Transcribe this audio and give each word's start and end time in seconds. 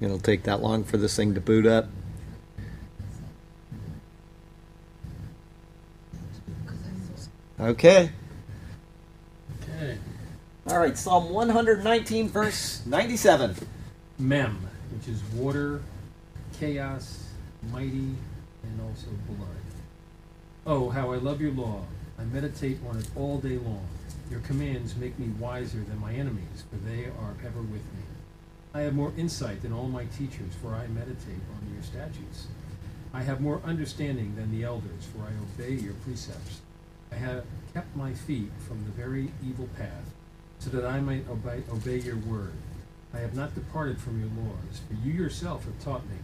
It'll 0.00 0.18
take 0.18 0.42
that 0.44 0.62
long 0.62 0.84
for 0.84 0.96
this 0.96 1.16
thing 1.16 1.34
to 1.34 1.40
boot 1.40 1.66
up. 1.66 1.86
Okay. 7.58 8.10
Okay. 9.62 9.98
All 10.68 10.78
right, 10.78 10.98
Psalm 10.98 11.30
119, 11.30 12.28
verse 12.28 12.84
97. 12.84 13.56
Mem, 14.18 14.68
which 14.92 15.08
is 15.08 15.22
water, 15.34 15.80
chaos, 16.58 17.24
mighty, 17.72 18.14
and 18.62 18.80
also 18.86 19.06
blood. 19.28 19.48
Oh, 20.66 20.90
how 20.90 21.12
I 21.12 21.16
love 21.16 21.40
your 21.40 21.52
law. 21.52 21.80
I 22.18 22.24
meditate 22.24 22.78
on 22.88 22.98
it 22.98 23.08
all 23.16 23.38
day 23.38 23.56
long. 23.56 23.86
Your 24.30 24.40
commands 24.40 24.96
make 24.96 25.18
me 25.18 25.28
wiser 25.38 25.78
than 25.78 25.98
my 26.00 26.12
enemies, 26.12 26.64
for 26.70 26.76
they 26.76 27.04
are 27.06 27.34
ever 27.44 27.60
with 27.60 27.82
me. 27.94 28.02
I 28.76 28.80
have 28.80 28.94
more 28.94 29.14
insight 29.16 29.62
than 29.62 29.72
all 29.72 29.88
my 29.88 30.04
teachers, 30.04 30.52
for 30.60 30.74
I 30.74 30.86
meditate 30.88 31.40
on 31.56 31.72
your 31.72 31.82
statutes. 31.82 32.48
I 33.14 33.22
have 33.22 33.40
more 33.40 33.62
understanding 33.64 34.34
than 34.36 34.50
the 34.50 34.64
elders, 34.64 35.06
for 35.14 35.22
I 35.22 35.32
obey 35.42 35.82
your 35.82 35.94
precepts. 36.04 36.60
I 37.10 37.14
have 37.14 37.46
kept 37.72 37.96
my 37.96 38.12
feet 38.12 38.50
from 38.68 38.84
the 38.84 38.90
very 38.90 39.32
evil 39.48 39.66
path, 39.78 40.12
so 40.58 40.68
that 40.68 40.84
I 40.84 41.00
might 41.00 41.26
obey, 41.26 41.62
obey 41.72 42.00
your 42.00 42.18
word. 42.18 42.52
I 43.14 43.20
have 43.20 43.34
not 43.34 43.54
departed 43.54 43.98
from 43.98 44.20
your 44.20 44.28
laws, 44.44 44.82
for 44.86 44.92
you 45.02 45.14
yourself 45.14 45.64
have 45.64 45.82
taught 45.82 46.06
me. 46.10 46.18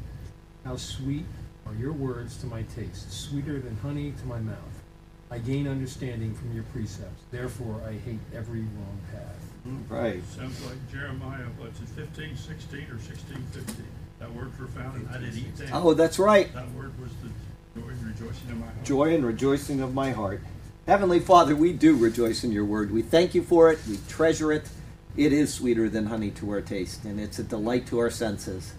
How 0.66 0.76
sweet 0.76 1.24
are 1.66 1.74
your 1.74 1.92
words 1.92 2.36
to 2.42 2.46
my 2.46 2.64
taste, 2.64 3.10
sweeter 3.10 3.60
than 3.60 3.78
honey 3.78 4.12
to 4.20 4.26
my 4.26 4.40
mouth. 4.40 4.82
I 5.30 5.38
gain 5.38 5.66
understanding 5.66 6.34
from 6.34 6.54
your 6.54 6.64
precepts. 6.64 7.22
Therefore, 7.30 7.80
I 7.88 7.92
hate 7.92 8.20
every 8.34 8.60
wrong 8.60 9.00
path. 9.10 9.41
Right. 9.88 10.22
Sounds 10.36 10.64
like 10.64 10.90
Jeremiah, 10.90 11.44
what's 11.58 11.80
it, 11.80 11.88
fifteen, 11.88 12.36
sixteen, 12.36 12.86
or 12.90 12.98
sixteen, 12.98 13.44
fifteen? 13.52 13.86
That 14.18 14.34
word 14.34 14.58
were 14.58 14.66
found, 14.68 14.96
and 14.96 15.08
I 15.14 15.18
did 15.18 15.36
eat 15.36 15.56
them. 15.56 15.68
Oh, 15.72 15.94
that's 15.94 16.18
right. 16.18 16.52
That 16.54 16.70
word 16.72 16.92
was 17.00 17.10
the 17.22 17.80
joy 17.80 17.88
and 17.88 18.04
rejoicing 18.06 18.50
in 18.50 18.60
my 18.60 18.66
heart. 18.66 18.84
Joy 18.84 19.14
and 19.14 19.24
rejoicing 19.24 19.80
of 19.80 19.94
my 19.94 20.10
heart. 20.10 20.40
Heavenly 20.86 21.20
Father, 21.20 21.54
we 21.54 21.72
do 21.72 21.96
rejoice 21.96 22.42
in 22.42 22.50
your 22.50 22.64
word. 22.64 22.90
We 22.90 23.02
thank 23.02 23.34
you 23.34 23.42
for 23.42 23.70
it. 23.70 23.78
We 23.88 23.98
treasure 24.08 24.50
it. 24.52 24.68
It 25.16 25.32
is 25.32 25.54
sweeter 25.54 25.88
than 25.88 26.06
honey 26.06 26.30
to 26.32 26.50
our 26.50 26.60
taste, 26.60 27.04
and 27.04 27.20
it's 27.20 27.38
a 27.38 27.44
delight 27.44 27.86
to 27.88 27.98
our 28.00 28.10
senses. 28.10 28.74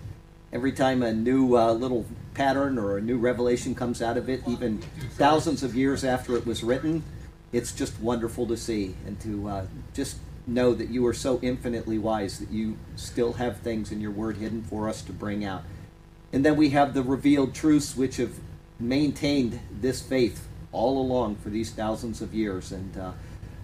Every 0.52 0.72
time 0.72 1.02
a 1.02 1.14
new 1.14 1.58
uh, 1.58 1.73
little 1.73 2.06
pattern 2.34 2.78
or 2.78 2.97
a 2.97 3.02
new 3.02 3.18
revelation 3.18 3.73
comes 3.73 4.02
out 4.02 4.18
of 4.18 4.30
it, 4.30 4.42
even 4.47 4.81
thousands 5.12 5.64
of 5.64 5.75
years 5.75 6.03
after 6.03 6.36
it 6.36 6.45
was 6.45 6.64
written, 6.64 7.03
it's 7.52 7.72
just 7.72 8.00
wonderful 8.00 8.47
to 8.47 8.58
see 8.58 8.95
and 9.06 9.20
to 9.22 9.47
uh, 9.47 9.66
just 9.94 10.18
know 10.46 10.74
that 10.74 10.90
you 10.90 11.06
are 11.08 11.14
so 11.14 11.40
infinitely 11.42 11.98
wise 11.98 12.40
that 12.40 12.52
you 12.52 12.78
still 12.96 13.34
have 13.34 13.58
things 13.58 13.92
in 13.92 14.02
your 14.02 14.12
word 14.12 14.38
hidden 14.38 14.64
for 14.64 14.90
us 14.90 15.02
to 15.04 15.14
bring 15.14 15.46
out. 15.46 15.64
And 16.32 16.44
then 16.44 16.58
we 16.58 16.70
have 16.72 16.94
the 16.94 17.04
revealed 17.04 17.54
truths 17.54 17.96
which 17.96 18.18
have 18.18 18.34
maintained 18.80 19.60
this 19.72 20.02
faith 20.02 20.48
all 20.72 21.00
along 21.00 21.36
for 21.38 21.50
these 21.50 21.72
thousands 21.72 22.22
of 22.22 22.34
years. 22.34 22.72
And 22.72 22.98
uh, 22.98 23.12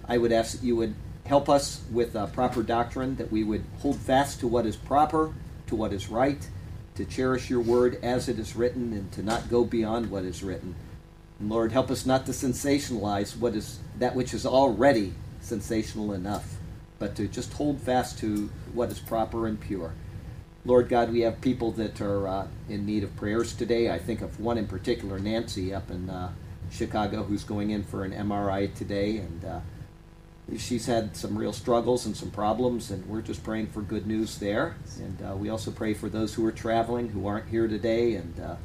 I 0.07 0.17
would 0.17 0.31
ask 0.31 0.57
that 0.57 0.65
you 0.65 0.75
would 0.75 0.93
help 1.25 1.49
us 1.49 1.81
with 1.91 2.13
proper 2.33 2.63
doctrine, 2.63 3.15
that 3.17 3.31
we 3.31 3.43
would 3.43 3.63
hold 3.79 3.97
fast 3.97 4.39
to 4.39 4.47
what 4.47 4.65
is 4.65 4.75
proper, 4.75 5.33
to 5.67 5.75
what 5.75 5.93
is 5.93 6.09
right, 6.09 6.47
to 6.95 7.05
cherish 7.05 7.49
your 7.49 7.61
word 7.61 7.99
as 8.03 8.27
it 8.27 8.39
is 8.39 8.55
written, 8.55 8.93
and 8.93 9.11
to 9.11 9.23
not 9.23 9.49
go 9.49 9.63
beyond 9.63 10.09
what 10.09 10.23
is 10.23 10.43
written. 10.43 10.75
And 11.39 11.49
Lord, 11.49 11.71
help 11.71 11.91
us 11.91 12.05
not 12.05 12.25
to 12.25 12.31
sensationalize 12.31 13.37
what 13.37 13.55
is 13.55 13.79
that 13.99 14.15
which 14.15 14.33
is 14.33 14.45
already 14.45 15.13
sensational 15.41 16.13
enough, 16.13 16.57
but 16.99 17.15
to 17.15 17.27
just 17.27 17.53
hold 17.53 17.79
fast 17.81 18.19
to 18.19 18.49
what 18.73 18.91
is 18.91 18.99
proper 18.99 19.47
and 19.47 19.59
pure. 19.59 19.93
Lord 20.65 20.89
God, 20.89 21.11
we 21.11 21.21
have 21.21 21.39
people 21.39 21.71
that 21.71 22.01
are 22.01 22.27
uh, 22.27 22.47
in 22.67 22.85
need 22.85 23.03
of 23.03 23.15
prayers 23.15 23.55
today. 23.55 23.89
I 23.89 23.97
think 23.97 24.21
of 24.21 24.39
one 24.39 24.57
in 24.57 24.67
particular, 24.67 25.17
Nancy, 25.17 25.73
up 25.73 25.89
in 25.89 26.09
uh, 26.09 26.31
Chicago, 26.69 27.23
who's 27.23 27.43
going 27.43 27.71
in 27.71 27.83
for 27.83 28.03
an 28.03 28.11
MRI 28.11 28.73
today, 28.75 29.17
and 29.17 29.45
uh, 29.45 29.59
she's 30.57 30.85
had 30.85 31.15
some 31.15 31.37
real 31.37 31.53
struggles 31.53 32.05
and 32.05 32.15
some 32.15 32.29
problems, 32.29 32.91
and 32.91 33.05
we're 33.07 33.21
just 33.21 33.43
praying 33.43 33.67
for 33.67 33.81
good 33.81 34.05
news 34.05 34.37
there. 34.37 34.75
And 34.99 35.21
uh, 35.21 35.35
we 35.35 35.49
also 35.49 35.71
pray 35.71 35.93
for 35.93 36.09
those 36.09 36.33
who 36.33 36.45
are 36.45 36.51
traveling 36.51 37.09
who 37.09 37.25
aren't 37.25 37.47
here 37.47 37.67
today, 37.67 38.15
and 38.15 38.39
uh, 38.39 38.55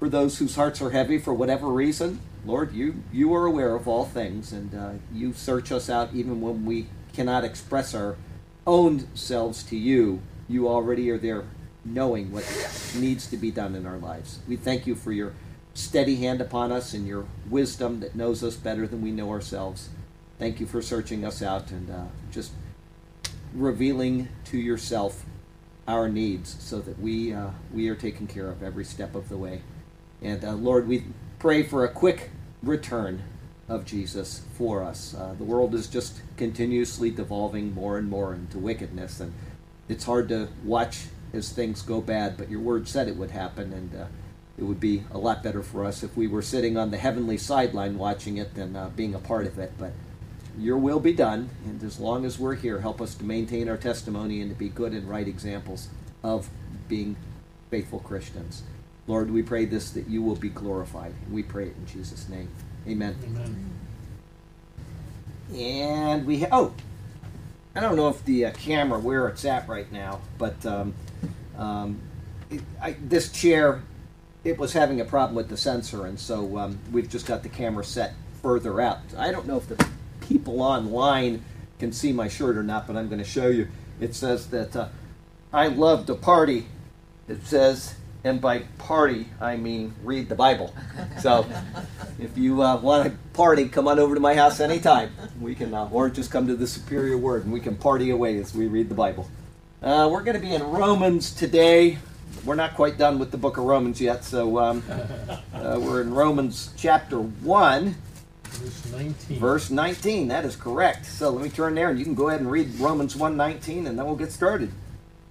for 0.00 0.08
those 0.08 0.38
whose 0.38 0.56
hearts 0.56 0.82
are 0.82 0.90
heavy 0.90 1.18
for 1.18 1.32
whatever 1.32 1.68
reason. 1.68 2.20
Lord, 2.44 2.72
you 2.72 3.02
you 3.12 3.34
are 3.34 3.46
aware 3.46 3.74
of 3.74 3.86
all 3.86 4.04
things, 4.04 4.52
and 4.52 4.74
uh, 4.74 4.92
you 5.12 5.32
search 5.32 5.70
us 5.70 5.88
out 5.88 6.10
even 6.14 6.40
when 6.40 6.64
we 6.64 6.88
cannot 7.18 7.42
express 7.42 7.96
our 7.96 8.14
own 8.64 9.08
selves 9.16 9.64
to 9.64 9.76
you. 9.76 10.22
You 10.48 10.68
already 10.68 11.10
are 11.10 11.18
there, 11.18 11.46
knowing 11.84 12.30
what 12.30 12.44
needs 12.94 13.26
to 13.30 13.36
be 13.36 13.50
done 13.50 13.74
in 13.74 13.86
our 13.86 13.98
lives. 13.98 14.38
We 14.46 14.54
thank 14.54 14.86
you 14.86 14.94
for 14.94 15.10
your 15.10 15.32
steady 15.74 16.14
hand 16.14 16.40
upon 16.40 16.70
us 16.70 16.94
and 16.94 17.08
your 17.08 17.26
wisdom 17.50 17.98
that 18.00 18.14
knows 18.14 18.44
us 18.44 18.54
better 18.54 18.86
than 18.86 19.02
we 19.02 19.10
know 19.10 19.30
ourselves. 19.30 19.88
Thank 20.38 20.60
you 20.60 20.66
for 20.66 20.80
searching 20.80 21.24
us 21.24 21.42
out 21.42 21.72
and 21.72 21.90
uh, 21.90 22.04
just 22.30 22.52
revealing 23.52 24.28
to 24.44 24.56
yourself 24.56 25.24
our 25.88 26.08
needs 26.08 26.54
so 26.60 26.78
that 26.78 27.00
we, 27.00 27.34
uh, 27.34 27.50
we 27.74 27.88
are 27.88 27.96
taken 27.96 28.28
care 28.28 28.48
of 28.48 28.62
every 28.62 28.84
step 28.84 29.16
of 29.16 29.28
the 29.28 29.36
way. 29.36 29.62
And 30.22 30.44
uh, 30.44 30.52
Lord, 30.52 30.86
we 30.86 31.02
pray 31.40 31.64
for 31.64 31.84
a 31.84 31.88
quick 31.88 32.30
return 32.62 33.24
of 33.68 33.84
Jesus 33.84 34.42
for 34.54 34.82
us. 34.82 35.14
Uh, 35.14 35.34
the 35.36 35.44
world 35.44 35.74
is 35.74 35.86
just 35.86 36.20
continuously 36.36 37.10
devolving 37.10 37.74
more 37.74 37.98
and 37.98 38.08
more 38.08 38.34
into 38.34 38.58
wickedness, 38.58 39.20
and 39.20 39.32
it's 39.88 40.04
hard 40.04 40.28
to 40.30 40.48
watch 40.64 41.06
as 41.32 41.50
things 41.50 41.82
go 41.82 42.00
bad, 42.00 42.36
but 42.36 42.50
your 42.50 42.60
word 42.60 42.88
said 42.88 43.08
it 43.08 43.16
would 43.16 43.30
happen, 43.30 43.72
and 43.72 43.94
uh, 43.94 44.06
it 44.56 44.64
would 44.64 44.80
be 44.80 45.04
a 45.10 45.18
lot 45.18 45.42
better 45.42 45.62
for 45.62 45.84
us 45.84 46.02
if 46.02 46.16
we 46.16 46.26
were 46.26 46.42
sitting 46.42 46.76
on 46.76 46.90
the 46.90 46.96
heavenly 46.96 47.36
sideline 47.36 47.98
watching 47.98 48.38
it 48.38 48.54
than 48.54 48.74
uh, 48.74 48.88
being 48.96 49.14
a 49.14 49.18
part 49.18 49.46
of 49.46 49.58
it. 49.58 49.72
But 49.78 49.92
your 50.58 50.78
will 50.78 51.00
be 51.00 51.12
done, 51.12 51.50
and 51.64 51.82
as 51.82 52.00
long 52.00 52.24
as 52.24 52.38
we're 52.38 52.54
here, 52.54 52.80
help 52.80 53.00
us 53.00 53.14
to 53.16 53.24
maintain 53.24 53.68
our 53.68 53.76
testimony 53.76 54.40
and 54.40 54.50
to 54.50 54.56
be 54.56 54.68
good 54.68 54.92
and 54.92 55.08
right 55.08 55.28
examples 55.28 55.88
of 56.24 56.48
being 56.88 57.16
faithful 57.70 58.00
Christians. 58.00 58.62
Lord, 59.06 59.30
we 59.30 59.42
pray 59.42 59.64
this 59.66 59.90
that 59.90 60.08
you 60.08 60.22
will 60.22 60.36
be 60.36 60.48
glorified. 60.48 61.14
and 61.24 61.34
We 61.34 61.42
pray 61.42 61.68
it 61.68 61.76
in 61.76 61.86
Jesus' 61.86 62.28
name. 62.28 62.48
Amen. 62.88 63.16
Amen. 63.24 63.70
And 65.54 66.26
we 66.26 66.40
ha- 66.40 66.48
oh, 66.52 66.74
I 67.74 67.80
don't 67.80 67.96
know 67.96 68.08
if 68.08 68.24
the 68.24 68.46
uh, 68.46 68.52
camera 68.52 68.98
where 68.98 69.28
it's 69.28 69.44
at 69.44 69.68
right 69.68 69.90
now, 69.92 70.20
but 70.36 70.64
um, 70.66 70.94
um, 71.56 72.00
it, 72.50 72.62
I, 72.80 72.96
this 73.00 73.30
chair 73.30 73.82
it 74.44 74.58
was 74.58 74.72
having 74.72 75.00
a 75.00 75.04
problem 75.04 75.34
with 75.34 75.48
the 75.48 75.56
sensor, 75.56 76.06
and 76.06 76.18
so 76.18 76.58
um, 76.58 76.78
we've 76.92 77.08
just 77.08 77.26
got 77.26 77.42
the 77.42 77.48
camera 77.48 77.84
set 77.84 78.14
further 78.42 78.80
out. 78.80 78.98
I 79.16 79.30
don't 79.32 79.46
know 79.46 79.56
if 79.56 79.68
the 79.68 79.86
people 80.20 80.62
online 80.62 81.44
can 81.78 81.92
see 81.92 82.12
my 82.12 82.28
shirt 82.28 82.56
or 82.56 82.62
not, 82.62 82.86
but 82.86 82.96
I'm 82.96 83.08
going 83.08 83.22
to 83.22 83.28
show 83.28 83.48
you. 83.48 83.68
It 84.00 84.14
says 84.14 84.48
that 84.48 84.74
uh, 84.76 84.88
I 85.52 85.68
love 85.68 86.06
to 86.06 86.14
party. 86.14 86.66
It 87.28 87.44
says, 87.44 87.94
and 88.24 88.40
by 88.40 88.60
party 88.78 89.28
I 89.40 89.56
mean 89.56 89.94
read 90.02 90.28
the 90.28 90.34
Bible. 90.34 90.74
So 91.20 91.46
if 92.20 92.38
you 92.38 92.62
uh, 92.62 92.76
want 92.76 93.04
to 93.10 93.18
party, 93.32 93.68
come 93.68 93.88
on 93.88 93.98
over 93.98 94.14
to 94.14 94.20
my 94.20 94.34
house 94.34 94.60
anytime. 94.60 95.10
We 95.40 95.56
can, 95.56 95.74
uh, 95.74 95.88
or 95.90 96.08
just 96.10 96.30
come 96.30 96.46
to 96.46 96.54
the 96.54 96.66
Superior 96.66 97.16
Word, 97.18 97.42
and 97.44 97.52
we 97.52 97.58
can 97.58 97.76
party 97.76 98.10
away 98.10 98.38
as 98.38 98.54
we 98.54 98.66
read 98.66 98.88
the 98.88 98.94
Bible. 98.94 99.28
Uh, 99.82 100.08
we're 100.12 100.22
going 100.22 100.36
to 100.36 100.40
be 100.40 100.54
in 100.54 100.62
Romans 100.62 101.32
today. 101.32 101.98
We're 102.44 102.54
not 102.54 102.74
quite 102.74 102.98
done 102.98 103.18
with 103.18 103.32
the 103.32 103.36
book 103.36 103.56
of 103.58 103.64
Romans 103.64 104.00
yet, 104.00 104.24
so 104.24 104.58
um, 104.58 104.82
uh, 105.54 105.78
we're 105.80 106.02
in 106.02 106.14
Romans 106.14 106.72
chapter 106.76 107.18
1, 107.18 107.94
Verse 108.44 108.92
19. 108.92 109.38
verse 109.38 109.70
19. 109.70 110.28
That 110.28 110.44
is 110.44 110.56
correct. 110.56 111.06
So 111.06 111.30
let 111.30 111.42
me 111.42 111.50
turn 111.50 111.74
there, 111.74 111.90
and 111.90 111.98
you 111.98 112.04
can 112.04 112.14
go 112.14 112.28
ahead 112.28 112.40
and 112.40 112.50
read 112.50 112.74
Romans 112.80 113.14
1:19, 113.16 113.86
and 113.86 113.98
then 113.98 114.06
we'll 114.06 114.16
get 114.16 114.32
started. 114.32 114.72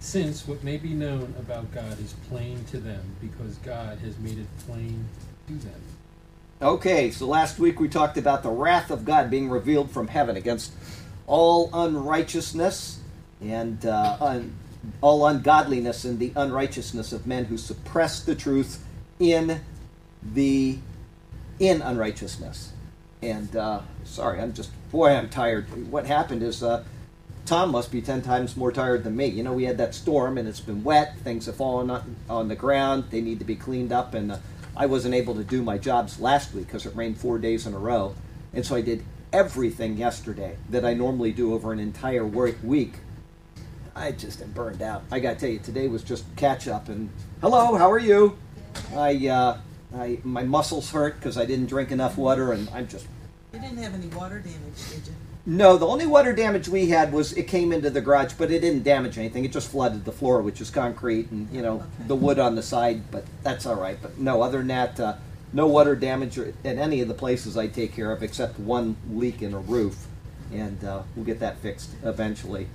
Since 0.00 0.46
what 0.46 0.62
may 0.62 0.76
be 0.76 0.90
known 0.90 1.34
about 1.38 1.72
God 1.72 1.98
is 2.00 2.14
plain 2.28 2.64
to 2.66 2.78
them, 2.78 3.02
because 3.20 3.56
God 3.56 3.98
has 3.98 4.16
made 4.18 4.38
it 4.38 4.46
plain 4.66 5.04
to 5.48 5.54
them. 5.54 5.80
Okay, 6.60 7.10
so 7.10 7.26
last 7.26 7.58
week 7.58 7.78
we 7.78 7.88
talked 7.88 8.16
about 8.16 8.42
the 8.42 8.50
wrath 8.50 8.90
of 8.90 9.04
God 9.04 9.30
being 9.30 9.48
revealed 9.48 9.90
from 9.90 10.08
heaven 10.08 10.36
against 10.36 10.72
all 11.26 11.70
unrighteousness 11.72 13.00
and 13.40 13.84
uh, 13.86 14.16
un- 14.20 14.54
all 15.00 15.26
ungodliness 15.26 16.04
and 16.04 16.18
the 16.18 16.32
unrighteousness 16.34 17.12
of 17.12 17.26
men 17.26 17.44
who 17.44 17.56
suppress 17.56 18.22
the 18.22 18.34
truth 18.34 18.84
in 19.20 19.60
the 20.22 20.78
in 21.60 21.82
unrighteousness. 21.82 22.72
And 23.22 23.54
uh, 23.56 23.82
sorry, 24.04 24.40
I'm 24.40 24.52
just 24.52 24.70
boy, 24.90 25.10
I'm 25.10 25.28
tired. 25.28 25.90
What 25.90 26.06
happened 26.06 26.42
is 26.42 26.62
uh, 26.62 26.84
Tom 27.48 27.70
must 27.70 27.90
be 27.90 28.02
ten 28.02 28.20
times 28.20 28.58
more 28.58 28.70
tired 28.70 29.04
than 29.04 29.16
me. 29.16 29.24
You 29.24 29.42
know, 29.42 29.54
we 29.54 29.64
had 29.64 29.78
that 29.78 29.94
storm 29.94 30.36
and 30.36 30.46
it's 30.46 30.60
been 30.60 30.84
wet. 30.84 31.16
Things 31.20 31.46
have 31.46 31.56
fallen 31.56 31.88
on, 31.88 32.16
on 32.28 32.48
the 32.48 32.54
ground. 32.54 33.04
They 33.10 33.22
need 33.22 33.38
to 33.38 33.44
be 33.46 33.56
cleaned 33.56 33.90
up, 33.90 34.12
and 34.12 34.32
uh, 34.32 34.38
I 34.76 34.84
wasn't 34.84 35.14
able 35.14 35.34
to 35.34 35.42
do 35.42 35.62
my 35.62 35.78
jobs 35.78 36.20
last 36.20 36.52
week 36.52 36.66
because 36.66 36.84
it 36.84 36.94
rained 36.94 37.16
four 37.16 37.38
days 37.38 37.66
in 37.66 37.72
a 37.72 37.78
row. 37.78 38.14
And 38.52 38.66
so 38.66 38.76
I 38.76 38.82
did 38.82 39.02
everything 39.32 39.96
yesterday 39.96 40.58
that 40.68 40.84
I 40.84 40.92
normally 40.92 41.32
do 41.32 41.54
over 41.54 41.72
an 41.72 41.78
entire 41.78 42.26
work 42.26 42.56
week. 42.62 42.96
I 43.96 44.12
just 44.12 44.42
am 44.42 44.52
burned 44.52 44.82
out. 44.82 45.04
I 45.10 45.18
got 45.18 45.34
to 45.34 45.40
tell 45.40 45.48
you, 45.48 45.58
today 45.58 45.88
was 45.88 46.04
just 46.04 46.24
catch 46.36 46.68
up. 46.68 46.90
And 46.90 47.08
hello, 47.40 47.76
how 47.76 47.90
are 47.90 47.98
you? 47.98 48.36
I, 48.94 49.26
uh, 49.26 49.58
I 49.96 50.18
my 50.22 50.42
muscles 50.42 50.90
hurt 50.90 51.14
because 51.14 51.38
I 51.38 51.46
didn't 51.46 51.66
drink 51.66 51.92
enough 51.92 52.18
water, 52.18 52.52
and 52.52 52.68
I'm 52.74 52.86
just. 52.88 53.06
You 53.54 53.60
didn't 53.60 53.78
have 53.78 53.94
any 53.94 54.08
water 54.08 54.38
damage, 54.38 54.90
did 54.90 55.06
you? 55.06 55.14
No, 55.48 55.78
the 55.78 55.86
only 55.86 56.04
water 56.04 56.34
damage 56.34 56.68
we 56.68 56.90
had 56.90 57.10
was 57.10 57.32
it 57.32 57.44
came 57.44 57.72
into 57.72 57.88
the 57.88 58.02
garage, 58.02 58.34
but 58.36 58.50
it 58.50 58.60
didn't 58.60 58.82
damage 58.82 59.16
anything. 59.16 59.46
It 59.46 59.50
just 59.52 59.70
flooded 59.70 60.04
the 60.04 60.12
floor, 60.12 60.42
which 60.42 60.60
is 60.60 60.68
concrete, 60.68 61.30
and 61.30 61.48
you 61.50 61.62
know 61.62 61.76
Okay. 61.76 61.86
the 62.06 62.14
wood 62.16 62.38
on 62.38 62.54
the 62.54 62.62
side. 62.62 63.10
But 63.10 63.24
that's 63.42 63.64
all 63.64 63.76
right. 63.76 63.96
But 64.00 64.18
no, 64.18 64.42
other 64.42 64.58
than 64.58 64.66
that, 64.66 65.00
uh, 65.00 65.14
no 65.54 65.66
water 65.66 65.96
damage 65.96 66.38
at 66.38 66.52
any 66.64 67.00
of 67.00 67.08
the 67.08 67.14
places 67.14 67.56
I 67.56 67.66
take 67.66 67.94
care 67.94 68.12
of, 68.12 68.22
except 68.22 68.60
one 68.60 68.96
leak 69.10 69.40
in 69.40 69.54
a 69.54 69.58
roof, 69.58 70.06
and 70.52 70.84
uh, 70.84 71.00
we'll 71.16 71.24
get 71.24 71.40
that 71.40 71.56
fixed 71.60 71.92
eventually. 72.04 72.66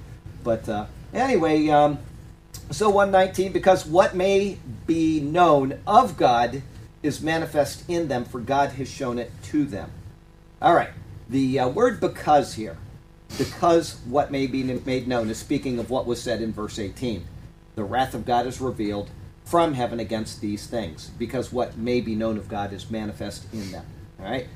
But 0.44 0.68
uh, 0.68 0.88
anyway, 1.14 1.68
um, 1.68 2.00
so 2.72 2.90
119, 2.90 3.52
because 3.52 3.86
what 3.86 4.16
may 4.16 4.58
be 4.88 5.20
known 5.20 5.78
of 5.86 6.18
God 6.18 6.64
is 7.04 7.22
manifest 7.22 7.88
in 7.88 8.08
them, 8.08 8.25
for 8.25 8.40
God 8.40 8.72
has 8.72 8.90
shown 8.90 9.20
it 9.20 9.31
to 9.44 9.64
them. 9.64 9.92
All 10.60 10.74
right, 10.74 10.90
the 11.30 11.60
uh, 11.60 11.68
word 11.70 12.00
because 12.00 12.54
here, 12.56 12.78
because 13.38 14.00
what 14.06 14.31
may 14.31 14.48
be 14.48 14.64
made 14.64 15.08
known 15.08 15.30
is 15.30 15.38
speaking 15.38 15.80
of 15.80 15.90
what 15.90 16.06
was 16.06 16.22
said 16.22 16.42
in 16.42 16.54
verse 16.54 16.78
18. 16.78 17.25
The 17.75 17.84
wrath 17.84 18.14
of 18.14 18.25
God 18.25 18.46
is 18.46 18.62
revealed 18.62 19.10
from 19.46 19.74
heaven 19.74 20.00
against 20.00 20.42
these 20.42 20.68
things, 20.68 21.10
because 21.18 21.52
what 21.52 21.78
may 21.78 22.02
be 22.02 22.16
known 22.16 22.38
of 22.38 22.48
God 22.48 22.72
is 22.72 22.90
manifest 22.90 23.52
in 23.54 23.72
them. 23.72 23.86
All 24.20 24.25
right? 24.25 24.48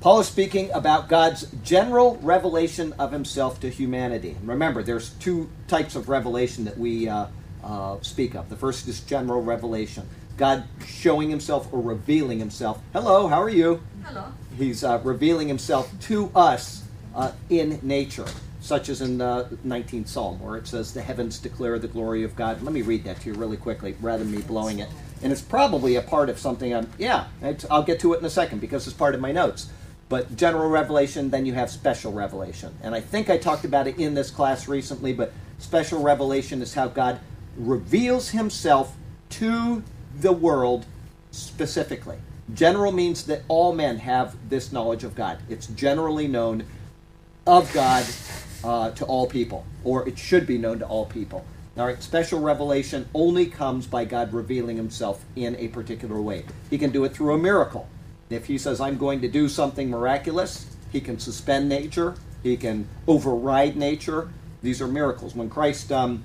Paul 0.00 0.20
is 0.20 0.26
speaking 0.26 0.70
about 0.72 1.08
God's 1.08 1.46
general 1.62 2.16
revelation 2.16 2.92
of 2.98 3.12
himself 3.12 3.60
to 3.60 3.70
humanity. 3.70 4.36
Remember, 4.42 4.82
there's 4.82 5.10
two 5.10 5.48
types 5.66 5.96
of 5.96 6.10
revelation 6.10 6.64
that 6.64 6.76
we 6.76 7.08
uh, 7.08 7.26
uh, 7.62 7.96
speak 8.02 8.34
of. 8.34 8.50
The 8.50 8.56
first 8.56 8.86
is 8.86 9.00
general 9.00 9.42
revelation 9.42 10.06
God 10.36 10.64
showing 10.86 11.30
himself 11.30 11.72
or 11.72 11.80
revealing 11.80 12.38
himself. 12.38 12.80
Hello, 12.92 13.28
how 13.28 13.40
are 13.40 13.48
you? 13.48 13.82
Hello. 14.04 14.32
He's 14.58 14.82
uh, 14.82 15.00
revealing 15.04 15.48
himself 15.48 15.92
to 16.02 16.30
us 16.34 16.84
uh, 17.14 17.32
in 17.48 17.78
nature, 17.82 18.26
such 18.60 18.88
as 18.88 19.00
in 19.00 19.18
the 19.18 19.48
19th 19.64 20.08
Psalm, 20.08 20.40
where 20.40 20.56
it 20.56 20.66
says, 20.66 20.92
The 20.92 21.02
heavens 21.02 21.38
declare 21.38 21.78
the 21.78 21.88
glory 21.88 22.24
of 22.24 22.34
God. 22.34 22.62
Let 22.62 22.72
me 22.72 22.82
read 22.82 23.04
that 23.04 23.20
to 23.20 23.30
you 23.30 23.34
really 23.34 23.56
quickly, 23.56 23.96
rather 24.00 24.24
than 24.24 24.32
me 24.32 24.42
blowing 24.42 24.80
it. 24.80 24.88
And 25.22 25.32
it's 25.32 25.42
probably 25.42 25.96
a 25.96 26.02
part 26.02 26.28
of 26.28 26.38
something 26.38 26.74
I'm, 26.74 26.90
yeah, 26.98 27.28
it's, 27.40 27.64
I'll 27.70 27.82
get 27.82 28.00
to 28.00 28.12
it 28.14 28.18
in 28.18 28.24
a 28.24 28.30
second 28.30 28.60
because 28.60 28.86
it's 28.86 28.96
part 28.96 29.14
of 29.14 29.20
my 29.20 29.32
notes. 29.32 29.68
But 30.08 30.36
general 30.36 30.68
revelation, 30.68 31.30
then 31.30 31.46
you 31.46 31.54
have 31.54 31.70
special 31.70 32.12
revelation. 32.12 32.74
And 32.82 32.94
I 32.94 33.00
think 33.00 33.30
I 33.30 33.38
talked 33.38 33.64
about 33.64 33.86
it 33.86 33.98
in 33.98 34.14
this 34.14 34.30
class 34.30 34.68
recently, 34.68 35.12
but 35.12 35.32
special 35.58 36.02
revelation 36.02 36.60
is 36.60 36.74
how 36.74 36.88
God 36.88 37.20
reveals 37.56 38.30
himself 38.30 38.96
to 39.30 39.82
the 40.20 40.32
world 40.32 40.86
specifically. 41.30 42.18
General 42.52 42.92
means 42.92 43.24
that 43.24 43.42
all 43.48 43.74
men 43.74 43.98
have 43.98 44.36
this 44.48 44.70
knowledge 44.72 45.04
of 45.04 45.14
God. 45.14 45.38
It's 45.48 45.66
generally 45.68 46.28
known 46.28 46.64
of 47.46 47.72
God 47.72 48.04
uh, 48.62 48.90
to 48.92 49.04
all 49.04 49.26
people, 49.26 49.64
or 49.82 50.06
it 50.08 50.18
should 50.18 50.46
be 50.46 50.58
known 50.58 50.78
to 50.78 50.86
all 50.86 51.06
people. 51.06 51.44
All 51.76 51.86
right, 51.86 52.00
special 52.02 52.40
revelation 52.40 53.08
only 53.14 53.46
comes 53.46 53.86
by 53.86 54.04
God 54.04 54.32
revealing 54.32 54.76
himself 54.76 55.24
in 55.34 55.56
a 55.56 55.68
particular 55.68 56.20
way. 56.20 56.44
He 56.70 56.78
can 56.78 56.90
do 56.90 57.04
it 57.04 57.12
through 57.12 57.34
a 57.34 57.38
miracle. 57.38 57.88
If 58.30 58.46
he 58.46 58.58
says, 58.58 58.80
I'm 58.80 58.96
going 58.96 59.20
to 59.22 59.28
do 59.28 59.48
something 59.48 59.90
miraculous, 59.90 60.66
he 60.92 61.00
can 61.00 61.18
suspend 61.18 61.68
nature, 61.68 62.14
he 62.42 62.56
can 62.56 62.86
override 63.08 63.76
nature. 63.76 64.28
These 64.62 64.80
are 64.80 64.86
miracles. 64.86 65.34
When 65.34 65.50
Christ 65.50 65.90
um, 65.90 66.24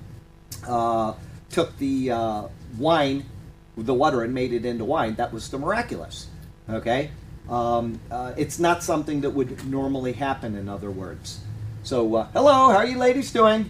uh, 0.67 1.13
took 1.49 1.75
the 1.77 2.11
uh, 2.11 2.43
wine, 2.77 3.25
the 3.83 3.93
water, 3.93 4.23
and 4.23 4.33
made 4.33 4.53
it 4.53 4.65
into 4.65 4.85
wine, 4.85 5.15
that 5.15 5.33
was 5.33 5.49
the 5.49 5.57
miraculous. 5.57 6.27
Okay? 6.69 7.11
Um, 7.49 7.99
uh, 8.11 8.33
it's 8.37 8.59
not 8.59 8.83
something 8.83 9.21
that 9.21 9.31
would 9.31 9.65
normally 9.67 10.13
happen, 10.13 10.55
in 10.55 10.69
other 10.69 10.91
words. 10.91 11.39
So, 11.83 12.15
uh, 12.15 12.27
hello, 12.33 12.69
how 12.69 12.77
are 12.77 12.85
you 12.85 12.97
ladies 12.97 13.31
doing? 13.31 13.69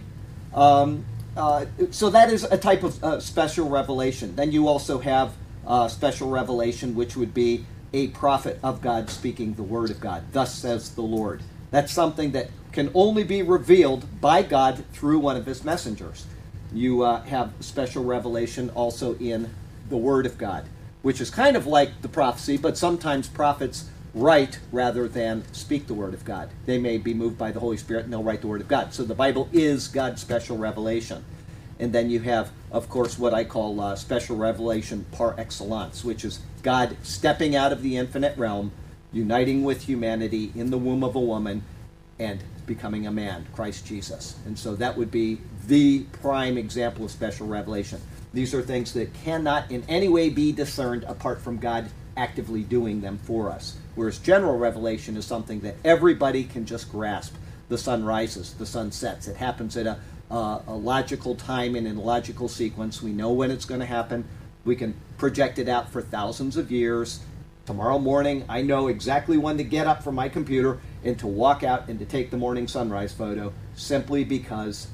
Um, 0.52 1.04
uh, 1.36 1.66
so, 1.90 2.10
that 2.10 2.30
is 2.30 2.44
a 2.44 2.58
type 2.58 2.82
of 2.82 3.02
uh, 3.02 3.20
special 3.20 3.68
revelation. 3.68 4.36
Then 4.36 4.52
you 4.52 4.68
also 4.68 4.98
have 4.98 5.32
uh, 5.66 5.88
special 5.88 6.28
revelation, 6.28 6.94
which 6.94 7.16
would 7.16 7.32
be 7.32 7.64
a 7.92 8.08
prophet 8.08 8.58
of 8.62 8.82
God 8.82 9.08
speaking 9.08 9.54
the 9.54 9.62
word 9.62 9.90
of 9.90 10.00
God. 10.00 10.24
Thus 10.32 10.54
says 10.54 10.94
the 10.94 11.02
Lord. 11.02 11.42
That's 11.70 11.92
something 11.92 12.32
that 12.32 12.50
can 12.72 12.90
only 12.94 13.24
be 13.24 13.42
revealed 13.42 14.20
by 14.20 14.42
God 14.42 14.84
through 14.92 15.20
one 15.20 15.36
of 15.36 15.46
his 15.46 15.64
messengers. 15.64 16.26
You 16.72 17.02
uh, 17.02 17.22
have 17.22 17.52
special 17.60 18.04
revelation 18.04 18.70
also 18.70 19.16
in 19.16 19.50
the 19.90 19.96
Word 19.96 20.26
of 20.26 20.38
God, 20.38 20.66
which 21.02 21.20
is 21.20 21.30
kind 21.30 21.56
of 21.56 21.66
like 21.66 22.02
the 22.02 22.08
prophecy, 22.08 22.56
but 22.56 22.78
sometimes 22.78 23.28
prophets 23.28 23.90
write 24.14 24.58
rather 24.72 25.06
than 25.06 25.44
speak 25.52 25.86
the 25.86 25.94
Word 25.94 26.14
of 26.14 26.24
God. 26.24 26.50
They 26.66 26.78
may 26.78 26.98
be 26.98 27.14
moved 27.14 27.38
by 27.38 27.52
the 27.52 27.60
Holy 27.60 27.76
Spirit 27.76 28.04
and 28.04 28.12
they'll 28.12 28.22
write 28.22 28.40
the 28.40 28.48
Word 28.48 28.60
of 28.60 28.68
God. 28.68 28.94
So 28.94 29.04
the 29.04 29.14
Bible 29.14 29.48
is 29.52 29.88
God's 29.88 30.20
special 30.20 30.56
revelation. 30.56 31.24
And 31.78 31.92
then 31.92 32.10
you 32.10 32.20
have, 32.20 32.50
of 32.70 32.88
course, 32.88 33.18
what 33.18 33.32
I 33.32 33.44
call 33.44 33.80
uh, 33.80 33.96
special 33.96 34.36
revelation 34.36 35.06
par 35.12 35.34
excellence, 35.38 36.04
which 36.04 36.24
is 36.24 36.40
God 36.62 36.96
stepping 37.02 37.56
out 37.56 37.72
of 37.72 37.82
the 37.82 37.96
infinite 37.96 38.36
realm, 38.36 38.72
uniting 39.12 39.64
with 39.64 39.82
humanity 39.82 40.52
in 40.54 40.70
the 40.70 40.78
womb 40.78 41.02
of 41.02 41.14
a 41.14 41.20
woman, 41.20 41.62
and 42.18 42.42
becoming 42.66 43.06
a 43.06 43.10
man, 43.10 43.46
Christ 43.54 43.86
Jesus. 43.86 44.36
And 44.44 44.58
so 44.58 44.76
that 44.76 44.96
would 44.96 45.10
be 45.10 45.40
the 45.66 46.00
prime 46.20 46.58
example 46.58 47.06
of 47.06 47.10
special 47.10 47.46
revelation. 47.46 48.00
These 48.32 48.54
are 48.54 48.62
things 48.62 48.92
that 48.92 49.12
cannot 49.12 49.70
in 49.70 49.84
any 49.88 50.08
way 50.08 50.30
be 50.30 50.52
discerned 50.52 51.04
apart 51.04 51.40
from 51.40 51.58
God 51.58 51.90
actively 52.16 52.62
doing 52.62 53.00
them 53.00 53.18
for 53.24 53.50
us. 53.50 53.76
Whereas 53.94 54.18
general 54.18 54.58
revelation 54.58 55.16
is 55.16 55.24
something 55.24 55.60
that 55.60 55.76
everybody 55.84 56.44
can 56.44 56.64
just 56.66 56.90
grasp. 56.90 57.34
The 57.68 57.78
sun 57.78 58.04
rises, 58.04 58.54
the 58.54 58.66
sun 58.66 58.92
sets. 58.92 59.28
It 59.28 59.36
happens 59.36 59.76
at 59.76 59.86
a, 59.86 59.98
uh, 60.30 60.60
a 60.66 60.74
logical 60.74 61.34
time 61.34 61.74
and 61.74 61.86
in 61.86 61.96
a 61.96 62.00
logical 62.00 62.48
sequence. 62.48 63.02
We 63.02 63.12
know 63.12 63.32
when 63.32 63.50
it's 63.50 63.64
going 63.64 63.80
to 63.80 63.86
happen. 63.86 64.24
We 64.64 64.76
can 64.76 64.94
project 65.18 65.58
it 65.58 65.68
out 65.68 65.90
for 65.90 66.02
thousands 66.02 66.56
of 66.56 66.70
years. 66.70 67.20
Tomorrow 67.66 67.98
morning, 67.98 68.44
I 68.48 68.62
know 68.62 68.88
exactly 68.88 69.36
when 69.36 69.56
to 69.58 69.64
get 69.64 69.86
up 69.86 70.02
from 70.02 70.14
my 70.14 70.28
computer 70.28 70.80
and 71.04 71.18
to 71.20 71.26
walk 71.26 71.62
out 71.62 71.88
and 71.88 71.98
to 71.98 72.04
take 72.04 72.30
the 72.30 72.36
morning 72.36 72.68
sunrise 72.68 73.12
photo 73.12 73.52
simply 73.74 74.24
because 74.24 74.88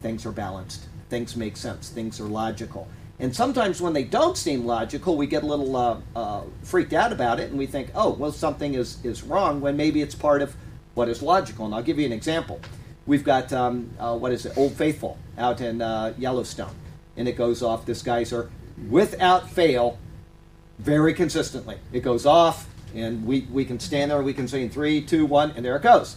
things 0.00 0.26
are 0.26 0.32
balanced, 0.32 0.86
things 1.08 1.36
make 1.36 1.56
sense, 1.56 1.88
things 1.88 2.20
are 2.20 2.24
logical. 2.28 2.88
And 3.18 3.34
sometimes 3.34 3.80
when 3.80 3.94
they 3.94 4.04
don't 4.04 4.36
seem 4.36 4.66
logical, 4.66 5.16
we 5.16 5.26
get 5.26 5.42
a 5.42 5.46
little 5.46 5.74
uh, 5.74 6.00
uh, 6.14 6.42
freaked 6.62 6.92
out 6.92 7.12
about 7.12 7.40
it 7.40 7.48
and 7.50 7.58
we 7.58 7.66
think, 7.66 7.90
oh, 7.94 8.10
well, 8.10 8.30
something 8.30 8.74
is, 8.74 9.02
is 9.04 9.22
wrong 9.22 9.60
when 9.60 9.76
maybe 9.76 10.02
it's 10.02 10.14
part 10.14 10.42
of 10.42 10.54
what 10.94 11.08
is 11.08 11.22
logical. 11.22 11.64
And 11.64 11.74
I'll 11.74 11.82
give 11.82 11.98
you 11.98 12.04
an 12.04 12.12
example. 12.12 12.60
We've 13.06 13.24
got, 13.24 13.52
um, 13.52 13.90
uh, 13.98 14.16
what 14.16 14.32
is 14.32 14.44
it, 14.44 14.56
Old 14.58 14.74
Faithful 14.74 15.16
out 15.38 15.60
in 15.60 15.80
uh, 15.80 16.12
Yellowstone. 16.18 16.74
And 17.16 17.26
it 17.26 17.36
goes 17.36 17.62
off 17.62 17.86
this 17.86 18.02
geyser 18.02 18.50
without 18.90 19.48
fail 19.48 19.98
very 20.78 21.14
consistently. 21.14 21.78
It 21.92 22.00
goes 22.00 22.26
off, 22.26 22.68
and 22.94 23.26
we, 23.26 23.46
we 23.50 23.64
can 23.64 23.80
stand 23.80 24.10
there, 24.10 24.20
we 24.22 24.34
can 24.34 24.46
say 24.46 24.62
in 24.62 24.68
three, 24.68 25.00
two, 25.00 25.24
one, 25.24 25.52
and 25.52 25.64
there 25.64 25.76
it 25.76 25.82
goes. 25.82 26.16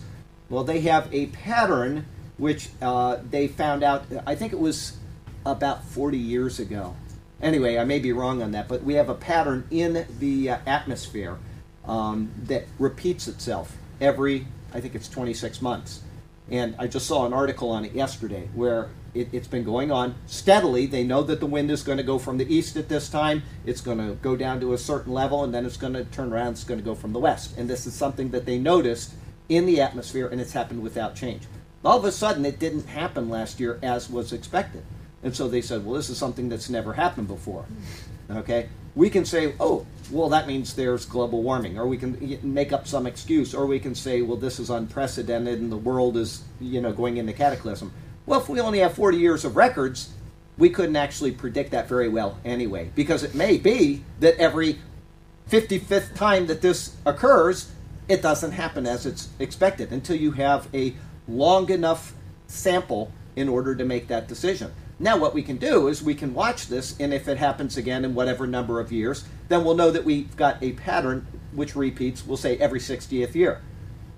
Well, 0.49 0.65
they 0.65 0.81
have 0.81 1.07
a 1.13 1.27
pattern 1.27 2.05
which 2.39 2.69
uh, 2.81 3.17
they 3.29 3.47
found 3.47 3.83
out, 3.83 4.05
I 4.25 4.33
think 4.33 4.53
it 4.53 4.59
was 4.59 4.97
about 5.45 5.83
40 5.83 6.17
years 6.17 6.59
ago. 6.59 6.95
Anyway, 7.41 7.77
I 7.77 7.83
may 7.83 7.99
be 7.99 8.11
wrong 8.11 8.41
on 8.41 8.51
that, 8.51 8.67
but 8.67 8.83
we 8.83 8.95
have 8.95 9.09
a 9.09 9.13
pattern 9.13 9.67
in 9.69 10.05
the 10.19 10.49
uh, 10.49 10.57
atmosphere 10.65 11.37
um, 11.85 12.31
that 12.45 12.65
repeats 12.79 13.27
itself 13.27 13.77
every, 14.01 14.47
I 14.73 14.81
think 14.81 14.95
it's 14.95 15.07
26 15.07 15.61
months. 15.61 16.01
And 16.49 16.75
I 16.79 16.87
just 16.87 17.05
saw 17.05 17.25
an 17.25 17.33
article 17.33 17.69
on 17.69 17.85
it 17.85 17.93
yesterday 17.93 18.49
where 18.55 18.89
it, 19.13 19.29
has 19.29 19.47
been 19.47 19.63
going 19.63 19.91
on 19.91 20.15
steadily. 20.25 20.85
They 20.85 21.03
know 21.03 21.23
that 21.23 21.39
the 21.39 21.45
wind 21.45 21.71
is 21.71 21.83
going 21.83 21.97
to 21.97 22.03
go 22.03 22.17
from 22.17 22.37
the 22.37 22.53
east 22.53 22.75
at 22.75 22.89
this 22.89 23.09
time. 23.09 23.43
It's 23.65 23.81
going 23.81 23.97
to 23.97 24.15
go 24.15 24.35
down 24.35 24.59
to 24.61 24.73
a 24.73 24.77
certain 24.77 25.13
level, 25.13 25.43
and 25.43 25.53
then 25.53 25.65
it's 25.65 25.77
going 25.77 25.93
to 25.93 26.05
turn 26.05 26.33
around. 26.33 26.53
It's 26.53 26.63
going 26.63 26.79
to 26.79 26.85
go 26.85 26.95
from 26.95 27.13
the 27.13 27.19
west. 27.19 27.57
And 27.57 27.69
this 27.69 27.85
is 27.85 27.93
something 27.93 28.31
that 28.31 28.45
they 28.45 28.57
noticed 28.57 29.13
in 29.47 29.65
the 29.65 29.81
atmosphere, 29.81 30.27
and 30.27 30.39
it's 30.39 30.53
happened 30.53 30.81
without 30.81 31.15
change. 31.15 31.43
All 31.83 31.97
of 31.97 32.05
a 32.05 32.11
sudden, 32.11 32.45
it 32.45 32.59
didn't 32.59 32.87
happen 32.87 33.29
last 33.29 33.59
year 33.59 33.79
as 33.81 34.09
was 34.09 34.33
expected. 34.33 34.83
And 35.23 35.35
so 35.35 35.47
they 35.47 35.61
said, 35.61 35.85
well, 35.85 35.95
this 35.95 36.09
is 36.09 36.17
something 36.17 36.49
that's 36.49 36.69
never 36.69 36.93
happened 36.93 37.27
before. 37.27 37.65
Okay? 38.29 38.69
We 38.95 39.09
can 39.09 39.25
say, 39.25 39.53
oh, 39.59 39.85
well, 40.11 40.29
that 40.29 40.47
means 40.47 40.73
there's 40.73 41.05
global 41.05 41.43
warming, 41.43 41.77
or 41.77 41.85
we 41.85 41.97
can 41.97 42.39
make 42.41 42.73
up 42.73 42.87
some 42.87 43.05
excuse, 43.05 43.53
or 43.53 43.65
we 43.65 43.79
can 43.79 43.95
say, 43.95 44.21
well, 44.21 44.37
this 44.37 44.59
is 44.59 44.69
unprecedented 44.69 45.59
and 45.59 45.71
the 45.71 45.77
world 45.77 46.17
is, 46.17 46.43
you 46.59 46.81
know, 46.81 46.91
going 46.91 47.17
into 47.17 47.33
cataclysm. 47.33 47.93
Well, 48.25 48.41
if 48.41 48.49
we 48.49 48.59
only 48.59 48.79
have 48.79 48.93
40 48.93 49.17
years 49.17 49.45
of 49.45 49.55
records, 49.55 50.09
we 50.57 50.69
couldn't 50.69 50.95
actually 50.95 51.31
predict 51.31 51.71
that 51.71 51.87
very 51.87 52.09
well 52.09 52.37
anyway, 52.43 52.91
because 52.95 53.23
it 53.23 53.35
may 53.35 53.57
be 53.57 54.03
that 54.19 54.35
every 54.37 54.79
55th 55.49 56.13
time 56.15 56.47
that 56.47 56.61
this 56.61 56.95
occurs, 57.05 57.71
it 58.07 58.21
doesn't 58.21 58.51
happen 58.51 58.85
as 58.85 59.05
it's 59.05 59.29
expected 59.39 59.91
until 59.91 60.15
you 60.15 60.31
have 60.31 60.67
a 60.73 60.93
long 61.29 61.69
enough 61.69 62.13
sample 62.47 63.11
in 63.35 63.47
order 63.47 63.75
to 63.75 63.85
make 63.85 64.07
that 64.07 64.27
decision. 64.27 64.71
Now, 65.01 65.17
what 65.17 65.33
we 65.33 65.43
can 65.43 65.57
do 65.57 65.87
is 65.87 66.03
we 66.03 66.15
can 66.15 66.33
watch 66.33 66.67
this, 66.67 66.99
and 66.99 67.13
if 67.13 67.29
it 67.29 67.37
happens 67.37 67.77
again 67.77 68.03
in 68.03 68.13
whatever 68.13 68.45
number 68.45 68.81
of 68.81 68.91
years, 68.91 69.23
then 69.47 69.63
we'll 69.63 69.75
know 69.75 69.91
that 69.91 70.03
we've 70.03 70.35
got 70.35 70.61
a 70.61 70.73
pattern 70.73 71.25
which 71.53 71.75
repeats, 71.75 72.25
we'll 72.25 72.37
say 72.37 72.57
every 72.57 72.79
60th 72.79 73.33
year. 73.33 73.61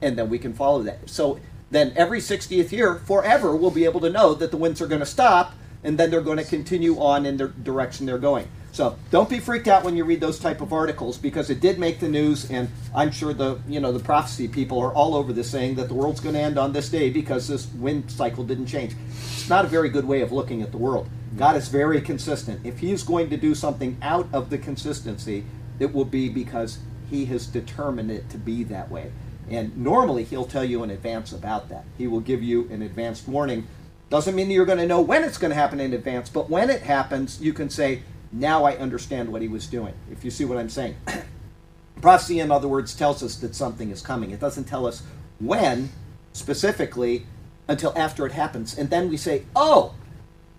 And 0.01 0.17
then 0.17 0.29
we 0.29 0.39
can 0.39 0.53
follow 0.53 0.81
that. 0.83 1.07
So 1.07 1.39
then 1.69 1.93
every 1.95 2.19
60th 2.19 2.71
year, 2.71 2.95
forever, 2.95 3.55
we'll 3.55 3.69
be 3.69 3.85
able 3.85 3.99
to 4.01 4.09
know 4.09 4.33
that 4.33 4.49
the 4.49 4.57
winds 4.57 4.81
are 4.81 4.87
going 4.87 5.01
to 5.01 5.05
stop, 5.05 5.53
and 5.83 5.97
then 5.97 6.09
they're 6.09 6.21
going 6.21 6.37
to 6.37 6.43
continue 6.43 6.99
on 6.99 7.27
in 7.27 7.37
the 7.37 7.49
direction 7.49 8.07
they're 8.07 8.17
going. 8.17 8.47
So 8.73 8.97
don't 9.09 9.29
be 9.29 9.39
freaked 9.39 9.67
out 9.67 9.83
when 9.83 9.97
you 9.97 10.05
read 10.05 10.21
those 10.21 10.39
type 10.39 10.61
of 10.61 10.71
articles 10.71 11.17
because 11.17 11.49
it 11.49 11.59
did 11.59 11.77
make 11.77 11.99
the 11.99 12.07
news, 12.07 12.49
and 12.49 12.69
I'm 12.95 13.11
sure 13.11 13.33
the 13.33 13.59
you 13.67 13.81
know 13.81 13.91
the 13.91 14.03
prophecy 14.03 14.47
people 14.47 14.79
are 14.79 14.93
all 14.93 15.13
over 15.13 15.33
this 15.33 15.51
saying 15.51 15.75
that 15.75 15.89
the 15.89 15.93
world's 15.93 16.21
going 16.21 16.35
to 16.35 16.41
end 16.41 16.57
on 16.57 16.71
this 16.71 16.87
day 16.87 17.09
because 17.09 17.47
this 17.49 17.67
wind 17.73 18.09
cycle 18.09 18.45
didn't 18.45 18.67
change. 18.67 18.95
It's 19.09 19.49
not 19.49 19.65
a 19.65 19.67
very 19.67 19.89
good 19.89 20.05
way 20.05 20.21
of 20.21 20.31
looking 20.31 20.61
at 20.61 20.71
the 20.71 20.77
world. 20.77 21.09
God 21.37 21.57
is 21.57 21.67
very 21.67 21.99
consistent. 22.01 22.65
If 22.65 22.79
He's 22.79 23.03
going 23.03 23.29
to 23.29 23.37
do 23.37 23.55
something 23.55 23.97
out 24.01 24.27
of 24.31 24.49
the 24.49 24.57
consistency, 24.57 25.43
it 25.79 25.93
will 25.93 26.05
be 26.05 26.29
because 26.29 26.79
He 27.09 27.25
has 27.25 27.47
determined 27.47 28.09
it 28.09 28.29
to 28.29 28.37
be 28.37 28.63
that 28.65 28.89
way. 28.89 29.11
And 29.49 29.75
normally 29.77 30.23
He'll 30.23 30.45
tell 30.45 30.63
you 30.63 30.83
in 30.83 30.91
advance 30.91 31.33
about 31.33 31.67
that. 31.69 31.83
He 31.97 32.07
will 32.07 32.21
give 32.21 32.41
you 32.41 32.69
an 32.69 32.81
advanced 32.81 33.27
warning. 33.27 33.67
Doesn't 34.09 34.35
mean 34.35 34.49
you're 34.49 34.65
going 34.65 34.77
to 34.77 34.87
know 34.87 35.01
when 35.01 35.23
it's 35.23 35.37
going 35.37 35.51
to 35.51 35.55
happen 35.55 35.79
in 35.79 35.93
advance, 35.93 36.29
but 36.29 36.49
when 36.49 36.69
it 36.69 36.81
happens, 36.81 37.41
you 37.41 37.53
can 37.53 37.69
say, 37.69 38.03
now 38.31 38.63
I 38.63 38.77
understand 38.77 39.31
what 39.31 39.41
he 39.41 39.47
was 39.47 39.67
doing, 39.67 39.93
if 40.11 40.23
you 40.23 40.31
see 40.31 40.45
what 40.45 40.57
I'm 40.57 40.69
saying. 40.69 40.95
Prophecy, 42.01 42.39
in 42.39 42.51
other 42.51 42.67
words, 42.67 42.95
tells 42.95 43.21
us 43.21 43.35
that 43.37 43.55
something 43.55 43.91
is 43.91 44.01
coming. 44.01 44.31
It 44.31 44.39
doesn't 44.39 44.65
tell 44.65 44.87
us 44.87 45.03
when 45.39 45.89
specifically 46.33 47.25
until 47.67 47.93
after 47.97 48.25
it 48.25 48.31
happens. 48.31 48.77
And 48.77 48.89
then 48.89 49.09
we 49.09 49.17
say, 49.17 49.43
oh, 49.55 49.95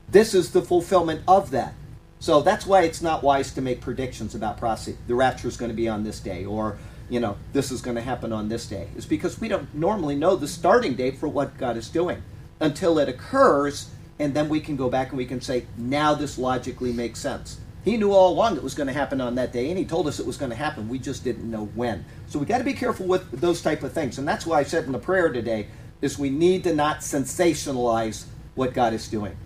this 0.08 0.34
is 0.34 0.52
the 0.52 0.62
fulfillment 0.62 1.22
of 1.26 1.50
that. 1.50 1.74
So 2.20 2.40
that's 2.40 2.66
why 2.66 2.82
it's 2.82 3.02
not 3.02 3.22
wise 3.22 3.52
to 3.54 3.60
make 3.60 3.80
predictions 3.80 4.34
about 4.34 4.58
prophecy. 4.58 4.96
The 5.08 5.14
rapture 5.14 5.48
is 5.48 5.56
going 5.56 5.70
to 5.70 5.74
be 5.76 5.88
on 5.88 6.04
this 6.04 6.20
day, 6.20 6.44
or, 6.44 6.78
you 7.10 7.18
know, 7.18 7.36
this 7.52 7.72
is 7.72 7.82
going 7.82 7.96
to 7.96 8.02
happen 8.02 8.32
on 8.32 8.48
this 8.48 8.66
day. 8.66 8.88
It's 8.96 9.06
because 9.06 9.40
we 9.40 9.48
don't 9.48 9.74
normally 9.74 10.14
know 10.14 10.36
the 10.36 10.46
starting 10.46 10.94
date 10.94 11.18
for 11.18 11.26
what 11.26 11.58
God 11.58 11.76
is 11.76 11.88
doing 11.88 12.22
until 12.60 12.98
it 13.00 13.08
occurs, 13.08 13.90
and 14.18 14.34
then 14.34 14.48
we 14.48 14.60
can 14.60 14.76
go 14.76 14.88
back 14.88 15.08
and 15.08 15.18
we 15.18 15.26
can 15.26 15.40
say, 15.40 15.66
now 15.76 16.14
this 16.14 16.38
logically 16.38 16.92
makes 16.92 17.18
sense. 17.18 17.58
He 17.84 17.96
knew 17.96 18.12
all 18.12 18.32
along 18.32 18.56
it 18.56 18.62
was 18.62 18.74
going 18.74 18.86
to 18.86 18.92
happen 18.92 19.20
on 19.20 19.34
that 19.34 19.52
day, 19.52 19.68
and 19.68 19.78
he 19.78 19.84
told 19.84 20.06
us 20.06 20.20
it 20.20 20.26
was 20.26 20.36
going 20.36 20.50
to 20.50 20.56
happen. 20.56 20.88
We 20.88 20.98
just 20.98 21.24
didn't 21.24 21.50
know 21.50 21.66
when. 21.74 22.04
So 22.28 22.38
we 22.38 22.46
got 22.46 22.58
to 22.58 22.64
be 22.64 22.74
careful 22.74 23.06
with 23.06 23.28
those 23.32 23.60
type 23.60 23.82
of 23.82 23.92
things, 23.92 24.18
and 24.18 24.28
that's 24.28 24.46
why 24.46 24.60
I 24.60 24.62
said 24.62 24.84
in 24.84 24.92
the 24.92 24.98
prayer 24.98 25.32
today 25.32 25.66
is 26.00 26.18
we 26.18 26.30
need 26.30 26.64
to 26.64 26.74
not 26.74 27.00
sensationalize 27.00 28.26
what 28.54 28.74
God 28.74 28.92
is 28.92 29.08
doing. 29.08 29.36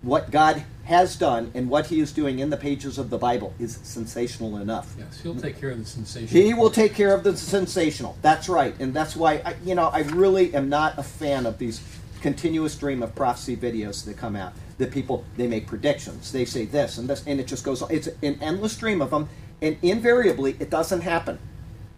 What 0.00 0.30
God 0.30 0.64
has 0.84 1.14
done 1.16 1.52
and 1.54 1.68
what 1.68 1.86
He 1.86 2.00
is 2.00 2.12
doing 2.12 2.38
in 2.38 2.50
the 2.50 2.56
pages 2.56 2.98
of 2.98 3.10
the 3.10 3.18
Bible 3.18 3.54
is 3.58 3.78
sensational 3.82 4.56
enough. 4.56 4.94
Yes, 4.98 5.20
he'll 5.20 5.34
take 5.34 5.60
care 5.60 5.70
of 5.70 5.78
the 5.78 5.84
sensational. 5.84 6.42
He 6.42 6.54
will 6.54 6.70
take 6.70 6.94
care 6.94 7.14
of 7.14 7.24
the 7.24 7.36
sensational. 7.36 8.16
That's 8.22 8.48
right, 8.48 8.74
and 8.80 8.92
that's 8.92 9.14
why 9.14 9.42
I, 9.44 9.54
you 9.64 9.74
know 9.74 9.88
I 9.88 10.00
really 10.00 10.54
am 10.54 10.68
not 10.68 10.98
a 10.98 11.02
fan 11.02 11.46
of 11.46 11.58
these 11.58 11.80
continuous 12.22 12.72
stream 12.72 13.02
of 13.02 13.14
prophecy 13.14 13.56
videos 13.56 14.04
that 14.04 14.16
come 14.16 14.36
out 14.36 14.52
that 14.78 14.90
people 14.90 15.24
they 15.36 15.46
make 15.46 15.66
predictions. 15.66 16.32
They 16.32 16.44
say 16.44 16.64
this 16.64 16.98
and 16.98 17.08
this, 17.08 17.22
and 17.26 17.38
it 17.38 17.46
just 17.46 17.64
goes 17.64 17.82
on. 17.82 17.90
It's 17.90 18.08
an 18.22 18.38
endless 18.40 18.72
stream 18.72 19.02
of 19.02 19.10
them, 19.10 19.28
and 19.60 19.76
invariably 19.82 20.56
it 20.58 20.70
doesn't 20.70 21.02
happen. 21.02 21.38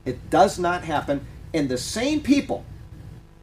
It 0.05 0.31
does 0.31 0.59
not 0.59 0.85
happen. 0.85 1.27
And 1.53 1.69
the 1.69 1.79
same 1.79 2.21
people, 2.21 2.65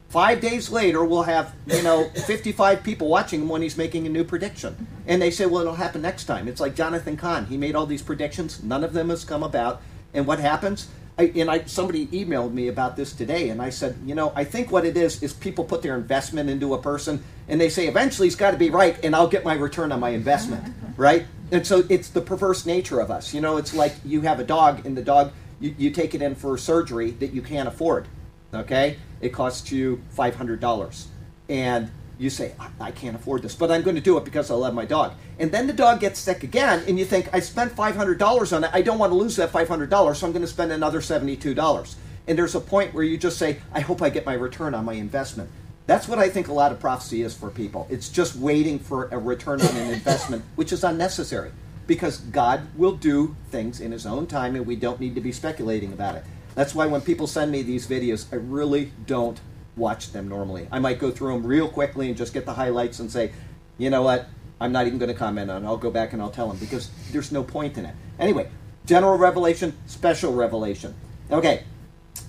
five 0.10 0.42
days 0.42 0.70
later, 0.70 1.04
will 1.06 1.24
have 1.24 1.54
you 1.66 1.82
know 1.84 2.10
55 2.28 2.84
people 2.84 3.08
watching 3.08 3.44
him 3.44 3.50
when 3.50 3.62
he's 3.62 3.78
making 3.78 4.06
a 4.06 4.10
new 4.10 4.24
prediction, 4.24 4.88
and 5.08 5.22
they 5.22 5.32
say, 5.32 5.46
"Well, 5.46 5.62
it'll 5.62 5.76
happen 5.76 6.02
next 6.02 6.26
time." 6.26 6.48
It's 6.48 6.60
like 6.60 6.76
Jonathan 6.76 7.16
Cahn. 7.16 7.46
He 7.46 7.58
made 7.58 7.76
all 7.76 7.86
these 7.86 8.02
predictions. 8.02 8.62
None 8.64 8.84
of 8.84 8.94
them 8.94 9.10
has 9.10 9.24
come 9.24 9.44
about. 9.44 9.82
And 10.14 10.28
what 10.28 10.40
happens? 10.40 10.90
I, 11.22 11.32
and 11.36 11.52
I 11.52 11.64
somebody 11.66 12.08
emailed 12.08 12.52
me 12.52 12.68
about 12.68 12.96
this 12.96 13.14
today, 13.14 13.50
and 13.50 13.62
I 13.62 13.70
said, 13.70 13.96
you 14.06 14.16
know, 14.16 14.34
I 14.36 14.44
think 14.44 14.72
what 14.72 14.86
it 14.86 14.98
is 14.98 15.22
is 15.22 15.34
people 15.34 15.64
put 15.64 15.84
their 15.84 15.96
investment 15.96 16.50
into 16.50 16.74
a 16.74 16.82
person, 16.82 17.24
and 17.48 17.62
they 17.62 17.70
say 17.70 17.88
eventually 17.88 18.28
he's 18.28 18.36
got 18.36 18.52
to 18.52 18.58
be 18.58 18.72
right, 18.72 18.98
and 19.04 19.16
I'll 19.16 19.28
get 19.28 19.46
my 19.46 19.54
return 19.54 19.92
on 19.92 20.00
my 20.00 20.10
investment, 20.10 20.74
right? 20.98 21.26
And 21.52 21.66
so 21.66 21.84
it's 21.90 22.10
the 22.10 22.22
perverse 22.22 22.66
nature 22.66 23.00
of 23.00 23.12
us. 23.12 23.36
You 23.36 23.42
know, 23.42 23.58
it's 23.58 23.74
like 23.74 23.94
you 24.04 24.22
have 24.22 24.40
a 24.40 24.44
dog, 24.44 24.84
and 24.86 24.98
the 24.98 25.04
dog 25.04 25.32
you, 25.60 25.76
you 25.78 25.92
take 25.92 26.16
it 26.16 26.24
in 26.24 26.34
for 26.34 26.58
surgery 26.58 27.12
that 27.12 27.34
you 27.34 27.44
can't 27.44 27.68
afford. 27.68 28.08
Okay, 28.52 28.98
it 29.22 29.30
costs 29.30 29.72
you 29.72 30.02
five 30.10 30.36
hundred 30.36 30.60
dollars, 30.60 31.08
and 31.50 31.92
you 32.22 32.30
say, 32.30 32.54
I 32.80 32.92
can't 32.92 33.16
afford 33.16 33.42
this, 33.42 33.56
but 33.56 33.72
I'm 33.72 33.82
going 33.82 33.96
to 33.96 34.02
do 34.02 34.18
it 34.18 34.24
because 34.24 34.52
I 34.52 34.54
love 34.54 34.76
my 34.76 34.86
dog. 34.86 35.14
And 35.40 35.52
then 35.52 35.66
the 35.66 35.74
dog 35.74 36.00
gets 36.00 36.20
sick 36.20 36.44
again, 36.44 36.84
and 36.88 37.00
you 37.00 37.06
think, 37.06 37.30
I 37.34 37.40
spent 37.40 37.76
$500 37.76 38.56
on 38.56 38.64
it. 38.64 38.70
I 38.74 38.82
don't 38.84 39.00
want 39.00 39.12
to 39.12 39.16
lose 39.16 39.36
that 39.38 39.52
$500, 39.52 40.16
so 40.16 40.28
I'm 40.28 40.32
going 40.32 40.44
to 40.44 40.48
spend 40.48 40.72
another 40.72 41.00
$72. 41.00 41.96
And 42.28 42.38
there's 42.38 42.54
a 42.54 42.60
point 42.60 42.94
where 42.94 43.04
you 43.04 43.18
just 43.18 43.40
say, 43.40 43.58
I 43.74 43.80
hope 43.80 44.04
I 44.04 44.10
get 44.10 44.26
my 44.26 44.36
return 44.36 44.76
on 44.76 44.86
my 44.86 44.94
investment. 44.94 45.50
That's 45.88 46.08
what 46.08 46.20
I 46.20 46.30
think 46.30 46.48
a 46.48 46.54
lot 46.54 46.72
of 46.72 46.80
prophecy 46.80 47.24
is 47.24 47.36
for 47.36 47.50
people. 47.50 47.88
It's 47.90 48.08
just 48.08 48.36
waiting 48.36 48.78
for 48.78 49.10
a 49.10 49.18
return 49.18 49.60
on 49.62 49.76
an 49.76 49.92
investment, 49.92 50.44
which 50.56 50.72
is 50.72 50.84
unnecessary 50.84 51.52
because 51.88 52.20
God 52.20 52.68
will 52.78 52.96
do 52.96 53.36
things 53.50 53.82
in 53.82 53.92
His 53.92 54.06
own 54.06 54.28
time, 54.28 54.56
and 54.56 54.66
we 54.66 54.76
don't 54.76 55.00
need 55.00 55.16
to 55.16 55.22
be 55.22 55.32
speculating 55.32 55.92
about 55.92 56.16
it. 56.16 56.24
That's 56.54 56.76
why 56.76 56.86
when 56.86 57.02
people 57.02 57.26
send 57.26 57.52
me 57.52 57.64
these 57.64 57.88
videos, 57.88 58.32
I 58.32 58.36
really 58.36 58.92
don't 59.08 59.40
watch 59.76 60.12
them 60.12 60.28
normally. 60.28 60.68
I 60.72 60.80
might 60.80 61.00
go 61.00 61.12
through 61.12 61.34
them 61.34 61.46
real 61.46 61.68
quickly 61.68 62.08
and 62.08 62.18
just 62.18 62.34
get 62.34 62.46
the 62.46 62.54
highlights 62.54 63.00
and 63.00 63.12
say, 63.12 63.32
you 63.78 63.90
know 63.90 64.02
what, 64.02 64.28
I'm 64.60 64.72
not 64.72 64.88
even 64.88 65.00
going 65.00 65.12
to 65.12 65.18
comment 65.18 65.50
on 65.50 65.64
it. 65.64 65.68
I'll 65.68 65.78
go 65.78 65.92
back 65.92 66.14
and 66.14 66.22
I'll 66.22 66.32
tell 66.32 66.48
them 66.48 66.58
because 66.58 66.90
there's 67.12 67.32
no 67.32 67.44
point 67.44 67.78
in 67.78 67.86
it. 67.86 67.96
Anyway, 68.20 68.50
general 68.86 69.18
revelation, 69.18 69.74
special 69.88 70.34
revelation. 70.34 70.94
Okay, 71.32 71.64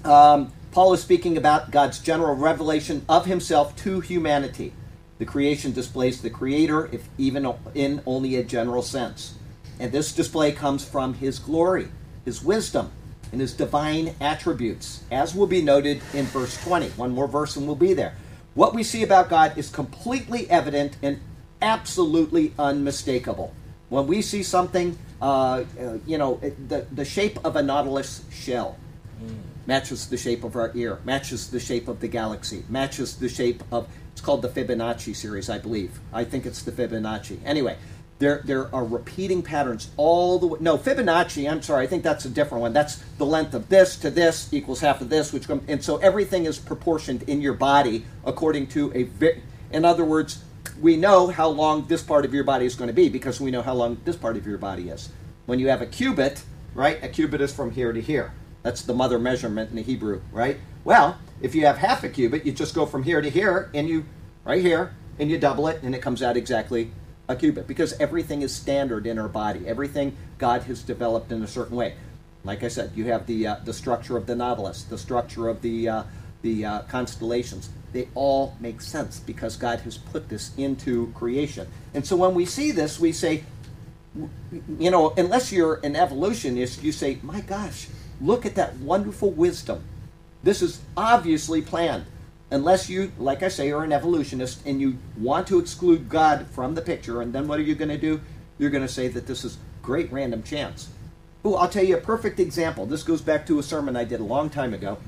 um, 0.05 0.53
Paul 0.71 0.95
is 0.95 1.03
speaking 1.03 1.37
about 1.37 1.71
God's 1.71 1.99
general 1.99 2.35
revelation 2.35 3.05
of 3.09 3.27
himself 3.27 3.77
to 3.77 4.01
humanity. 4.01 4.73
The 5.19 5.27
creation 5.27 5.73
displays 5.73 6.23
the 6.23 6.31
Creator, 6.31 6.89
if 6.93 7.09
even 7.19 7.53
in 7.75 8.03
only 8.07 8.37
a 8.37 8.43
general 8.43 8.83
sense. 8.83 9.35
And 9.79 9.93
this 9.93 10.13
display 10.13 10.53
comes 10.53 10.85
from 10.85 11.15
his 11.15 11.39
glory, 11.39 11.89
his 12.25 12.43
wisdom, 12.43 12.91
and 13.33 13.41
his 13.41 13.53
divine 13.53 14.15
attributes, 14.21 15.03
as 15.11 15.35
will 15.35 15.47
be 15.47 15.63
noted 15.63 16.01
in 16.15 16.27
verse 16.27 16.63
20. 16.65 16.91
One 16.91 17.13
more 17.13 17.27
verse 17.27 17.57
and 17.57 17.67
we'll 17.67 17.75
be 17.77 17.95
there. 17.95 18.15
What 18.55 18.75
we 18.75 18.83
see 18.83 19.03
about 19.03 19.31
God 19.31 19.57
is 19.57 19.71
completely 19.71 20.49
evident 20.51 20.97
and 21.03 21.19
absolutely 21.63 22.53
unmistakable. 22.59 23.55
When 23.89 24.07
we 24.07 24.23
see 24.23 24.43
something, 24.43 24.99
uh, 25.21 25.65
uh, 25.81 25.99
you 26.07 26.19
know, 26.19 26.41
the, 26.69 26.87
the 26.93 27.05
shape 27.05 27.39
of 27.45 27.57
a 27.57 27.63
nautilus 27.63 28.23
shell 28.31 28.77
matches 29.67 30.09
the 30.09 30.17
shape 30.17 30.45
of 30.45 30.57
our 30.57 30.73
ear, 30.75 30.99
matches 31.05 31.51
the 31.51 31.61
shape 31.61 31.89
of 31.89 32.01
the 32.01 32.09
galaxy, 32.09 32.65
matches 32.69 33.17
the 33.17 33.29
shape 33.29 33.63
of, 33.71 33.89
it's 34.13 34.21
called 34.21 34.43
the 34.43 34.49
Fibonacci 34.49 35.15
series, 35.15 35.49
I 35.49 35.59
believe. 35.59 36.01
I 36.13 36.25
think 36.25 36.47
it's 36.47 36.63
the 36.63 36.73
Fibonacci. 36.73 37.39
Anyway, 37.45 37.77
there, 38.23 38.41
there 38.45 38.73
are 38.73 38.85
repeating 38.85 39.43
patterns 39.43 39.91
all 39.97 40.39
the 40.39 40.47
way. 40.47 40.59
No, 40.61 40.79
Fibonacci, 40.79 41.51
I'm 41.51 41.61
sorry, 41.61 41.85
I 41.85 41.89
think 41.89 42.05
that's 42.05 42.25
a 42.25 42.29
different 42.29 42.63
one. 42.63 42.73
That's 42.73 42.97
the 43.19 43.27
length 43.27 43.53
of 43.53 43.69
this 43.69 43.97
to 43.97 44.11
this 44.11 44.49
equals 44.53 44.79
half 44.81 45.01
of 45.01 45.09
this, 45.09 45.33
which 45.33 45.49
and 45.49 45.83
so 45.83 45.97
everything 45.97 46.45
is 46.45 46.57
proportioned 46.57 47.25
in 47.25 47.41
your 47.41 47.53
body 47.53 48.05
according 48.25 48.69
to 48.69 48.93
a, 48.95 49.41
in 49.75 49.85
other 49.85 50.05
words, 50.05 50.45
we 50.81 50.97
know 50.97 51.27
how 51.29 51.49
long 51.49 51.87
this 51.89 52.01
part 52.01 52.25
of 52.25 52.33
your 52.33 52.45
body 52.45 52.65
is 52.65 52.77
going 52.77 52.87
to 52.87 52.95
be 52.95 53.09
because 53.09 53.41
we 53.41 53.51
know 53.51 53.61
how 53.61 53.75
long 53.75 54.01
this 54.05 54.15
part 54.15 54.37
of 54.37 54.47
your 54.47 54.59
body 54.59 54.89
is. 54.89 55.09
When 55.47 55.59
you 55.59 55.69
have 55.69 55.83
a 55.83 55.87
cubit, 55.87 56.45
right, 56.75 57.03
a 57.03 57.09
cubit 57.09 57.41
is 57.41 57.53
from 57.53 57.73
here 57.73 57.93
to 57.93 58.01
here. 58.01 58.33
That's 58.63 58.83
the 58.83 58.95
mother 58.95 59.19
measurement 59.19 59.71
in 59.71 59.77
the 59.77 59.83
Hebrew, 59.83 60.23
right? 60.31 60.59
Well, 60.85 61.19
if 61.41 61.57
you 61.57 61.67
have 61.67 61.79
half 61.79 62.05
a 62.05 62.09
cubit, 62.09 62.47
you 62.47 62.53
just 62.53 62.73
go 62.73 62.87
from 62.87 63.03
here 63.03 63.21
to 63.21 63.29
here 63.29 63.69
and 63.75 63.89
you, 63.89 64.05
right 64.45 64.63
here, 64.63 64.95
and 65.19 65.29
you 65.29 65.39
double 65.39 65.67
it 65.67 65.83
and 65.83 65.93
it 65.93 66.01
comes 66.01 66.23
out 66.23 66.37
exactly 66.37 66.93
a 67.29 67.37
cubit 67.37 67.67
because 67.67 67.93
everything 67.95 68.43
is 68.43 68.55
standard 68.55 69.07
in 69.07 69.19
our 69.19 69.29
body. 69.29 69.67
Everything 69.67 70.17
God 70.39 70.63
has 70.65 70.83
developed 70.83 71.33
in 71.33 71.43
a 71.43 71.47
certain 71.47 71.77
way. 71.77 71.95
Like 72.45 72.63
I 72.65 72.69
said, 72.69 72.93
you 72.95 73.07
have 73.07 73.27
the 73.27 73.47
uh, 73.47 73.57
the 73.65 73.73
structure 73.73 74.17
of 74.17 74.27
the 74.27 74.35
Nautilus, 74.35 74.85
the 74.85 74.99
structure 74.99 75.49
of 75.49 75.63
the 75.63 75.89
uh, 75.89 76.03
the 76.43 76.65
uh, 76.65 76.83
constellations. 76.83 77.71
They 77.93 78.09
all 78.15 78.57
make 78.59 78.81
sense 78.81 79.21
because 79.21 79.57
God 79.57 79.81
has 79.81 79.99
put 79.99 80.29
this 80.29 80.51
into 80.57 81.13
creation. 81.13 81.69
And 81.95 82.05
so 82.07 82.17
when 82.17 82.35
we 82.35 82.47
see 82.47 82.73
this, 82.73 82.99
we 82.99 83.13
say, 83.13 83.45
you 84.79 84.91
know, 84.91 85.11
unless 85.17 85.53
you're 85.53 85.79
an 85.85 85.95
evolutionist, 85.95 86.83
you 86.83 86.91
say, 86.91 87.19
my 87.23 87.43
gosh, 87.43 87.89
look 88.21 88.47
at 88.47 88.55
that 88.55 88.77
wonderful 88.79 89.31
wisdom. 89.31 89.85
This 90.43 90.63
is 90.63 90.81
obviously 90.97 91.61
planned 91.63 92.07
unless 92.53 92.89
you, 92.89 93.11
like 93.19 93.43
I 93.43 93.49
say, 93.49 93.73
are 93.73 93.85
an 93.85 93.93
evolutionist 93.93 94.67
and 94.67 94.81
you 94.81 94.99
want 95.17 95.47
to 95.49 95.59
exclude 95.59 96.09
God 96.09 96.47
from 96.49 96.75
the 96.75 96.83
picture, 96.83 97.23
and 97.23 97.33
then 97.33 97.49
what 97.49 97.59
are 97.59 97.63
you 97.63 97.75
going 97.75 97.89
to 97.89 97.99
do? 97.99 98.21
You're 98.59 98.71
going 98.71 98.87
to 98.87 98.93
say 98.93 99.09
that 99.09 99.27
this 99.27 99.45
is 99.45 99.59
great 99.83 100.13
random 100.13 100.43
chance. 100.43 100.89
Oh, 101.45 101.57
I'll 101.57 101.69
tell 101.69 101.85
you 101.85 101.97
a 101.97 102.01
perfect 102.01 102.39
example. 102.39 102.87
This 102.87 103.03
goes 103.03 103.21
back 103.21 103.47
to 103.47 103.59
a 103.59 103.63
sermon 103.63 103.97
I 103.97 104.05
did 104.05 104.21
a 104.21 104.25
long 104.25 104.51
time 104.51 104.75
ago, 104.75 104.99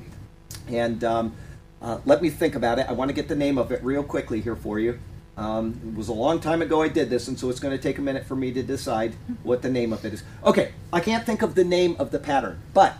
and 0.67 1.03
um, 1.03 1.33
Uh, 1.81 1.99
let 2.05 2.21
me 2.21 2.31
think 2.31 2.55
about 2.55 2.79
it. 2.79 2.87
I 2.89 2.93
want 2.93 3.09
to 3.09 3.13
get 3.13 3.27
the 3.27 3.35
name 3.35 3.59
of 3.59 3.71
it 3.71 3.83
real 3.83 4.01
quickly 4.03 4.41
here 4.41 4.55
for 4.55 4.79
you. 4.79 4.97
Um, 5.37 5.79
it 5.85 5.95
was 5.95 6.09
a 6.09 6.13
long 6.13 6.39
time 6.39 6.63
ago 6.63 6.81
I 6.81 6.87
did 6.87 7.09
this, 7.09 7.27
and 7.27 7.37
so 7.37 7.49
it's 7.51 7.59
going 7.59 7.77
to 7.77 7.83
take 7.83 7.99
a 7.99 8.01
minute 8.01 8.25
for 8.25 8.35
me 8.35 8.51
to 8.53 8.63
decide 8.63 9.13
what 9.43 9.61
the 9.61 9.69
name 9.69 9.93
of 9.93 10.03
it 10.05 10.13
is. 10.13 10.23
Okay, 10.43 10.71
I 10.91 10.99
can't 10.99 11.25
think 11.25 11.43
of 11.43 11.53
the 11.53 11.63
name 11.63 11.95
of 11.99 12.09
the 12.09 12.17
pattern, 12.17 12.57
but 12.73 12.97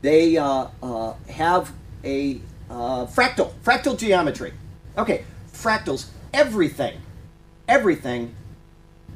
they 0.00 0.38
uh, 0.38 0.68
uh, 0.82 1.14
have 1.28 1.72
a 2.02 2.40
uh, 2.70 3.06
fractal, 3.06 3.52
fractal 3.64 3.98
geometry. 3.98 4.52
Okay, 4.96 5.24
fractals, 5.52 6.06
everything, 6.32 7.00
everything 7.68 8.34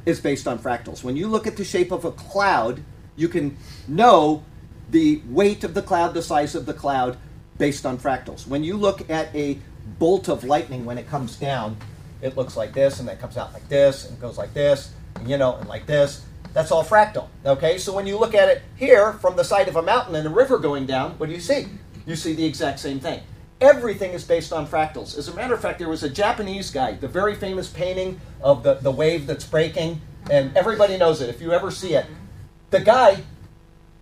is 0.05 0.21
based 0.21 0.47
on 0.47 0.59
fractals. 0.59 1.03
When 1.03 1.17
you 1.17 1.29
look 1.29 1.47
at 1.47 1.57
the 1.57 1.65
shape 1.65 1.93
of 1.93 2.05
a 2.05 2.11
cloud, 2.13 2.83
you 3.17 3.29
can 3.29 3.57
know 3.89 4.45
the 4.91 5.23
weight 5.29 5.65
of 5.65 5.73
the 5.73 5.83
cloud, 5.83 6.15
the 6.15 6.23
size 6.23 6.55
of 6.55 6.67
the 6.67 6.75
cloud, 6.75 7.17
based 7.57 7.87
on 7.87 7.97
fractals. 7.97 8.47
When 8.47 8.65
you 8.65 8.77
look 8.77 9.09
at 9.09 9.35
a 9.35 9.59
bolt 9.99 10.29
of 10.29 10.45
lightning 10.45 10.85
when 10.85 10.99
it 10.99 11.09
comes 11.09 11.37
down, 11.37 11.77
it 12.21 12.37
looks 12.37 12.57
like 12.57 12.73
this, 12.73 13.01
and 13.01 13.09
then 13.09 13.17
comes 13.19 13.37
out 13.37 13.53
like 13.53 13.69
this, 13.69 14.09
and 14.09 14.21
goes 14.21 14.37
like 14.37 14.53
this, 14.55 14.93
and, 15.17 15.29
you 15.29 15.39
know, 15.39 15.57
and 15.57 15.69
like 15.69 15.87
this. 15.87 16.25
That's 16.53 16.71
all 16.71 16.85
fractal. 16.85 17.29
Okay, 17.45 17.79
so 17.79 17.93
when 17.93 18.07
you 18.07 18.19
look 18.19 18.35
at 18.35 18.49
it 18.49 18.63
here 18.77 19.15
from 19.15 19.37
the 19.37 19.45
side 19.45 19.69
of 19.69 19.77
a 19.77 19.83
mountain 19.83 20.15
and 20.15 20.27
a 20.27 20.31
river 20.31 20.59
going 20.59 20.87
down, 20.87 21.13
what 21.19 21.29
do 21.29 21.35
you 21.35 21.41
see? 21.41 21.67
You 22.07 22.17
see 22.17 22.35
the 22.35 22.45
exact 22.45 22.81
same 22.81 23.01
thing. 23.01 23.23
Everything 23.61 24.13
is 24.13 24.25
based 24.25 24.53
on 24.53 24.67
fractals. 24.67 25.17
As 25.17 25.29
a 25.29 25.35
matter 25.35 25.55
of 25.55 25.61
fact, 25.61 25.79
there 25.79 25.89
was 25.89 26.03
a 26.03 26.11
Japanese 26.11 26.71
guy, 26.71 26.93
the 26.93 27.09
very 27.09 27.35
famous 27.35 27.69
painting 27.69 28.21
of 28.43 28.63
the, 28.63 28.75
the 28.75 28.91
wave 28.91 29.27
that's 29.27 29.47
breaking, 29.47 30.01
and 30.31 30.55
everybody 30.57 30.97
knows 30.99 31.21
it 31.21 31.29
if 31.29 31.41
you 31.41 31.53
ever 31.53 31.71
see 31.71 31.95
it. 31.95 32.07
The 32.71 32.81
guy 32.81 33.23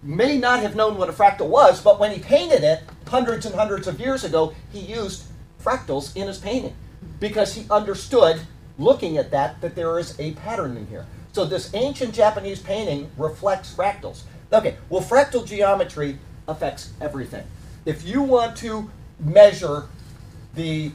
may 0.02 0.36
not 0.36 0.60
have 0.60 0.74
known 0.74 0.96
what 0.96 1.08
a 1.08 1.12
fractal 1.12 1.48
was, 1.48 1.80
but 1.80 2.00
when 2.00 2.10
he 2.12 2.18
painted 2.18 2.64
it 2.64 2.82
hundreds 3.06 3.46
and 3.46 3.54
hundreds 3.54 3.86
of 3.86 4.00
years 4.00 4.24
ago, 4.24 4.54
he 4.72 4.80
used 4.80 5.24
fractals 5.62 6.16
in 6.16 6.26
his 6.26 6.38
painting 6.38 6.74
because 7.20 7.54
he 7.54 7.66
understood, 7.70 8.40
looking 8.78 9.16
at 9.16 9.30
that, 9.30 9.60
that 9.60 9.74
there 9.74 9.98
is 9.98 10.18
a 10.18 10.32
pattern 10.32 10.76
in 10.76 10.86
here. 10.86 11.06
So 11.32 11.44
this 11.44 11.72
ancient 11.74 12.14
Japanese 12.14 12.60
painting 12.60 13.10
reflects 13.16 13.74
fractals. 13.74 14.22
Okay, 14.52 14.76
well, 14.88 15.02
fractal 15.02 15.46
geometry 15.46 16.18
affects 16.48 16.92
everything. 17.00 17.46
If 17.86 18.06
you 18.06 18.22
want 18.22 18.56
to 18.58 18.90
measure 19.22 19.88
the 20.54 20.92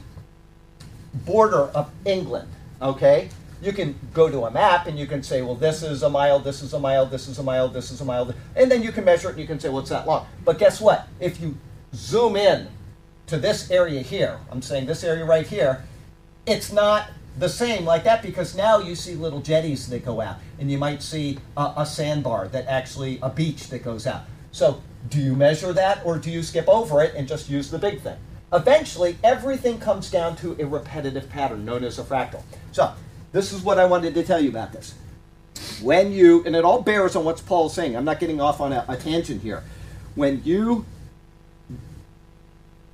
border 1.24 1.64
of 1.74 1.90
England, 2.04 2.48
okay, 2.80 3.28
you 3.60 3.72
can 3.72 3.98
go 4.14 4.30
to 4.30 4.44
a 4.44 4.50
map 4.50 4.86
and 4.86 4.98
you 4.98 5.06
can 5.06 5.22
say, 5.22 5.42
well, 5.42 5.54
this 5.54 5.82
is 5.82 6.02
a 6.02 6.10
mile, 6.10 6.38
this 6.38 6.62
is 6.62 6.72
a 6.74 6.78
mile, 6.78 7.06
this 7.06 7.26
is 7.26 7.38
a 7.38 7.42
mile, 7.42 7.68
this 7.68 7.90
is 7.90 8.00
a 8.00 8.04
mile, 8.04 8.32
and 8.54 8.70
then 8.70 8.82
you 8.82 8.92
can 8.92 9.04
measure 9.04 9.28
it 9.28 9.32
and 9.32 9.40
you 9.40 9.46
can 9.46 9.58
say, 9.58 9.68
well, 9.68 9.80
it's 9.80 9.90
that 9.90 10.06
long. 10.06 10.26
But 10.44 10.58
guess 10.58 10.80
what? 10.80 11.08
If 11.18 11.40
you 11.40 11.56
zoom 11.94 12.36
in 12.36 12.68
to 13.26 13.36
this 13.36 13.70
area 13.70 14.00
here, 14.00 14.38
I'm 14.50 14.62
saying 14.62 14.86
this 14.86 15.02
area 15.02 15.24
right 15.24 15.46
here, 15.46 15.84
it's 16.46 16.72
not 16.72 17.10
the 17.38 17.48
same 17.48 17.84
like 17.84 18.04
that 18.04 18.22
because 18.22 18.56
now 18.56 18.78
you 18.78 18.94
see 18.94 19.14
little 19.14 19.40
jetties 19.40 19.88
that 19.88 20.04
go 20.04 20.20
out 20.20 20.36
and 20.58 20.70
you 20.70 20.78
might 20.78 21.02
see 21.02 21.38
a, 21.56 21.72
a 21.78 21.86
sandbar 21.86 22.48
that 22.48 22.66
actually, 22.66 23.18
a 23.22 23.30
beach 23.30 23.68
that 23.68 23.82
goes 23.84 24.06
out. 24.06 24.22
So 24.52 24.82
do 25.08 25.20
you 25.20 25.34
measure 25.34 25.72
that 25.72 26.04
or 26.04 26.18
do 26.18 26.30
you 26.30 26.42
skip 26.42 26.68
over 26.68 27.02
it 27.02 27.14
and 27.14 27.26
just 27.26 27.48
use 27.48 27.70
the 27.70 27.78
big 27.78 28.00
thing? 28.00 28.16
Eventually, 28.52 29.18
everything 29.22 29.78
comes 29.78 30.10
down 30.10 30.36
to 30.36 30.56
a 30.58 30.66
repetitive 30.66 31.28
pattern 31.28 31.64
known 31.64 31.84
as 31.84 31.98
a 31.98 32.02
fractal. 32.02 32.42
So 32.72 32.92
this 33.32 33.52
is 33.52 33.62
what 33.62 33.78
I 33.78 33.84
wanted 33.84 34.14
to 34.14 34.22
tell 34.22 34.40
you 34.40 34.48
about 34.48 34.72
this. 34.72 34.94
When 35.82 36.12
you, 36.12 36.42
and 36.44 36.56
it 36.56 36.64
all 36.64 36.82
bears 36.82 37.14
on 37.14 37.24
what 37.24 37.42
Paul's 37.46 37.74
saying, 37.74 37.96
I'm 37.96 38.04
not 38.04 38.20
getting 38.20 38.40
off 38.40 38.60
on 38.60 38.72
a, 38.72 38.84
a 38.88 38.96
tangent 38.96 39.42
here. 39.42 39.64
When 40.14 40.42
you 40.44 40.86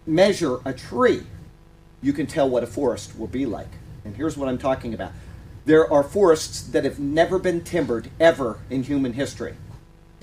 measure 0.06 0.58
a 0.64 0.72
tree, 0.72 1.22
you 2.02 2.12
can 2.12 2.26
tell 2.26 2.48
what 2.48 2.62
a 2.62 2.66
forest 2.66 3.18
will 3.18 3.28
be 3.28 3.46
like. 3.46 3.68
And 4.04 4.16
here's 4.16 4.36
what 4.36 4.48
I'm 4.48 4.58
talking 4.58 4.92
about 4.92 5.12
there 5.66 5.90
are 5.90 6.02
forests 6.02 6.62
that 6.68 6.84
have 6.84 6.98
never 6.98 7.38
been 7.38 7.62
timbered 7.62 8.10
ever 8.20 8.58
in 8.68 8.82
human 8.82 9.14
history. 9.14 9.54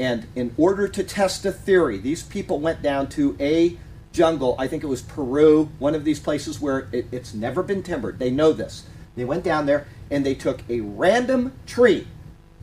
And 0.01 0.25
in 0.35 0.51
order 0.57 0.87
to 0.87 1.03
test 1.03 1.45
a 1.45 1.51
theory, 1.51 1.99
these 1.99 2.23
people 2.23 2.59
went 2.59 2.81
down 2.81 3.07
to 3.09 3.37
a 3.39 3.77
jungle, 4.11 4.55
I 4.57 4.67
think 4.67 4.81
it 4.83 4.87
was 4.87 5.03
Peru, 5.03 5.69
one 5.77 5.93
of 5.93 6.03
these 6.03 6.19
places 6.19 6.59
where 6.59 6.89
it, 6.91 7.05
it's 7.11 7.35
never 7.35 7.61
been 7.61 7.83
timbered. 7.83 8.17
They 8.17 8.31
know 8.31 8.51
this. 8.51 8.87
They 9.15 9.25
went 9.25 9.43
down 9.43 9.67
there 9.67 9.85
and 10.09 10.25
they 10.25 10.33
took 10.33 10.67
a 10.67 10.79
random 10.79 11.53
tree 11.67 12.07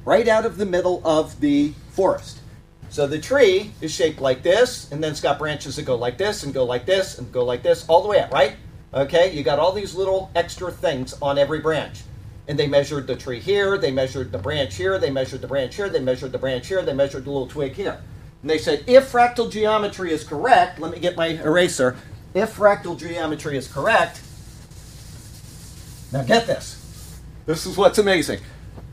right 0.05 0.27
out 0.27 0.46
of 0.46 0.57
the 0.57 0.66
middle 0.66 1.01
of 1.07 1.38
the 1.38 1.74
forest. 1.90 2.40
So 2.88 3.07
the 3.07 3.20
tree 3.20 3.70
is 3.81 3.92
shaped 3.92 4.20
like 4.20 4.42
this, 4.42 4.90
and 4.90 5.01
then 5.01 5.12
it's 5.12 5.20
got 5.20 5.38
branches 5.38 5.77
that 5.77 5.83
go 5.83 5.94
like 5.94 6.18
this, 6.18 6.42
and 6.42 6.53
go 6.53 6.64
like 6.64 6.87
this, 6.87 7.18
and 7.18 7.31
go 7.31 7.44
like 7.44 7.62
this, 7.62 7.87
all 7.87 8.03
the 8.03 8.09
way 8.09 8.18
up, 8.18 8.33
right? 8.33 8.57
Okay, 8.92 9.33
you 9.33 9.44
got 9.44 9.61
all 9.61 9.70
these 9.70 9.94
little 9.94 10.33
extra 10.35 10.72
things 10.72 11.14
on 11.22 11.38
every 11.38 11.61
branch. 11.61 12.01
And 12.48 12.58
they 12.58 12.66
measured 12.66 13.06
the 13.06 13.14
tree 13.14 13.40
here, 13.40 13.76
they 13.76 13.90
measured 13.90 14.32
the 14.32 14.38
branch 14.38 14.74
here, 14.74 14.98
they 14.98 15.11
measured 15.11 15.42
the 15.42 15.46
branch 15.46 15.76
here, 15.76 15.88
they 15.88 16.00
measured 16.00 16.32
the 16.32 16.38
branch 16.38 16.66
here, 16.66 16.82
they 16.82 16.94
measured 16.94 17.26
the 17.26 17.30
little 17.30 17.46
twig 17.46 17.74
here. 17.74 18.00
And 18.40 18.50
they 18.50 18.58
said, 18.58 18.84
if 18.87 19.12
fractal 19.12 19.52
geometry 19.52 20.12
is 20.12 20.24
correct, 20.24 20.80
let 20.80 20.90
me 20.90 20.98
get 20.98 21.14
my 21.14 21.26
eraser. 21.26 21.96
If 22.34 22.56
fractal 22.56 22.98
geometry 22.98 23.56
is 23.56 23.70
correct, 23.70 24.22
now 26.11 26.22
get 26.22 26.46
this. 26.46 27.20
This 27.44 27.66
is 27.66 27.76
what's 27.76 27.98
amazing. 27.98 28.40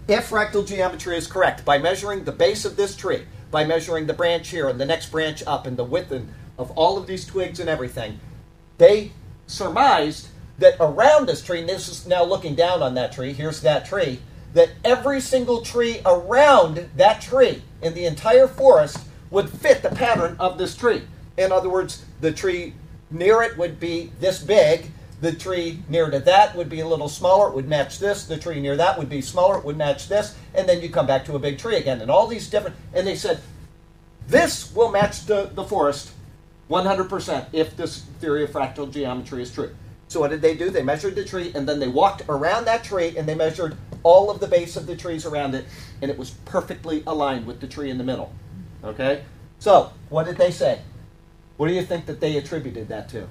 If 0.07 0.29
fractal 0.29 0.67
geometry 0.67 1.17
is 1.17 1.25
correct, 1.25 1.63
by 1.63 1.77
measuring 1.77 2.25
the 2.25 2.31
base 2.31 2.65
of 2.65 2.75
this 2.75 2.95
tree, 2.95 3.23
by 3.51 3.63
measuring 3.63 4.05
the 4.05 4.13
branch 4.13 4.49
here 4.49 4.67
and 4.67 4.79
the 4.79 4.85
next 4.85 5.11
branch 5.11 5.43
up 5.47 5.65
and 5.65 5.77
the 5.77 5.83
width 5.83 6.11
and 6.11 6.33
of 6.57 6.71
all 6.71 6.97
of 6.97 7.07
these 7.07 7.25
twigs 7.25 7.59
and 7.59 7.69
everything, 7.69 8.19
they 8.77 9.11
surmised 9.47 10.27
that 10.57 10.75
around 10.79 11.27
this 11.27 11.43
tree, 11.43 11.59
and 11.59 11.69
this 11.69 11.87
is 11.87 12.07
now 12.07 12.23
looking 12.23 12.55
down 12.55 12.81
on 12.81 12.95
that 12.95 13.11
tree, 13.11 13.33
here's 13.33 13.61
that 13.61 13.85
tree, 13.85 14.19
that 14.53 14.69
every 14.83 15.19
single 15.19 15.61
tree 15.61 15.99
around 16.05 16.89
that 16.95 17.21
tree 17.21 17.61
in 17.81 17.93
the 17.93 18.05
entire 18.05 18.47
forest 18.47 18.99
would 19.29 19.49
fit 19.49 19.81
the 19.81 19.89
pattern 19.89 20.35
of 20.39 20.57
this 20.57 20.75
tree. 20.75 21.01
In 21.37 21.51
other 21.51 21.69
words, 21.69 22.05
the 22.21 22.31
tree 22.31 22.73
near 23.11 23.41
it 23.41 23.57
would 23.57 23.79
be 23.79 24.11
this 24.19 24.41
big, 24.41 24.91
the 25.21 25.33
tree 25.33 25.79
near 25.89 26.09
to 26.09 26.19
that 26.19 26.55
would 26.55 26.69
be 26.69 26.79
a 26.79 26.87
little 26.87 27.09
smaller, 27.09 27.49
it 27.49 27.55
would 27.55 27.67
match 27.67 27.99
this, 27.99 28.25
the 28.25 28.37
tree 28.37 28.61
near 28.61 28.77
that 28.77 28.97
would 28.97 29.09
be 29.09 29.21
smaller, 29.21 29.57
it 29.57 29.65
would 29.65 29.77
match 29.77 30.07
this, 30.07 30.35
and 30.53 30.67
then 30.69 30.81
you 30.81 30.89
come 30.89 31.07
back 31.07 31.25
to 31.25 31.35
a 31.35 31.39
big 31.39 31.57
tree 31.57 31.75
again. 31.75 32.01
And 32.01 32.09
all 32.09 32.27
these 32.27 32.49
different, 32.49 32.75
and 32.93 33.05
they 33.05 33.15
said, 33.15 33.41
this 34.27 34.73
will 34.73 34.91
match 34.91 35.25
the, 35.25 35.51
the 35.53 35.63
forest 35.63 36.11
100% 36.69 37.47
if 37.51 37.75
this 37.77 38.01
theory 38.19 38.43
of 38.43 38.51
fractal 38.51 38.91
geometry 38.91 39.41
is 39.41 39.51
true. 39.53 39.75
So 40.15 40.21
what 40.21 40.31
did 40.31 40.41
they 40.41 40.55
do? 40.55 40.69
They 40.69 40.81
measured 40.81 41.13
the 41.15 41.25
tree 41.25 41.51
and 41.53 41.67
then 41.67 41.77
they 41.77 41.89
walked 41.89 42.21
around 42.29 42.63
that 42.63 42.85
tree 42.85 43.17
and 43.17 43.27
they 43.27 43.35
measured 43.35 43.75
all 44.01 44.31
of 44.31 44.39
the 44.39 44.47
base 44.47 44.77
of 44.77 44.87
the 44.87 44.95
trees 44.95 45.25
around 45.25 45.53
it 45.55 45.65
and 46.01 46.09
it 46.09 46.17
was 46.17 46.29
perfectly 46.45 47.03
aligned 47.05 47.45
with 47.45 47.59
the 47.59 47.67
tree 47.67 47.89
in 47.89 47.97
the 47.97 48.03
middle. 48.05 48.31
Okay? 48.81 49.25
So, 49.59 49.91
what 50.07 50.25
did 50.25 50.37
they 50.37 50.51
say? 50.51 50.79
What 51.57 51.67
do 51.67 51.73
you 51.73 51.81
think 51.81 52.05
that 52.05 52.21
they 52.21 52.37
attributed 52.37 52.87
that 52.87 53.09
to? 53.09 53.27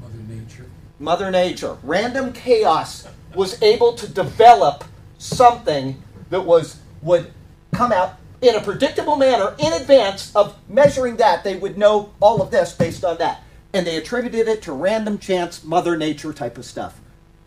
Mother 0.00 0.18
Nature. 0.28 0.66
Mother 1.00 1.30
Nature. 1.32 1.78
Random 1.82 2.32
chaos 2.32 3.08
was 3.34 3.60
able 3.60 3.94
to 3.94 4.06
develop 4.06 4.84
something 5.18 6.00
that 6.30 6.42
was 6.42 6.78
would 7.02 7.32
come 7.72 7.90
out 7.90 8.20
in 8.40 8.54
a 8.54 8.60
predictable 8.60 9.16
manner 9.16 9.56
in 9.58 9.72
advance 9.72 10.32
of 10.36 10.56
measuring 10.68 11.16
that. 11.16 11.42
They 11.42 11.56
would 11.56 11.76
know 11.76 12.12
all 12.20 12.40
of 12.40 12.52
this 12.52 12.72
based 12.72 13.04
on 13.04 13.18
that. 13.18 13.42
And 13.74 13.86
they 13.86 13.96
attributed 13.96 14.48
it 14.48 14.62
to 14.62 14.72
random 14.72 15.18
chance, 15.18 15.64
Mother 15.64 15.96
Nature 15.96 16.32
type 16.32 16.58
of 16.58 16.64
stuff. 16.64 17.00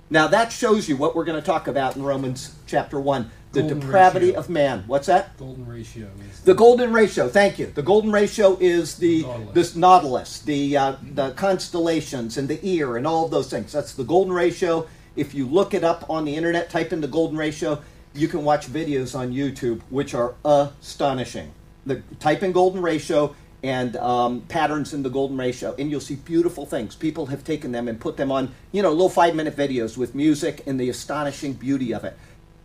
Now 0.09 0.27
that 0.27 0.51
shows 0.51 0.87
you 0.87 0.97
what 0.97 1.15
we're 1.15 1.25
going 1.25 1.39
to 1.39 1.45
talk 1.45 1.67
about 1.67 1.95
in 1.95 2.03
Romans 2.03 2.55
chapter 2.67 2.99
1 2.99 3.31
the 3.55 3.61
Golden 3.61 3.79
depravity 3.79 4.25
ratio. 4.27 4.39
of 4.39 4.49
man. 4.49 4.83
What's 4.85 5.07
that? 5.07 5.37
Golden 5.37 5.65
ratio 5.65 6.09
The 6.43 6.53
golden 6.53 6.93
ratio. 6.93 7.29
Thank 7.29 7.57
you. 7.57 7.67
The 7.67 7.81
golden 7.81 8.11
ratio 8.11 8.57
is 8.59 8.97
the 8.97 9.21
Nautilus. 9.21 9.53
this 9.53 9.75
nautilus, 9.75 10.39
the 10.39 10.77
uh, 10.77 10.95
the 11.13 11.31
constellations 11.31 12.37
and 12.37 12.47
the 12.47 12.59
ear 12.67 12.97
and 12.97 13.07
all 13.07 13.25
of 13.25 13.31
those 13.31 13.49
things. 13.49 13.71
That's 13.71 13.93
the 13.93 14.03
golden 14.03 14.33
ratio. 14.33 14.87
If 15.15 15.33
you 15.33 15.47
look 15.47 15.73
it 15.73 15.83
up 15.83 16.09
on 16.09 16.25
the 16.25 16.35
internet, 16.35 16.69
type 16.69 16.91
in 16.91 17.01
the 17.01 17.07
golden 17.07 17.37
ratio. 17.37 17.81
You 18.13 18.27
can 18.27 18.43
watch 18.43 18.67
videos 18.67 19.17
on 19.17 19.33
YouTube 19.33 19.81
which 19.89 20.13
are 20.13 20.35
astonishing. 20.43 21.51
The 21.85 22.01
type 22.19 22.43
in 22.43 22.51
golden 22.51 22.81
ratio 22.81 23.35
and 23.63 23.95
um, 23.97 24.41
patterns 24.41 24.93
in 24.93 25.03
the 25.03 25.09
golden 25.09 25.37
ratio, 25.37 25.75
and 25.79 25.89
you'll 25.89 25.99
see 25.99 26.15
beautiful 26.15 26.65
things. 26.65 26.95
People 26.95 27.27
have 27.27 27.43
taken 27.43 27.71
them 27.71 27.87
and 27.87 27.99
put 27.99 28.17
them 28.17 28.31
on, 28.31 28.53
you 28.71 28.81
know, 28.81 28.91
little 28.91 29.09
five 29.09 29.35
minute 29.35 29.55
videos 29.55 29.97
with 29.97 30.13
music 30.13 30.61
and 30.67 30.79
the 30.79 30.89
astonishing 30.89 31.53
beauty 31.53 31.93
of 31.93 32.03
it. 32.03 32.17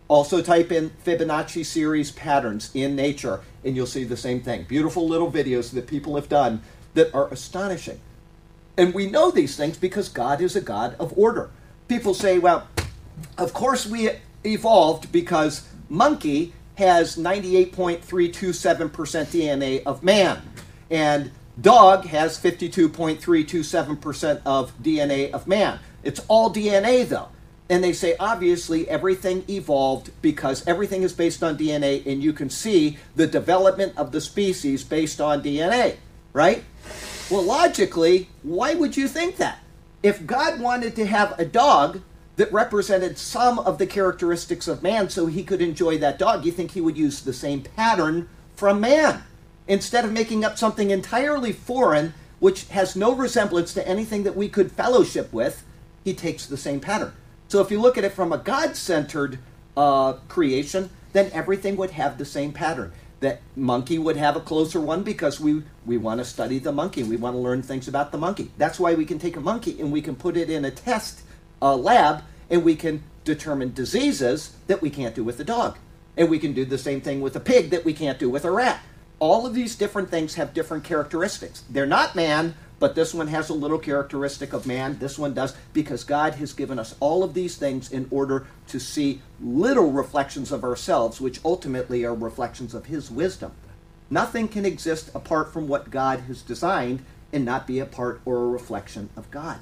Also, 0.09 0.43
type 0.43 0.73
in 0.73 0.91
Fibonacci 1.07 1.65
series 1.65 2.11
patterns 2.11 2.71
in 2.75 2.97
nature, 2.97 3.41
and 3.65 3.77
you'll 3.77 3.87
see 3.87 4.05
the 4.05 4.17
same 4.17 4.41
thing. 4.41 4.65
Beautiful 4.65 5.07
little 5.07 5.31
videos 5.31 5.73
that 5.73 5.87
people 5.87 6.17
have 6.17 6.29
done 6.29 6.63
that 6.95 7.15
are 7.15 7.29
astonishing. 7.29 8.01
And 8.77 8.93
we 8.93 9.07
know 9.07 9.31
these 9.31 9.57
things 9.57 9.79
because 9.79 10.09
God 10.09 10.41
is 10.41 10.57
a 10.57 10.61
God 10.61 10.97
of 10.99 11.17
order. 11.17 11.51
People 11.87 12.15
say, 12.15 12.39
well, 12.39 12.67
of 13.39 13.53
course 13.53 13.87
we 13.87 14.11
evolved 14.45 15.13
because 15.13 15.69
monkey 15.89 16.55
has 16.77 17.17
98.327% 17.17 18.91
DNA 18.91 19.83
of 19.85 20.03
man. 20.03 20.43
And 20.91 21.31
Dog 21.61 22.07
has 22.07 22.39
52.327% 22.39 24.41
of 24.47 24.73
DNA 24.83 25.31
of 25.33 25.47
man. 25.47 25.79
It's 26.03 26.21
all 26.29 26.51
DNA 26.53 27.07
though. 27.09 27.29
And 27.69 27.85
they 27.85 27.93
say 27.93 28.17
obviously 28.19 28.89
everything 28.89 29.45
evolved 29.49 30.11
because 30.23 30.67
everything 30.67 31.03
is 31.03 31.13
based 31.13 31.43
on 31.43 31.59
DNA 31.59 32.07
and 32.07 32.23
you 32.23 32.33
can 32.33 32.49
see 32.51 32.99
the 33.15 33.27
development 33.27 33.93
of 33.97 34.13
the 34.13 34.21
species 34.21 34.83
based 34.83 35.21
on 35.21 35.43
DNA, 35.43 35.97
right? 36.33 36.65
Well, 37.31 37.43
logically, 37.43 38.29
why 38.43 38.75
would 38.75 38.97
you 38.97 39.07
think 39.07 39.37
that? 39.37 39.59
If 40.03 40.27
God 40.27 40.61
wanted 40.61 40.97
to 40.97 41.07
have 41.07 41.39
a 41.39 41.45
dog 41.45 42.01
that 42.37 42.53
represented 42.53 43.19
some 43.19 43.61
of 43.61 43.79
the 43.79 43.87
characteristics 43.87 44.67
of 44.67 44.83
man 44.83 45.11
so 45.11 45.27
he 45.27 45.45
could 45.45 45.61
enjoy 45.61 45.99
that 45.99 46.19
dog, 46.19 46.45
you 46.45 46.51
think 46.51 46.73
he 46.73 46.81
would 46.81 46.97
use 46.97 47.21
the 47.21 47.35
same 47.35 47.63
pattern 47.63 48.29
from 48.57 48.81
man 48.81 49.23
instead 49.71 50.05
of 50.05 50.13
making 50.13 50.45
up 50.45 50.59
something 50.59 50.91
entirely 50.91 51.53
foreign 51.53 52.13
which 52.41 52.67
has 52.69 52.97
no 52.97 53.15
resemblance 53.15 53.73
to 53.73 53.87
anything 53.87 54.25
that 54.25 54.35
we 54.35 54.49
could 54.49 54.73
fellowship 54.73 55.33
with, 55.33 55.63
he 56.03 56.13
takes 56.13 56.47
the 56.47 56.57
same 56.57 56.81
pattern. 56.81 57.13
So 57.49 57.61
if 57.61 57.71
you 57.71 57.81
look 57.81 57.97
at 57.97 58.05
it 58.05 58.13
from 58.13 58.33
a 58.33 58.39
God 58.39 58.77
centered 58.77 59.39
uh, 59.77 60.15
creation, 60.27 60.91
then 61.13 61.31
everything 61.33 61.77
would 61.77 61.93
have 61.93 62.19
the 62.19 62.25
same 62.25 62.53
pattern. 62.53 62.93
That 63.21 63.43
monkey 63.55 63.99
would 63.99 64.17
have 64.17 64.35
a 64.35 64.41
closer 64.41 64.81
one 64.81 65.03
because 65.03 65.39
we, 65.39 65.63
we 65.87 65.99
want 65.99 66.19
to 66.19 66.25
study 66.25 66.59
the 66.59 66.73
monkey. 66.73 67.03
We 67.03 67.17
want 67.17 67.35
to 67.35 67.41
learn 67.41 67.63
things 67.63 67.87
about 67.87 68.11
the 68.11 68.19
monkey. 68.19 68.51
That's 68.59 68.81
why 68.81 68.95
we 68.95 69.05
can 69.05 69.19
take 69.19 69.37
a 69.37 69.41
monkey 69.41 69.79
and 69.79 69.93
we 69.93 70.03
can 70.03 70.17
put 70.17 70.37
it 70.37 70.51
in 70.51 70.65
a 70.65 70.71
test 70.71 71.21
uh, 71.63 71.77
lab 71.77 72.25
and 72.49 72.65
we 72.65 72.75
can 72.75 73.05
determine 73.25 73.73
diseases 73.75 74.57
that 74.67 74.83
we 74.83 74.91
can't 74.91 75.15
do 75.15 75.23
with 75.23 75.37
the 75.37 75.45
dog. 75.45 75.79
And 76.17 76.29
we 76.29 76.39
can 76.39 76.55
do 76.55 76.65
the 76.65 76.79
same 76.79 77.01
thing 77.01 77.21
with 77.21 77.37
a 77.37 77.41
pig 77.41 77.71
that 77.71 77.85
we 77.85 77.93
can't 77.93 78.19
do 78.19 78.31
with 78.31 78.45
a 78.45 78.51
rat 78.51 78.81
all 79.21 79.47
of 79.47 79.55
these 79.55 79.77
different 79.77 80.11
things 80.11 80.35
have 80.35 80.55
different 80.55 80.83
characteristics. 80.83 81.63
They're 81.71 81.87
not 81.87 82.17
man, 82.17 82.55
but 82.79 82.95
this 82.95 83.13
one 83.13 83.29
has 83.29 83.51
a 83.51 83.55
little 83.55 83.79
characteristic 83.79 84.55
of 84.55 84.67
man. 84.67 84.99
This 84.99 85.19
one 85.19 85.35
does, 85.35 85.55
because 85.75 86.03
God 86.03 86.35
has 86.37 86.55
given 86.55 86.79
us 86.79 86.97
all 86.99 87.23
of 87.23 87.35
these 87.35 87.57
things 87.57 87.93
in 87.93 88.09
order 88.11 88.47
to 88.69 88.81
see 88.81 89.21
little 89.41 89.93
reflections 89.93 90.51
of 90.51 90.65
ourselves, 90.65 91.21
which 91.21 91.41
ultimately 91.45 92.05
are 92.05 92.15
reflections 92.15 92.75
of 92.75 92.87
His 92.87 93.11
wisdom. 93.11 93.53
Nothing 94.09 94.49
can 94.49 94.65
exist 94.65 95.11
apart 95.15 95.53
from 95.53 95.69
what 95.69 95.91
God 95.91 96.21
has 96.21 96.41
designed 96.41 97.05
and 97.33 97.45
not 97.45 97.67
be 97.67 97.79
a 97.79 97.87
part 97.87 98.23
or 98.25 98.39
a 98.39 98.49
reflection 98.49 99.11
of 99.17 99.31
God. 99.31 99.61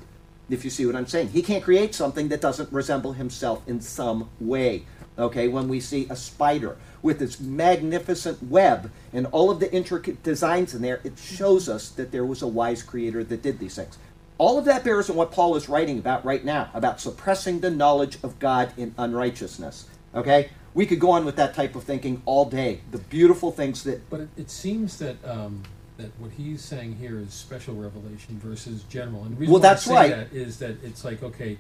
If 0.48 0.64
you 0.64 0.70
see 0.70 0.86
what 0.86 0.96
I'm 0.96 1.08
saying, 1.08 1.30
He 1.30 1.42
can't 1.42 1.64
create 1.64 1.96
something 1.96 2.28
that 2.28 2.40
doesn't 2.40 2.72
resemble 2.72 3.14
Himself 3.14 3.66
in 3.66 3.80
some 3.80 4.30
way. 4.38 4.84
Okay, 5.18 5.48
when 5.48 5.68
we 5.68 5.80
see 5.80 6.06
a 6.08 6.14
spider 6.14 6.76
with 7.02 7.22
its 7.22 7.40
magnificent 7.40 8.42
web 8.42 8.90
and 9.12 9.26
all 9.26 9.50
of 9.50 9.60
the 9.60 9.72
intricate 9.72 10.22
designs 10.22 10.74
in 10.74 10.82
there, 10.82 11.00
it 11.04 11.18
shows 11.18 11.68
us 11.68 11.88
that 11.90 12.12
there 12.12 12.24
was 12.24 12.42
a 12.42 12.46
wise 12.48 12.82
creator 12.82 13.22
that 13.24 13.42
did 13.42 13.58
these 13.58 13.76
things. 13.76 13.98
All 14.38 14.58
of 14.58 14.64
that 14.66 14.84
bears 14.84 15.10
on 15.10 15.16
what 15.16 15.32
Paul 15.32 15.56
is 15.56 15.68
writing 15.68 15.98
about 15.98 16.24
right 16.24 16.44
now, 16.44 16.70
about 16.72 17.00
suppressing 17.00 17.60
the 17.60 17.70
knowledge 17.70 18.18
of 18.22 18.38
God 18.38 18.72
in 18.76 18.94
unrighteousness. 18.96 19.86
Okay? 20.14 20.50
We 20.74 20.86
could 20.86 21.00
go 21.00 21.10
on 21.10 21.24
with 21.24 21.36
that 21.36 21.54
type 21.54 21.74
of 21.74 21.84
thinking 21.84 22.22
all 22.24 22.44
day. 22.44 22.80
The 22.92 22.98
beautiful 22.98 23.50
things 23.50 23.82
that. 23.84 24.08
But 24.10 24.20
it, 24.20 24.28
it 24.36 24.50
seems 24.50 24.98
that 24.98 25.16
um, 25.24 25.64
that 25.96 26.12
what 26.18 26.30
he's 26.32 26.62
saying 26.62 26.96
here 26.96 27.18
is 27.18 27.34
special 27.34 27.74
revelation 27.74 28.38
versus 28.38 28.84
general. 28.84 29.24
And 29.24 29.32
the 29.32 29.40
reason 29.40 29.52
Well, 29.52 29.60
why 29.60 29.68
I 29.68 29.70
that's 29.72 29.82
say 29.84 29.94
right. 29.94 30.10
that 30.10 30.32
is 30.32 30.58
that 30.60 30.82
it's 30.84 31.04
like 31.04 31.22
okay, 31.22 31.58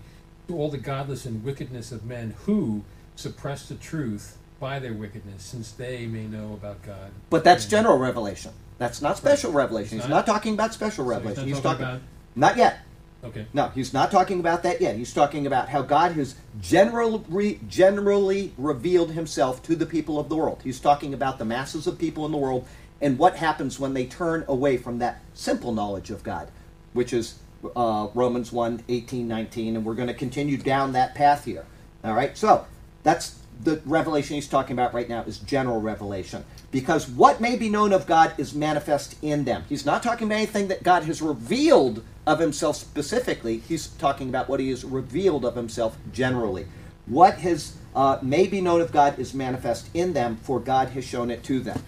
all 0.50 0.70
the 0.70 0.78
godless 0.78 1.26
and 1.26 1.44
wickedness 1.44 1.90
of 1.92 2.04
men 2.04 2.34
who 2.44 2.84
suppress 3.16 3.68
the 3.68 3.74
truth 3.74 4.38
by 4.60 4.78
their 4.78 4.92
wickedness, 4.92 5.42
since 5.44 5.70
they 5.72 6.06
may 6.06 6.24
know 6.24 6.52
about 6.54 6.82
God. 6.82 7.10
But 7.30 7.44
that's 7.44 7.64
And- 7.64 7.70
general 7.70 7.98
revelation. 7.98 8.52
That's 8.78 9.02
not 9.02 9.16
special 9.16 9.52
revelation. 9.52 9.98
It's 9.98 10.06
He's 10.06 10.10
not- 10.10 10.26
not 10.26 10.26
talking 10.26 10.54
about 10.54 10.72
special 10.74 11.04
So 11.04 11.10
he's 11.10 11.16
revelation. 11.18 11.42
not 11.44 11.54
He's 11.54 11.62
talking 11.62 11.84
talking. 11.84 11.96
about- 11.96 12.00
Not 12.36 12.56
yet. 12.56 12.78
Okay. 13.24 13.46
No, 13.52 13.68
he's 13.74 13.92
not 13.92 14.12
talking 14.12 14.38
about 14.38 14.62
that 14.62 14.80
yet. 14.80 14.94
He's 14.96 15.12
talking 15.12 15.44
about 15.46 15.68
how 15.70 15.82
God 15.82 16.12
has 16.12 16.36
generally, 16.60 17.58
generally 17.68 18.52
revealed 18.56 19.10
himself 19.12 19.60
to 19.64 19.74
the 19.74 19.86
people 19.86 20.20
of 20.20 20.28
the 20.28 20.36
world. 20.36 20.60
He's 20.62 20.78
talking 20.78 21.12
about 21.12 21.38
the 21.40 21.44
masses 21.44 21.88
of 21.88 21.98
people 21.98 22.24
in 22.26 22.30
the 22.32 22.38
world 22.38 22.64
and 23.00 23.18
what 23.18 23.36
happens 23.36 23.80
when 23.80 23.94
they 23.94 24.04
turn 24.06 24.44
away 24.46 24.76
from 24.76 24.98
that 25.00 25.20
simple 25.34 25.72
knowledge 25.72 26.10
of 26.10 26.22
God, 26.22 26.48
which 26.92 27.12
is 27.12 27.34
uh, 27.74 28.06
Romans 28.14 28.52
1 28.52 28.84
18, 28.88 29.26
19. 29.26 29.74
And 29.74 29.84
we're 29.84 29.94
going 29.94 30.06
to 30.08 30.14
continue 30.14 30.56
down 30.56 30.92
that 30.92 31.16
path 31.16 31.44
here. 31.44 31.64
All 32.04 32.14
right? 32.14 32.38
So 32.38 32.66
that's 33.02 33.34
the 33.62 33.80
revelation 33.84 34.36
he's 34.36 34.48
talking 34.48 34.74
about 34.74 34.94
right 34.94 35.08
now 35.08 35.22
is 35.22 35.38
general 35.38 35.80
revelation. 35.80 36.44
Because 36.70 37.08
what 37.08 37.40
may 37.40 37.56
be 37.56 37.68
known 37.68 37.92
of 37.92 38.06
God 38.06 38.32
is 38.38 38.54
manifest 38.54 39.16
in 39.22 39.44
them. 39.44 39.64
He's 39.68 39.84
not 39.84 40.02
talking 40.02 40.26
about 40.28 40.36
anything 40.36 40.68
that 40.68 40.82
God 40.82 41.04
has 41.04 41.20
revealed 41.20 42.04
of 42.26 42.38
himself 42.38 42.76
specifically. 42.76 43.58
He's 43.58 43.88
talking 43.88 44.28
about 44.28 44.48
what 44.48 44.60
he 44.60 44.70
has 44.70 44.84
revealed 44.84 45.44
of 45.44 45.56
himself 45.56 45.96
generally. 46.12 46.66
What 47.06 47.38
has 47.38 47.76
uh, 47.96 48.18
may 48.22 48.46
be 48.46 48.60
known 48.60 48.80
of 48.80 48.92
God 48.92 49.18
is 49.18 49.34
manifest 49.34 49.88
in 49.94 50.12
them, 50.12 50.36
for 50.36 50.60
God 50.60 50.90
has 50.90 51.04
shown 51.04 51.30
it 51.30 51.42
to 51.44 51.60
them. 51.60 51.82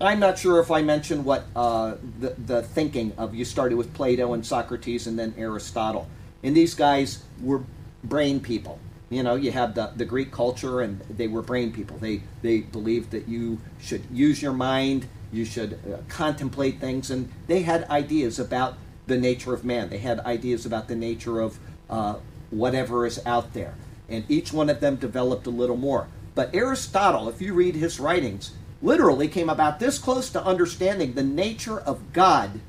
I'm 0.00 0.20
not 0.20 0.38
sure 0.38 0.60
if 0.60 0.70
I 0.70 0.82
mentioned 0.82 1.24
what 1.24 1.44
uh, 1.54 1.96
the, 2.20 2.30
the 2.46 2.62
thinking 2.62 3.12
of 3.18 3.34
you 3.34 3.44
started 3.44 3.76
with 3.76 3.92
Plato 3.92 4.32
and 4.34 4.44
Socrates 4.44 5.06
and 5.06 5.18
then 5.18 5.34
Aristotle. 5.36 6.08
And 6.42 6.56
these 6.56 6.74
guys 6.74 7.22
were 7.42 7.62
brain 8.04 8.40
people. 8.40 8.78
You 9.10 9.24
know, 9.24 9.34
you 9.34 9.50
have 9.50 9.74
the, 9.74 9.92
the 9.96 10.04
Greek 10.04 10.30
culture 10.30 10.80
and 10.80 11.00
they 11.10 11.26
were 11.26 11.42
brain 11.42 11.72
people. 11.72 11.98
They, 11.98 12.22
they 12.42 12.60
believed 12.60 13.10
that 13.10 13.28
you 13.28 13.60
should 13.80 14.04
use 14.12 14.40
your 14.40 14.52
mind, 14.52 15.08
you 15.32 15.44
should 15.44 15.74
uh, 15.74 15.98
contemplate 16.08 16.80
things, 16.80 17.10
and 17.10 17.30
they 17.48 17.62
had 17.62 17.84
ideas 17.90 18.38
about 18.38 18.74
the 19.08 19.18
nature 19.18 19.52
of 19.52 19.64
man. 19.64 19.90
They 19.90 19.98
had 19.98 20.20
ideas 20.20 20.64
about 20.64 20.86
the 20.86 20.94
nature 20.94 21.40
of 21.40 21.58
uh, 21.90 22.16
whatever 22.50 23.04
is 23.04 23.20
out 23.26 23.52
there. 23.52 23.74
And 24.08 24.24
each 24.28 24.52
one 24.52 24.70
of 24.70 24.80
them 24.80 24.96
developed 24.96 25.46
a 25.46 25.50
little 25.50 25.76
more. 25.76 26.06
But 26.36 26.54
Aristotle, 26.54 27.28
if 27.28 27.40
you 27.42 27.52
read 27.52 27.74
his 27.74 27.98
writings, 27.98 28.52
literally 28.80 29.26
came 29.26 29.50
about 29.50 29.80
this 29.80 29.98
close 29.98 30.30
to 30.30 30.44
understanding 30.44 31.14
the 31.14 31.22
nature 31.22 31.80
of 31.80 32.12
God 32.12 32.60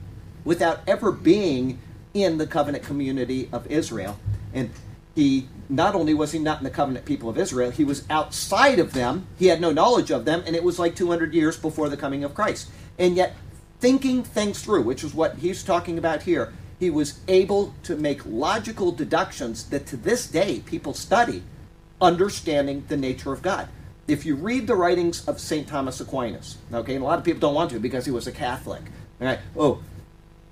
without 0.44 0.80
ever 0.88 1.12
being 1.12 1.80
in 2.14 2.38
the 2.38 2.48
covenant 2.48 2.84
community 2.84 3.48
of 3.52 3.68
Israel. 3.68 4.20
And 4.54 4.72
he 5.16 5.48
not 5.72 5.96
only 5.96 6.14
was 6.14 6.34
he 6.34 6.40
not 6.40 6.58
in 6.58 6.66
the 6.66 6.70
covenant 6.70 7.06
people 7.06 7.30
of 7.30 7.38
Israel, 7.38 7.72
he 7.72 7.86
was 7.86 8.04
outside 8.10 8.78
of 8.78 8.92
them. 8.92 9.26
He 9.40 9.48
had 9.48 9.62
no 9.62 9.72
knowledge 9.72 10.12
of 10.12 10.26
them, 10.26 10.44
and 10.46 10.56
it 10.56 10.64
was 10.64 10.78
like 10.78 10.96
200 10.96 11.34
years 11.34 11.58
before 11.58 11.88
the 11.88 11.98
coming 11.98 12.26
of 12.26 12.36
Christ. 12.36 12.70
And 13.00 13.16
yet, 13.16 13.36
thinking 13.80 14.22
things 14.22 14.62
through, 14.62 14.82
which 14.84 15.04
is 15.04 15.14
what 15.14 15.38
he's 15.38 15.64
talking 15.64 15.98
about 15.98 16.24
here, 16.24 16.54
he 16.78 16.90
was 16.90 17.22
able 17.30 17.74
to 17.84 17.96
make 17.96 18.26
logical 18.26 18.92
deductions 18.92 19.70
that 19.70 19.86
to 19.88 19.98
this 19.98 20.28
day 20.28 20.60
people 20.66 20.94
study, 20.94 21.42
understanding 22.02 22.84
the 22.90 22.98
nature 22.98 23.32
of 23.32 23.42
God. 23.42 23.70
If 24.08 24.26
you 24.26 24.36
read 24.36 24.68
the 24.68 24.76
writings 24.76 25.26
of 25.26 25.40
St. 25.40 25.68
Thomas 25.68 26.02
Aquinas, 26.02 26.58
okay, 26.74 26.96
and 26.96 27.04
a 27.04 27.08
lot 27.08 27.18
of 27.18 27.24
people 27.24 27.40
don't 27.40 27.56
want 27.56 27.72
to 27.72 27.80
because 27.80 28.04
he 28.04 28.12
was 28.12 28.28
a 28.28 28.32
Catholic. 28.32 28.82
All 29.22 29.28
right, 29.28 29.40
oh, 29.56 29.82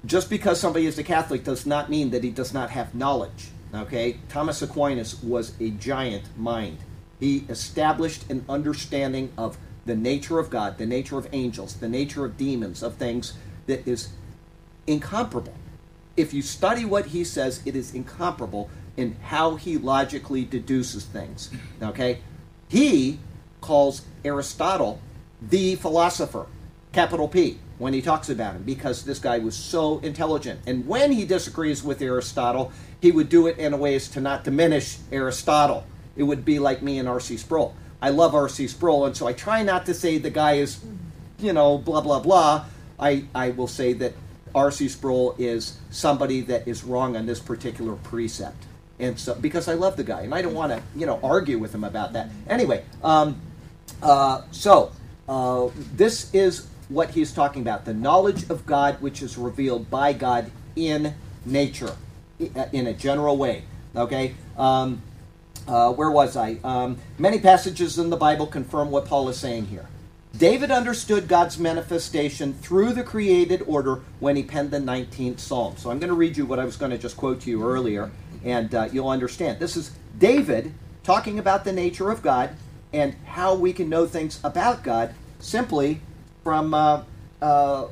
just 0.05 0.29
because 0.29 0.61
somebody 0.61 0.85
is 0.85 0.97
a 0.97 1.03
Catholic 1.03 1.43
does 1.43 1.65
not 1.65 1.89
mean 1.89 2.11
that 2.11 2.23
he 2.23 2.29
does 2.29 2.53
not 2.53 2.69
have 2.69 2.95
knowledge. 2.95 3.49
Okay, 3.73 4.17
Thomas 4.29 4.61
Aquinas 4.61 5.21
was 5.21 5.53
a 5.59 5.69
giant 5.69 6.37
mind. 6.37 6.79
He 7.19 7.45
established 7.49 8.29
an 8.29 8.43
understanding 8.49 9.31
of 9.37 9.57
the 9.85 9.95
nature 9.95 10.39
of 10.39 10.49
God, 10.49 10.77
the 10.77 10.85
nature 10.85 11.17
of 11.17 11.27
angels, 11.31 11.75
the 11.75 11.89
nature 11.89 12.25
of 12.25 12.37
demons, 12.37 12.81
of 12.81 12.95
things 12.95 13.33
that 13.67 13.87
is 13.87 14.09
incomparable. 14.87 15.53
If 16.17 16.33
you 16.33 16.41
study 16.41 16.83
what 16.83 17.07
he 17.07 17.23
says, 17.23 17.61
it 17.65 17.75
is 17.75 17.93
incomparable 17.93 18.69
in 18.97 19.15
how 19.21 19.55
he 19.55 19.77
logically 19.77 20.45
deduces 20.45 21.05
things. 21.05 21.49
Okay, 21.81 22.19
he 22.67 23.19
calls 23.61 24.01
Aristotle 24.25 24.99
the 25.41 25.75
philosopher, 25.75 26.47
capital 26.91 27.27
P, 27.27 27.59
when 27.77 27.93
he 27.93 28.01
talks 28.01 28.29
about 28.29 28.55
him, 28.55 28.63
because 28.63 29.05
this 29.05 29.19
guy 29.19 29.39
was 29.39 29.55
so 29.55 29.99
intelligent. 29.99 30.59
And 30.67 30.85
when 30.85 31.11
he 31.11 31.23
disagrees 31.23 31.81
with 31.81 32.01
Aristotle, 32.01 32.73
he 33.01 33.11
would 33.11 33.29
do 33.29 33.47
it 33.47 33.57
in 33.57 33.73
a 33.73 33.77
way 33.77 33.95
as 33.95 34.07
to 34.09 34.21
not 34.21 34.43
diminish 34.43 34.97
Aristotle. 35.11 35.85
It 36.15 36.23
would 36.23 36.43
be 36.43 36.59
like 36.59 36.81
me 36.81 36.99
and 36.99 37.07
R.C. 37.07 37.37
Sproul. 37.37 37.75
I 38.01 38.09
love 38.09 38.35
R.C. 38.35 38.67
Sproul, 38.67 39.05
and 39.05 39.15
so 39.15 39.27
I 39.27 39.33
try 39.33 39.63
not 39.63 39.85
to 39.87 39.93
say 39.93 40.17
the 40.17 40.29
guy 40.29 40.53
is, 40.53 40.79
you 41.37 41.53
know, 41.53 41.77
blah, 41.77 42.01
blah, 42.01 42.19
blah. 42.19 42.65
I, 42.99 43.25
I 43.33 43.51
will 43.51 43.67
say 43.67 43.93
that 43.93 44.13
R.C. 44.53 44.89
Sproul 44.89 45.35
is 45.37 45.77
somebody 45.89 46.41
that 46.41 46.67
is 46.67 46.83
wrong 46.83 47.15
on 47.15 47.25
this 47.25 47.39
particular 47.39 47.95
precept. 47.95 48.65
And 48.99 49.17
so, 49.17 49.33
because 49.35 49.67
I 49.67 49.75
love 49.75 49.95
the 49.95 50.03
guy, 50.03 50.21
and 50.21 50.33
I 50.33 50.41
don't 50.41 50.53
want 50.53 50.73
to, 50.73 50.81
you 50.95 51.05
know, 51.05 51.19
argue 51.23 51.57
with 51.57 51.73
him 51.73 51.85
about 51.85 52.13
that. 52.13 52.29
Anyway, 52.47 52.83
um, 53.01 53.39
uh, 54.01 54.41
so 54.51 54.91
uh, 55.27 55.69
this 55.95 56.33
is 56.33 56.67
what 56.89 57.11
he's 57.11 57.31
talking 57.31 57.61
about 57.61 57.85
the 57.85 57.93
knowledge 57.93 58.49
of 58.49 58.65
God, 58.65 59.01
which 59.01 59.21
is 59.21 59.37
revealed 59.37 59.89
by 59.89 60.11
God 60.11 60.51
in 60.75 61.13
nature, 61.45 61.95
in 62.39 62.87
a 62.87 62.93
general 62.93 63.37
way. 63.37 63.63
Okay? 63.95 64.35
Um, 64.57 65.01
uh, 65.67 65.91
where 65.91 66.09
was 66.09 66.35
I? 66.35 66.57
Um, 66.63 66.97
many 67.17 67.39
passages 67.39 67.99
in 67.99 68.09
the 68.09 68.17
Bible 68.17 68.47
confirm 68.47 68.91
what 68.91 69.05
Paul 69.05 69.29
is 69.29 69.37
saying 69.37 69.67
here. 69.67 69.87
David 70.35 70.71
understood 70.71 71.27
God's 71.27 71.57
manifestation 71.57 72.53
through 72.53 72.93
the 72.93 73.03
created 73.03 73.63
order 73.65 74.01
when 74.19 74.35
he 74.35 74.43
penned 74.43 74.71
the 74.71 74.79
19th 74.79 75.39
Psalm. 75.39 75.75
So 75.77 75.89
I'm 75.89 75.99
going 75.99 76.09
to 76.09 76.15
read 76.15 76.37
you 76.37 76.45
what 76.45 76.59
I 76.59 76.65
was 76.65 76.77
going 76.77 76.91
to 76.91 76.97
just 76.97 77.17
quote 77.17 77.41
to 77.41 77.49
you 77.49 77.63
earlier, 77.63 78.11
and 78.43 78.73
uh, 78.73 78.89
you'll 78.91 79.09
understand. 79.09 79.59
This 79.59 79.75
is 79.75 79.91
David 80.17 80.73
talking 81.03 81.39
about 81.39 81.65
the 81.65 81.73
nature 81.73 82.11
of 82.11 82.21
God 82.21 82.51
and 82.93 83.15
how 83.25 83.55
we 83.55 83.73
can 83.73 83.89
know 83.89 84.05
things 84.05 84.39
about 84.43 84.83
God 84.83 85.13
simply 85.39 86.01
from 86.43 86.73
uh, 86.73 87.03
uh, 87.41 87.87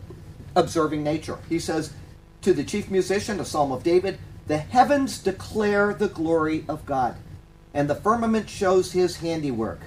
observing 0.55 1.03
nature. 1.03 1.39
He 1.49 1.59
says 1.59 1.93
to 2.41 2.53
the 2.53 2.63
chief 2.63 2.89
musician, 2.89 3.39
a 3.39 3.45
psalm 3.45 3.71
of 3.71 3.83
David, 3.83 4.19
The 4.47 4.59
heavens 4.59 5.17
declare 5.17 5.93
the 5.93 6.07
glory 6.07 6.63
of 6.69 6.85
God, 6.85 7.17
and 7.73 7.89
the 7.89 7.95
firmament 7.95 8.49
shows 8.49 8.93
his 8.93 9.17
handiwork. 9.17 9.81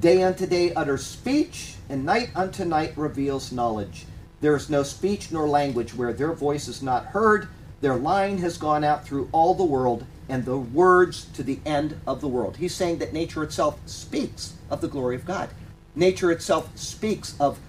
Day 0.00 0.24
unto 0.24 0.46
day 0.46 0.74
utters 0.74 1.06
speech, 1.06 1.76
and 1.88 2.04
night 2.04 2.30
unto 2.34 2.64
night 2.64 2.92
reveals 2.96 3.52
knowledge. 3.52 4.06
There 4.40 4.56
is 4.56 4.68
no 4.68 4.82
speech 4.82 5.30
nor 5.30 5.48
language 5.48 5.94
where 5.94 6.12
their 6.12 6.32
voice 6.32 6.66
is 6.66 6.82
not 6.82 7.06
heard. 7.06 7.46
Their 7.82 7.94
line 7.94 8.38
has 8.38 8.58
gone 8.58 8.82
out 8.82 9.06
through 9.06 9.28
all 9.30 9.54
the 9.54 9.64
world, 9.64 10.04
and 10.28 10.44
the 10.44 10.58
words 10.58 11.26
to 11.34 11.44
the 11.44 11.60
end 11.64 12.00
of 12.04 12.20
the 12.20 12.28
world. 12.28 12.56
He's 12.56 12.74
saying 12.74 12.98
that 12.98 13.12
nature 13.12 13.44
itself 13.44 13.78
speaks 13.86 14.54
of 14.70 14.80
the 14.80 14.88
glory 14.88 15.14
of 15.14 15.24
God. 15.24 15.50
Nature 15.94 16.32
itself 16.32 16.76
speaks 16.76 17.36
of 17.38 17.60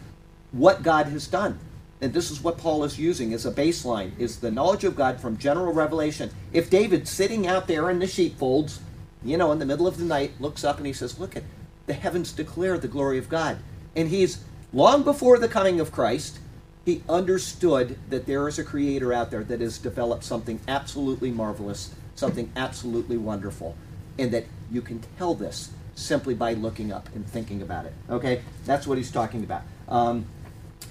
what 0.52 0.82
God 0.82 1.06
has 1.08 1.28
done. 1.28 1.60
And 2.02 2.14
this 2.14 2.32
is 2.32 2.44
what 2.44 2.58
Paul 2.58 2.84
is 2.84 2.98
using 2.98 3.32
as 3.34 3.46
a 3.46 3.52
baseline 3.52 4.12
is 4.18 4.40
the 4.40 4.50
knowledge 4.50 4.84
of 4.84 4.96
God 4.96 5.22
from 5.22 5.38
general 5.38 5.72
revelation. 5.72 6.32
If 6.52 6.70
David 6.70 7.08
sitting 7.08 7.46
out 7.46 7.68
there 7.68 7.92
in 7.92 8.00
the 8.00 8.08
sheepfolds, 8.08 8.80
you 9.24 9.38
know, 9.38 9.52
in 9.52 9.60
the 9.60 9.66
middle 9.66 9.88
of 9.88 9.98
the 9.98 10.06
night, 10.06 10.32
looks 10.40 10.64
up 10.64 10.78
and 10.78 10.88
he 10.88 10.94
says, 10.94 11.20
Look 11.20 11.36
at 11.36 11.44
the 11.86 11.94
heavens 11.94 12.32
declare 12.32 12.78
the 12.78 12.88
glory 12.88 13.18
of 13.18 13.30
God. 13.30 13.60
And 13.96 14.10
he's 14.10 14.44
long 14.74 15.04
before 15.04 15.38
the 15.38 15.48
coming 15.48 15.80
of 15.80 15.92
Christ, 15.92 16.40
he 16.86 17.04
understood 17.08 17.98
that 18.10 18.26
there 18.26 18.48
is 18.48 18.58
a 18.58 18.64
creator 18.64 19.14
out 19.14 19.30
there 19.30 19.44
that 19.44 19.62
has 19.62 19.78
developed 19.78 20.24
something 20.24 20.60
absolutely 20.68 21.30
marvelous, 21.30 21.94
something 22.16 22.52
absolutely 22.56 23.18
wonderful, 23.18 23.76
and 24.18 24.32
that 24.32 24.46
you 24.72 24.82
can 24.82 25.04
tell 25.18 25.36
this 25.36 25.72
simply 25.94 26.34
by 26.34 26.54
looking 26.54 26.92
up 26.92 27.08
and 27.14 27.28
thinking 27.28 27.62
about 27.62 27.86
it. 27.86 27.94
Okay? 28.10 28.42
That's 28.66 28.88
what 28.88 28.98
he's 28.98 29.12
talking 29.12 29.44
about. 29.44 29.62
Um, 29.88 30.26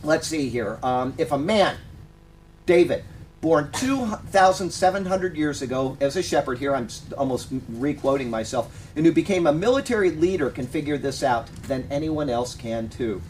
let's 0.02 0.26
see 0.26 0.48
here. 0.48 0.78
Um, 0.82 1.14
if 1.18 1.32
a 1.32 1.38
man, 1.38 1.76
David, 2.66 3.04
born 3.40 3.70
2,700 3.72 5.36
years 5.36 5.62
ago 5.62 5.96
as 6.00 6.16
a 6.16 6.22
shepherd, 6.22 6.58
here 6.58 6.74
I'm 6.74 6.88
almost 7.16 7.48
re-quoting 7.68 8.30
myself, 8.30 8.90
and 8.96 9.06
who 9.06 9.12
became 9.12 9.46
a 9.46 9.52
military 9.52 10.10
leader 10.10 10.50
can 10.50 10.66
figure 10.66 10.98
this 10.98 11.22
out, 11.22 11.46
then 11.62 11.86
anyone 11.90 12.28
else 12.28 12.54
can 12.54 12.88
too. 12.88 13.22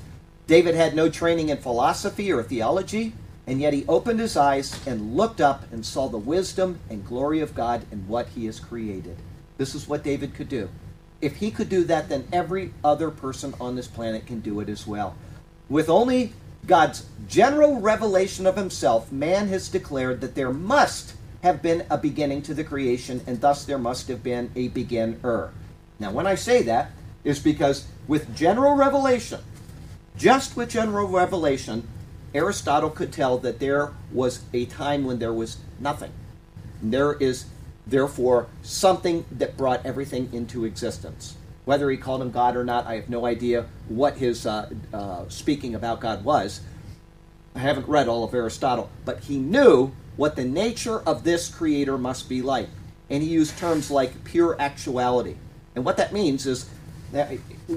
David 0.46 0.74
had 0.74 0.96
no 0.96 1.08
training 1.08 1.50
in 1.50 1.58
philosophy 1.58 2.32
or 2.32 2.42
theology, 2.42 3.12
and 3.46 3.60
yet 3.60 3.72
he 3.72 3.84
opened 3.86 4.20
his 4.20 4.36
eyes 4.36 4.78
and 4.86 5.16
looked 5.16 5.40
up 5.40 5.64
and 5.72 5.86
saw 5.86 6.08
the 6.08 6.18
wisdom 6.18 6.80
and 6.88 7.06
glory 7.06 7.40
of 7.40 7.54
God 7.54 7.86
in 7.92 8.06
what 8.08 8.28
he 8.28 8.46
has 8.46 8.58
created. 8.58 9.16
This 9.58 9.74
is 9.74 9.86
what 9.86 10.02
David 10.02 10.34
could 10.34 10.48
do. 10.48 10.68
If 11.20 11.36
he 11.36 11.50
could 11.50 11.68
do 11.68 11.84
that, 11.84 12.08
then 12.08 12.26
every 12.32 12.72
other 12.82 13.10
person 13.10 13.54
on 13.60 13.76
this 13.76 13.86
planet 13.86 14.26
can 14.26 14.40
do 14.40 14.60
it 14.60 14.68
as 14.68 14.86
well. 14.86 15.14
With 15.68 15.88
only 15.88 16.32
God's 16.66 17.06
general 17.28 17.80
revelation 17.80 18.46
of 18.46 18.56
himself, 18.56 19.10
man 19.10 19.48
has 19.48 19.68
declared 19.68 20.20
that 20.20 20.34
there 20.34 20.52
must 20.52 21.14
have 21.42 21.62
been 21.62 21.86
a 21.90 21.96
beginning 21.96 22.42
to 22.42 22.54
the 22.54 22.64
creation, 22.64 23.22
and 23.26 23.40
thus 23.40 23.64
there 23.64 23.78
must 23.78 24.08
have 24.08 24.22
been 24.22 24.50
a 24.54 24.68
beginner. 24.68 25.52
Now, 25.98 26.10
when 26.12 26.26
I 26.26 26.34
say 26.34 26.62
that, 26.62 26.90
is 27.24 27.38
because 27.38 27.86
with 28.06 28.34
general 28.34 28.74
revelation, 28.74 29.40
just 30.16 30.56
with 30.56 30.70
general 30.70 31.08
revelation, 31.08 31.86
Aristotle 32.34 32.90
could 32.90 33.12
tell 33.12 33.38
that 33.38 33.58
there 33.58 33.92
was 34.12 34.42
a 34.52 34.66
time 34.66 35.04
when 35.04 35.18
there 35.18 35.32
was 35.32 35.58
nothing. 35.78 36.12
There 36.82 37.14
is, 37.14 37.46
therefore, 37.86 38.46
something 38.62 39.24
that 39.32 39.56
brought 39.56 39.84
everything 39.84 40.30
into 40.32 40.64
existence. 40.64 41.36
Whether 41.70 41.88
he 41.88 41.98
called 41.98 42.20
him 42.20 42.32
God 42.32 42.56
or 42.56 42.64
not, 42.64 42.88
I 42.88 42.96
have 42.96 43.08
no 43.08 43.24
idea 43.24 43.66
what 43.86 44.16
his 44.16 44.44
uh, 44.44 44.70
uh, 44.92 45.28
speaking 45.28 45.76
about 45.76 46.00
God 46.00 46.24
was. 46.24 46.62
I 47.54 47.60
haven't 47.60 47.86
read 47.86 48.08
all 48.08 48.24
of 48.24 48.34
Aristotle, 48.34 48.90
but 49.04 49.20
he 49.20 49.38
knew 49.38 49.92
what 50.16 50.34
the 50.34 50.44
nature 50.44 51.00
of 51.02 51.22
this 51.22 51.48
creator 51.48 51.96
must 51.96 52.28
be 52.28 52.42
like. 52.42 52.70
And 53.08 53.22
he 53.22 53.28
used 53.28 53.56
terms 53.56 53.88
like 53.88 54.24
pure 54.24 54.60
actuality. 54.60 55.36
And 55.76 55.84
what 55.84 55.96
that 55.98 56.12
means 56.12 56.44
is, 56.44 56.68
that, 57.12 57.30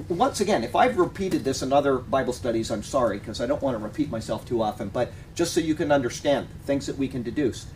once 0.08 0.40
again, 0.40 0.64
if 0.64 0.74
I've 0.74 0.98
repeated 0.98 1.44
this 1.44 1.62
in 1.62 1.72
other 1.72 1.98
Bible 1.98 2.32
studies, 2.32 2.72
I'm 2.72 2.82
sorry 2.82 3.20
because 3.20 3.40
I 3.40 3.46
don't 3.46 3.62
want 3.62 3.78
to 3.78 3.84
repeat 3.84 4.10
myself 4.10 4.44
too 4.44 4.60
often, 4.60 4.88
but 4.88 5.12
just 5.36 5.54
so 5.54 5.60
you 5.60 5.76
can 5.76 5.92
understand 5.92 6.48
things 6.64 6.86
that 6.86 6.98
we 6.98 7.06
can 7.06 7.22
deduce. 7.22 7.66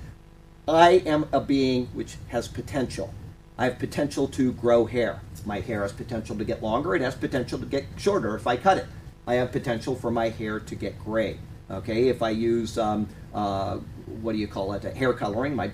I 0.67 0.95
am 1.07 1.29
a 1.31 1.41
being 1.41 1.87
which 1.95 2.17
has 2.31 2.49
potential. 2.49 3.15
I 3.59 3.65
have 3.65 3.79
potential 3.81 4.29
to 4.29 4.53
grow 4.53 4.87
hair. 4.87 5.21
My 5.45 5.59
hair 5.61 5.83
has 5.83 5.93
potential 5.93 6.37
to 6.37 6.45
get 6.45 6.63
longer. 6.63 6.95
It 6.95 7.03
has 7.03 7.17
potential 7.17 7.59
to 7.59 7.67
get 7.67 7.85
shorter 7.97 8.37
if 8.37 8.47
I 8.47 8.57
cut 8.57 8.79
it. 8.79 8.87
I 9.27 9.35
have 9.35 9.51
potential 9.51 9.97
for 9.97 10.11
my 10.11 10.29
hair 10.29 10.61
to 10.61 10.75
get 10.75 10.99
gray. 10.99 11.39
Okay, 11.71 12.09
if 12.09 12.23
I 12.23 12.31
use 12.31 12.79
um, 12.79 13.09
uh, 13.35 13.77
what 14.23 14.33
do 14.33 14.39
you 14.39 14.47
call 14.47 14.73
it, 14.73 14.85
hair 14.85 15.13
coloring, 15.13 15.55
my 15.55 15.71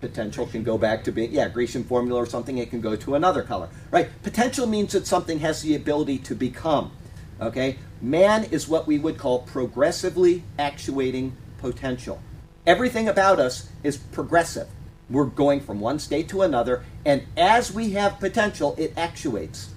potential 0.00 0.46
can 0.46 0.62
go 0.62 0.78
back 0.78 1.02
to 1.04 1.12
being 1.12 1.32
yeah 1.32 1.48
Grecian 1.48 1.84
formula 1.84 2.22
or 2.22 2.26
something. 2.26 2.56
It 2.58 2.70
can 2.70 2.80
go 2.80 2.94
to 2.96 3.14
another 3.14 3.42
color. 3.42 3.68
Right? 3.90 4.08
Potential 4.22 4.66
means 4.66 4.92
that 4.92 5.06
something 5.06 5.40
has 5.40 5.60
the 5.62 5.74
ability 5.74 6.18
to 6.18 6.34
become. 6.34 6.92
Okay, 7.40 7.78
man 8.00 8.44
is 8.44 8.68
what 8.68 8.86
we 8.86 8.98
would 8.98 9.18
call 9.18 9.40
progressively 9.40 10.44
actuating 10.58 11.36
potential. 11.58 12.20
Everything 12.66 13.08
about 13.08 13.40
us 13.40 13.68
is 13.82 13.96
progressive. 13.96 14.68
We're 15.10 15.26
going 15.26 15.60
from 15.60 15.80
one 15.80 15.98
state 15.98 16.28
to 16.30 16.42
another, 16.42 16.84
and 17.04 17.24
as 17.36 17.72
we 17.72 17.90
have 17.90 18.20
potential, 18.20 18.74
it 18.78 18.94
actuates. 18.96 19.74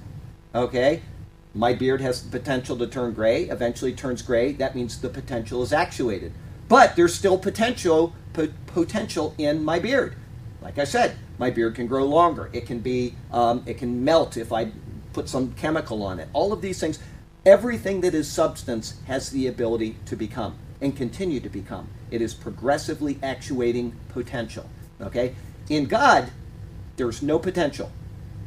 Okay? 0.56 1.02
My 1.54 1.74
beard 1.74 2.02
has 2.02 2.24
the 2.24 2.38
potential 2.38 2.78
to 2.78 2.88
turn 2.88 3.14
gray, 3.14 3.44
eventually 3.46 3.94
turns 3.94 4.22
gray. 4.22 4.54
That 4.54 4.76
means 4.76 5.02
the 5.02 5.10
potential 5.10 5.64
is 5.64 5.74
actuated. 5.74 6.34
But 6.68 6.96
there's 6.96 7.16
still 7.16 7.38
potential 7.38 8.14
po- 8.34 8.54
potential 8.68 9.34
in 9.38 9.64
my 9.64 9.80
beard. 9.80 10.16
Like 10.62 10.78
I 10.78 10.84
said, 10.84 11.16
my 11.38 11.50
beard 11.50 11.76
can 11.76 11.88
grow 11.88 12.06
longer. 12.06 12.50
It 12.54 12.66
can 12.66 12.80
be 12.80 13.16
um, 13.32 13.64
it 13.66 13.78
can 13.78 14.04
melt 14.04 14.38
if 14.38 14.52
I 14.52 14.72
put 15.14 15.30
some 15.30 15.54
chemical 15.54 16.04
on 16.04 16.20
it. 16.20 16.28
All 16.34 16.52
of 16.54 16.62
these 16.62 16.80
things, 16.80 17.00
everything 17.46 18.02
that 18.02 18.14
is 18.14 18.32
substance 18.32 19.00
has 19.06 19.30
the 19.30 19.48
ability 19.48 19.98
to 20.06 20.16
become 20.16 20.58
and 20.82 20.96
continue 20.96 21.40
to 21.40 21.50
become. 21.50 21.88
It 22.12 22.22
is 22.22 22.34
progressively 22.34 23.18
actuating 23.24 23.96
potential. 24.10 24.70
Okay? 25.02 25.36
In 25.70 25.86
God, 25.86 26.32
there's 26.96 27.22
no 27.22 27.40
potential. 27.40 27.92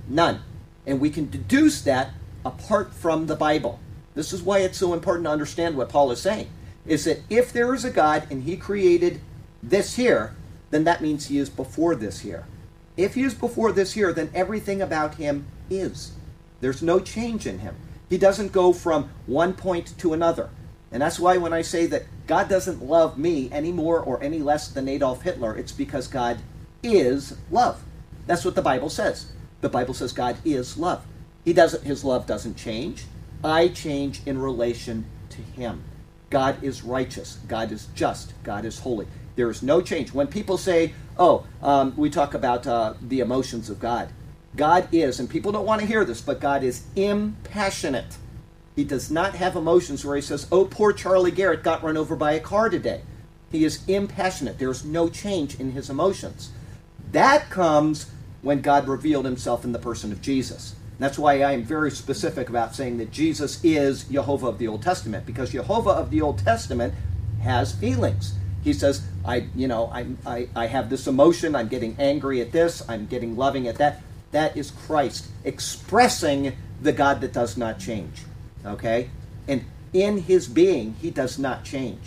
None. 0.08 0.42
And 0.86 1.00
we 1.00 1.10
can 1.10 1.30
deduce 1.30 1.82
that 1.82 2.10
apart 2.44 2.94
from 2.94 3.26
the 3.26 3.36
Bible. 3.36 3.78
This 4.14 4.32
is 4.32 4.42
why 4.42 4.58
it's 4.58 4.78
so 4.78 4.92
important 4.92 5.26
to 5.26 5.30
understand 5.30 5.76
what 5.76 5.88
Paul 5.88 6.10
is 6.10 6.20
saying. 6.20 6.48
Is 6.86 7.04
that 7.04 7.22
if 7.28 7.52
there 7.52 7.74
is 7.74 7.84
a 7.84 7.90
God 7.90 8.26
and 8.30 8.42
he 8.42 8.56
created 8.56 9.20
this 9.62 9.96
here, 9.96 10.34
then 10.70 10.84
that 10.84 11.02
means 11.02 11.26
he 11.26 11.38
is 11.38 11.50
before 11.50 11.94
this 11.94 12.20
here. 12.20 12.46
If 12.96 13.14
he 13.14 13.22
is 13.22 13.34
before 13.34 13.72
this 13.72 13.92
here, 13.92 14.12
then 14.12 14.30
everything 14.34 14.82
about 14.82 15.16
him 15.16 15.46
is. 15.68 16.12
There's 16.60 16.82
no 16.82 17.00
change 17.00 17.46
in 17.46 17.60
him. 17.60 17.76
He 18.08 18.18
doesn't 18.18 18.52
go 18.52 18.72
from 18.72 19.10
one 19.26 19.52
point 19.54 19.96
to 19.98 20.12
another. 20.12 20.50
And 20.92 21.00
that's 21.00 21.20
why 21.20 21.36
when 21.36 21.52
I 21.52 21.62
say 21.62 21.86
that 21.86 22.04
God 22.26 22.48
doesn't 22.48 22.82
love 22.82 23.16
me 23.18 23.48
any 23.52 23.72
more 23.72 24.00
or 24.00 24.22
any 24.22 24.40
less 24.40 24.68
than 24.68 24.88
Adolf 24.88 25.22
Hitler, 25.22 25.56
it's 25.56 25.72
because 25.72 26.08
God 26.08 26.38
is 26.82 27.36
love. 27.50 27.82
That's 28.26 28.44
what 28.44 28.54
the 28.54 28.62
Bible 28.62 28.90
says. 28.90 29.32
The 29.60 29.68
Bible 29.68 29.94
says 29.94 30.12
God 30.12 30.38
is 30.44 30.76
love. 30.76 31.04
He 31.44 31.52
doesn't 31.52 31.84
his 31.84 32.04
love 32.04 32.26
doesn't 32.26 32.56
change. 32.56 33.04
I 33.42 33.68
change 33.68 34.20
in 34.26 34.38
relation 34.38 35.06
to 35.30 35.42
him. 35.42 35.84
God 36.28 36.62
is 36.62 36.82
righteous. 36.82 37.38
God 37.48 37.72
is 37.72 37.88
just. 37.94 38.32
God 38.44 38.64
is 38.64 38.80
holy. 38.80 39.06
There 39.36 39.50
is 39.50 39.62
no 39.62 39.80
change. 39.80 40.12
When 40.12 40.26
people 40.26 40.58
say, 40.58 40.92
oh, 41.18 41.46
um, 41.62 41.94
we 41.96 42.10
talk 42.10 42.34
about 42.34 42.66
uh, 42.66 42.94
the 43.00 43.20
emotions 43.20 43.70
of 43.70 43.80
God. 43.80 44.10
God 44.56 44.88
is, 44.92 45.20
and 45.20 45.30
people 45.30 45.52
don't 45.52 45.66
want 45.66 45.80
to 45.80 45.86
hear 45.86 46.04
this, 46.04 46.20
but 46.20 46.40
God 46.40 46.62
is 46.62 46.84
impassionate. 46.96 48.16
He 48.76 48.84
does 48.84 49.10
not 49.10 49.34
have 49.34 49.56
emotions 49.56 50.04
where 50.04 50.16
he 50.16 50.22
says, 50.22 50.46
oh, 50.50 50.64
poor 50.64 50.92
Charlie 50.92 51.30
Garrett 51.30 51.62
got 51.62 51.82
run 51.82 51.96
over 51.96 52.16
by 52.16 52.32
a 52.32 52.40
car 52.40 52.68
today. 52.68 53.02
He 53.50 53.64
is 53.64 53.86
impassionate. 53.88 54.58
There's 54.58 54.84
no 54.84 55.08
change 55.08 55.58
in 55.58 55.72
his 55.72 55.90
emotions. 55.90 56.50
That 57.12 57.50
comes 57.50 58.10
when 58.42 58.60
God 58.60 58.88
revealed 58.88 59.24
himself 59.24 59.64
in 59.64 59.72
the 59.72 59.78
person 59.78 60.12
of 60.12 60.22
Jesus. 60.22 60.72
And 60.72 61.00
that's 61.00 61.18
why 61.18 61.42
I 61.42 61.52
am 61.52 61.64
very 61.64 61.90
specific 61.90 62.48
about 62.48 62.74
saying 62.74 62.98
that 62.98 63.10
Jesus 63.10 63.62
is 63.64 64.04
Jehovah 64.04 64.48
of 64.48 64.58
the 64.58 64.68
Old 64.68 64.82
Testament, 64.82 65.26
because 65.26 65.50
Jehovah 65.50 65.90
of 65.90 66.10
the 66.10 66.22
Old 66.22 66.38
Testament 66.38 66.94
has 67.42 67.72
feelings. 67.72 68.34
He 68.62 68.72
says, 68.72 69.02
I, 69.24 69.48
you 69.56 69.66
know, 69.66 69.86
I, 69.86 70.06
I, 70.24 70.48
I 70.54 70.66
have 70.66 70.90
this 70.90 71.06
emotion, 71.06 71.56
I'm 71.56 71.68
getting 71.68 71.96
angry 71.98 72.40
at 72.40 72.52
this, 72.52 72.82
I'm 72.88 73.06
getting 73.06 73.36
loving 73.36 73.66
at 73.66 73.76
that. 73.76 74.02
That 74.32 74.56
is 74.56 74.70
Christ 74.70 75.26
expressing 75.44 76.56
the 76.80 76.92
God 76.92 77.20
that 77.22 77.32
does 77.32 77.56
not 77.56 77.80
change. 77.80 78.22
Okay? 78.64 79.10
And 79.48 79.64
in 79.92 80.18
his 80.18 80.46
being, 80.46 80.94
he 81.00 81.10
does 81.10 81.38
not 81.38 81.64
change. 81.64 82.00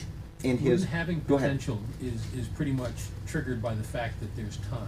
In 0.43 0.57
his 0.57 0.81
Wouldn't 0.81 0.89
having 0.89 1.21
potential 1.21 1.79
is, 2.01 2.21
is 2.33 2.47
pretty 2.49 2.71
much 2.71 2.93
triggered 3.25 3.61
by 3.61 3.73
the 3.75 3.83
fact 3.83 4.19
that 4.19 4.35
there's 4.35 4.57
time. 4.57 4.87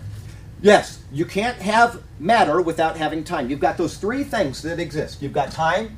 Yes, 0.61 0.99
you 1.11 1.25
can't 1.25 1.57
have 1.57 2.01
matter 2.19 2.61
without 2.61 2.97
having 2.97 3.23
time. 3.23 3.49
You've 3.49 3.59
got 3.59 3.77
those 3.77 3.97
three 3.97 4.23
things 4.23 4.61
that 4.63 4.79
exist. 4.79 5.21
You've 5.21 5.33
got 5.33 5.51
time, 5.51 5.97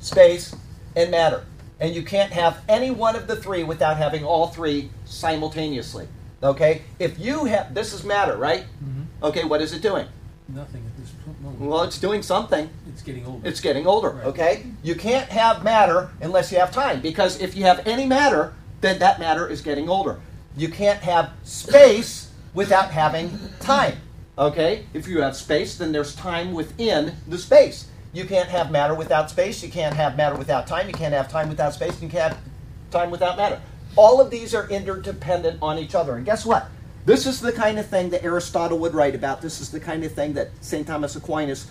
space, 0.00 0.54
and 0.96 1.10
matter. 1.10 1.44
And 1.80 1.94
you 1.94 2.02
can't 2.02 2.32
have 2.32 2.62
any 2.68 2.90
one 2.90 3.16
of 3.16 3.26
the 3.26 3.36
three 3.36 3.64
without 3.64 3.96
having 3.96 4.24
all 4.24 4.48
three 4.48 4.90
simultaneously. 5.06 6.08
Okay? 6.42 6.82
If 6.98 7.18
you 7.18 7.44
have 7.46 7.74
this 7.74 7.92
is 7.92 8.04
matter, 8.04 8.36
right? 8.36 8.64
Mhm. 8.84 9.06
Okay, 9.22 9.44
what 9.44 9.60
is 9.62 9.72
it 9.72 9.82
doing? 9.82 10.06
Nothing 10.48 10.82
at 10.86 10.96
this 11.02 11.12
moment. 11.42 11.60
Well, 11.60 11.82
it's 11.82 11.98
doing 11.98 12.22
something. 12.22 12.68
It's 12.92 13.02
getting 13.02 13.26
older. 13.26 13.48
It's 13.48 13.60
getting 13.60 13.86
older, 13.86 14.10
Right. 14.10 14.26
okay? 14.26 14.66
You 14.82 14.94
can't 14.94 15.28
have 15.30 15.62
matter 15.64 16.10
unless 16.20 16.50
you 16.52 16.58
have 16.58 16.72
time 16.72 17.00
because 17.00 17.40
if 17.40 17.56
you 17.56 17.64
have 17.64 17.86
any 17.86 18.06
matter, 18.06 18.52
then 18.80 18.98
that 18.98 19.18
matter 19.20 19.46
is 19.48 19.60
getting 19.60 19.88
older. 19.88 20.18
You 20.56 20.68
can't 20.68 21.00
have 21.00 21.30
space 21.44 22.30
without 22.54 22.90
having 22.90 23.38
time, 23.60 23.96
okay? 24.36 24.86
If 24.92 25.06
you 25.06 25.20
have 25.22 25.36
space, 25.36 25.76
then 25.76 25.92
there's 25.92 26.14
time 26.14 26.52
within 26.52 27.14
the 27.28 27.38
space. 27.38 27.86
You 28.12 28.24
can't 28.24 28.48
have 28.48 28.70
matter 28.72 28.94
without 28.94 29.30
space. 29.30 29.62
You 29.62 29.68
can't 29.70 29.94
have 29.94 30.16
matter 30.16 30.34
without 30.36 30.66
time. 30.66 30.88
You 30.88 30.94
can't 30.94 31.14
have 31.14 31.28
time 31.30 31.48
without 31.48 31.74
space. 31.74 32.02
You 32.02 32.08
can't 32.08 32.32
have 32.32 32.42
time 32.90 33.10
without 33.12 33.36
matter. 33.36 33.60
All 33.94 34.20
of 34.20 34.30
these 34.30 34.52
are 34.54 34.68
interdependent 34.68 35.58
on 35.62 35.78
each 35.78 35.94
other. 35.94 36.16
And 36.16 36.24
guess 36.26 36.44
what? 36.44 36.68
This 37.06 37.24
is 37.26 37.40
the 37.40 37.52
kind 37.52 37.78
of 37.78 37.86
thing 37.86 38.10
that 38.10 38.24
Aristotle 38.24 38.78
would 38.80 38.94
write 38.94 39.14
about. 39.14 39.40
This 39.40 39.60
is 39.60 39.70
the 39.70 39.78
kind 39.80 40.02
of 40.04 40.12
thing 40.12 40.32
that 40.34 40.50
St. 40.60 40.86
Thomas 40.86 41.14
Aquinas 41.14 41.66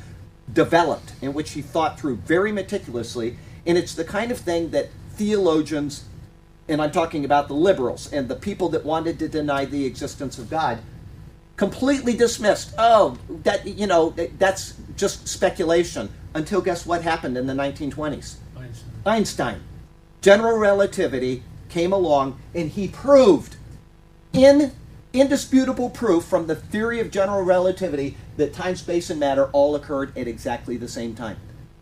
developed, 0.53 1.13
in 1.21 1.33
which 1.33 1.51
he 1.51 1.61
thought 1.61 1.99
through 1.99 2.17
very 2.17 2.51
meticulously. 2.51 3.37
And 3.65 3.77
it's 3.77 3.93
the 3.93 4.03
kind 4.03 4.31
of 4.31 4.39
thing 4.39 4.71
that 4.71 4.89
theologians, 5.11 6.05
and 6.67 6.81
I'm 6.81 6.91
talking 6.91 7.25
about 7.25 7.47
the 7.47 7.53
liberals 7.53 8.11
and 8.11 8.27
the 8.29 8.35
people 8.35 8.69
that 8.69 8.85
wanted 8.85 9.19
to 9.19 9.27
deny 9.27 9.65
the 9.65 9.85
existence 9.85 10.37
of 10.37 10.49
God, 10.49 10.79
completely 11.57 12.15
dismissed. 12.15 12.73
Oh, 12.77 13.17
that 13.43 13.67
you 13.67 13.85
know, 13.85 14.11
that's 14.37 14.75
just 14.95 15.27
speculation. 15.27 16.09
Until 16.33 16.61
guess 16.61 16.85
what 16.85 17.01
happened 17.01 17.37
in 17.37 17.47
the 17.47 17.53
1920s? 17.53 18.35
Einstein. 18.55 18.91
Einstein. 19.05 19.61
General 20.21 20.57
relativity 20.57 21.43
came 21.69 21.91
along 21.91 22.39
and 22.53 22.69
he 22.69 22.87
proved 22.87 23.55
in 24.33 24.71
indisputable 25.11 25.89
proof 25.89 26.23
from 26.23 26.47
the 26.47 26.55
theory 26.55 26.99
of 26.99 27.09
general 27.09 27.41
relativity 27.41 28.15
that 28.39 28.53
time, 28.53 28.75
space, 28.75 29.09
and 29.09 29.19
matter 29.19 29.45
all 29.51 29.75
occurred 29.75 30.17
at 30.17 30.27
exactly 30.27 30.75
the 30.75 30.87
same 30.87 31.13
time. 31.15 31.37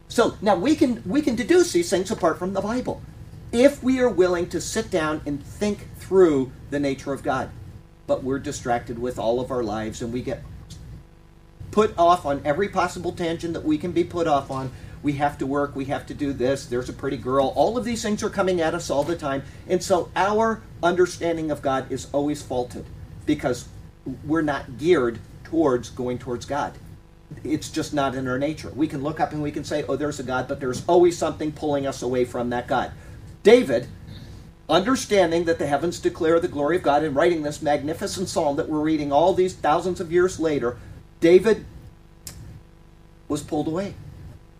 So 0.09 0.37
now 0.41 0.55
we 0.55 0.75
can 0.75 1.01
we 1.05 1.21
can 1.21 1.35
deduce 1.35 1.71
these 1.71 1.89
things 1.89 2.11
apart 2.11 2.37
from 2.37 2.53
the 2.53 2.61
Bible. 2.61 3.01
If 3.51 3.81
we 3.81 3.99
are 3.99 4.09
willing 4.09 4.49
to 4.49 4.59
sit 4.59 4.91
down 4.91 5.21
and 5.25 5.43
think 5.43 5.87
through 5.97 6.51
the 6.69 6.79
nature 6.79 7.13
of 7.13 7.23
God. 7.23 7.49
But 8.05 8.23
we're 8.23 8.39
distracted 8.39 8.97
with 8.99 9.19
all 9.19 9.41
of 9.41 9.51
our 9.51 9.63
lives 9.63 10.01
and 10.01 10.13
we 10.13 10.21
get 10.21 10.41
put 11.71 11.97
off 11.97 12.25
on 12.25 12.41
every 12.45 12.69
possible 12.69 13.11
tangent 13.11 13.53
that 13.53 13.65
we 13.65 13.77
can 13.77 13.91
be 13.91 14.03
put 14.03 14.27
off 14.27 14.49
on. 14.49 14.71
We 15.03 15.13
have 15.13 15.37
to 15.39 15.45
work, 15.45 15.75
we 15.75 15.85
have 15.85 16.07
to 16.07 16.13
do 16.13 16.33
this, 16.33 16.65
there's 16.65 16.89
a 16.89 16.93
pretty 16.93 17.17
girl. 17.17 17.53
All 17.55 17.77
of 17.77 17.85
these 17.85 18.01
things 18.01 18.23
are 18.23 18.29
coming 18.29 18.61
at 18.61 18.73
us 18.73 18.89
all 18.89 19.03
the 19.03 19.15
time. 19.15 19.43
And 19.67 19.83
so 19.83 20.09
our 20.15 20.61
understanding 20.81 21.51
of 21.51 21.61
God 21.61 21.91
is 21.91 22.07
always 22.13 22.41
faulted 22.41 22.85
because 23.25 23.67
we're 24.25 24.41
not 24.41 24.77
geared 24.77 25.19
towards 25.47 25.89
going 25.89 26.19
towards 26.19 26.45
God. 26.45 26.73
It's 27.43 27.69
just 27.69 27.93
not 27.93 28.15
in 28.15 28.27
our 28.27 28.39
nature. 28.39 28.69
We 28.69 28.87
can 28.87 29.03
look 29.03 29.19
up 29.19 29.31
and 29.31 29.41
we 29.41 29.51
can 29.51 29.63
say, 29.63 29.83
oh, 29.87 29.95
there's 29.95 30.19
a 30.19 30.23
God, 30.23 30.47
but 30.47 30.59
there's 30.59 30.83
always 30.87 31.17
something 31.17 31.51
pulling 31.51 31.87
us 31.87 32.01
away 32.01 32.25
from 32.25 32.49
that 32.49 32.67
God. 32.67 32.91
David, 33.43 33.87
understanding 34.69 35.45
that 35.45 35.59
the 35.59 35.67
heavens 35.67 35.99
declare 35.99 36.39
the 36.39 36.47
glory 36.47 36.77
of 36.77 36.83
God 36.83 37.03
and 37.03 37.15
writing 37.15 37.43
this 37.43 37.61
magnificent 37.61 38.29
psalm 38.29 38.57
that 38.57 38.69
we're 38.69 38.79
reading 38.79 39.11
all 39.11 39.33
these 39.33 39.53
thousands 39.53 39.99
of 39.99 40.11
years 40.11 40.39
later, 40.39 40.77
David 41.19 41.65
was 43.27 43.41
pulled 43.41 43.67
away. 43.67 43.93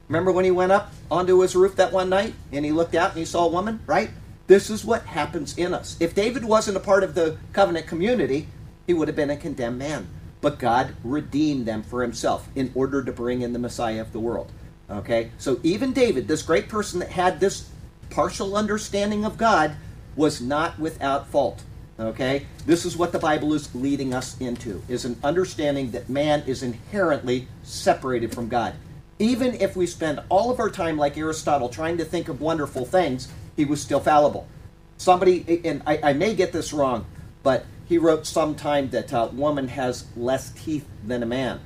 Remember 0.07 0.31
when 0.31 0.45
he 0.45 0.51
went 0.51 0.71
up 0.71 0.93
onto 1.11 1.41
his 1.41 1.55
roof 1.55 1.75
that 1.75 1.91
one 1.91 2.09
night 2.09 2.33
and 2.51 2.63
he 2.63 2.71
looked 2.71 2.95
out 2.95 3.11
and 3.11 3.19
he 3.19 3.25
saw 3.25 3.45
a 3.45 3.51
woman, 3.51 3.81
right? 3.85 4.09
This 4.47 4.69
is 4.69 4.85
what 4.85 5.05
happens 5.05 5.57
in 5.57 5.73
us. 5.73 5.97
If 5.99 6.15
David 6.15 6.45
wasn't 6.45 6.77
a 6.77 6.81
part 6.81 7.03
of 7.03 7.13
the 7.13 7.37
covenant 7.51 7.87
community, 7.87 8.47
he 8.85 8.93
would 8.93 9.09
have 9.09 9.17
been 9.17 9.29
a 9.29 9.35
condemned 9.35 9.77
man. 9.77 10.07
But 10.47 10.59
God 10.59 10.95
redeemed 11.03 11.65
them 11.65 11.83
for 11.83 12.01
himself 12.01 12.47
in 12.55 12.71
order 12.73 13.03
to 13.03 13.11
bring 13.11 13.41
in 13.41 13.51
the 13.51 13.59
Messiah 13.59 13.99
of 13.99 14.13
the 14.13 14.21
world. 14.21 14.49
Okay? 14.89 15.29
So 15.37 15.59
even 15.61 15.91
David, 15.91 16.29
this 16.29 16.41
great 16.41 16.69
person 16.69 17.01
that 17.01 17.09
had 17.09 17.41
this 17.41 17.69
partial 18.09 18.55
understanding 18.55 19.25
of 19.25 19.37
God, 19.37 19.75
was 20.15 20.39
not 20.39 20.79
without 20.79 21.27
fault. 21.27 21.63
Okay? 21.99 22.45
This 22.65 22.85
is 22.85 22.95
what 22.95 23.11
the 23.11 23.19
Bible 23.19 23.53
is 23.53 23.75
leading 23.75 24.13
us 24.13 24.39
into 24.39 24.81
is 24.87 25.03
an 25.03 25.17
understanding 25.21 25.91
that 25.91 26.07
man 26.07 26.43
is 26.47 26.63
inherently 26.63 27.49
separated 27.63 28.33
from 28.33 28.47
God. 28.47 28.73
Even 29.19 29.53
if 29.55 29.75
we 29.75 29.85
spend 29.85 30.21
all 30.29 30.49
of 30.49 30.61
our 30.61 30.69
time 30.69 30.97
like 30.97 31.17
Aristotle 31.17 31.67
trying 31.67 31.97
to 31.97 32.05
think 32.05 32.29
of 32.29 32.39
wonderful 32.39 32.85
things, 32.85 33.27
he 33.57 33.65
was 33.65 33.81
still 33.81 33.99
fallible. 33.99 34.47
Somebody 34.95 35.59
and 35.65 35.83
I, 35.85 35.99
I 36.01 36.13
may 36.13 36.33
get 36.35 36.53
this 36.53 36.71
wrong, 36.71 37.05
but 37.43 37.65
he 37.87 37.97
wrote 37.97 38.25
sometime 38.25 38.89
that 38.89 39.11
a 39.13 39.27
woman 39.27 39.69
has 39.69 40.05
less 40.15 40.51
teeth 40.51 40.87
than 41.05 41.23
a 41.23 41.27
man. 41.27 41.59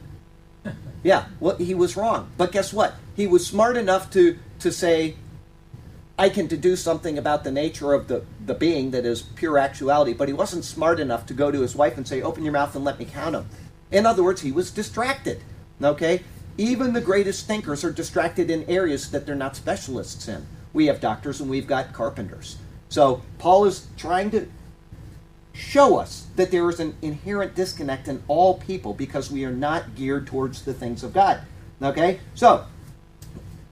Yeah, 1.03 1.25
well, 1.39 1.55
he 1.55 1.73
was 1.73 1.97
wrong. 1.97 2.29
But 2.37 2.51
guess 2.51 2.71
what? 2.71 2.93
He 3.15 3.25
was 3.25 3.47
smart 3.47 3.75
enough 3.75 4.11
to 4.11 4.37
to 4.59 4.71
say, 4.71 5.15
I 6.17 6.29
can 6.29 6.45
deduce 6.45 6.83
something 6.83 7.17
about 7.17 7.43
the 7.43 7.51
nature 7.51 7.93
of 7.93 8.07
the, 8.07 8.23
the 8.45 8.53
being 8.53 8.91
that 8.91 9.05
is 9.07 9.23
pure 9.23 9.57
actuality, 9.57 10.13
but 10.13 10.27
he 10.27 10.33
wasn't 10.35 10.63
smart 10.63 10.99
enough 10.99 11.25
to 11.25 11.33
go 11.33 11.49
to 11.49 11.61
his 11.61 11.75
wife 11.75 11.97
and 11.97 12.07
say, 12.07 12.21
Open 12.21 12.43
your 12.43 12.53
mouth 12.53 12.75
and 12.75 12.85
let 12.85 12.99
me 12.99 13.05
count 13.05 13.31
them. 13.31 13.49
In 13.89 14.05
other 14.05 14.21
words, 14.21 14.41
he 14.41 14.51
was 14.51 14.69
distracted. 14.69 15.41
Okay? 15.81 16.21
Even 16.57 16.93
the 16.93 17.01
greatest 17.01 17.47
thinkers 17.47 17.83
are 17.83 17.91
distracted 17.91 18.51
in 18.51 18.69
areas 18.69 19.09
that 19.09 19.25
they're 19.25 19.33
not 19.33 19.55
specialists 19.55 20.27
in. 20.27 20.45
We 20.73 20.85
have 20.85 21.01
doctors 21.01 21.41
and 21.41 21.49
we've 21.49 21.65
got 21.65 21.93
carpenters. 21.93 22.57
So 22.89 23.23
Paul 23.39 23.65
is 23.65 23.87
trying 23.97 24.29
to 24.31 24.47
show 25.61 25.97
us 25.97 26.25
that 26.35 26.51
there 26.51 26.67
is 26.69 26.79
an 26.79 26.95
inherent 27.01 27.55
disconnect 27.55 28.07
in 28.07 28.23
all 28.27 28.57
people 28.57 28.93
because 28.93 29.31
we 29.31 29.45
are 29.45 29.51
not 29.51 29.95
geared 29.95 30.25
towards 30.25 30.63
the 30.63 30.73
things 30.73 31.03
of 31.03 31.13
God. 31.13 31.41
Okay? 31.81 32.19
So, 32.33 32.65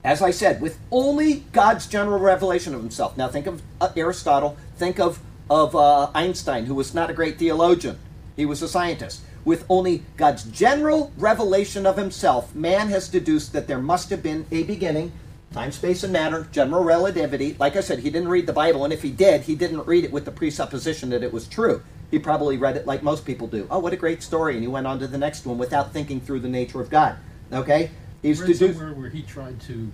as 0.04 0.22
I 0.22 0.30
said, 0.30 0.60
with 0.60 0.78
only 0.90 1.44
God's 1.52 1.86
general 1.86 2.20
revelation 2.20 2.74
of 2.74 2.80
himself. 2.80 3.16
Now 3.16 3.28
think 3.28 3.46
of 3.46 3.60
uh, 3.80 3.90
Aristotle, 3.96 4.56
think 4.76 4.98
of, 4.98 5.20
of 5.50 5.74
uh, 5.74 6.10
Einstein, 6.14 6.66
who 6.66 6.74
was 6.74 6.94
not 6.94 7.10
a 7.10 7.12
great 7.12 7.38
theologian, 7.38 7.98
he 8.36 8.46
was 8.46 8.62
a 8.62 8.68
scientist. 8.68 9.22
With 9.44 9.64
only 9.68 10.04
God's 10.16 10.44
general 10.44 11.12
revelation 11.18 11.86
of 11.86 11.96
himself, 11.96 12.54
man 12.54 12.88
has 12.88 13.08
deduced 13.08 13.52
that 13.52 13.66
there 13.66 13.78
must 13.78 14.10
have 14.10 14.22
been 14.22 14.46
a 14.50 14.62
beginning, 14.62 15.12
time, 15.52 15.72
space, 15.72 16.02
and 16.02 16.12
matter, 16.12 16.48
general 16.52 16.84
relativity. 16.84 17.56
Like 17.58 17.76
I 17.76 17.80
said, 17.80 18.00
he 18.00 18.10
didn't 18.10 18.28
read 18.28 18.46
the 18.46 18.52
Bible, 18.52 18.84
and 18.84 18.92
if 18.92 19.02
he 19.02 19.10
did, 19.10 19.42
he 19.42 19.54
didn't 19.54 19.86
read 19.86 20.04
it 20.04 20.12
with 20.12 20.24
the 20.24 20.30
presupposition 20.30 21.10
that 21.10 21.22
it 21.22 21.32
was 21.32 21.48
true. 21.48 21.82
He 22.10 22.18
probably 22.18 22.56
read 22.56 22.76
it 22.76 22.86
like 22.86 23.02
most 23.02 23.24
people 23.24 23.46
do. 23.46 23.66
Oh, 23.70 23.78
what 23.78 23.92
a 23.92 23.96
great 23.96 24.22
story. 24.22 24.54
And 24.54 24.62
he 24.62 24.68
went 24.68 24.86
on 24.86 24.98
to 24.98 25.06
the 25.06 25.18
next 25.18 25.46
one 25.46 25.58
without 25.58 25.92
thinking 25.92 26.20
through 26.20 26.40
the 26.40 26.48
nature 26.48 26.80
of 26.80 26.90
God. 26.90 27.16
Okay? 27.52 27.90
He's 28.22 28.40
read 28.40 28.48
deduced. 28.48 28.78
somewhere 28.78 28.94
where 28.94 29.10
he 29.10 29.22
tried 29.22 29.60
to 29.62 29.90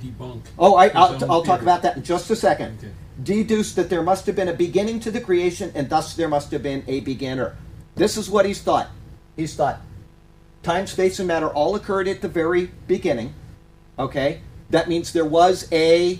debunk. 0.00 0.42
Oh, 0.58 0.76
I, 0.76 0.88
his 0.88 0.96
I'll, 0.96 1.32
I'll 1.32 1.42
talk 1.42 1.60
about 1.60 1.82
that 1.82 1.96
in 1.96 2.02
just 2.02 2.30
a 2.30 2.36
second. 2.36 2.78
Okay. 2.78 2.92
Deduced 3.22 3.76
that 3.76 3.90
there 3.90 4.02
must 4.02 4.26
have 4.26 4.36
been 4.36 4.48
a 4.48 4.54
beginning 4.54 5.00
to 5.00 5.10
the 5.10 5.20
creation, 5.20 5.72
and 5.74 5.88
thus 5.88 6.14
there 6.14 6.28
must 6.28 6.50
have 6.52 6.62
been 6.62 6.84
a 6.86 7.00
beginner. 7.00 7.56
This 7.96 8.16
is 8.16 8.30
what 8.30 8.46
he's 8.46 8.62
thought. 8.62 8.88
He's 9.36 9.54
thought 9.54 9.80
time, 10.62 10.86
space, 10.86 11.18
and 11.18 11.28
matter 11.28 11.48
all 11.48 11.74
occurred 11.74 12.08
at 12.08 12.20
the 12.20 12.28
very 12.28 12.66
beginning. 12.86 13.34
Okay? 13.98 14.40
That 14.70 14.88
means 14.88 15.12
there 15.12 15.24
was 15.24 15.70
a 15.72 16.18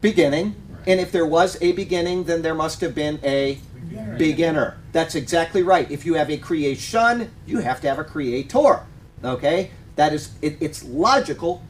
beginning, 0.00 0.56
and 0.86 1.00
if 1.00 1.12
there 1.12 1.26
was 1.26 1.60
a 1.60 1.72
beginning, 1.72 2.24
then 2.24 2.42
there 2.42 2.54
must 2.54 2.80
have 2.80 2.94
been 2.94 3.18
a 3.22 3.58
Beginner. 3.88 4.16
beginner. 4.16 4.78
That's 4.92 5.14
exactly 5.14 5.62
right. 5.62 5.90
If 5.90 6.06
you 6.06 6.14
have 6.14 6.30
a 6.30 6.36
creation, 6.36 7.30
you 7.46 7.58
have 7.58 7.80
to 7.82 7.88
have 7.88 7.98
a 7.98 8.04
creator. 8.04 8.80
Okay? 9.22 9.70
That 9.96 10.12
is, 10.12 10.30
it, 10.42 10.56
it's 10.60 10.84
logical, 10.84 11.62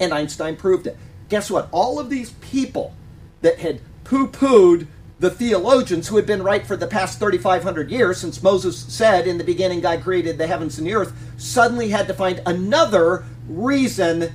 and 0.00 0.12
Einstein 0.12 0.56
proved 0.56 0.86
it. 0.86 0.96
Guess 1.28 1.50
what? 1.50 1.68
All 1.72 1.98
of 1.98 2.10
these 2.10 2.30
people 2.40 2.94
that 3.42 3.58
had 3.58 3.80
poo 4.04 4.28
pooed 4.28 4.86
the 5.18 5.30
theologians 5.30 6.08
who 6.08 6.16
had 6.16 6.26
been 6.26 6.42
right 6.42 6.66
for 6.66 6.76
the 6.76 6.86
past 6.86 7.18
3,500 7.18 7.90
years, 7.90 8.18
since 8.18 8.42
Moses 8.42 8.78
said, 8.78 9.26
In 9.26 9.38
the 9.38 9.44
beginning, 9.44 9.80
God 9.80 10.02
created 10.02 10.36
the 10.36 10.46
heavens 10.46 10.78
and 10.78 10.86
the 10.86 10.94
earth, 10.94 11.14
suddenly 11.38 11.88
had 11.88 12.06
to 12.08 12.14
find 12.14 12.42
another 12.44 13.24
reason 13.48 14.32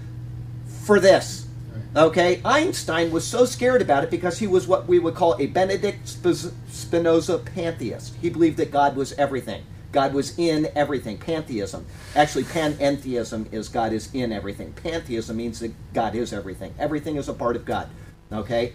for 0.91 0.99
this. 0.99 1.47
Okay, 1.95 2.41
Einstein 2.43 3.11
was 3.11 3.25
so 3.25 3.45
scared 3.45 3.81
about 3.81 4.03
it 4.03 4.09
because 4.09 4.39
he 4.39 4.45
was 4.45 4.67
what 4.67 4.89
we 4.89 4.99
would 4.99 5.15
call 5.15 5.37
a 5.39 5.45
Benedict 5.45 6.05
Spinoza 6.05 7.37
pantheist. 7.37 8.13
He 8.21 8.29
believed 8.29 8.57
that 8.57 8.71
God 8.71 8.97
was 8.97 9.13
everything. 9.13 9.63
God 9.93 10.13
was 10.13 10.37
in 10.37 10.67
everything. 10.75 11.17
Pantheism. 11.17 11.85
Actually, 12.13 12.43
panentheism 12.43 13.53
is 13.53 13.69
God 13.69 13.93
is 13.93 14.13
in 14.13 14.33
everything. 14.33 14.73
Pantheism 14.73 15.37
means 15.37 15.61
that 15.61 15.71
God 15.93 16.13
is 16.13 16.33
everything. 16.33 16.73
Everything 16.77 17.15
is 17.15 17.29
a 17.29 17.33
part 17.33 17.55
of 17.55 17.63
God. 17.63 17.87
Okay? 18.29 18.73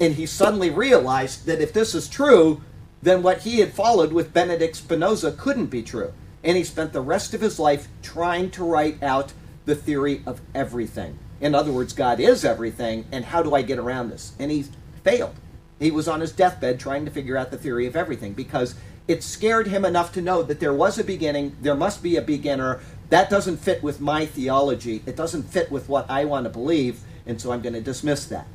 And 0.00 0.14
he 0.14 0.26
suddenly 0.26 0.70
realized 0.70 1.46
that 1.46 1.60
if 1.60 1.72
this 1.72 1.94
is 1.94 2.08
true, 2.08 2.60
then 3.00 3.22
what 3.22 3.42
he 3.42 3.60
had 3.60 3.72
followed 3.72 4.12
with 4.12 4.34
Benedict 4.34 4.74
Spinoza 4.74 5.30
couldn't 5.30 5.66
be 5.66 5.84
true. 5.84 6.12
And 6.42 6.56
he 6.56 6.64
spent 6.64 6.92
the 6.92 7.00
rest 7.00 7.34
of 7.34 7.40
his 7.40 7.60
life 7.60 7.86
trying 8.02 8.50
to 8.50 8.64
write 8.64 9.00
out 9.00 9.32
the 9.64 9.76
theory 9.76 10.24
of 10.26 10.40
everything. 10.56 11.20
In 11.42 11.56
other 11.56 11.72
words, 11.72 11.92
God 11.92 12.20
is 12.20 12.44
everything, 12.44 13.04
and 13.10 13.24
how 13.24 13.42
do 13.42 13.52
I 13.52 13.62
get 13.62 13.78
around 13.78 14.10
this? 14.10 14.32
And 14.38 14.50
he 14.50 14.64
failed. 15.02 15.34
He 15.80 15.90
was 15.90 16.06
on 16.06 16.20
his 16.20 16.30
deathbed 16.30 16.78
trying 16.78 17.04
to 17.04 17.10
figure 17.10 17.36
out 17.36 17.50
the 17.50 17.58
theory 17.58 17.84
of 17.86 17.96
everything 17.96 18.32
because 18.32 18.76
it 19.08 19.24
scared 19.24 19.66
him 19.66 19.84
enough 19.84 20.12
to 20.12 20.22
know 20.22 20.44
that 20.44 20.60
there 20.60 20.72
was 20.72 21.00
a 21.00 21.04
beginning, 21.04 21.56
there 21.60 21.74
must 21.74 22.00
be 22.00 22.14
a 22.14 22.22
beginner. 22.22 22.80
That 23.10 23.28
doesn't 23.28 23.56
fit 23.56 23.82
with 23.82 24.00
my 24.00 24.24
theology, 24.24 25.02
it 25.04 25.16
doesn't 25.16 25.42
fit 25.42 25.72
with 25.72 25.88
what 25.88 26.08
I 26.08 26.24
want 26.24 26.44
to 26.44 26.50
believe, 26.50 27.00
and 27.26 27.40
so 27.40 27.50
I'm 27.50 27.60
going 27.60 27.74
to 27.74 27.80
dismiss 27.80 28.26
that. 28.26 28.46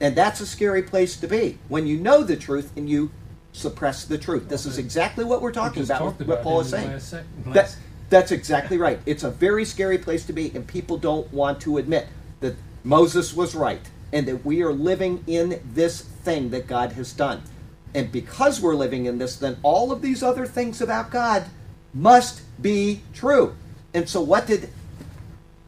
And 0.00 0.14
that's 0.14 0.40
a 0.40 0.46
scary 0.46 0.84
place 0.84 1.16
to 1.16 1.26
be 1.26 1.58
when 1.66 1.88
you 1.88 1.98
know 1.98 2.22
the 2.22 2.36
truth 2.36 2.70
and 2.76 2.88
you 2.88 3.10
suppress 3.50 4.04
the 4.04 4.18
truth. 4.18 4.48
This 4.48 4.66
is 4.66 4.78
exactly 4.78 5.24
what 5.24 5.42
we're 5.42 5.50
talking 5.50 5.82
just 5.82 5.90
about, 5.90 6.04
what 6.04 6.20
about 6.20 6.42
Paul 6.44 6.60
is 6.60 6.68
saying. 6.70 6.90
last 6.92 7.08
sec- 7.08 7.24
That, 7.46 7.76
that's 8.08 8.30
exactly 8.30 8.78
right. 8.78 9.00
It's 9.04 9.24
a 9.24 9.30
very 9.32 9.64
scary 9.64 9.98
place 9.98 10.24
to 10.26 10.32
be, 10.32 10.52
and 10.54 10.64
people 10.64 10.96
don't 10.96 11.32
want 11.32 11.60
to 11.62 11.78
admit 11.78 12.06
that 12.40 12.56
Moses 12.84 13.34
was 13.34 13.54
right 13.54 13.80
and 14.12 14.26
that 14.28 14.44
we 14.44 14.62
are 14.62 14.72
living 14.72 15.24
in 15.26 15.60
this 15.72 16.00
thing 16.00 16.50
that 16.50 16.66
God 16.66 16.92
has 16.92 17.12
done. 17.12 17.42
And 17.94 18.12
because 18.12 18.60
we're 18.60 18.74
living 18.74 19.06
in 19.06 19.18
this, 19.18 19.36
then 19.36 19.56
all 19.62 19.90
of 19.90 20.02
these 20.02 20.22
other 20.22 20.46
things 20.46 20.80
about 20.80 21.10
God 21.10 21.46
must 21.94 22.42
be 22.60 23.00
true. 23.14 23.54
And 23.94 24.08
so, 24.08 24.20
what 24.20 24.46
did 24.46 24.68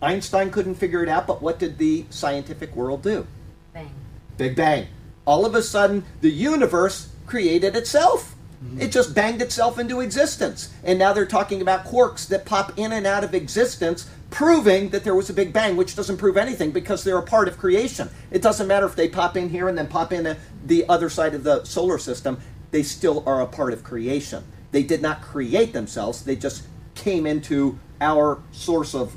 Einstein 0.02 0.50
couldn't 0.50 0.74
figure 0.74 1.02
it 1.02 1.08
out, 1.08 1.26
but 1.26 1.42
what 1.42 1.58
did 1.58 1.78
the 1.78 2.04
scientific 2.10 2.74
world 2.76 3.02
do? 3.02 3.26
Bang. 3.72 3.90
Big 4.36 4.54
Bang. 4.54 4.86
All 5.24 5.44
of 5.44 5.54
a 5.54 5.62
sudden, 5.62 6.04
the 6.20 6.30
universe 6.30 7.10
created 7.26 7.74
itself. 7.74 8.34
Mm-hmm. 8.64 8.80
It 8.80 8.92
just 8.92 9.14
banged 9.14 9.40
itself 9.40 9.78
into 9.78 10.00
existence. 10.00 10.72
And 10.82 10.98
now 10.98 11.12
they're 11.12 11.26
talking 11.26 11.62
about 11.62 11.84
quarks 11.84 12.26
that 12.28 12.44
pop 12.44 12.78
in 12.78 12.92
and 12.92 13.06
out 13.06 13.24
of 13.24 13.34
existence, 13.34 14.10
proving 14.30 14.90
that 14.90 15.04
there 15.04 15.14
was 15.14 15.30
a 15.30 15.32
Big 15.32 15.52
Bang, 15.52 15.76
which 15.76 15.94
doesn't 15.94 16.16
prove 16.16 16.36
anything 16.36 16.72
because 16.72 17.04
they're 17.04 17.18
a 17.18 17.22
part 17.22 17.48
of 17.48 17.58
creation. 17.58 18.10
It 18.30 18.42
doesn't 18.42 18.66
matter 18.66 18.86
if 18.86 18.96
they 18.96 19.08
pop 19.08 19.36
in 19.36 19.48
here 19.48 19.68
and 19.68 19.78
then 19.78 19.86
pop 19.86 20.12
in 20.12 20.36
the 20.66 20.88
other 20.88 21.08
side 21.08 21.34
of 21.34 21.44
the 21.44 21.64
solar 21.64 21.98
system, 21.98 22.40
they 22.70 22.82
still 22.82 23.22
are 23.26 23.40
a 23.40 23.46
part 23.46 23.72
of 23.72 23.84
creation. 23.84 24.44
They 24.72 24.82
did 24.82 25.00
not 25.00 25.22
create 25.22 25.72
themselves, 25.72 26.24
they 26.24 26.36
just 26.36 26.64
came 26.94 27.26
into 27.26 27.78
our 28.00 28.42
source 28.52 28.94
of 28.94 29.16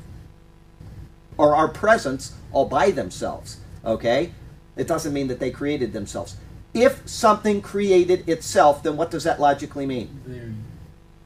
or 1.36 1.54
our 1.54 1.68
presence 1.68 2.34
all 2.52 2.66
by 2.66 2.90
themselves. 2.90 3.58
Okay? 3.84 4.32
It 4.76 4.86
doesn't 4.86 5.12
mean 5.12 5.28
that 5.28 5.40
they 5.40 5.50
created 5.50 5.92
themselves. 5.92 6.36
If 6.74 7.06
something 7.06 7.60
created 7.60 8.28
itself, 8.28 8.82
then 8.82 8.96
what 8.96 9.10
does 9.10 9.24
that 9.24 9.40
logically 9.40 9.84
mean? 9.86 10.20
They're 10.26 10.52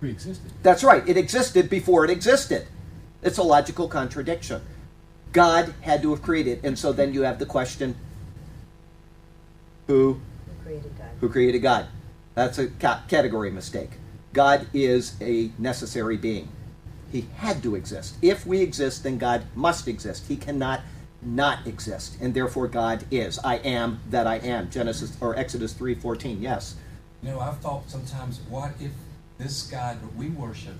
pre-existed. 0.01 0.51
That's 0.63 0.83
right, 0.83 1.07
it 1.09 1.17
existed 1.17 1.71
before 1.71 2.05
it 2.05 2.11
existed. 2.11 2.67
It's 3.23 3.39
a 3.39 3.43
logical 3.43 3.89
contradiction. 3.89 4.63
God 5.33 5.75
had 5.83 6.03
to 6.03 6.11
have 6.11 6.23
created, 6.23 6.65
and 6.65 6.79
so 6.79 6.93
then 6.93 7.13
you 7.15 7.23
have 7.23 7.39
the 7.39 7.47
question 7.47 7.97
who 9.87 10.15
Who 10.15 10.65
created 10.65 10.99
God? 10.99 11.09
who 11.21 11.29
created 11.29 11.59
God? 11.61 11.87
That's 12.35 12.59
a 12.59 12.67
ca- 12.69 13.03
category 13.09 13.51
mistake. 13.51 13.91
God 14.33 14.67
is 14.75 15.15
a 15.21 15.51
necessary 15.59 16.17
being. 16.17 16.49
He 17.13 17.29
had 17.37 17.63
to 17.63 17.77
exist. 17.77 18.17
If 18.21 18.47
we 18.47 18.61
exist, 18.61 19.05
then 19.05 19.17
God 19.17 19.45
must 19.55 19.87
exist. 19.89 20.27
He 20.27 20.37
cannot 20.37 20.81
not 21.23 21.67
exist, 21.67 22.17
and 22.21 22.33
therefore 22.35 22.69
God 22.69 23.05
is. 23.11 23.39
I 23.41 23.57
am 23.57 24.01
that 24.11 24.27
I 24.27 24.37
am. 24.37 24.71
Genesis 24.71 25.17
or 25.21 25.37
Exodus 25.37 25.73
three 25.73 25.95
fourteen. 25.95 26.41
Yes. 26.43 26.77
You 27.23 27.31
know, 27.31 27.41
I've 27.41 27.59
thought 27.59 27.89
sometimes, 27.91 28.41
what 28.49 28.73
if 28.81 28.93
this 29.39 29.65
God 29.69 30.01
that 30.01 30.15
we 30.17 30.29
worship 30.29 30.75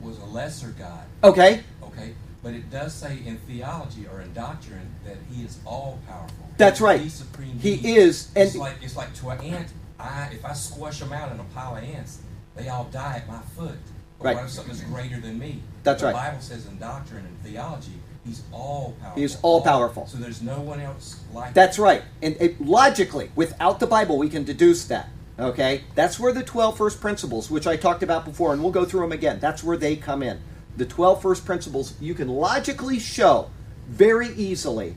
was 0.00 0.18
a 0.18 0.24
lesser 0.24 0.68
God? 0.78 1.04
Okay. 1.22 1.62
Okay, 1.82 2.14
but 2.42 2.54
it 2.54 2.70
does 2.70 2.94
say 2.94 3.18
in 3.24 3.36
theology 3.38 4.06
or 4.12 4.20
in 4.22 4.32
doctrine 4.32 4.94
that 5.04 5.16
He 5.30 5.44
is 5.44 5.58
all 5.64 5.98
powerful. 6.08 6.48
That's 6.56 6.80
right. 6.80 7.00
He's 7.00 7.14
supreme. 7.14 7.58
He 7.58 7.96
is, 7.96 8.30
and- 8.34 8.48
it's 8.48 8.56
like 8.56 8.76
it's 8.82 8.96
like 8.96 9.14
to 9.16 9.30
an 9.30 9.40
ant. 9.42 9.68
I 10.00 10.28
if 10.32 10.44
I 10.44 10.52
squash 10.54 10.98
them 11.00 11.12
out 11.12 11.30
in 11.32 11.38
a 11.38 11.44
pile 11.54 11.76
of 11.76 11.84
ants, 11.84 12.20
they 12.56 12.68
all 12.68 12.84
die 12.84 13.16
at 13.16 13.28
my 13.28 13.38
foot. 13.56 13.78
But 14.18 14.24
Right. 14.26 14.36
what 14.36 14.44
if 14.44 14.50
something's 14.50 14.80
greater 14.82 15.20
than 15.20 15.38
me? 15.38 15.62
That's 15.84 16.00
the 16.00 16.06
right. 16.06 16.12
The 16.12 16.18
Bible 16.30 16.40
says 16.42 16.66
in 16.66 16.78
doctrine 16.78 17.24
and 17.26 17.40
theology, 17.42 17.92
He's 18.24 18.42
all 18.52 18.94
powerful. 19.00 19.20
He's 19.20 19.38
all 19.42 19.60
powerful. 19.62 20.06
So 20.06 20.18
there's 20.18 20.42
no 20.42 20.60
one 20.60 20.80
else 20.80 21.20
like. 21.32 21.54
That's 21.54 21.78
right. 21.78 22.02
And 22.22 22.36
it, 22.40 22.60
logically, 22.60 23.30
without 23.34 23.80
the 23.80 23.86
Bible, 23.86 24.16
we 24.18 24.28
can 24.28 24.44
deduce 24.44 24.84
that. 24.86 25.08
Okay? 25.38 25.82
That's 25.94 26.20
where 26.20 26.32
the 26.32 26.42
12 26.42 26.76
first 26.76 27.00
principles, 27.00 27.50
which 27.50 27.66
I 27.66 27.76
talked 27.76 28.02
about 28.02 28.24
before, 28.24 28.52
and 28.52 28.62
we'll 28.62 28.72
go 28.72 28.84
through 28.84 29.00
them 29.00 29.12
again, 29.12 29.40
that's 29.40 29.64
where 29.64 29.76
they 29.76 29.96
come 29.96 30.22
in. 30.22 30.40
The 30.76 30.86
12 30.86 31.20
first 31.20 31.44
principles, 31.44 31.94
you 32.00 32.14
can 32.14 32.28
logically 32.28 32.98
show 32.98 33.50
very 33.88 34.28
easily 34.34 34.94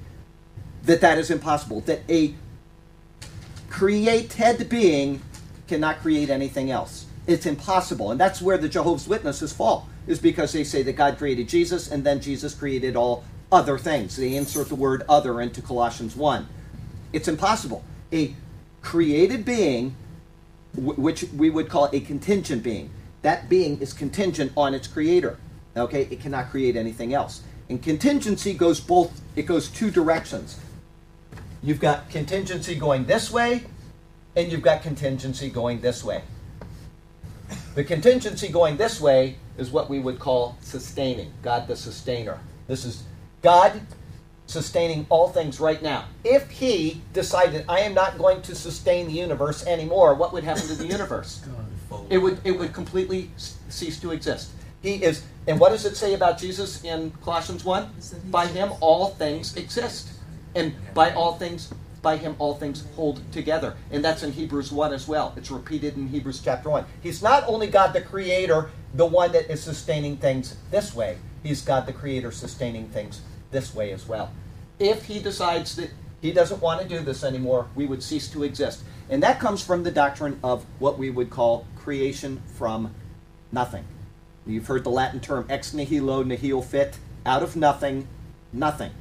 that 0.84 1.02
that 1.02 1.18
is 1.18 1.32
impossible. 1.32 1.82
That 1.82 2.02
a 2.10 2.36
created 3.70 4.70
being 4.70 5.22
cannot 5.68 6.00
create 6.00 6.30
anything 6.30 6.70
else. 6.70 7.06
It's 7.28 7.46
impossible. 7.46 8.12
And 8.12 8.20
that's 8.20 8.42
where 8.42 8.58
the 8.58 8.70
Jehovah's 8.70 9.08
Witnesses 9.08 9.52
fall, 9.52 9.90
is 10.08 10.20
because 10.20 10.54
they 10.54 10.64
say 10.64 10.84
that 10.84 10.94
God 10.94 11.18
created 11.18 11.48
Jesus 11.48 11.92
and 11.92 12.04
then 12.04 12.20
Jesus 12.20 12.54
created 12.54 12.96
all 12.96 13.24
other 13.52 13.78
things. 13.78 14.16
They 14.16 14.36
insert 14.36 14.70
the 14.70 14.76
word 14.76 15.04
other 15.10 15.42
into 15.42 15.62
Colossians 15.62 16.16
1. 16.16 16.48
It's 17.14 17.28
impossible. 17.28 17.84
A 18.12 18.36
created 18.82 19.46
being, 19.46 19.96
which 20.76 21.24
we 21.36 21.50
would 21.50 21.70
call 21.70 21.90
a 21.92 22.00
contingent 22.00 22.64
being, 22.64 22.92
that 23.22 23.50
being 23.50 23.82
is 23.82 23.94
contingent 23.94 24.52
on 24.56 24.74
its 24.74 24.88
creator. 24.88 25.38
Okay? 25.76 26.04
It 26.04 26.20
cannot 26.20 26.52
create 26.52 26.76
anything 26.76 27.14
else. 27.14 27.42
And 27.70 27.82
contingency 27.82 28.54
goes 28.54 28.80
both, 28.80 29.22
it 29.36 29.44
goes 29.44 29.70
two 29.70 29.90
directions. 29.90 30.60
You've 31.64 31.80
got 31.80 32.10
contingency 32.12 32.76
going 32.76 33.06
this 33.06 33.32
way, 33.32 33.64
and 34.36 34.52
you've 34.52 34.62
got 34.62 34.84
contingency 34.84 35.50
going 35.50 35.82
this 35.82 36.04
way. 36.04 36.22
The 37.74 37.84
contingency 37.84 38.50
going 38.50 38.78
this 38.78 39.02
way 39.02 39.38
is 39.58 39.72
what 39.72 39.90
we 39.90 40.00
would 40.00 40.20
call 40.20 40.58
sustaining, 40.62 41.32
God 41.42 41.68
the 41.68 41.76
sustainer. 41.76 42.40
This 42.68 42.86
is 42.86 43.04
God 43.42 43.82
sustaining 44.48 45.06
all 45.10 45.30
things 45.30 45.60
right 45.60 45.82
now. 45.82 46.06
If 46.24 46.50
He 46.50 47.02
decided, 47.14 47.66
I 47.68 47.80
am 47.80 47.94
not 47.94 48.18
going 48.18 48.42
to 48.44 48.56
sustain 48.56 49.08
the 49.08 49.14
universe 49.14 49.66
anymore, 49.66 50.16
what 50.16 50.34
would 50.34 50.44
happen 50.44 50.64
to 50.64 50.76
the 50.76 50.88
universe? 50.88 51.44
It 52.10 52.18
would, 52.18 52.40
it 52.44 52.52
would 52.52 52.74
completely 52.74 53.32
cease 53.70 54.00
to 54.02 54.12
exist. 54.12 54.52
He 54.82 55.04
is, 55.04 55.24
and 55.48 55.60
what 55.60 55.70
does 55.70 55.86
it 55.86 55.96
say 55.96 56.14
about 56.14 56.38
Jesus 56.38 56.84
in 56.84 57.12
Colossians 57.24 57.66
1? 57.66 57.84
It 57.84 57.90
said 58.04 58.22
he 58.24 58.30
By 58.30 58.48
him 58.48 58.74
all 58.82 59.10
things 59.10 59.56
exist. 59.58 60.10
And 60.54 60.74
by 60.94 61.12
all 61.14 61.34
things, 61.34 61.74
by 62.06 62.16
him 62.18 62.36
all 62.38 62.54
things 62.54 62.86
hold 62.96 63.20
together. 63.32 63.76
And 63.90 64.06
that's 64.06 64.22
in 64.22 64.32
Hebrews 64.32 64.72
1 64.72 64.94
as 64.94 65.08
well. 65.08 65.34
It's 65.36 65.50
repeated 65.50 65.98
in 65.98 66.08
Hebrews 66.08 66.40
chapter 66.40 66.70
1. 66.70 66.86
He's 67.02 67.24
not 67.24 67.44
only 67.48 67.66
God 67.66 67.94
the 67.94 68.02
creator, 68.02 68.70
the 68.94 69.08
one 69.08 69.32
that 69.32 69.52
is 69.52 69.64
sustaining 69.64 70.18
things 70.18 70.56
this 70.70 70.94
way, 70.94 71.18
he's 71.42 71.64
God 71.64 71.88
the 71.88 71.94
creator 71.94 72.32
sustaining 72.32 72.90
things 72.90 73.22
this 73.50 73.74
way 73.74 73.92
as 73.92 74.08
well. 74.08 74.32
If 74.78 75.06
he 75.06 75.20
decides 75.20 75.76
that 75.78 75.90
he 76.22 76.32
doesn't 76.32 76.62
want 76.62 76.80
to 76.80 76.88
do 76.88 77.00
this 77.00 77.24
anymore, 77.24 77.68
we 77.74 77.88
would 77.88 78.04
cease 78.04 78.28
to 78.30 78.44
exist. 78.44 78.84
And 79.10 79.24
that 79.24 79.40
comes 79.40 79.64
from 79.64 79.82
the 79.82 79.92
doctrine 79.92 80.40
of 80.44 80.64
what 80.78 81.00
we 81.00 81.10
would 81.10 81.32
call 81.32 81.66
creation 81.76 82.44
from 82.56 82.94
nothing. 83.52 83.84
You've 84.46 84.68
heard 84.68 84.84
the 84.84 84.92
Latin 84.92 85.22
term 85.22 85.48
ex 85.50 85.74
nihilo 85.74 86.22
nihil 86.22 86.62
fit, 86.62 87.00
out 87.26 87.42
of 87.42 87.56
nothing, 87.56 88.08
nothing. 88.54 88.92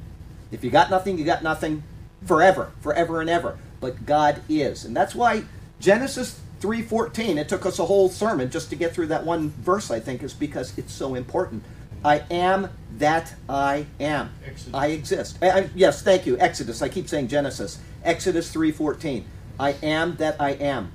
If 0.51 0.63
you 0.63 0.71
got 0.71 0.89
nothing, 0.89 1.19
you 1.19 1.23
got 1.25 1.43
nothing 1.43 1.83
forever, 2.25 2.71
forever 2.81 3.21
and 3.21 3.29
ever. 3.29 3.57
But 3.79 4.05
God 4.05 4.41
is. 4.49 4.85
And 4.85 4.95
that's 4.95 5.15
why 5.15 5.43
Genesis 5.79 6.39
3:14, 6.61 7.37
it 7.37 7.47
took 7.49 7.65
us 7.65 7.79
a 7.79 7.85
whole 7.85 8.09
sermon 8.09 8.49
just 8.49 8.69
to 8.71 8.75
get 8.75 8.93
through 8.93 9.07
that 9.07 9.25
one 9.25 9.51
verse, 9.61 9.91
I 9.91 9.99
think, 9.99 10.23
is 10.23 10.33
because 10.33 10.77
it's 10.77 10.93
so 10.93 11.15
important. 11.15 11.63
I 12.03 12.23
am 12.31 12.69
that 12.97 13.33
I 13.49 13.87
am. 13.99 14.29
Exodus. 14.45 14.73
I 14.73 14.87
exist. 14.87 15.37
I, 15.41 15.49
I- 15.51 15.69
yes, 15.75 16.01
thank 16.01 16.25
you. 16.25 16.37
Exodus. 16.39 16.81
I 16.81 16.89
keep 16.89 17.07
saying 17.09 17.27
Genesis. 17.27 17.79
Exodus 18.03 18.51
3:14. 18.53 19.23
I 19.59 19.71
am 19.83 20.15
that 20.17 20.35
I 20.39 20.51
am. 20.51 20.91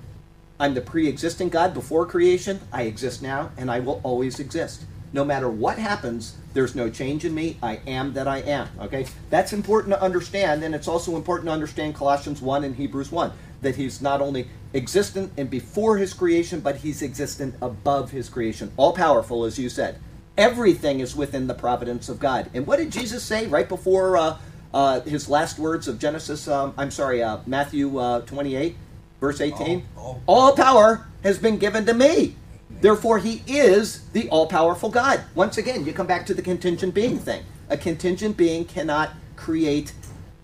I'm 0.59 0.75
the 0.75 0.81
pre-existing 0.83 1.49
God 1.49 1.73
before 1.73 2.05
creation. 2.07 2.61
I 2.73 2.83
exist 2.83 3.23
now 3.23 3.51
and 3.57 3.71
I 3.71 3.81
will 3.81 4.01
always 4.05 4.39
exist. 4.39 4.85
No 5.13 5.25
matter 5.25 5.49
what 5.49 5.79
happens, 5.79 6.37
there's 6.55 6.75
no 6.75 6.89
change 6.89 7.25
in 7.25 7.35
me. 7.35 7.57
I 7.63 7.81
am 7.87 8.13
that 8.15 8.29
I 8.29 8.39
am. 8.39 8.69
Okay? 8.81 9.07
That's 9.29 9.53
important 9.53 9.95
to 9.95 10.03
understand 10.03 10.63
and 10.63 10.75
it's 10.75 10.89
also 10.89 11.17
important 11.17 11.49
to 11.49 11.53
understand 11.53 11.95
Colossians 11.95 12.41
1 12.41 12.65
and 12.65 12.77
Hebrews 12.77 13.11
1 13.11 13.33
that 13.63 13.77
he's 13.77 14.01
not 14.01 14.21
only 14.21 14.49
existent 14.73 15.33
and 15.37 15.51
before 15.51 15.99
his 15.99 16.15
creation, 16.15 16.61
but 16.61 16.77
he's 16.77 17.03
existent 17.03 17.55
above 17.61 18.11
his 18.11 18.29
creation. 18.29 18.73
All 18.77 18.93
powerful 18.93 19.45
as 19.45 19.59
you 19.59 19.69
said. 19.69 19.99
Everything 20.39 21.01
is 21.01 21.15
within 21.17 21.47
the 21.47 21.55
providence 21.55 22.09
of 22.09 22.19
God. 22.19 22.49
And 22.55 22.67
what 22.67 22.79
did 22.79 22.91
Jesus 22.91 23.23
say 23.23 23.47
right 23.47 23.69
before 23.69 24.17
uh, 24.17 24.39
uh, 24.73 25.01
his 25.01 25.29
last 25.29 25.59
words 25.59 25.89
of 25.89 25.99
Genesis, 25.99 26.49
um, 26.49 26.73
I'm 26.79 26.91
sorry, 26.91 27.23
uh, 27.23 27.39
Matthew 27.47 27.99
uh, 27.99 28.21
28, 28.23 28.77
verse 29.21 29.41
18. 29.41 29.85
All- 29.97 30.23
all 30.27 30.41
all- 30.41 30.57
power 30.57 31.07
has 31.23 31.39
been 31.39 31.59
given 31.59 31.85
to 31.87 31.93
me. 31.93 32.37
Therefore, 32.81 33.19
he 33.19 33.43
is 33.47 34.09
the 34.13 34.29
all 34.31 34.47
powerful 34.47 34.89
God. 34.89 35.23
Once 35.35 35.59
again, 35.59 35.85
you 35.85 35.93
come 35.93 36.07
back 36.07 36.25
to 36.27 36.35
the 36.35 36.43
contingent 36.43 36.95
being 36.95 37.19
thing. 37.19 37.45
A 37.69 37.77
contingent 37.77 38.37
being 38.37 38.65
cannot 38.65 39.11
create 39.37 39.93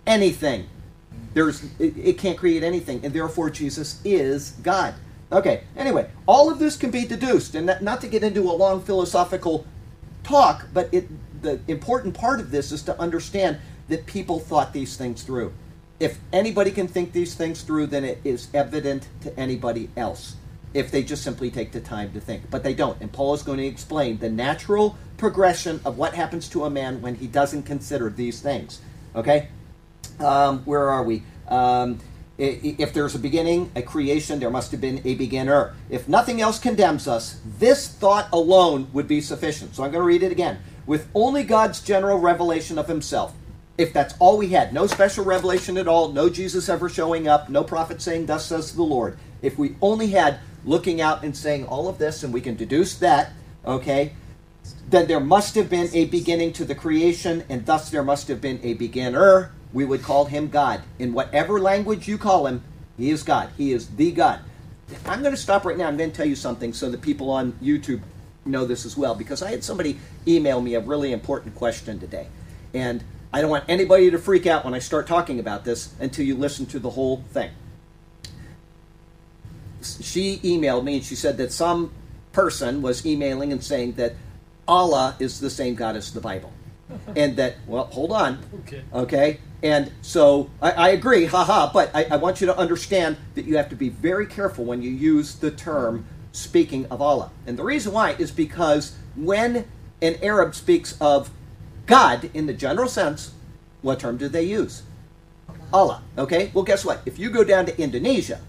anything. 0.06 0.66
There's, 1.34 1.64
it, 1.78 1.96
it 1.96 2.18
can't 2.18 2.38
create 2.38 2.62
anything, 2.62 3.04
and 3.04 3.12
therefore 3.12 3.50
Jesus 3.50 4.00
is 4.04 4.52
God. 4.62 4.94
Okay, 5.32 5.64
anyway, 5.76 6.08
all 6.26 6.50
of 6.50 6.58
this 6.58 6.76
can 6.76 6.90
be 6.90 7.04
deduced, 7.04 7.54
and 7.54 7.66
not, 7.66 7.82
not 7.82 8.00
to 8.02 8.08
get 8.08 8.22
into 8.22 8.42
a 8.42 8.52
long 8.52 8.82
philosophical 8.82 9.66
talk, 10.22 10.66
but 10.72 10.88
it, 10.92 11.08
the 11.42 11.60
important 11.68 12.14
part 12.14 12.38
of 12.38 12.50
this 12.50 12.70
is 12.70 12.82
to 12.82 13.00
understand 13.00 13.58
that 13.88 14.06
people 14.06 14.38
thought 14.38 14.72
these 14.72 14.96
things 14.96 15.22
through. 15.22 15.52
If 15.98 16.18
anybody 16.32 16.70
can 16.70 16.86
think 16.86 17.12
these 17.12 17.34
things 17.34 17.62
through, 17.62 17.86
then 17.86 18.04
it 18.04 18.20
is 18.24 18.48
evident 18.52 19.08
to 19.22 19.38
anybody 19.38 19.88
else 19.96 20.36
if 20.76 20.90
they 20.90 21.02
just 21.02 21.24
simply 21.24 21.50
take 21.50 21.72
the 21.72 21.80
time 21.80 22.12
to 22.12 22.20
think. 22.20 22.50
But 22.50 22.62
they 22.62 22.74
don't. 22.74 23.00
And 23.00 23.10
Paul 23.10 23.32
is 23.32 23.42
going 23.42 23.58
to 23.58 23.66
explain 23.66 24.18
the 24.18 24.28
natural 24.28 24.98
progression 25.16 25.80
of 25.86 25.96
what 25.96 26.14
happens 26.14 26.50
to 26.50 26.64
a 26.64 26.70
man 26.70 27.00
when 27.00 27.14
he 27.14 27.26
doesn't 27.26 27.62
consider 27.62 28.10
these 28.10 28.40
things. 28.42 28.82
Okay? 29.14 29.48
Um, 30.20 30.60
where 30.64 30.90
are 30.90 31.02
we? 31.02 31.22
Um, 31.48 31.98
if 32.36 32.92
there's 32.92 33.14
a 33.14 33.18
beginning, 33.18 33.72
a 33.74 33.80
creation, 33.80 34.38
there 34.38 34.50
must 34.50 34.70
have 34.70 34.82
been 34.82 35.00
a 35.06 35.14
beginner. 35.14 35.74
If 35.88 36.06
nothing 36.06 36.42
else 36.42 36.58
condemns 36.58 37.08
us, 37.08 37.40
this 37.58 37.88
thought 37.88 38.28
alone 38.30 38.88
would 38.92 39.08
be 39.08 39.22
sufficient. 39.22 39.74
So 39.74 39.82
I'm 39.82 39.90
going 39.90 40.02
to 40.02 40.06
read 40.06 40.22
it 40.22 40.30
again. 40.30 40.58
With 40.84 41.08
only 41.14 41.42
God's 41.42 41.80
general 41.80 42.18
revelation 42.18 42.78
of 42.78 42.86
himself. 42.86 43.32
If 43.78 43.94
that's 43.94 44.14
all 44.18 44.36
we 44.36 44.48
had, 44.48 44.74
no 44.74 44.86
special 44.86 45.24
revelation 45.24 45.78
at 45.78 45.88
all, 45.88 46.12
no 46.12 46.28
Jesus 46.28 46.68
ever 46.68 46.90
showing 46.90 47.28
up, 47.28 47.48
no 47.48 47.64
prophet 47.64 48.02
saying, 48.02 48.26
Thus 48.26 48.44
says 48.46 48.74
the 48.74 48.82
Lord. 48.82 49.18
If 49.40 49.58
we 49.58 49.76
only 49.80 50.08
had 50.08 50.40
looking 50.66 51.00
out 51.00 51.24
and 51.24 51.34
saying 51.34 51.64
all 51.64 51.88
of 51.88 51.96
this 51.96 52.22
and 52.22 52.34
we 52.34 52.42
can 52.42 52.56
deduce 52.56 52.96
that, 52.98 53.32
okay, 53.64 54.12
then 54.90 55.06
there 55.06 55.20
must 55.20 55.54
have 55.54 55.70
been 55.70 55.88
a 55.94 56.06
beginning 56.06 56.52
to 56.54 56.64
the 56.64 56.74
creation, 56.74 57.44
and 57.48 57.64
thus 57.66 57.90
there 57.90 58.02
must 58.02 58.28
have 58.28 58.40
been 58.40 58.60
a 58.62 58.74
beginner. 58.74 59.52
We 59.72 59.84
would 59.84 60.02
call 60.02 60.26
him 60.26 60.48
God. 60.48 60.82
In 60.98 61.12
whatever 61.12 61.60
language 61.60 62.08
you 62.08 62.18
call 62.18 62.46
him, 62.46 62.62
he 62.96 63.10
is 63.10 63.22
God. 63.22 63.50
He 63.56 63.72
is 63.72 63.88
the 63.90 64.10
God. 64.10 64.40
I'm 65.04 65.20
going 65.22 65.34
to 65.34 65.40
stop 65.40 65.64
right 65.64 65.76
now. 65.76 65.86
I'm 65.86 65.96
going 65.96 66.10
to 66.10 66.16
tell 66.16 66.26
you 66.26 66.36
something 66.36 66.72
so 66.72 66.90
that 66.90 67.00
people 67.00 67.30
on 67.30 67.52
YouTube 67.54 68.00
know 68.44 68.64
this 68.64 68.84
as 68.84 68.96
well, 68.96 69.14
because 69.14 69.42
I 69.42 69.50
had 69.50 69.64
somebody 69.64 69.98
email 70.26 70.60
me 70.60 70.74
a 70.74 70.80
really 70.80 71.12
important 71.12 71.54
question 71.54 71.98
today. 71.98 72.28
And 72.74 73.04
I 73.32 73.40
don't 73.40 73.50
want 73.50 73.64
anybody 73.68 74.10
to 74.10 74.18
freak 74.18 74.46
out 74.46 74.64
when 74.64 74.74
I 74.74 74.78
start 74.78 75.06
talking 75.06 75.38
about 75.38 75.64
this 75.64 75.94
until 76.00 76.24
you 76.24 76.36
listen 76.36 76.66
to 76.66 76.78
the 76.78 76.90
whole 76.90 77.22
thing 77.32 77.50
she 80.02 80.38
emailed 80.38 80.84
me 80.84 80.96
and 80.96 81.04
she 81.04 81.14
said 81.14 81.36
that 81.38 81.52
some 81.52 81.92
person 82.32 82.82
was 82.82 83.04
emailing 83.06 83.52
and 83.52 83.62
saying 83.62 83.92
that 83.92 84.14
Allah 84.68 85.16
is 85.18 85.40
the 85.40 85.50
same 85.50 85.74
God 85.74 85.96
as 85.96 86.12
the 86.12 86.20
Bible. 86.20 86.52
and 87.16 87.36
that, 87.36 87.56
well, 87.66 87.84
hold 87.86 88.12
on. 88.12 88.38
Okay. 88.60 88.82
Okay? 88.92 89.40
And 89.62 89.90
so 90.02 90.50
I, 90.60 90.70
I 90.72 90.88
agree, 90.90 91.24
haha, 91.24 91.72
but 91.72 91.90
I, 91.94 92.04
I 92.04 92.16
want 92.16 92.40
you 92.40 92.46
to 92.46 92.56
understand 92.56 93.16
that 93.34 93.44
you 93.44 93.56
have 93.56 93.68
to 93.70 93.76
be 93.76 93.88
very 93.88 94.26
careful 94.26 94.64
when 94.64 94.82
you 94.82 94.90
use 94.90 95.34
the 95.36 95.50
term 95.50 96.06
speaking 96.32 96.86
of 96.86 97.00
Allah. 97.00 97.30
And 97.46 97.58
the 97.58 97.64
reason 97.64 97.92
why 97.92 98.12
is 98.12 98.30
because 98.30 98.96
when 99.16 99.66
an 100.02 100.16
Arab 100.22 100.54
speaks 100.54 100.96
of 101.00 101.30
God 101.86 102.30
in 102.34 102.46
the 102.46 102.52
general 102.52 102.88
sense, 102.88 103.32
what 103.82 104.00
term 104.00 104.16
do 104.18 104.28
they 104.28 104.42
use? 104.42 104.82
Allah. 105.72 106.02
Okay? 106.18 106.50
Well, 106.52 106.64
guess 106.64 106.84
what? 106.84 107.00
If 107.06 107.18
you 107.18 107.30
go 107.30 107.42
down 107.42 107.66
to 107.66 107.80
Indonesia, 107.80 108.40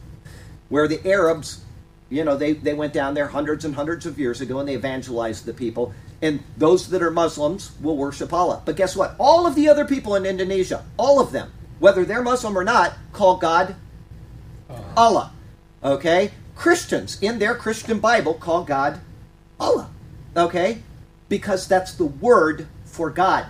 where 0.69 0.87
the 0.87 1.05
Arabs, 1.09 1.61
you 2.09 2.23
know, 2.23 2.35
they, 2.35 2.53
they 2.53 2.73
went 2.73 2.93
down 2.93 3.13
there 3.13 3.27
hundreds 3.27 3.65
and 3.65 3.75
hundreds 3.75 4.05
of 4.05 4.19
years 4.19 4.41
ago 4.41 4.59
and 4.59 4.67
they 4.67 4.75
evangelized 4.75 5.45
the 5.45 5.53
people. 5.53 5.93
And 6.21 6.43
those 6.57 6.89
that 6.89 7.01
are 7.01 7.11
Muslims 7.11 7.71
will 7.81 7.97
worship 7.97 8.33
Allah. 8.33 8.61
But 8.65 8.75
guess 8.75 8.95
what? 8.95 9.15
All 9.19 9.45
of 9.45 9.55
the 9.55 9.69
other 9.69 9.85
people 9.85 10.15
in 10.15 10.25
Indonesia, 10.25 10.83
all 10.97 11.19
of 11.19 11.31
them, 11.31 11.51
whether 11.79 12.05
they're 12.05 12.23
Muslim 12.23 12.57
or 12.57 12.63
not, 12.63 12.93
call 13.13 13.37
God 13.37 13.75
uh. 14.69 14.81
Allah. 14.95 15.31
Okay? 15.83 16.31
Christians 16.55 17.21
in 17.21 17.39
their 17.39 17.53
Christian 17.53 17.99
Bible 17.99 18.33
call 18.33 18.63
God 18.63 18.99
Allah. 19.59 19.89
Okay? 20.35 20.81
Because 21.29 21.67
that's 21.67 21.93
the 21.93 22.05
word 22.05 22.67
for 22.85 23.09
God. 23.09 23.45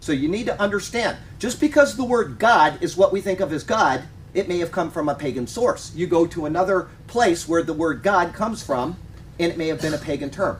So 0.00 0.12
you 0.12 0.28
need 0.28 0.46
to 0.46 0.60
understand 0.60 1.16
just 1.38 1.60
because 1.60 1.96
the 1.96 2.04
word 2.04 2.38
God 2.38 2.82
is 2.82 2.96
what 2.96 3.12
we 3.12 3.20
think 3.20 3.40
of 3.40 3.52
as 3.52 3.62
God, 3.62 4.02
it 4.34 4.48
may 4.48 4.58
have 4.58 4.72
come 4.72 4.90
from 4.90 5.08
a 5.08 5.14
pagan 5.14 5.46
source. 5.46 5.92
You 5.94 6.06
go 6.06 6.26
to 6.26 6.46
another 6.46 6.88
place 7.06 7.48
where 7.48 7.62
the 7.62 7.72
word 7.72 8.02
God 8.02 8.34
comes 8.34 8.62
from, 8.62 8.96
and 9.38 9.52
it 9.52 9.58
may 9.58 9.68
have 9.68 9.80
been 9.80 9.94
a 9.94 9.98
pagan 9.98 10.30
term. 10.30 10.58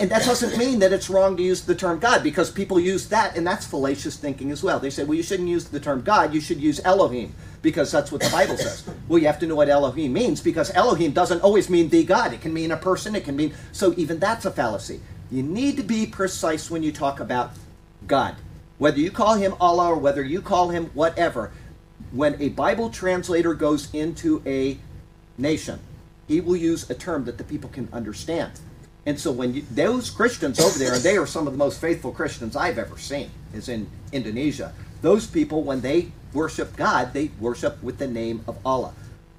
And 0.00 0.10
that 0.10 0.24
doesn't 0.24 0.56
mean 0.56 0.78
that 0.78 0.92
it's 0.92 1.10
wrong 1.10 1.36
to 1.36 1.42
use 1.42 1.62
the 1.62 1.74
term 1.74 1.98
God 1.98 2.22
because 2.22 2.50
people 2.50 2.78
use 2.78 3.08
that, 3.08 3.36
and 3.36 3.46
that's 3.46 3.66
fallacious 3.66 4.16
thinking 4.16 4.52
as 4.52 4.62
well. 4.62 4.78
They 4.78 4.90
say, 4.90 5.02
well, 5.02 5.14
you 5.14 5.24
shouldn't 5.24 5.48
use 5.48 5.64
the 5.64 5.80
term 5.80 6.02
God, 6.02 6.32
you 6.32 6.40
should 6.40 6.60
use 6.60 6.80
Elohim 6.84 7.34
because 7.62 7.90
that's 7.90 8.12
what 8.12 8.20
the 8.20 8.30
Bible 8.30 8.56
says. 8.56 8.88
Well, 9.08 9.18
you 9.18 9.26
have 9.26 9.40
to 9.40 9.46
know 9.46 9.56
what 9.56 9.68
Elohim 9.68 10.12
means 10.12 10.40
because 10.40 10.70
Elohim 10.70 11.10
doesn't 11.10 11.42
always 11.42 11.68
mean 11.68 11.88
the 11.88 12.04
God. 12.04 12.32
It 12.32 12.40
can 12.40 12.54
mean 12.54 12.70
a 12.70 12.76
person, 12.76 13.16
it 13.16 13.24
can 13.24 13.34
mean. 13.34 13.52
So 13.72 13.92
even 13.96 14.20
that's 14.20 14.44
a 14.44 14.52
fallacy. 14.52 15.00
You 15.30 15.42
need 15.42 15.76
to 15.76 15.82
be 15.82 16.06
precise 16.06 16.70
when 16.70 16.84
you 16.84 16.92
talk 16.92 17.18
about 17.18 17.50
God. 18.06 18.36
Whether 18.78 19.00
you 19.00 19.10
call 19.10 19.34
him 19.34 19.54
Allah 19.60 19.88
or 19.88 19.96
whether 19.96 20.22
you 20.22 20.40
call 20.40 20.68
him 20.68 20.86
whatever, 20.94 21.50
when 22.12 22.40
a 22.40 22.48
Bible 22.50 22.90
translator 22.90 23.54
goes 23.54 23.92
into 23.94 24.42
a 24.46 24.78
nation, 25.36 25.80
he 26.26 26.40
will 26.40 26.56
use 26.56 26.88
a 26.90 26.94
term 26.94 27.24
that 27.24 27.38
the 27.38 27.44
people 27.44 27.70
can 27.70 27.88
understand. 27.92 28.52
And 29.06 29.18
so 29.18 29.32
when 29.32 29.54
you, 29.54 29.62
those 29.70 30.10
Christians 30.10 30.60
over 30.60 30.78
there, 30.78 30.94
and 30.94 31.02
they 31.02 31.16
are 31.16 31.26
some 31.26 31.46
of 31.46 31.54
the 31.54 31.58
most 31.58 31.80
faithful 31.80 32.12
Christians 32.12 32.56
I've 32.56 32.78
ever 32.78 32.98
seen, 32.98 33.30
is 33.54 33.68
in 33.68 33.88
Indonesia. 34.12 34.72
Those 35.00 35.26
people, 35.26 35.62
when 35.62 35.80
they 35.80 36.12
worship 36.34 36.76
God, 36.76 37.14
they 37.14 37.30
worship 37.40 37.82
with 37.82 37.98
the 37.98 38.08
name 38.08 38.44
of 38.46 38.58
Allah. 38.66 38.92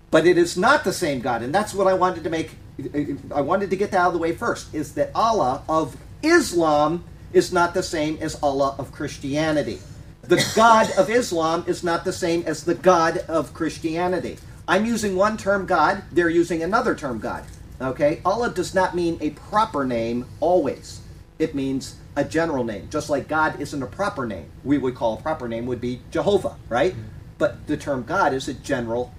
But 0.09 0.25
it 0.25 0.37
is 0.37 0.57
not 0.57 0.83
the 0.83 0.93
same 0.93 1.19
God, 1.19 1.43
and 1.43 1.53
that's 1.53 1.73
what 1.73 1.85
I 1.85 1.93
wanted 1.93 2.23
to 2.23 2.29
make. 2.31 2.51
I 3.33 3.41
wanted 3.41 3.69
to 3.69 3.75
get 3.75 3.91
that 3.91 3.99
out 3.99 4.07
of 4.07 4.13
the 4.13 4.19
way 4.19 4.31
first. 4.31 4.73
Is 4.73 4.95
that 4.95 5.11
Allah 5.13 5.61
of 5.69 5.95
Islam 6.23 7.03
is 7.31 7.53
not 7.53 7.73
the 7.75 7.83
same 7.83 8.17
as 8.21 8.41
Allah 8.41 8.75
of 8.79 8.91
Christianity. 8.91 9.79
The 10.29 10.51
God 10.55 10.91
of 10.91 11.09
Islam 11.09 11.63
is 11.65 11.83
not 11.83 12.05
the 12.05 12.13
same 12.13 12.43
as 12.45 12.63
the 12.63 12.75
God 12.75 13.17
of 13.27 13.51
Christianity. 13.51 14.37
I'm 14.67 14.85
using 14.85 15.15
one 15.15 15.37
term 15.37 15.65
God, 15.65 16.03
they're 16.11 16.29
using 16.29 16.61
another 16.61 16.93
term 16.93 17.17
God. 17.17 17.45
Okay? 17.81 18.21
Allah 18.23 18.51
does 18.53 18.75
not 18.75 18.95
mean 18.95 19.17
a 19.21 19.31
proper 19.31 19.83
name 19.85 20.27
always. 20.39 21.01
It 21.39 21.55
means 21.55 21.95
a 22.15 22.23
general 22.23 22.63
name. 22.63 22.89
Just 22.91 23.09
like 23.09 23.27
God 23.27 23.59
isn't 23.59 23.81
a 23.81 23.87
proper 23.87 24.27
name. 24.27 24.45
We 24.63 24.77
would 24.77 24.93
call 24.93 25.15
a 25.17 25.19
proper 25.19 25.47
name 25.47 25.65
would 25.65 25.81
be 25.81 26.01
Jehovah, 26.11 26.57
right? 26.69 26.93
But 27.39 27.65
the 27.65 27.75
term 27.75 28.03
God 28.03 28.31
is 28.31 28.47
a 28.47 28.53
general 28.53 29.11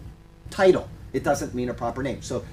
title. 0.48 0.88
It 1.12 1.24
doesn't 1.24 1.56
mean 1.56 1.70
a 1.70 1.74
proper 1.74 2.04
name. 2.04 2.22
So 2.22 2.44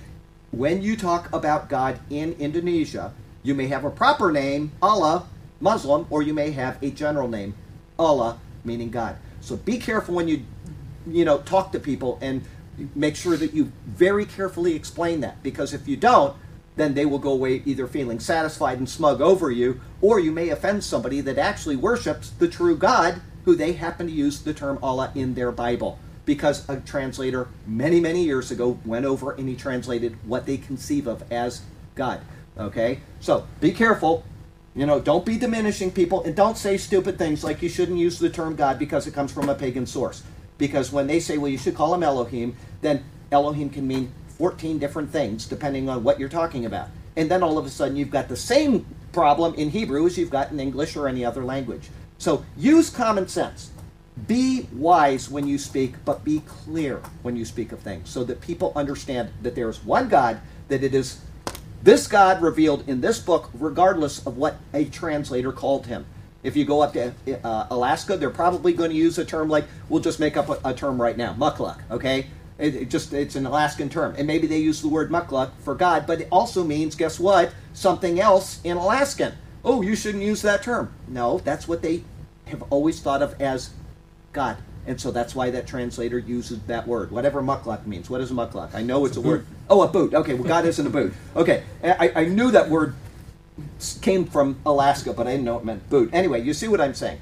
when 0.49 0.81
you 0.81 0.97
talk 0.97 1.31
about 1.31 1.69
God 1.69 1.99
in 2.09 2.33
Indonesia, 2.39 3.13
you 3.43 3.53
may 3.53 3.67
have 3.67 3.85
a 3.85 3.91
proper 3.91 4.31
name, 4.31 4.71
Allah, 4.81 5.27
Muslim, 5.61 6.07
or 6.09 6.23
you 6.23 6.33
may 6.33 6.49
have 6.53 6.81
a 6.81 6.89
general 6.89 7.27
name, 7.27 7.53
Allah, 7.99 8.39
meaning 8.63 8.89
God. 8.89 9.17
So 9.41 9.55
be 9.57 9.77
careful 9.77 10.15
when 10.15 10.27
you, 10.27 10.43
you 11.07 11.25
know, 11.25 11.39
talk 11.39 11.71
to 11.71 11.79
people 11.79 12.17
and 12.21 12.43
make 12.95 13.15
sure 13.15 13.37
that 13.37 13.53
you 13.53 13.71
very 13.85 14.25
carefully 14.25 14.75
explain 14.75 15.21
that. 15.21 15.41
Because 15.43 15.73
if 15.73 15.87
you 15.87 15.97
don't, 15.97 16.35
then 16.75 16.93
they 16.93 17.05
will 17.05 17.19
go 17.19 17.31
away 17.31 17.63
either 17.65 17.87
feeling 17.87 18.19
satisfied 18.19 18.77
and 18.77 18.87
smug 18.87 19.19
over 19.19 19.49
you, 19.49 19.81
or 19.99 20.19
you 20.19 20.31
may 20.31 20.49
offend 20.49 20.83
somebody 20.83 21.21
that 21.21 21.37
actually 21.37 21.75
worships 21.75 22.29
the 22.29 22.47
true 22.47 22.77
God, 22.77 23.21
who 23.45 23.55
they 23.55 23.73
happen 23.73 24.07
to 24.07 24.13
use 24.13 24.41
the 24.41 24.53
term 24.53 24.77
Allah 24.83 25.11
in 25.15 25.33
their 25.33 25.51
Bible. 25.51 25.97
Because 26.25 26.67
a 26.69 26.81
translator 26.81 27.47
many, 27.65 27.99
many 27.99 28.23
years 28.23 28.51
ago 28.51 28.79
went 28.85 29.05
over 29.05 29.31
and 29.31 29.47
he 29.47 29.55
translated 29.55 30.17
what 30.25 30.45
they 30.45 30.57
conceive 30.57 31.07
of 31.07 31.23
as 31.31 31.61
God. 31.95 32.21
Okay? 32.57 32.99
So 33.21 33.47
be 33.59 33.71
careful. 33.71 34.23
You 34.77 34.85
know, 34.85 34.99
don't 34.99 35.25
be 35.25 35.39
diminishing 35.39 35.89
people 35.89 36.23
and 36.23 36.35
don't 36.35 36.55
say 36.55 36.77
stupid 36.77 37.17
things 37.17 37.43
like 37.43 37.63
you 37.63 37.67
shouldn't 37.67 37.97
use 37.97 38.19
the 38.19 38.29
term 38.29 38.55
God 38.55 38.77
because 38.77 39.07
it 39.07 39.13
comes 39.13 39.31
from 39.31 39.49
a 39.49 39.55
pagan 39.55 39.87
source. 39.87 40.21
Because 40.59 40.91
when 40.91 41.07
they 41.07 41.19
say, 41.19 41.39
well, 41.39 41.51
you 41.51 41.57
should 41.57 41.73
call 41.73 41.95
him 41.95 42.03
Elohim, 42.03 42.55
then 42.81 43.03
Elohim 43.31 43.71
can 43.71 43.87
mean 43.87 44.13
14 44.37 44.77
different 44.77 45.09
things 45.09 45.47
depending 45.47 45.89
on 45.89 46.03
what 46.03 46.19
you're 46.19 46.29
talking 46.29 46.63
about. 46.67 46.89
And 47.15 47.29
then 47.29 47.41
all 47.41 47.57
of 47.57 47.65
a 47.65 47.71
sudden 47.71 47.97
you've 47.97 48.11
got 48.11 48.29
the 48.29 48.35
same 48.35 48.85
problem 49.13 49.55
in 49.55 49.71
Hebrew 49.71 50.05
as 50.05 50.15
you've 50.15 50.29
got 50.29 50.51
in 50.51 50.59
English 50.59 50.95
or 50.95 51.07
any 51.07 51.25
other 51.25 51.43
language. 51.43 51.89
So 52.19 52.45
use 52.55 52.91
common 52.91 53.27
sense. 53.27 53.71
Be 54.27 54.67
wise 54.73 55.27
when 55.27 55.47
you 55.47 55.57
speak, 55.57 55.95
but 56.05 56.23
be 56.23 56.41
clear 56.41 57.01
when 57.23 57.35
you 57.35 57.45
speak 57.45 57.71
of 57.71 57.79
things 57.79 58.11
so 58.11 58.23
that 58.25 58.41
people 58.41 58.73
understand 58.75 59.31
that 59.41 59.55
there 59.55 59.69
is 59.69 59.83
one 59.83 60.07
God, 60.07 60.39
that 60.67 60.83
it 60.83 60.93
is 60.93 61.19
this 61.83 62.07
God 62.07 62.41
revealed 62.41 62.87
in 62.87 63.01
this 63.01 63.19
book, 63.19 63.49
regardless 63.53 64.25
of 64.25 64.37
what 64.37 64.57
a 64.73 64.85
translator 64.85 65.51
called 65.51 65.87
him. 65.87 66.05
If 66.43 66.55
you 66.55 66.65
go 66.65 66.81
up 66.81 66.93
to 66.93 67.13
uh, 67.43 67.67
Alaska, 67.69 68.17
they're 68.17 68.29
probably 68.29 68.73
going 68.73 68.89
to 68.89 68.95
use 68.95 69.17
a 69.17 69.25
term 69.25 69.49
like, 69.49 69.65
we'll 69.89 70.01
just 70.01 70.19
make 70.19 70.37
up 70.37 70.49
a, 70.49 70.69
a 70.69 70.73
term 70.73 71.01
right 71.01 71.17
now, 71.17 71.33
mukluk, 71.33 71.79
okay? 71.91 72.27
It, 72.57 72.75
it 72.75 72.89
just 72.89 73.13
it's 73.13 73.35
an 73.35 73.45
Alaskan 73.45 73.89
term, 73.89 74.15
and 74.17 74.25
maybe 74.25 74.47
they 74.47 74.57
use 74.57 74.81
the 74.81 74.87
word 74.87 75.11
mukluk 75.11 75.51
for 75.59 75.75
God, 75.75 76.07
but 76.07 76.21
it 76.21 76.27
also 76.31 76.63
means, 76.63 76.95
guess 76.95 77.19
what? 77.19 77.53
Something 77.73 78.19
else 78.19 78.59
in 78.63 78.77
Alaskan. 78.77 79.33
Oh, 79.63 79.81
you 79.81 79.95
shouldn't 79.95 80.23
use 80.23 80.41
that 80.41 80.63
term. 80.63 80.93
No, 81.07 81.39
that's 81.39 81.67
what 81.67 81.81
they 81.81 82.03
have 82.45 82.63
always 82.71 82.99
thought 82.99 83.21
of 83.21 83.39
as 83.41 83.71
God, 84.33 84.57
and 84.87 84.99
so 84.99 85.11
that's 85.11 85.35
why 85.35 85.51
that 85.51 85.67
translator 85.67 86.17
uses 86.17 86.59
that 86.61 86.87
word, 86.87 87.11
whatever 87.11 87.41
mukluk 87.41 87.85
means. 87.85 88.09
What 88.09 88.21
is 88.21 88.31
a 88.31 88.33
mukluk? 88.33 88.73
I 88.73 88.81
know 88.81 89.05
it's, 89.05 89.17
a 89.17 89.21
word. 89.21 89.45
Oh, 89.69 89.81
a 89.81 89.87
boot. 89.87 90.13
Okay, 90.13 90.33
well, 90.33 90.47
God 90.47 90.65
isn't 90.65 90.85
a 90.85 90.89
boot. 90.89 91.13
Okay, 91.35 91.63
I, 91.83 92.11
I 92.15 92.25
knew 92.25 92.51
that 92.51 92.69
word 92.69 92.95
came 94.01 94.25
from 94.25 94.57
Alaska, 94.65 95.13
but 95.13 95.27
I 95.27 95.31
didn't 95.31 95.45
know 95.45 95.57
it 95.57 95.65
meant 95.65 95.89
boot. 95.89 96.09
Anyway, 96.13 96.41
you 96.41 96.53
see 96.53 96.67
what 96.67 96.79
I'm 96.79 96.93
saying. 96.93 97.19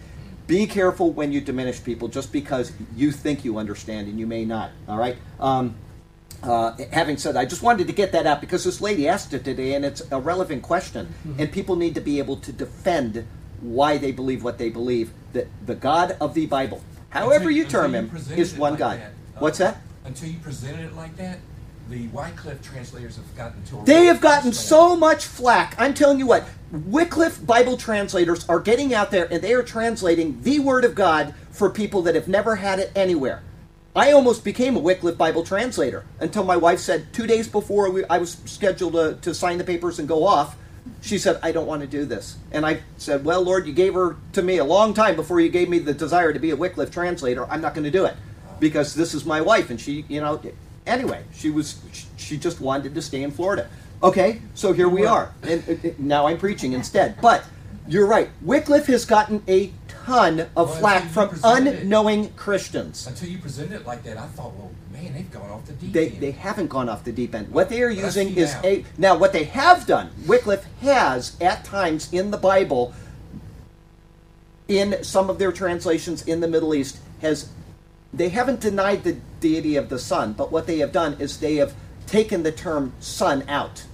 Be 0.48 0.68
careful 0.68 1.12
when 1.12 1.32
you 1.32 1.42
diminish 1.42 1.84
people 1.84 2.08
just 2.08 2.32
because 2.32 2.72
you 2.96 3.12
think 3.12 3.44
you 3.44 3.58
understand 3.58 4.08
and 4.08 4.20
you 4.20 4.28
may 4.28 4.46
not. 4.46 4.72
All 4.88 4.98
right. 4.98 5.18
Um, 5.40 5.76
uh, 6.44 6.78
having 6.92 7.18
said 7.18 7.34
that, 7.34 7.40
I 7.40 7.46
just 7.46 7.64
wanted 7.64 7.88
to 7.88 7.94
get 7.94 8.12
that 8.12 8.28
out 8.28 8.42
because 8.42 8.64
this 8.64 8.80
lady 8.80 9.08
asked 9.08 9.34
it 9.34 9.44
today, 9.44 9.74
and 9.74 9.84
it's 9.84 10.04
a 10.12 10.20
relevant 10.20 10.62
question, 10.62 11.14
and 11.40 11.52
people 11.52 11.76
need 11.76 11.96
to 11.96 12.02
be 12.02 12.20
able 12.20 12.38
to 12.38 12.52
defend 12.52 13.26
why 13.62 13.98
they 13.98 14.12
believe 14.12 14.44
what 14.44 14.60
they 14.60 14.70
believe. 14.70 15.12
That 15.34 15.48
the 15.66 15.74
God 15.74 16.16
of 16.22 16.36
the 16.36 16.46
Bible, 16.46 16.84
however 17.10 17.50
Until- 17.50 17.52
you 17.52 17.66
term 17.66 17.96
him, 17.96 18.12
is 18.36 18.54
one 18.54 18.74
like 18.74 18.80
God. 18.80 19.00
that, 19.00 19.12
What's 19.42 19.58
that? 19.58 19.82
Until 20.04 20.30
you 20.30 20.38
presented 20.38 20.86
it 20.86 20.96
like 20.96 21.16
that, 21.18 21.40
the 21.90 22.08
Wycliffe 22.08 22.62
translators 22.62 23.18
have 23.18 23.36
gotten 23.36 23.64
to. 23.66 23.84
They 23.86 24.06
have 24.06 24.22
gotten 24.22 24.54
so 24.54 24.96
much 24.96 25.26
flack. 25.26 25.76
I'm 25.78 25.94
telling 25.94 26.20
you 26.20 26.28
what, 26.28 26.46
Wycliffe 26.72 27.46
Bible 27.46 27.78
translators 27.78 28.48
are 28.50 28.60
getting 28.60 28.94
out 28.94 29.12
there 29.12 29.32
and 29.32 29.42
they 29.42 29.54
are 29.54 29.64
translating 29.64 30.42
the 30.42 30.60
Word 30.60 30.84
of 30.84 30.96
God 30.96 31.34
for 31.52 31.70
people 31.70 32.02
that 32.04 32.16
have 32.16 32.28
never 32.28 32.56
had 32.56 32.80
it 32.80 32.92
anywhere. 32.96 33.44
I 33.96 34.12
almost 34.12 34.44
became 34.44 34.76
a 34.76 34.80
Wycliffe 34.80 35.18
Bible 35.18 35.44
translator 35.44 36.06
until 36.20 36.44
my 36.44 36.58
wife 36.58 36.80
said 36.80 37.14
two 37.14 37.28
days 37.28 37.48
before 37.48 37.90
we, 37.90 38.04
I 38.06 38.18
was 38.18 38.38
scheduled 38.46 38.94
to, 38.94 39.18
to 39.22 39.34
sign 39.34 39.58
the 39.58 39.64
papers 39.64 40.00
and 40.00 40.08
go 40.08 40.26
off, 40.26 40.58
she 41.02 41.18
said, 41.18 41.40
I 41.42 41.52
don't 41.52 41.66
want 41.66 41.82
to 41.82 41.88
do 41.88 42.04
this. 42.04 42.38
And 42.52 42.66
I 42.66 42.82
said, 42.98 43.24
Well, 43.24 43.42
Lord, 43.42 43.66
you 43.66 43.74
gave 43.74 43.94
her 43.94 44.18
to 44.34 44.42
me 44.42 44.58
a 44.58 44.66
long 44.66 44.94
time 44.94 45.16
before 45.16 45.40
you 45.40 45.50
gave 45.50 45.70
me 45.70 45.80
the 45.80 45.94
desire 45.94 46.34
to 46.34 46.40
be 46.40 46.52
a 46.52 46.56
Wycliffe 46.56 46.92
translator. 46.92 47.46
I'm 47.50 47.62
not 47.62 47.74
going 47.74 47.86
to 47.86 47.92
do 47.92 48.06
it 48.06 48.16
because 48.60 48.94
this 48.94 49.14
is 49.14 49.26
my 49.26 49.40
wife. 49.40 49.70
And 49.70 49.80
she, 49.80 50.06
you 50.10 50.20
know, 50.20 50.42
anyway, 50.86 51.24
she 51.34 51.50
was, 51.50 51.80
she 52.18 52.38
just 52.38 52.60
wanted 52.62 52.94
to 52.96 53.02
stay 53.02 53.24
in 53.24 53.32
Florida. 53.32 53.68
Okay, 54.04 54.42
so 54.54 54.74
here 54.74 54.90
we 54.90 55.06
are. 55.06 55.34
And 55.44 55.64
uh, 55.68 55.88
uh, 55.88 55.92
now 55.98 56.28
I'm 56.28 56.38
preaching 56.38 56.74
instead. 56.74 57.20
But 57.22 57.44
you're 57.88 58.06
right. 58.08 58.30
Wycliffe 58.42 58.88
has 58.88 59.06
gotten 59.06 59.42
a 59.48 59.72
ton 59.88 60.42
of 60.42 60.50
Well, 60.56 60.68
flack 60.68 61.10
from 61.10 61.30
presented 61.30 61.74
it. 61.76 61.82
unknowing 61.84 62.32
Christians. 62.34 63.08
Until 63.08 63.30
you 63.30 63.38
presented 63.40 63.82
it 63.82 63.86
like 63.88 64.04
that, 64.04 64.18
I 64.18 64.28
thought, 64.28 64.54
well, 64.56 64.72
man, 64.92 65.14
they've 65.14 65.32
gone 65.32 65.50
off 65.50 65.66
the 65.66 65.74
deep 65.74 65.94
They, 65.94 66.10
end. 66.10 66.20
they 66.22 66.32
haven't 66.32 66.68
gone 66.68 66.90
off 66.90 67.04
the 67.04 67.12
deep 67.12 67.34
end. 67.34 67.52
What 67.52 67.70
they 67.70 67.82
are 67.82 67.90
But 67.94 68.04
using 68.04 68.36
is 68.36 68.54
now. 68.54 68.62
a 68.64 68.86
now 68.98 69.18
what 69.18 69.34
they 69.34 69.46
have 69.46 69.88
done. 69.88 70.10
Wycliffe 70.28 70.66
has 70.82 71.36
at 71.42 71.64
times 71.64 72.12
in 72.14 72.32
the 72.32 72.38
Bible, 72.38 72.94
in 74.68 75.04
some 75.04 75.30
of 75.30 75.40
their 75.40 75.52
translations 75.52 76.24
in 76.28 76.42
the 76.42 76.48
Middle 76.48 76.74
East, 76.76 76.98
has 77.22 77.50
they 78.16 78.30
haven't 78.30 78.62
denied 78.62 79.04
the 79.04 79.18
deity 79.40 79.76
of 79.76 79.90
the 79.90 80.00
son, 80.00 80.34
but 80.34 80.52
what 80.52 80.68
they 80.68 80.80
have 80.80 80.92
done 80.92 81.18
is 81.20 81.40
they 81.40 81.56
have 81.56 81.74
taken 82.08 82.44
the 82.44 82.52
term 82.52 82.94
son 83.00 83.44
out 83.48 83.86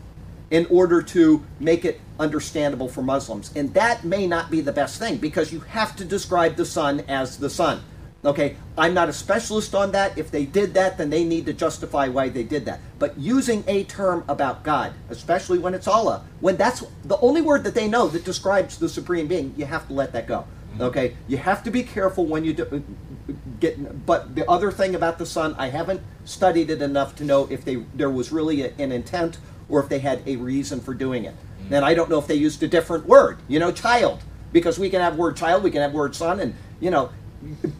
in 0.49 0.65
order 0.67 1.01
to 1.01 1.43
make 1.59 1.85
it 1.85 1.99
understandable 2.19 2.89
for 2.89 3.01
Muslims. 3.01 3.51
And 3.55 3.73
that 3.73 4.03
may 4.03 4.27
not 4.27 4.51
be 4.51 4.61
the 4.61 4.73
best 4.73 4.99
thing 4.99 5.17
because 5.17 5.51
you 5.51 5.61
have 5.61 5.95
to 5.95 6.05
describe 6.05 6.57
the 6.57 6.65
son 6.65 6.99
as 7.07 7.37
the 7.37 7.49
son. 7.49 7.81
Okay, 8.23 8.55
I'm 8.77 8.93
not 8.93 9.09
a 9.09 9.13
specialist 9.13 9.73
on 9.73 9.93
that. 9.93 10.15
If 10.15 10.29
they 10.29 10.45
did 10.45 10.75
that, 10.75 10.97
then 10.97 11.09
they 11.09 11.23
need 11.23 11.47
to 11.47 11.53
justify 11.53 12.07
why 12.07 12.29
they 12.29 12.43
did 12.43 12.65
that. 12.65 12.79
But 12.99 13.17
using 13.17 13.63
a 13.65 13.83
term 13.85 14.23
about 14.27 14.61
God, 14.63 14.93
especially 15.09 15.57
when 15.57 15.73
it's 15.73 15.87
Allah, 15.87 16.23
when 16.39 16.55
that's 16.55 16.83
the 17.05 17.17
only 17.19 17.41
word 17.41 17.63
that 17.63 17.73
they 17.73 17.87
know 17.87 18.07
that 18.09 18.23
describes 18.23 18.77
the 18.77 18.89
supreme 18.89 19.27
being, 19.27 19.55
you 19.57 19.65
have 19.65 19.87
to 19.87 19.93
let 19.93 20.13
that 20.13 20.27
go. 20.27 20.45
Mm-hmm. 20.73 20.81
Okay, 20.83 21.17
you 21.27 21.37
have 21.37 21.63
to 21.63 21.71
be 21.71 21.83
careful 21.83 22.25
when 22.25 22.43
you 22.43 22.53
do, 22.53 22.63
uh, 22.63 23.33
get. 23.59 24.05
But 24.05 24.35
the 24.35 24.49
other 24.49 24.71
thing 24.71 24.95
about 24.95 25.17
the 25.17 25.25
son, 25.25 25.55
I 25.57 25.67
haven't 25.67 26.01
studied 26.25 26.69
it 26.69 26.81
enough 26.81 27.15
to 27.17 27.23
know 27.25 27.47
if 27.49 27.65
they 27.65 27.75
there 27.93 28.09
was 28.09 28.31
really 28.31 28.63
a, 28.63 28.73
an 28.77 28.91
intent 28.91 29.37
or 29.67 29.81
if 29.81 29.89
they 29.89 29.99
had 29.99 30.21
a 30.25 30.35
reason 30.37 30.79
for 30.79 30.93
doing 30.93 31.25
it. 31.25 31.33
Mm-hmm. 31.33 31.73
And 31.73 31.85
I 31.85 31.93
don't 31.93 32.09
know 32.09 32.19
if 32.19 32.27
they 32.27 32.35
used 32.35 32.63
a 32.63 32.67
different 32.67 33.05
word, 33.05 33.39
you 33.47 33.59
know, 33.59 33.71
child, 33.71 34.23
because 34.51 34.79
we 34.79 34.89
can 34.89 35.01
have 35.01 35.17
word 35.17 35.35
child, 35.37 35.63
we 35.63 35.71
can 35.71 35.81
have 35.81 35.93
word 35.93 36.15
son, 36.15 36.39
and 36.39 36.55
you 36.79 36.89
know, 36.89 37.11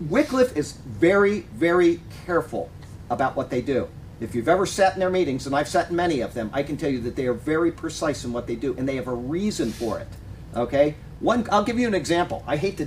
Wycliffe 0.10 0.56
is 0.56 0.74
very, 0.74 1.42
very 1.54 2.02
careful 2.26 2.70
about 3.10 3.36
what 3.36 3.50
they 3.50 3.62
do. 3.62 3.88
If 4.20 4.36
you've 4.36 4.48
ever 4.48 4.66
sat 4.66 4.94
in 4.94 5.00
their 5.00 5.10
meetings, 5.10 5.48
and 5.48 5.56
I've 5.56 5.68
sat 5.68 5.90
in 5.90 5.96
many 5.96 6.22
of 6.22 6.34
them, 6.34 6.52
I 6.54 6.62
can 6.64 6.78
tell 6.78 6.92
you 6.92 7.02
that 7.02 7.16
they 7.16 7.26
are 7.26 7.34
very 7.34 7.72
precise 7.72 8.24
in 8.24 8.32
what 8.32 8.48
they 8.48 8.56
do, 8.56 8.76
and 8.78 8.88
they 8.88 8.96
have 8.96 9.08
a 9.08 9.14
reason 9.14 9.72
for 9.72 10.00
it. 10.00 10.08
Okay, 10.56 10.96
one. 11.22 11.48
I'll 11.52 11.64
give 11.64 11.80
you 11.80 11.88
an 11.88 11.94
example. 11.94 12.44
I 12.46 12.58
hate 12.58 12.78
to 12.78 12.86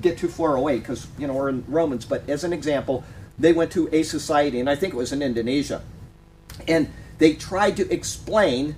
get 0.00 0.18
too 0.18 0.28
far 0.28 0.54
away 0.54 0.78
because 0.78 1.06
you 1.18 1.26
know 1.26 1.34
we're 1.34 1.48
in 1.48 1.64
Romans, 1.66 2.04
but 2.04 2.28
as 2.28 2.44
an 2.44 2.52
example, 2.52 3.04
they 3.38 3.52
went 3.52 3.72
to 3.72 3.88
a 3.92 4.02
society, 4.02 4.60
and 4.60 4.68
I 4.68 4.76
think 4.76 4.94
it 4.94 4.96
was 4.96 5.12
in 5.12 5.22
Indonesia, 5.22 5.82
and 6.68 6.90
they 7.18 7.34
tried 7.34 7.76
to 7.78 7.92
explain 7.92 8.76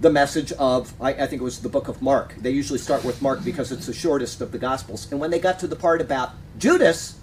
the 0.00 0.10
message 0.10 0.52
of 0.52 0.92
I, 1.00 1.10
I 1.14 1.26
think 1.26 1.40
it 1.40 1.44
was 1.44 1.60
the 1.60 1.68
book 1.68 1.88
of 1.88 2.02
mark 2.02 2.34
they 2.36 2.50
usually 2.50 2.78
start 2.78 3.04
with 3.04 3.22
mark 3.22 3.42
because 3.42 3.72
it's 3.72 3.86
the 3.86 3.94
shortest 3.94 4.40
of 4.40 4.52
the 4.52 4.58
gospels 4.58 5.10
and 5.10 5.20
when 5.20 5.30
they 5.30 5.38
got 5.38 5.58
to 5.60 5.66
the 5.66 5.76
part 5.76 6.00
about 6.00 6.32
judas 6.58 7.16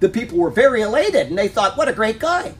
the 0.00 0.08
people 0.08 0.36
were 0.36 0.50
very 0.50 0.82
elated 0.82 1.28
and 1.28 1.38
they 1.38 1.48
thought 1.48 1.78
what 1.78 1.88
a 1.88 1.94
great 1.94 2.18
guy 2.18 2.52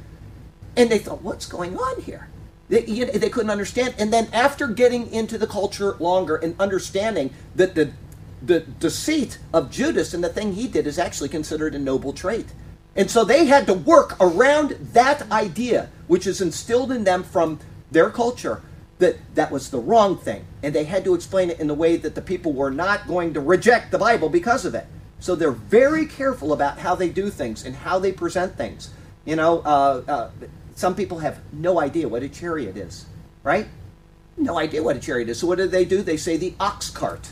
and 0.76 0.88
they 0.88 0.98
thought 0.98 1.20
what's 1.20 1.46
going 1.46 1.76
on 1.76 2.00
here 2.00 2.28
they, 2.68 2.82
they 2.82 3.28
couldn't 3.28 3.50
understand. 3.50 3.94
And 3.98 4.12
then 4.12 4.28
after 4.32 4.66
getting 4.66 5.12
into 5.12 5.38
the 5.38 5.46
culture 5.46 5.96
longer 5.98 6.36
and 6.36 6.54
understanding 6.60 7.30
that 7.54 7.74
the 7.74 7.92
the 8.42 8.60
deceit 8.60 9.38
of 9.52 9.70
judas 9.70 10.12
and 10.12 10.22
the 10.22 10.28
thing 10.28 10.52
he 10.52 10.68
did 10.68 10.86
is 10.86 10.98
actually 10.98 11.28
considered 11.28 11.74
a 11.74 11.78
noble 11.78 12.12
trait. 12.12 12.46
And 12.94 13.10
so 13.10 13.24
they 13.24 13.46
had 13.46 13.66
to 13.66 13.74
work 13.74 14.16
around 14.20 14.70
that 14.92 15.30
idea 15.32 15.90
which 16.06 16.26
is 16.26 16.40
instilled 16.40 16.92
in 16.92 17.04
them 17.04 17.22
from 17.22 17.60
their 17.90 18.10
culture 18.10 18.62
that 18.98 19.16
that 19.34 19.50
was 19.50 19.70
the 19.70 19.78
wrong 19.78 20.16
thing. 20.16 20.44
And 20.62 20.74
they 20.74 20.84
had 20.84 21.04
to 21.04 21.14
explain 21.14 21.50
it 21.50 21.60
in 21.60 21.66
the 21.66 21.74
way 21.74 21.96
that 21.96 22.14
the 22.14 22.22
people 22.22 22.52
were 22.52 22.70
not 22.70 23.06
going 23.06 23.34
to 23.34 23.40
reject 23.40 23.90
the 23.90 23.98
bible 23.98 24.28
because 24.28 24.64
of 24.64 24.74
it. 24.74 24.86
So 25.18 25.34
they're 25.34 25.50
very 25.50 26.06
careful 26.06 26.52
about 26.52 26.78
how 26.78 26.94
they 26.94 27.08
do 27.08 27.30
things 27.30 27.64
and 27.64 27.74
how 27.74 27.98
they 27.98 28.12
present 28.12 28.56
things. 28.56 28.90
You 29.24 29.36
know 29.36 29.60
uh, 29.60 30.02
uh, 30.06 30.30
some 30.76 30.94
people 30.94 31.18
have 31.18 31.40
no 31.52 31.80
idea 31.80 32.08
what 32.08 32.22
a 32.22 32.28
chariot 32.28 32.76
is 32.76 33.06
right? 33.46 33.68
No 34.36 34.58
idea 34.58 34.82
what 34.82 34.96
a 34.96 34.98
chariot 34.98 35.28
is. 35.28 35.38
So 35.38 35.46
what 35.46 35.58
do 35.58 35.68
they 35.68 35.84
do? 35.84 36.02
They 36.02 36.16
say 36.16 36.36
the 36.36 36.54
ox 36.58 36.90
cart. 36.90 37.30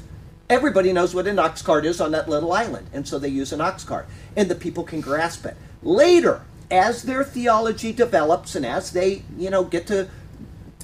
Everybody 0.48 0.92
knows 0.92 1.12
what 1.12 1.26
an 1.26 1.40
ox 1.40 1.60
cart 1.60 1.84
is 1.84 2.00
on 2.00 2.12
that 2.12 2.28
little 2.28 2.52
island 2.52 2.86
and 2.92 3.06
so 3.06 3.18
they 3.18 3.28
use 3.28 3.52
an 3.52 3.60
ox 3.60 3.82
cart 3.82 4.06
and 4.36 4.48
the 4.48 4.54
people 4.54 4.84
can 4.84 5.00
grasp 5.00 5.44
it. 5.44 5.56
Later 5.82 6.42
as 6.70 7.02
their 7.02 7.24
theology 7.24 7.92
develops 7.92 8.54
and 8.54 8.64
as 8.64 8.92
they 8.92 9.24
you 9.36 9.50
know 9.50 9.64
get 9.64 9.88
to 9.88 10.08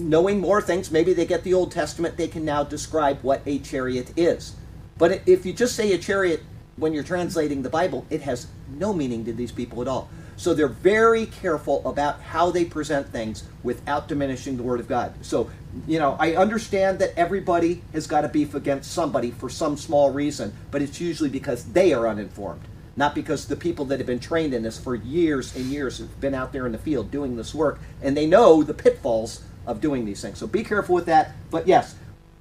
knowing 0.01 0.41
more 0.41 0.61
things, 0.61 0.91
maybe 0.91 1.13
they 1.15 1.27
get 1.27 1.45
the 1.45 1.55
Old 1.55 1.71
Testament, 1.71 2.17
they 2.17 2.29
can 2.29 2.45
now 2.45 2.65
describe 2.65 3.21
what 3.23 3.43
a 3.47 3.61
chariot 3.61 4.13
is. 4.17 4.57
But 4.99 5.23
if 5.27 5.47
you 5.47 5.53
just 5.53 5.77
say 5.77 5.93
a 5.93 5.99
chariot 5.99 6.43
when 6.77 6.93
you're 6.93 7.05
translating 7.05 7.63
the 7.63 7.71
Bible, 7.71 8.05
it 8.11 8.23
has 8.23 8.49
no 8.69 8.93
meaning 8.93 9.25
to 9.27 9.33
these 9.33 9.53
people 9.53 9.81
at 9.81 9.89
all. 9.89 10.11
So 10.41 10.55
they're 10.55 10.69
very 10.69 11.27
careful 11.27 11.87
about 11.87 12.23
how 12.23 12.51
they 12.51 12.65
present 12.65 13.09
things 13.09 13.45
without 13.63 14.09
diminishing 14.09 14.57
the 14.57 14.63
Word 14.63 14.81
of 14.81 14.89
God. 14.89 15.13
So, 15.21 15.51
you 15.87 15.99
know, 15.99 16.17
I 16.19 16.35
understand 16.35 16.99
that 17.01 17.13
everybody 17.15 17.83
has 17.93 18.07
got 18.07 18.25
a 18.25 18.29
beef 18.29 18.55
against 18.55 18.91
somebody 18.91 19.33
for 19.33 19.51
some 19.51 19.77
small 19.77 20.11
reason, 20.11 20.55
but 20.71 20.81
it's 20.81 20.99
usually 20.99 21.29
because 21.29 21.65
they 21.73 21.93
are 21.93 22.09
uninformed 22.09 22.63
not 22.97 23.15
because 23.15 23.47
the 23.47 23.57
people 23.57 23.85
that 23.87 23.99
have 23.99 24.07
been 24.07 24.21
trained 24.21 24.53
in 24.53 24.63
this 24.63 24.79
for 24.79 24.95
years 24.95 25.55
and 25.55 25.67
years 25.67 25.99
have 25.99 26.21
been 26.21 26.35
out 26.35 26.53
there 26.53 26.67
in 26.67 26.73
the 26.73 26.79
field 26.79 27.11
doing 27.11 27.37
this 27.37 27.55
work 27.55 27.79
and 28.03 28.17
they 28.17 28.27
know 28.27 28.63
the 28.63 28.75
pitfalls 28.75 29.43
of 29.67 29.81
doing 29.81 30.05
these 30.05 30.21
things. 30.21 30.39
So 30.39 30.47
be 30.47 30.65
careful 30.65 30.97
with 30.97 31.07
that. 31.07 31.33
But 31.51 31.67
yes, 31.69 31.95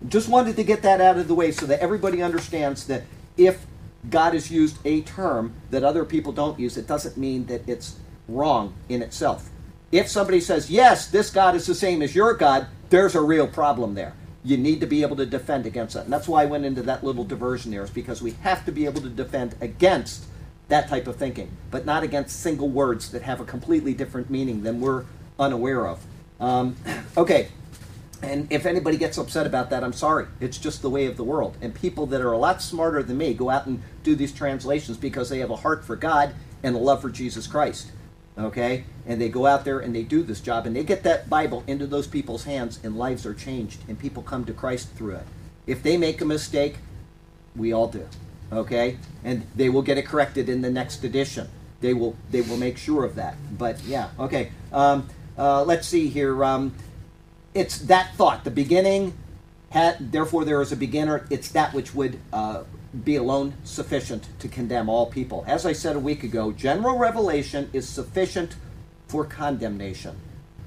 just 0.08 0.28
wanted 0.28 0.56
to 0.56 0.64
get 0.64 0.82
that 0.82 1.00
out 1.00 1.18
of 1.18 1.28
the 1.28 1.36
way 1.36 1.52
so 1.52 1.66
that 1.68 1.80
everybody 1.80 2.22
understands 2.22 2.88
that 2.88 3.04
if 3.38 3.66
God 4.10 4.34
has 4.34 4.50
used 4.50 4.78
a 4.86 5.02
term 5.02 5.54
that 5.72 5.84
other 5.84 6.06
people 6.06 6.32
don't 6.32 6.60
use, 6.60 6.78
it 6.78 6.88
doesn't 6.88 7.18
mean 7.18 7.46
that 7.48 7.68
it's 7.68 7.98
wrong 8.28 8.74
in 8.88 9.02
itself. 9.02 9.50
If 9.92 10.08
somebody 10.08 10.40
says, 10.40 10.70
yes, 10.70 11.08
this 11.08 11.30
God 11.30 11.56
is 11.56 11.66
the 11.66 11.76
same 11.76 12.02
as 12.02 12.16
your 12.16 12.34
God, 12.34 12.68
there's 12.90 13.16
a 13.16 13.22
real 13.22 13.48
problem 13.48 13.96
there. 13.96 14.14
You 14.44 14.56
need 14.56 14.80
to 14.80 14.88
be 14.88 15.02
able 15.02 15.18
to 15.18 15.26
defend 15.26 15.66
against 15.66 15.96
that. 15.96 16.06
And 16.06 16.14
that's 16.14 16.28
why 16.28 16.44
I 16.44 16.46
went 16.46 16.64
into 16.64 16.82
that 16.84 17.04
little 17.04 17.26
diversion 17.26 17.72
there, 17.72 17.84
is 17.84 17.90
because 17.90 18.22
we 18.22 18.32
have 18.42 18.66
to 18.66 18.72
be 18.72 18.86
able 18.86 19.02
to 19.02 19.10
defend 19.10 19.56
against 19.60 20.26
that 20.70 20.88
type 20.88 21.08
of 21.08 21.16
thinking, 21.16 21.52
but 21.72 21.86
not 21.86 22.04
against 22.04 22.40
single 22.40 22.70
words 22.70 23.12
that 23.12 23.24
have 23.24 23.42
a 23.42 23.46
completely 23.46 23.94
different 23.94 24.30
meaning 24.30 24.64
than 24.64 24.80
we're 24.80 25.04
unaware 25.40 25.88
of. 25.88 26.06
Um, 26.40 26.76
okay, 27.18 27.50
And 28.22 28.52
if 28.52 28.66
anybody 28.66 28.98
gets 28.98 29.18
upset 29.18 29.46
about 29.46 29.70
that, 29.70 29.84
I'm 29.84 29.94
sorry. 29.94 30.28
It's 30.40 30.58
just 30.58 30.82
the 30.82 30.90
way 30.90 31.06
of 31.06 31.18
the 31.18 31.24
world. 31.24 31.58
And 31.62 31.74
people 31.74 32.06
that 32.08 32.22
are 32.22 32.32
a 32.32 32.38
lot 32.38 32.62
smarter 32.62 33.02
than 33.02 33.18
me 33.18 33.34
go 33.34 33.50
out 33.50 33.66
and 33.66 33.82
do 34.04 34.16
these 34.16 34.34
translations 34.34 34.98
because 34.98 35.30
they 35.30 35.40
have 35.40 35.50
a 35.50 35.56
heart 35.56 35.86
for 35.86 35.96
God 35.96 36.34
and 36.62 36.76
a 36.76 36.80
love 36.80 37.02
for 37.02 37.10
Jesus 37.10 37.48
Christ. 37.48 37.92
Okay? 38.38 38.84
And 39.06 39.22
they 39.22 39.30
go 39.30 39.46
out 39.46 39.64
there 39.64 39.80
and 39.80 39.96
they 39.96 40.04
do 40.04 40.24
this 40.24 40.42
job 40.42 40.66
and 40.66 40.76
they 40.76 40.84
get 40.84 41.04
that 41.04 41.30
Bible 41.30 41.64
into 41.66 41.88
those 41.88 42.08
people's 42.08 42.44
hands 42.44 42.80
and 42.84 42.98
lives 42.98 43.26
are 43.26 43.34
changed 43.34 43.80
and 43.88 43.98
people 43.98 44.22
come 44.22 44.46
to 44.46 44.54
Christ 44.54 44.90
through 44.96 45.16
it. 45.16 45.26
If 45.66 45.82
they 45.82 45.98
make 45.98 46.20
a 46.20 46.26
mistake, 46.26 46.78
we 47.56 47.72
all 47.72 47.88
do. 47.88 48.08
Okay? 48.52 48.98
And 49.24 49.46
they 49.56 49.70
will 49.70 49.82
get 49.82 49.98
it 49.98 50.06
corrected 50.06 50.50
in 50.50 50.62
the 50.62 50.70
next 50.70 51.04
edition. 51.04 51.50
They 51.82 51.94
will 51.94 52.18
they 52.30 52.42
will 52.42 52.58
make 52.58 52.78
sure 52.78 53.06
of 53.06 53.16
that. 53.16 53.36
But 53.58 53.82
yeah, 53.84 54.10
okay. 54.20 54.52
Um, 54.74 55.08
uh, 55.38 55.64
let's 55.64 55.88
see 55.88 56.10
here. 56.10 56.44
Um, 56.44 56.74
it's 57.60 57.80
that 57.80 58.16
thought. 58.16 58.44
The 58.44 58.52
beginning, 58.52 59.14
had, 59.70 60.12
therefore 60.12 60.46
there 60.46 60.62
is 60.62 60.72
a 60.72 60.78
beginner. 60.78 61.28
It's 61.30 61.52
that 61.52 61.74
which 61.74 61.94
would 61.94 62.20
uh, 62.32 62.64
be 63.04 63.18
alone 63.18 63.54
sufficient 63.64 64.28
to 64.40 64.48
condemn 64.48 64.90
all 64.90 65.08
people. 65.08 65.44
As 65.48 65.66
I 65.66 65.74
said 65.74 65.96
a 65.96 66.00
week 66.00 66.24
ago, 66.24 66.52
general 66.52 66.98
revelation 66.98 67.70
is 67.74 67.88
sufficient 67.88 68.56
for 69.08 69.26
condemnation. 69.26 70.16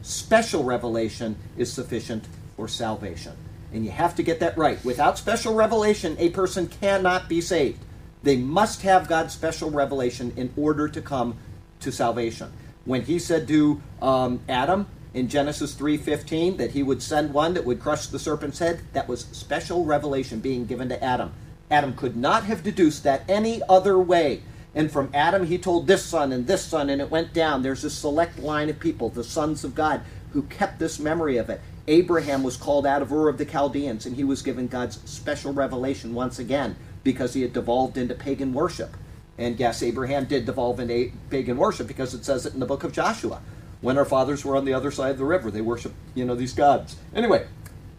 Special 0.03 0.65
revelation 0.65 1.37
is 1.57 1.73
sufficient 1.73 2.27
for 2.57 2.69
salvation. 2.69 3.33
And 3.73 3.85
you 3.85 3.91
have 3.91 4.15
to 4.17 4.23
get 4.23 4.41
that 4.41 4.59
right. 4.59 4.85
Without 4.85 5.17
special 5.17 5.55
revelation, 5.55 6.17
a 6.19 6.31
person 6.31 6.67
cannot 6.67 7.29
be 7.29 7.41
saved. 7.41 7.79
They 8.23 8.37
must 8.37 8.83
have 8.83 9.09
God's 9.09 9.33
special 9.33 9.71
revelation 9.71 10.33
in 10.37 10.53
order 10.57 10.89
to 10.89 11.01
come 11.01 11.39
to 11.81 11.91
salvation. 11.91 12.53
When 12.85 13.03
he 13.03 13.19
said 13.19 13.49
to 13.49 13.81
um, 14.01 14.41
Adam, 14.49 14.87
in 15.15 15.29
Genesis 15.29 15.75
3:15 15.75 16.57
that 16.57 16.71
he 16.71 16.83
would 16.83 17.03
send 17.03 17.35
one 17.35 17.55
that 17.55 17.67
would 17.67 17.81
crush 17.81 18.07
the 18.07 18.19
serpent's 18.19 18.59
head. 18.59 18.81
That 18.93 19.09
was 19.09 19.27
special 19.33 19.85
revelation 19.85 20.41
being 20.41 20.65
given 20.65 20.89
to 20.89 21.03
Adam. 21.03 21.33
Adam 21.71 21.93
could 21.95 22.17
not 22.17 22.45
have 22.45 22.63
deduced 22.63 23.03
that 23.05 23.25
any 23.29 23.63
other 23.69 23.99
way. 23.99 24.43
And 24.75 24.91
from 24.91 25.11
Adam 25.13 25.47
he 25.47 25.59
told 25.59 25.87
this 25.87 26.05
son 26.05 26.33
and 26.33 26.47
this 26.47 26.63
son 26.63 26.89
and 26.89 27.01
it 27.01 27.11
went 27.11 27.35
down. 27.35 27.63
There's 27.63 27.85
a 27.85 27.91
select 27.91 28.39
line 28.39 28.71
of 28.71 28.81
people, 28.81 29.11
the 29.11 29.25
sons 29.25 29.65
of 29.65 29.75
God, 29.75 30.01
who 30.33 30.43
kept 30.43 30.79
this 30.79 30.99
memory 30.99 31.37
of 31.37 31.51
it. 31.51 31.61
Abraham 31.89 32.43
was 32.43 32.57
called 32.57 32.87
out 32.87 33.03
of 33.03 33.13
Ur 33.13 33.29
of 33.29 33.39
the 33.39 33.45
Chaldeans 33.45 34.07
and 34.07 34.17
he 34.17 34.25
was 34.25 34.41
given 34.41 34.67
God's 34.67 34.99
special 35.05 35.53
revelation 35.53 36.15
once 36.15 36.39
again 36.39 36.77
because 37.05 37.35
he 37.35 37.43
had 37.43 37.53
devolved 37.53 37.99
into 37.99 38.15
pagan 38.15 38.55
worship. 38.55 38.97
And 39.37 39.59
yes, 39.59 39.83
Abraham 39.83 40.25
did 40.25 40.47
devolve 40.47 40.81
into 40.81 41.11
pagan 41.29 41.59
worship 41.59 41.87
because 41.87 42.15
it 42.15 42.25
says 42.25 42.47
it 42.47 42.55
in 42.55 42.61
the 42.61 42.67
book 42.67 42.85
of 42.85 42.93
Joshua 42.93 43.43
when 43.83 43.99
our 43.99 44.05
fathers 44.07 44.45
were 44.45 44.57
on 44.57 44.65
the 44.65 44.73
other 44.73 44.91
side 44.91 45.11
of 45.11 45.19
the 45.19 45.25
river. 45.25 45.51
They 45.51 45.61
worshiped, 45.61 45.95
you 46.15 46.25
know, 46.25 46.35
these 46.35 46.55
gods. 46.55 46.97
Anyway, 47.15 47.47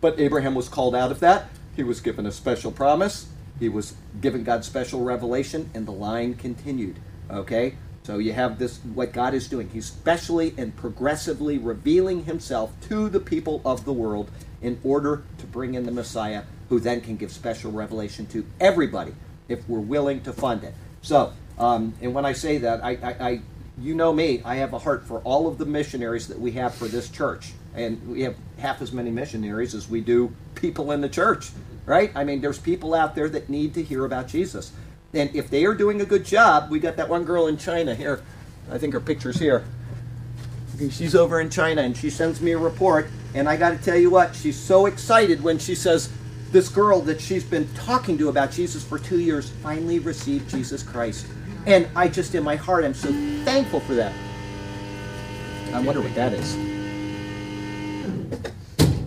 but 0.02 0.20
Abraham 0.20 0.56
was 0.56 0.68
called 0.68 0.96
out 0.96 1.12
of 1.12 1.20
that. 1.20 1.50
He 1.76 1.84
was 1.84 2.02
given 2.02 2.26
a 2.26 2.32
special 2.32 2.72
promise. 2.72 3.28
He 3.60 3.70
was 3.70 3.94
given 4.20 4.44
God's 4.44 4.66
special 4.66 5.04
revelation, 5.04 5.70
and 5.74 5.86
the 5.86 5.92
line 5.92 6.34
continued. 6.34 6.98
Okay? 7.30 7.76
So 8.04 8.18
you 8.18 8.34
have 8.34 8.60
this, 8.60 8.80
what 8.80 9.14
God 9.14 9.34
is 9.34 9.48
doing. 9.48 9.70
He's 9.70 9.86
specially 9.86 10.54
and 10.58 10.76
progressively 10.76 11.58
revealing 11.58 12.26
himself 12.26 12.74
to 12.90 13.08
the 13.08 13.20
people 13.20 13.62
of 13.64 13.86
the 13.86 13.94
world 13.94 14.30
in 14.62 14.80
order 14.84 15.24
to 15.38 15.46
bring 15.46 15.74
in 15.74 15.86
the 15.86 15.92
Messiah, 15.92 16.44
who 16.70 16.80
then 16.80 17.02
can 17.02 17.16
give 17.18 17.32
special 17.32 17.72
revelation 17.72 18.26
to 18.28 18.46
everybody 18.60 19.14
if 19.48 19.68
we're 19.70 19.80
willing 19.80 20.22
to 20.24 20.34
fund 20.34 20.64
it. 20.64 20.74
So, 21.02 21.34
um, 21.58 21.94
and 22.02 22.14
when 22.14 22.26
I 22.26 22.34
say 22.34 22.58
that, 22.60 22.84
I, 22.84 22.92
I, 22.92 23.28
I 23.30 23.42
you 23.80 23.96
know 23.96 24.14
me, 24.14 24.42
I 24.46 24.56
have 24.56 24.74
a 24.74 24.80
heart 24.80 25.06
for 25.06 25.20
all 25.22 25.48
of 25.48 25.58
the 25.58 25.66
missionaries 25.66 26.28
that 26.28 26.40
we 26.40 26.52
have 26.54 26.76
for 26.76 26.88
this 26.88 27.10
church. 27.10 27.54
And 27.76 28.08
we 28.08 28.22
have 28.22 28.36
half 28.60 28.82
as 28.82 28.92
many 28.92 29.10
missionaries 29.10 29.74
as 29.74 29.90
we 29.90 30.02
do 30.02 30.34
people 30.56 30.92
in 30.92 31.02
the 31.02 31.10
church, 31.10 31.50
right? 31.86 32.12
I 32.16 32.24
mean, 32.24 32.42
there's 32.42 32.60
people 32.60 32.94
out 32.94 33.16
there 33.16 33.30
that 33.30 33.50
need 33.50 33.74
to 33.74 33.84
hear 33.84 34.06
about 34.06 34.28
Jesus. 34.28 34.72
And 35.14 35.36
if 35.36 35.50
they 35.50 35.66
are 35.66 35.74
doing 35.74 36.02
a 36.02 36.06
good 36.06 36.26
job, 36.26 36.70
we 36.70 36.80
got 36.80 36.98
that 36.98 37.10
one 37.10 37.24
girl 37.24 37.48
in 37.48 37.58
China 37.58 37.96
here. 37.96 38.22
I 38.72 38.78
think 38.78 38.94
her 38.94 39.00
picture's 39.00 39.40
here. 39.40 39.64
She's 40.90 41.16
over 41.16 41.40
in 41.40 41.50
China 41.50 41.82
and 41.82 41.96
she 41.96 42.10
sends 42.10 42.42
me 42.42 42.52
a 42.52 42.58
report. 42.58 43.08
And 43.34 43.50
I 43.50 43.58
got 43.58 43.72
to 43.72 43.78
tell 43.78 43.98
you 43.98 44.10
what, 44.10 44.36
she's 44.36 44.58
so 44.58 44.86
excited 44.86 45.44
when 45.44 45.58
she 45.58 45.76
says, 45.76 46.10
this 46.52 46.70
girl 46.70 47.02
that 47.02 47.20
she's 47.20 47.44
been 47.44 47.68
talking 47.74 48.16
to 48.20 48.30
about 48.30 48.52
Jesus 48.52 48.84
for 48.84 49.00
two 49.00 49.20
years 49.20 49.50
finally 49.50 49.98
received 49.98 50.48
Jesus 50.52 50.84
Christ. 50.84 51.26
And 51.66 51.88
I 51.95 52.07
just, 52.07 52.36
in 52.36 52.43
my 52.43 52.55
heart, 52.55 52.84
I'm 52.84 52.93
so 52.93 53.11
thankful 53.45 53.80
for 53.80 53.93
that. 53.95 54.14
I 55.74 55.82
wonder 55.82 56.01
what 56.01 56.14
that 56.16 56.34
is. 56.34 56.55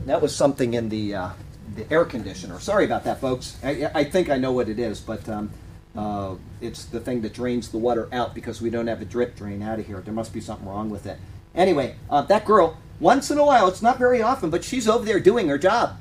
That 0.07 0.23
was 0.23 0.35
something 0.35 0.75
in 0.75 0.89
the 0.89 1.15
uh, 1.15 1.31
the 1.75 1.93
air 1.93 2.05
conditioner. 2.05 2.59
Sorry 2.61 2.85
about 2.85 3.05
that, 3.05 3.21
folks. 3.21 3.57
I, 3.63 3.91
I 3.95 4.05
think 4.05 4.31
I 4.31 4.39
know 4.39 4.53
what 4.53 4.69
it 4.69 4.79
is, 4.79 5.01
but 5.01 5.29
um, 5.29 5.51
uh, 5.97 6.37
it's 6.61 6.85
the 6.87 7.01
thing 7.01 7.21
that 7.23 7.35
drains 7.35 7.69
the 7.69 7.79
water 7.79 8.09
out 8.13 8.35
because 8.35 8.61
we 8.63 8.71
don't 8.71 8.87
have 8.87 9.03
a 9.03 9.05
drip 9.05 9.37
drain 9.37 9.63
out 9.63 9.79
of 9.79 9.87
here. 9.87 10.01
There 10.01 10.15
must 10.15 10.33
be 10.33 10.41
something 10.41 10.67
wrong 10.67 10.91
with 10.91 11.07
it. 11.07 11.19
Anyway, 11.55 11.97
uh, 12.11 12.23
that 12.23 12.45
girl, 12.45 12.79
once 13.01 13.31
in 13.31 13.39
a 13.39 13.45
while, 13.45 13.69
it's 13.69 13.83
not 13.83 13.99
very 13.99 14.23
often, 14.23 14.51
but 14.51 14.65
she's 14.65 14.89
over 14.89 15.05
there 15.05 15.21
doing 15.21 15.49
her 15.49 15.59
job. 15.59 15.99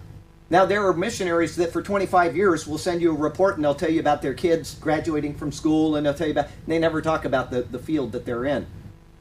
Now, 0.50 0.66
there 0.66 0.86
are 0.88 0.94
missionaries 0.94 1.56
that 1.56 1.74
for 1.74 1.82
25 1.82 2.36
years 2.36 2.68
will 2.68 2.78
send 2.78 3.02
you 3.02 3.12
a 3.12 3.16
report 3.16 3.56
and 3.56 3.64
they'll 3.64 3.74
tell 3.74 3.90
you 3.90 4.00
about 4.00 4.22
their 4.22 4.36
kids 4.36 4.76
graduating 4.76 5.36
from 5.36 5.52
school 5.52 5.96
and 5.96 6.06
they'll 6.06 6.14
tell 6.14 6.28
you 6.28 6.34
about, 6.34 6.50
they 6.68 6.78
never 6.78 7.02
talk 7.02 7.26
about 7.26 7.50
the, 7.50 7.64
the 7.64 7.80
field 7.80 8.12
that 8.12 8.26
they're 8.26 8.46
in. 8.46 8.68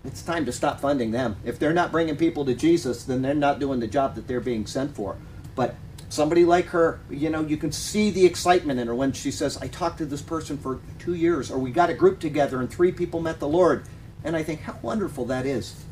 It's 0.04 0.20
time 0.20 0.44
to 0.44 0.52
stop 0.52 0.80
funding 0.80 1.12
them. 1.12 1.36
If 1.42 1.58
they're 1.58 1.72
not 1.72 1.90
bringing 1.90 2.16
people 2.16 2.44
to 2.44 2.54
Jesus, 2.54 3.04
then 3.04 3.22
they're 3.22 3.32
not 3.32 3.58
doing 3.58 3.80
the 3.80 3.86
job 3.86 4.16
that 4.16 4.28
they're 4.28 4.40
being 4.40 4.66
sent 4.66 4.94
for. 4.94 5.16
But 5.54 5.76
somebody 6.10 6.44
like 6.44 6.66
her, 6.66 7.00
you 7.08 7.30
know, 7.30 7.40
you 7.40 7.56
can 7.56 7.72
see 7.72 8.10
the 8.10 8.26
excitement 8.26 8.78
in 8.78 8.86
her 8.86 8.94
when 8.94 9.12
she 9.12 9.30
says, 9.30 9.56
I 9.56 9.68
talked 9.68 9.98
to 9.98 10.06
this 10.06 10.20
person 10.20 10.58
for 10.58 10.80
two 10.98 11.14
years, 11.14 11.50
or 11.50 11.58
we 11.58 11.70
got 11.70 11.88
a 11.88 11.94
group 11.94 12.20
together 12.20 12.60
and 12.60 12.70
three 12.70 12.92
people 12.92 13.22
met 13.22 13.40
the 13.40 13.48
Lord. 13.48 13.86
And 14.24 14.36
I 14.36 14.42
think 14.42 14.60
how 14.60 14.78
wonderful 14.82 15.24
that 15.26 15.46
is. 15.46 15.84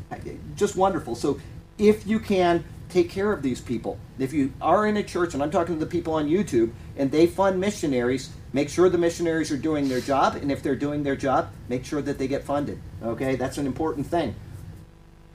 Just 0.56 0.76
wonderful. 0.76 1.14
So 1.14 1.40
if 1.78 2.06
you 2.06 2.20
can, 2.20 2.64
take 2.92 3.08
care 3.08 3.32
of 3.32 3.42
these 3.42 3.60
people. 3.60 3.98
If 4.18 4.32
you 4.32 4.52
are 4.60 4.86
in 4.86 4.96
a 4.96 5.02
church, 5.02 5.34
and 5.34 5.42
I'm 5.42 5.50
talking 5.50 5.78
to 5.78 5.84
the 5.84 5.90
people 5.90 6.14
on 6.14 6.28
YouTube, 6.28 6.72
and 6.96 7.10
they 7.10 7.26
fund 7.26 7.58
missionaries, 7.58 8.30
make 8.52 8.68
sure 8.68 8.88
the 8.88 8.98
missionaries 8.98 9.50
are 9.50 9.56
doing 9.56 9.88
their 9.88 10.00
job, 10.00 10.36
and 10.36 10.52
if 10.52 10.62
they're 10.62 10.76
doing 10.76 11.02
their 11.02 11.16
job, 11.16 11.50
make 11.68 11.84
sure 11.84 12.02
that 12.02 12.18
they 12.18 12.28
get 12.28 12.44
funded. 12.44 12.78
Okay, 13.02 13.36
that's 13.36 13.58
an 13.58 13.66
important 13.66 14.06
thing. 14.06 14.34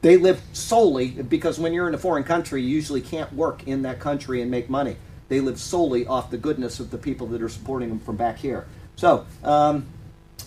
They 0.02 0.18
live 0.18 0.40
solely 0.54 1.10
because 1.10 1.60
when 1.60 1.74
you're 1.74 1.88
in 1.88 1.96
a 1.96 1.98
foreign 1.98 2.24
country, 2.24 2.62
you 2.62 2.70
usually 2.70 3.02
can't 3.02 3.34
work 3.34 3.68
in 3.68 3.82
that 3.82 4.00
country 4.00 4.42
and 4.42 4.52
make 4.52 4.70
money. 4.70 4.96
They 5.28 5.42
live 5.42 5.60
solely 5.60 6.06
off 6.06 6.30
the 6.30 6.38
goodness 6.38 6.80
of 6.80 6.92
the 6.92 6.98
people 6.98 7.28
that 7.28 7.42
are 7.42 7.50
supporting 7.50 7.90
them 7.90 8.00
from 8.00 8.16
back 8.16 8.38
here. 8.38 8.68
So, 8.96 9.26
um, 9.44 9.88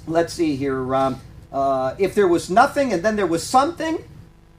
let's 0.07 0.33
see 0.33 0.57
here. 0.57 0.95
Um, 0.95 1.21
uh, 1.53 1.97
if 1.99 2.15
there 2.15 2.29
was 2.29 2.49
nothing 2.49 2.93
and 2.93 3.03
then 3.03 3.17
there 3.17 3.27
was 3.27 3.45
something, 3.45 4.03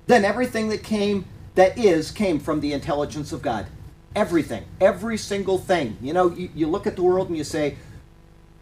then 0.07 0.25
everything 0.25 0.69
that 0.69 0.83
came 0.83 1.25
that 1.55 1.77
is 1.77 2.11
came 2.11 2.39
from 2.39 2.61
the 2.61 2.73
intelligence 2.73 3.31
of 3.31 3.41
God. 3.41 3.67
Everything, 4.15 4.65
every 4.79 5.17
single 5.17 5.57
thing. 5.57 5.97
You 6.01 6.13
know, 6.13 6.29
you, 6.31 6.49
you 6.53 6.67
look 6.67 6.85
at 6.85 6.95
the 6.95 7.03
world 7.03 7.29
and 7.29 7.37
you 7.37 7.43
say, 7.43 7.77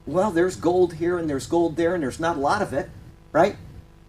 well, 0.06 0.32
there's 0.32 0.56
gold 0.56 0.96
here 0.96 1.18
and 1.18 1.30
there's 1.30 1.48
gold 1.48 1.76
there 1.76 1.94
and 1.94 2.04
there's 2.04 2.20
not 2.20 2.38
a 2.38 2.40
lot 2.40 2.62
of 2.62 2.74
it, 2.74 2.90
right? 3.32 3.56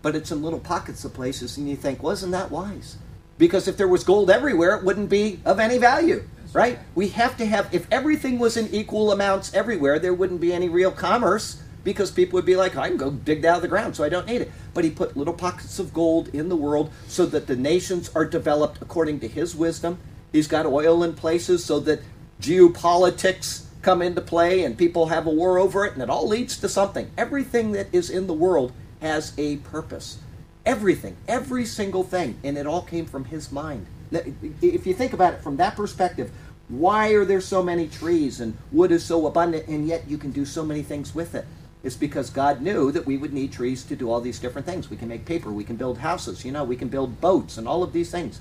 But 0.02 0.16
it's 0.16 0.30
in 0.30 0.42
little 0.42 0.60
pockets 0.60 1.04
of 1.04 1.12
places, 1.12 1.58
and 1.58 1.68
you 1.68 1.76
think, 1.76 2.02
well, 2.02 2.12
isn't 2.12 2.30
that 2.30 2.50
wise? 2.50 2.96
Because 3.36 3.68
if 3.68 3.76
there 3.76 3.88
was 3.88 4.04
gold 4.04 4.30
everywhere, 4.30 4.76
it 4.76 4.84
wouldn't 4.84 5.10
be 5.10 5.40
of 5.44 5.58
any 5.58 5.78
value, 5.78 6.22
right? 6.52 6.78
We 6.94 7.08
have 7.08 7.36
to 7.36 7.46
have, 7.46 7.72
if 7.74 7.86
everything 7.90 8.38
was 8.38 8.56
in 8.56 8.68
equal 8.68 9.12
amounts 9.12 9.52
everywhere, 9.52 9.98
there 9.98 10.14
wouldn't 10.14 10.40
be 10.40 10.52
any 10.52 10.68
real 10.68 10.90
commerce 10.90 11.62
because 11.84 12.10
people 12.10 12.36
would 12.36 12.46
be 12.46 12.56
like, 12.56 12.76
I 12.76 12.88
can 12.88 12.96
go 12.96 13.10
dig 13.10 13.42
that 13.42 13.48
out 13.48 13.56
of 13.56 13.62
the 13.62 13.68
ground, 13.68 13.96
so 13.96 14.04
I 14.04 14.08
don't 14.08 14.26
need 14.26 14.40
it. 14.42 14.50
But 14.74 14.84
he 14.84 14.90
put 14.90 15.16
little 15.16 15.34
pockets 15.34 15.78
of 15.78 15.92
gold 15.92 16.28
in 16.28 16.48
the 16.48 16.56
world 16.56 16.90
so 17.08 17.26
that 17.26 17.46
the 17.46 17.56
nations 17.56 18.10
are 18.14 18.24
developed 18.24 18.82
according 18.82 19.20
to 19.20 19.28
his 19.28 19.54
wisdom. 19.54 19.98
He's 20.32 20.46
got 20.46 20.66
oil 20.66 21.02
in 21.02 21.14
places 21.14 21.64
so 21.64 21.80
that 21.80 22.00
geopolitics 22.40 23.64
come 23.82 24.02
into 24.02 24.20
play 24.20 24.62
and 24.62 24.76
people 24.76 25.06
have 25.06 25.26
a 25.26 25.30
war 25.30 25.58
over 25.58 25.84
it, 25.84 25.94
and 25.94 26.02
it 26.02 26.10
all 26.10 26.28
leads 26.28 26.58
to 26.58 26.68
something. 26.68 27.10
Everything 27.16 27.72
that 27.72 27.88
is 27.92 28.10
in 28.10 28.26
the 28.26 28.34
world 28.34 28.72
has 29.00 29.32
a 29.38 29.56
purpose. 29.58 30.18
Everything, 30.66 31.16
every 31.26 31.64
single 31.64 32.04
thing, 32.04 32.38
and 32.44 32.58
it 32.58 32.66
all 32.66 32.82
came 32.82 33.06
from 33.06 33.24
his 33.24 33.50
mind. 33.50 33.86
If 34.12 34.86
you 34.86 34.92
think 34.92 35.14
about 35.14 35.34
it 35.34 35.42
from 35.42 35.56
that 35.56 35.74
perspective, 35.74 36.30
why 36.68 37.08
are 37.14 37.24
there 37.24 37.40
so 37.40 37.62
many 37.62 37.88
trees 37.88 38.40
and 38.40 38.56
wood 38.70 38.92
is 38.92 39.04
so 39.04 39.26
abundant, 39.26 39.66
and 39.66 39.88
yet 39.88 40.06
you 40.06 40.18
can 40.18 40.30
do 40.30 40.44
so 40.44 40.64
many 40.64 40.82
things 40.82 41.14
with 41.14 41.34
it? 41.34 41.46
Is 41.82 41.96
because 41.96 42.30
God 42.30 42.60
knew 42.60 42.92
that 42.92 43.06
we 43.06 43.16
would 43.16 43.32
need 43.32 43.52
trees 43.52 43.82
to 43.84 43.96
do 43.96 44.10
all 44.10 44.20
these 44.20 44.38
different 44.38 44.66
things. 44.66 44.90
We 44.90 44.96
can 44.96 45.08
make 45.08 45.24
paper, 45.24 45.50
we 45.50 45.64
can 45.64 45.76
build 45.76 45.98
houses, 45.98 46.44
you 46.44 46.52
know, 46.52 46.64
we 46.64 46.76
can 46.76 46.88
build 46.88 47.20
boats 47.20 47.56
and 47.56 47.66
all 47.66 47.82
of 47.82 47.92
these 47.92 48.10
things. 48.10 48.40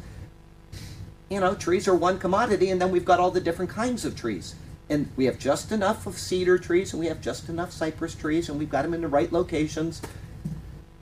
You 1.30 1.40
know, 1.40 1.56
trees 1.56 1.88
are 1.88 1.96
one 1.96 2.20
commodity, 2.20 2.70
and 2.70 2.82
then 2.82 2.92
we've 2.92 3.06
got 3.06 3.20
all 3.20 3.32
the 3.32 3.40
different 3.40 3.72
kinds 3.72 4.04
of 4.04 4.16
trees. 4.16 4.56
And 4.90 5.10
we 5.16 5.26
have 5.26 5.38
just 5.38 5.72
enough 5.72 6.08
of 6.08 6.18
cedar 6.18 6.58
trees, 6.58 6.92
and 6.92 7.00
we 7.00 7.06
have 7.06 7.22
just 7.22 7.48
enough 7.48 7.72
cypress 7.72 8.16
trees, 8.16 8.50
and 8.50 8.58
we've 8.58 8.70
got 8.70 8.82
them 8.82 8.94
in 8.96 9.02
the 9.02 9.08
right 9.08 9.32
locations. 9.32 10.02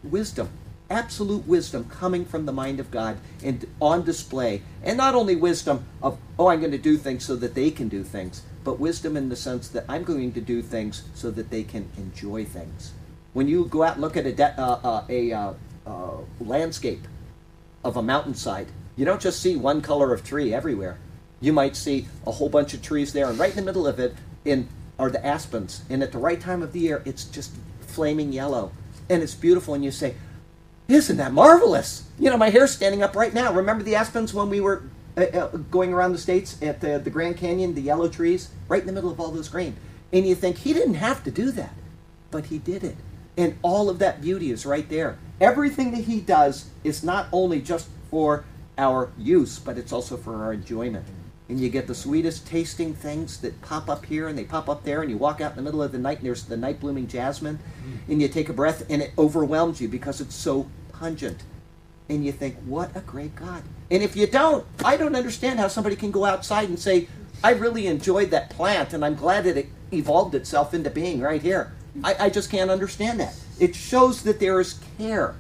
Wisdom. 0.04 0.50
absolute 0.90 1.46
wisdom 1.48 1.86
coming 1.86 2.26
from 2.26 2.46
the 2.46 2.52
mind 2.52 2.80
of 2.80 2.92
God 2.92 3.18
and 3.44 3.66
on 3.82 4.04
display. 4.04 4.62
And 4.84 4.98
not 4.98 5.16
only 5.16 5.36
wisdom 5.36 5.86
of, 6.02 6.18
oh, 6.38 6.48
I'm 6.48 6.60
going 6.60 6.72
to 6.72 6.78
do 6.78 6.98
things 6.98 7.26
so 7.26 7.36
that 7.38 7.56
they 7.56 7.72
can 7.72 7.88
do 7.88 8.04
things, 8.04 8.44
but 8.68 8.82
wisdom 8.82 9.16
in 9.16 9.30
the 9.30 9.36
sense 9.38 9.70
that 9.70 9.86
I'm 9.88 10.04
going 10.04 10.34
to 10.34 10.42
do 10.42 10.62
things 10.62 11.04
so 11.14 11.32
that 11.32 11.50
they 11.50 11.64
can 11.64 11.90
enjoy 11.96 12.44
things. 12.44 12.92
When 13.32 13.48
you 13.48 13.64
go 13.64 13.82
out 13.82 13.94
and 13.94 14.02
look 14.02 14.18
at 14.18 14.26
a, 14.26 14.34
de- 14.34 14.60
uh, 14.60 14.80
uh, 14.84 15.06
a 15.08 15.32
uh, 15.32 15.54
uh, 15.86 16.18
landscape 16.42 17.08
of 17.86 17.96
a 17.96 18.02
mountainside, 18.02 18.68
you 18.98 19.06
don't 19.06 19.22
just 19.22 19.42
see 19.42 19.56
one 19.56 19.80
color 19.82 20.14
of 20.14 20.22
tree 20.22 20.54
everywhere. 20.54 20.98
You 21.40 21.54
might 21.54 21.78
see 21.78 22.10
a 22.26 22.32
whole 22.34 22.50
bunch 22.50 22.74
of 22.74 22.82
trees 22.82 23.14
there, 23.14 23.30
and 23.30 23.40
right 23.40 23.52
in 23.52 23.56
the 23.56 23.62
middle 23.62 23.88
of 23.88 24.02
it 24.02 24.16
in 24.44 24.68
are 25.00 25.10
the 25.10 25.26
aspens. 25.26 25.84
And 25.90 26.04
at 26.04 26.12
the 26.12 26.18
right 26.18 26.42
time 26.42 26.62
of 26.62 26.74
the 26.74 26.82
year, 26.82 27.02
it's 27.06 27.24
just 27.24 27.54
flaming 27.80 28.34
yellow, 28.34 28.74
and 29.10 29.24
it's 29.24 29.34
beautiful. 29.34 29.76
And 29.76 29.86
you 29.86 29.92
say, 29.92 30.16
"Isn't 30.90 31.16
that 31.16 31.32
marvelous?" 31.32 32.04
You 32.20 32.30
know, 32.32 32.38
my 32.38 32.50
hair's 32.50 32.72
standing 32.72 33.02
up 33.02 33.16
right 33.16 33.34
now. 33.34 33.54
Remember 33.54 33.86
the 33.86 33.96
aspens 33.96 34.34
when 34.34 34.50
we 34.50 34.60
were 34.60 34.84
uh, 35.18 35.22
uh, 35.22 35.48
going 35.72 35.94
around 35.94 36.12
the 36.12 36.18
states 36.18 36.62
at 36.62 36.80
the, 36.80 37.00
the 37.00 37.10
Grand 37.10 37.38
Canyon, 37.38 37.74
the 37.74 37.82
yellow 37.82 38.08
trees, 38.08 38.52
right 38.68 38.82
in 38.82 38.88
the 38.88 38.94
middle 38.94 39.12
of 39.12 39.20
all 39.20 39.32
those 39.32 39.50
green. 39.50 39.76
And 40.14 40.28
you 40.28 40.36
think 40.36 40.60
he 40.60 40.74
didn't 40.74 40.96
have 40.96 41.24
to 41.24 41.32
do 41.32 41.52
that, 41.52 41.74
but 42.32 42.46
he 42.46 42.60
did 42.60 42.84
it. 42.84 42.96
And 43.36 43.58
all 43.62 43.90
of 43.90 44.00
that 44.00 44.22
beauty 44.22 44.52
is 44.52 44.66
right 44.66 44.88
there. 44.90 45.18
Everything 45.42 45.92
that 45.92 46.06
he 46.06 46.22
does 46.22 46.70
is 46.84 47.04
not 47.04 47.28
only 47.32 47.62
just 47.62 47.90
for 48.10 48.46
our 48.78 49.12
use, 49.18 49.60
but 49.60 49.78
it's 49.78 49.92
also 49.92 50.18
for 50.18 50.44
our 50.44 50.54
enjoyment. 50.54 51.06
And 51.50 51.60
you 51.60 51.70
get 51.70 51.88
the 51.88 51.96
sweetest 51.96 52.46
tasting 52.46 52.94
things 52.94 53.40
that 53.42 53.62
pop 53.62 53.90
up 53.90 54.06
here 54.06 54.28
and 54.28 54.38
they 54.38 54.44
pop 54.44 54.70
up 54.70 54.84
there, 54.84 55.02
and 55.02 55.10
you 55.10 55.18
walk 55.18 55.42
out 55.42 55.52
in 55.52 55.58
the 55.58 55.64
middle 55.64 55.82
of 55.82 55.92
the 55.92 55.98
night 55.98 56.18
and 56.18 56.28
there's 56.28 56.44
the 56.44 56.58
night 56.58 56.80
blooming 56.80 57.08
jasmine, 57.08 57.60
and 58.08 58.22
you 58.22 58.28
take 58.28 58.50
a 58.50 58.54
breath 58.54 58.86
and 58.90 59.02
it 59.02 59.14
overwhelms 59.18 59.82
you 59.82 59.88
because 59.88 60.22
it's 60.22 60.36
so 60.36 60.68
pungent. 60.92 61.44
And 62.10 62.26
you 62.26 62.32
think, 62.32 62.56
what 62.66 62.96
a 62.96 63.02
great 63.02 63.36
God. 63.36 63.64
And 63.92 64.02
if 64.02 64.16
you 64.16 64.28
don't, 64.28 64.66
I 64.84 64.98
don't 64.98 65.16
understand 65.16 65.60
how 65.60 65.68
somebody 65.68 65.96
can 65.96 66.12
go 66.12 66.26
outside 66.26 66.70
and 66.70 66.80
say, 66.80 67.08
I 67.44 67.52
really 67.52 67.88
enjoyed 67.88 68.32
that 68.32 68.50
plant 68.50 68.94
and 68.94 69.04
I'm 69.04 69.16
glad 69.16 69.44
that 69.44 69.58
it 69.58 69.68
evolved 69.92 70.36
itself 70.36 70.74
into 70.74 70.90
being 70.90 71.22
right 71.22 71.42
here. 71.42 71.74
I, 72.04 72.16
I 72.26 72.30
just 72.30 72.50
can't 72.50 72.72
understand 72.72 73.20
that. 73.20 73.36
It 73.60 73.76
shows 73.76 74.24
that 74.24 74.40
there 74.40 74.60
is 74.60 74.80
care 74.98 75.36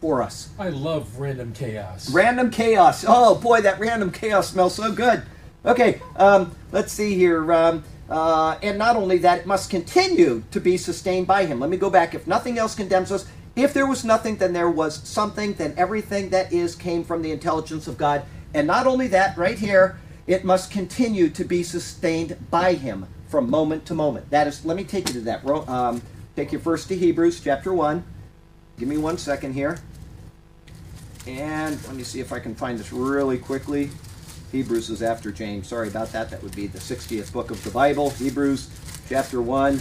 for 0.00 0.22
us. 0.22 0.50
I 0.58 0.70
love 0.70 1.18
random 1.18 1.52
chaos. 1.52 2.10
Random 2.10 2.50
chaos. 2.50 3.04
Oh 3.06 3.34
boy, 3.34 3.60
that 3.62 3.78
random 3.78 4.10
chaos 4.10 4.50
smells 4.50 4.74
so 4.74 4.92
good. 4.92 5.22
Okay, 5.64 6.00
um, 6.16 6.56
let's 6.72 6.92
see 6.92 7.14
here. 7.14 7.52
Um, 7.52 7.84
uh, 8.08 8.58
and 8.62 8.78
not 8.78 8.96
only 8.96 9.18
that, 9.18 9.40
it 9.40 9.46
must 9.46 9.70
continue 9.70 10.42
to 10.50 10.60
be 10.60 10.76
sustained 10.76 11.26
by 11.26 11.44
Him. 11.44 11.60
Let 11.60 11.70
me 11.70 11.76
go 11.76 11.90
back. 11.90 12.14
If 12.14 12.26
nothing 12.26 12.58
else 12.58 12.74
condemns 12.74 13.12
us, 13.12 13.26
if 13.56 13.74
there 13.74 13.86
was 13.86 14.04
nothing, 14.04 14.36
then 14.36 14.52
there 14.52 14.70
was 14.70 14.96
something. 15.08 15.54
Then 15.54 15.74
everything 15.76 16.30
that 16.30 16.52
is 16.52 16.74
came 16.74 17.04
from 17.04 17.22
the 17.22 17.32
intelligence 17.32 17.86
of 17.86 17.98
God. 17.98 18.24
And 18.54 18.66
not 18.66 18.86
only 18.86 19.08
that, 19.08 19.36
right 19.36 19.58
here, 19.58 19.98
it 20.26 20.44
must 20.44 20.70
continue 20.70 21.28
to 21.30 21.44
be 21.44 21.62
sustained 21.62 22.36
by 22.50 22.74
Him 22.74 23.06
from 23.28 23.50
moment 23.50 23.86
to 23.86 23.94
moment. 23.94 24.30
That 24.30 24.46
is. 24.46 24.64
Let 24.64 24.76
me 24.76 24.84
take 24.84 25.08
you 25.08 25.14
to 25.14 25.20
that. 25.22 25.46
Um, 25.46 26.02
take 26.36 26.52
you 26.52 26.58
first 26.58 26.88
to 26.88 26.96
Hebrews 26.96 27.40
chapter 27.40 27.72
one. 27.72 28.04
Give 28.78 28.88
me 28.88 28.96
one 28.96 29.18
second 29.18 29.52
here. 29.52 29.78
And 31.26 31.82
let 31.86 31.94
me 31.94 32.02
see 32.02 32.20
if 32.20 32.32
I 32.32 32.40
can 32.40 32.54
find 32.54 32.78
this 32.78 32.92
really 32.92 33.38
quickly. 33.38 33.90
Hebrews 34.52 34.90
is 34.90 35.02
after 35.02 35.30
James. 35.30 35.68
Sorry 35.68 35.88
about 35.88 36.12
that. 36.12 36.30
That 36.30 36.42
would 36.42 36.56
be 36.56 36.66
the 36.66 36.78
60th 36.78 37.32
book 37.32 37.50
of 37.50 37.62
the 37.62 37.70
Bible. 37.70 38.10
Hebrews 38.10 38.70
chapter 39.08 39.40
1. 39.40 39.80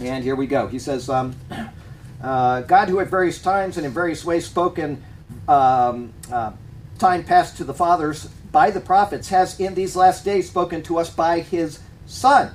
And 0.00 0.24
here 0.24 0.36
we 0.36 0.46
go. 0.46 0.66
He 0.66 0.78
says, 0.78 1.10
um, 1.10 1.34
uh, 2.22 2.62
God, 2.62 2.88
who 2.88 3.00
at 3.00 3.08
various 3.08 3.40
times 3.40 3.76
and 3.76 3.86
in 3.86 3.92
various 3.92 4.24
ways 4.24 4.46
spoken 4.46 5.02
um, 5.48 6.12
uh, 6.30 6.52
time 6.98 7.24
past 7.24 7.56
to 7.58 7.64
the 7.64 7.74
fathers 7.74 8.26
by 8.52 8.70
the 8.70 8.80
prophets, 8.80 9.28
has 9.28 9.60
in 9.60 9.74
these 9.74 9.96
last 9.96 10.24
days 10.24 10.48
spoken 10.48 10.82
to 10.82 10.98
us 10.98 11.10
by 11.10 11.40
his 11.40 11.80
Son, 12.06 12.52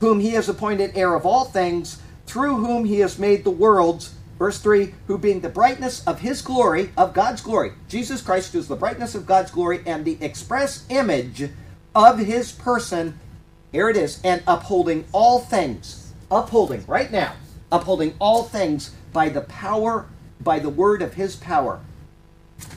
whom 0.00 0.20
he 0.20 0.30
has 0.30 0.48
appointed 0.48 0.92
heir 0.94 1.14
of 1.14 1.24
all 1.24 1.44
things, 1.44 2.00
through 2.26 2.56
whom 2.56 2.84
he 2.84 3.00
has 3.00 3.18
made 3.18 3.44
the 3.44 3.50
worlds. 3.50 4.14
Verse 4.38 4.58
3 4.58 4.92
Who 5.06 5.16
being 5.16 5.40
the 5.40 5.48
brightness 5.48 6.04
of 6.06 6.20
his 6.20 6.42
glory, 6.42 6.90
of 6.96 7.14
God's 7.14 7.40
glory, 7.40 7.72
Jesus 7.88 8.20
Christ 8.20 8.54
is 8.54 8.68
the 8.68 8.76
brightness 8.76 9.14
of 9.14 9.26
God's 9.26 9.50
glory 9.50 9.80
and 9.86 10.04
the 10.04 10.18
express 10.20 10.84
image 10.88 11.48
of 11.94 12.18
his 12.18 12.52
person. 12.52 13.18
Here 13.72 13.88
it 13.88 13.96
is, 13.96 14.20
and 14.22 14.42
upholding 14.46 15.04
all 15.12 15.40
things, 15.40 16.12
upholding 16.30 16.84
right 16.86 17.10
now, 17.10 17.34
upholding 17.70 18.14
all 18.18 18.44
things 18.44 18.92
by 19.12 19.28
the 19.28 19.42
power, 19.42 20.06
by 20.40 20.58
the 20.58 20.68
word 20.68 21.02
of 21.02 21.14
his 21.14 21.36
power. 21.36 21.80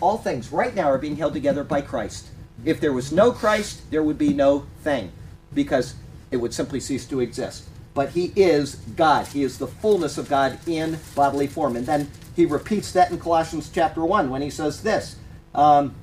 All 0.02 0.18
things 0.18 0.52
right 0.52 0.74
now 0.74 0.86
are 0.86 0.98
being 0.98 1.18
held 1.18 1.34
together 1.34 1.64
by 1.64 1.82
Christ. 1.82 2.28
If 2.66 2.80
there 2.80 2.94
was 2.94 3.12
no 3.12 3.32
Christ, 3.32 3.90
there 3.92 4.04
would 4.04 4.18
be 4.18 4.34
no 4.34 4.66
thing, 4.82 5.12
because 5.54 5.96
it 6.32 6.38
would 6.38 6.54
simply 6.54 6.80
cease 6.80 7.06
to 7.08 7.20
exist. 7.20 7.68
But 7.94 8.10
he 8.10 8.32
is 8.36 8.76
God. 8.96 9.28
He 9.28 9.44
is 9.44 9.58
the 9.58 9.68
fullness 9.68 10.18
of 10.18 10.30
God 10.30 10.60
in 10.68 11.00
bodily 11.16 11.48
form. 11.48 11.76
And 11.76 11.86
then 11.86 12.12
he 12.36 12.46
repeats 12.46 12.92
that 12.92 13.10
in 13.10 13.20
Colossians 13.20 13.72
chapter 13.74 14.06
1 14.06 14.30
when 14.30 14.42
he 14.42 14.52
says 14.52 14.84
this. 14.84 15.16
Um, 15.56 15.96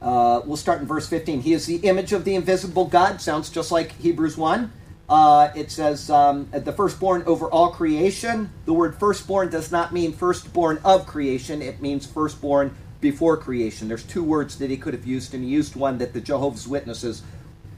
uh, 0.00 0.42
we'll 0.44 0.56
start 0.56 0.80
in 0.80 0.86
verse 0.86 1.08
15. 1.08 1.40
He 1.40 1.52
is 1.52 1.66
the 1.66 1.76
image 1.76 2.12
of 2.12 2.24
the 2.24 2.34
invisible 2.34 2.84
God. 2.84 3.20
Sounds 3.20 3.50
just 3.50 3.72
like 3.72 3.92
Hebrews 3.92 4.36
1. 4.36 4.70
Uh, 5.08 5.50
it 5.54 5.70
says, 5.70 6.08
um, 6.08 6.48
the 6.50 6.72
firstborn 6.72 7.22
over 7.26 7.46
all 7.46 7.70
creation. 7.70 8.50
The 8.64 8.72
word 8.72 8.98
firstborn 8.98 9.50
does 9.50 9.70
not 9.70 9.92
mean 9.92 10.12
firstborn 10.12 10.80
of 10.84 11.06
creation, 11.06 11.60
it 11.60 11.82
means 11.82 12.06
firstborn 12.06 12.74
before 13.00 13.36
creation. 13.36 13.88
There's 13.88 14.02
two 14.02 14.24
words 14.24 14.56
that 14.58 14.70
he 14.70 14.78
could 14.78 14.94
have 14.94 15.06
used, 15.06 15.34
and 15.34 15.44
he 15.44 15.50
used 15.50 15.76
one 15.76 15.98
that 15.98 16.14
the 16.14 16.22
Jehovah's 16.22 16.66
Witnesses 16.66 17.22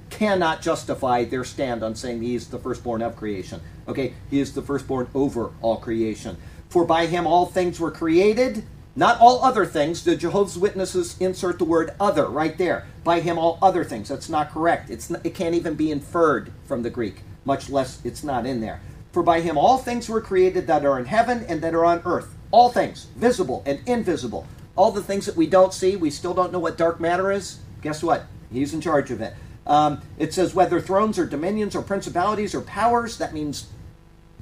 cannot 0.08 0.62
justify 0.62 1.24
their 1.24 1.44
stand 1.44 1.82
on 1.82 1.96
saying 1.96 2.22
he 2.22 2.36
is 2.36 2.46
the 2.46 2.60
firstborn 2.60 3.02
of 3.02 3.16
creation. 3.16 3.60
Okay, 3.88 4.14
he 4.30 4.38
is 4.38 4.54
the 4.54 4.62
firstborn 4.62 5.08
over 5.14 5.50
all 5.62 5.78
creation. 5.78 6.36
For 6.68 6.84
by 6.84 7.06
him 7.06 7.26
all 7.26 7.46
things 7.46 7.80
were 7.80 7.90
created, 7.90 8.64
not 8.96 9.20
all 9.20 9.44
other 9.44 9.66
things. 9.66 10.02
The 10.02 10.16
Jehovah's 10.16 10.56
Witnesses 10.56 11.16
insert 11.20 11.58
the 11.58 11.64
word 11.64 11.94
other 12.00 12.26
right 12.26 12.56
there. 12.56 12.86
By 13.04 13.20
him 13.20 13.38
all 13.38 13.58
other 13.60 13.84
things. 13.84 14.08
That's 14.08 14.30
not 14.30 14.50
correct. 14.50 14.88
It's 14.88 15.10
not, 15.10 15.24
it 15.24 15.34
can't 15.34 15.54
even 15.54 15.74
be 15.74 15.90
inferred 15.90 16.50
from 16.64 16.82
the 16.82 16.90
Greek, 16.90 17.22
much 17.44 17.68
less 17.68 18.04
it's 18.04 18.24
not 18.24 18.46
in 18.46 18.62
there. 18.62 18.80
For 19.12 19.22
by 19.22 19.42
him 19.42 19.58
all 19.58 19.78
things 19.78 20.08
were 20.08 20.20
created 20.20 20.66
that 20.66 20.84
are 20.84 20.98
in 20.98 21.04
heaven 21.04 21.44
and 21.46 21.60
that 21.62 21.74
are 21.74 21.84
on 21.84 22.02
earth. 22.06 22.34
All 22.50 22.70
things, 22.70 23.06
visible 23.16 23.62
and 23.66 23.80
invisible. 23.86 24.46
All 24.76 24.90
the 24.92 25.02
things 25.02 25.26
that 25.26 25.36
we 25.36 25.46
don't 25.46 25.74
see, 25.74 25.96
we 25.96 26.10
still 26.10 26.34
don't 26.34 26.52
know 26.52 26.58
what 26.58 26.78
dark 26.78 26.98
matter 26.98 27.30
is. 27.30 27.58
Guess 27.82 28.02
what? 28.02 28.24
He's 28.50 28.72
in 28.72 28.80
charge 28.80 29.10
of 29.10 29.20
it. 29.20 29.34
Um, 29.66 30.00
it 30.18 30.32
says 30.32 30.54
whether 30.54 30.80
thrones 30.80 31.18
or 31.18 31.26
dominions 31.26 31.74
or 31.74 31.82
principalities 31.82 32.54
or 32.54 32.60
powers, 32.62 33.18
that 33.18 33.34
means 33.34 33.66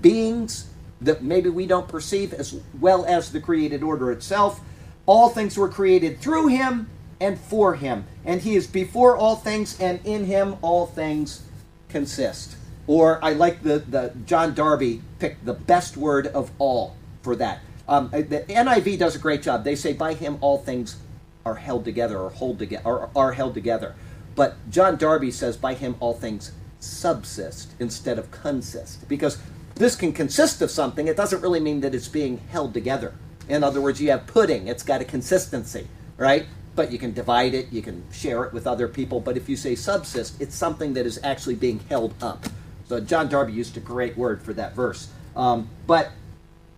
beings 0.01 0.69
that 1.01 1.23
maybe 1.23 1.49
we 1.49 1.67
don't 1.67 1.89
perceive 1.89 2.33
as 2.33 2.61
well 2.81 3.05
as 3.05 3.33
the 3.33 3.41
created 3.41 3.83
order 3.83 4.11
itself. 4.11 4.61
All 5.07 5.29
things 5.29 5.57
were 5.57 5.69
created 5.69 6.21
through 6.21 6.49
him 6.49 6.89
and 7.21 7.39
for 7.39 7.75
him. 7.75 8.07
And 8.25 8.41
he 8.41 8.57
is 8.57 8.67
before 8.67 9.17
all 9.17 9.37
things, 9.37 9.79
and 9.81 10.01
in 10.05 10.25
him 10.25 10.57
all 10.63 10.87
things 10.87 11.43
consist. 11.89 12.57
Or 12.87 13.23
I 13.23 13.33
like 13.33 13.63
the, 13.63 13.79
the 13.79 14.13
John 14.27 14.55
Darby 14.55 15.03
picked 15.19 15.45
the 15.45 15.55
best 15.55 15.97
word 15.97 16.27
of 16.29 16.51
all 16.59 16.97
for 17.23 17.37
that. 17.37 17.61
Um, 17.89 18.11
the 18.11 18.45
NIV 18.49 18.99
does 18.99 19.15
a 19.15 19.19
great 19.19 19.43
job. 19.43 19.65
They 19.65 19.77
say, 19.77 19.93
by 19.93 20.15
him 20.15 20.39
all 20.41 20.59
things 20.59 20.97
are 21.45 21.55
held 21.55 21.85
together 21.85 22.19
or 22.19 22.31
hold 22.31 22.59
together 22.59 22.85
or 22.85 23.11
are 23.15 23.33
held 23.33 23.55
together. 23.55 23.95
But 24.35 24.57
John 24.71 24.97
Darby 24.97 25.31
says, 25.31 25.57
by 25.57 25.75
him 25.75 25.97
all 26.01 26.15
things 26.15 26.53
subsist 26.81 27.73
instead 27.79 28.19
of 28.19 28.31
consist. 28.31 29.09
Because 29.09 29.39
this 29.75 29.97
can 29.97 30.13
consist 30.13 30.63
of 30.63 30.71
something, 30.71 31.09
it 31.09 31.17
doesn't 31.17 31.41
really 31.41 31.61
mean 31.61 31.81
that 31.81 31.95
it's 31.95 32.09
being 32.09 32.39
held 32.51 32.75
together. 32.75 33.15
In 33.49 33.65
other 33.65 33.81
words, 33.81 34.01
you 34.01 34.11
have 34.11 34.27
pudding, 34.27 34.69
it's 34.69 34.83
got 34.83 35.01
a 35.01 35.05
consistency, 35.05 35.89
right? 36.17 36.47
But 36.77 36.91
you 36.91 36.99
can 36.99 37.13
divide 37.13 37.55
it, 37.55 37.73
you 37.73 37.83
can 37.83 38.05
share 38.13 38.45
it 38.45 38.53
with 38.53 38.67
other 38.67 38.89
people. 38.89 39.21
But 39.21 39.37
if 39.37 39.49
you 39.49 39.57
say 39.57 39.75
subsist, 39.75 40.41
it's 40.41 40.55
something 40.55 40.95
that 40.95 41.07
is 41.07 41.21
actually 41.23 41.57
being 41.57 41.81
held 41.89 42.15
up. 42.23 42.47
So 42.89 43.01
John 43.01 43.29
Darby 43.29 43.53
used 43.53 43.77
a 43.77 43.81
great 43.81 44.17
word 44.17 44.43
for 44.43 44.53
that 44.55 44.75
verse. 44.75 45.09
Um, 45.37 45.69
but 45.87 46.11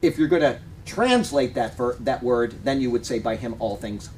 if 0.02 0.18
you're 0.18 0.28
going 0.28 0.42
to 0.42 0.58
translate 0.84 1.54
that 1.54 1.76
ver- 1.76 1.96
that 2.00 2.22
word, 2.22 2.54
then 2.64 2.80
you 2.80 2.90
would 2.90 3.04
say, 3.04 3.18
"By 3.18 3.36
him 3.36 3.56
all 3.58 3.76
things 3.76 4.08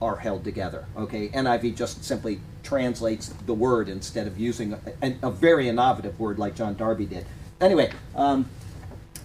are 0.00 0.16
held 0.16 0.42
together." 0.42 0.86
Okay, 0.96 1.28
NIV 1.28 1.76
just 1.76 2.02
simply 2.02 2.40
translates 2.62 3.28
the 3.46 3.54
word 3.54 3.88
instead 3.88 4.26
of 4.26 4.38
using 4.38 4.72
a, 4.72 4.78
a, 5.02 5.16
a 5.24 5.30
very 5.30 5.68
innovative 5.68 6.18
word 6.18 6.38
like 6.38 6.54
John 6.54 6.74
Darby 6.74 7.06
did. 7.06 7.26
Anyway, 7.64 7.90
um, 8.14 8.46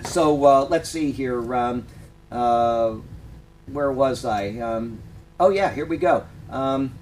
so 0.06 0.46
uh, 0.46 0.66
let's 0.70 0.88
see 0.88 1.12
here. 1.12 1.54
Um, 1.54 1.86
uh, 2.32 2.96
where 3.66 3.92
was 3.92 4.24
I? 4.24 4.52
Um, 4.60 5.02
oh 5.42 5.50
yeah, 5.50 5.74
here 5.74 5.86
we 5.86 5.98
go. 5.98 6.26
Um, 6.50 6.94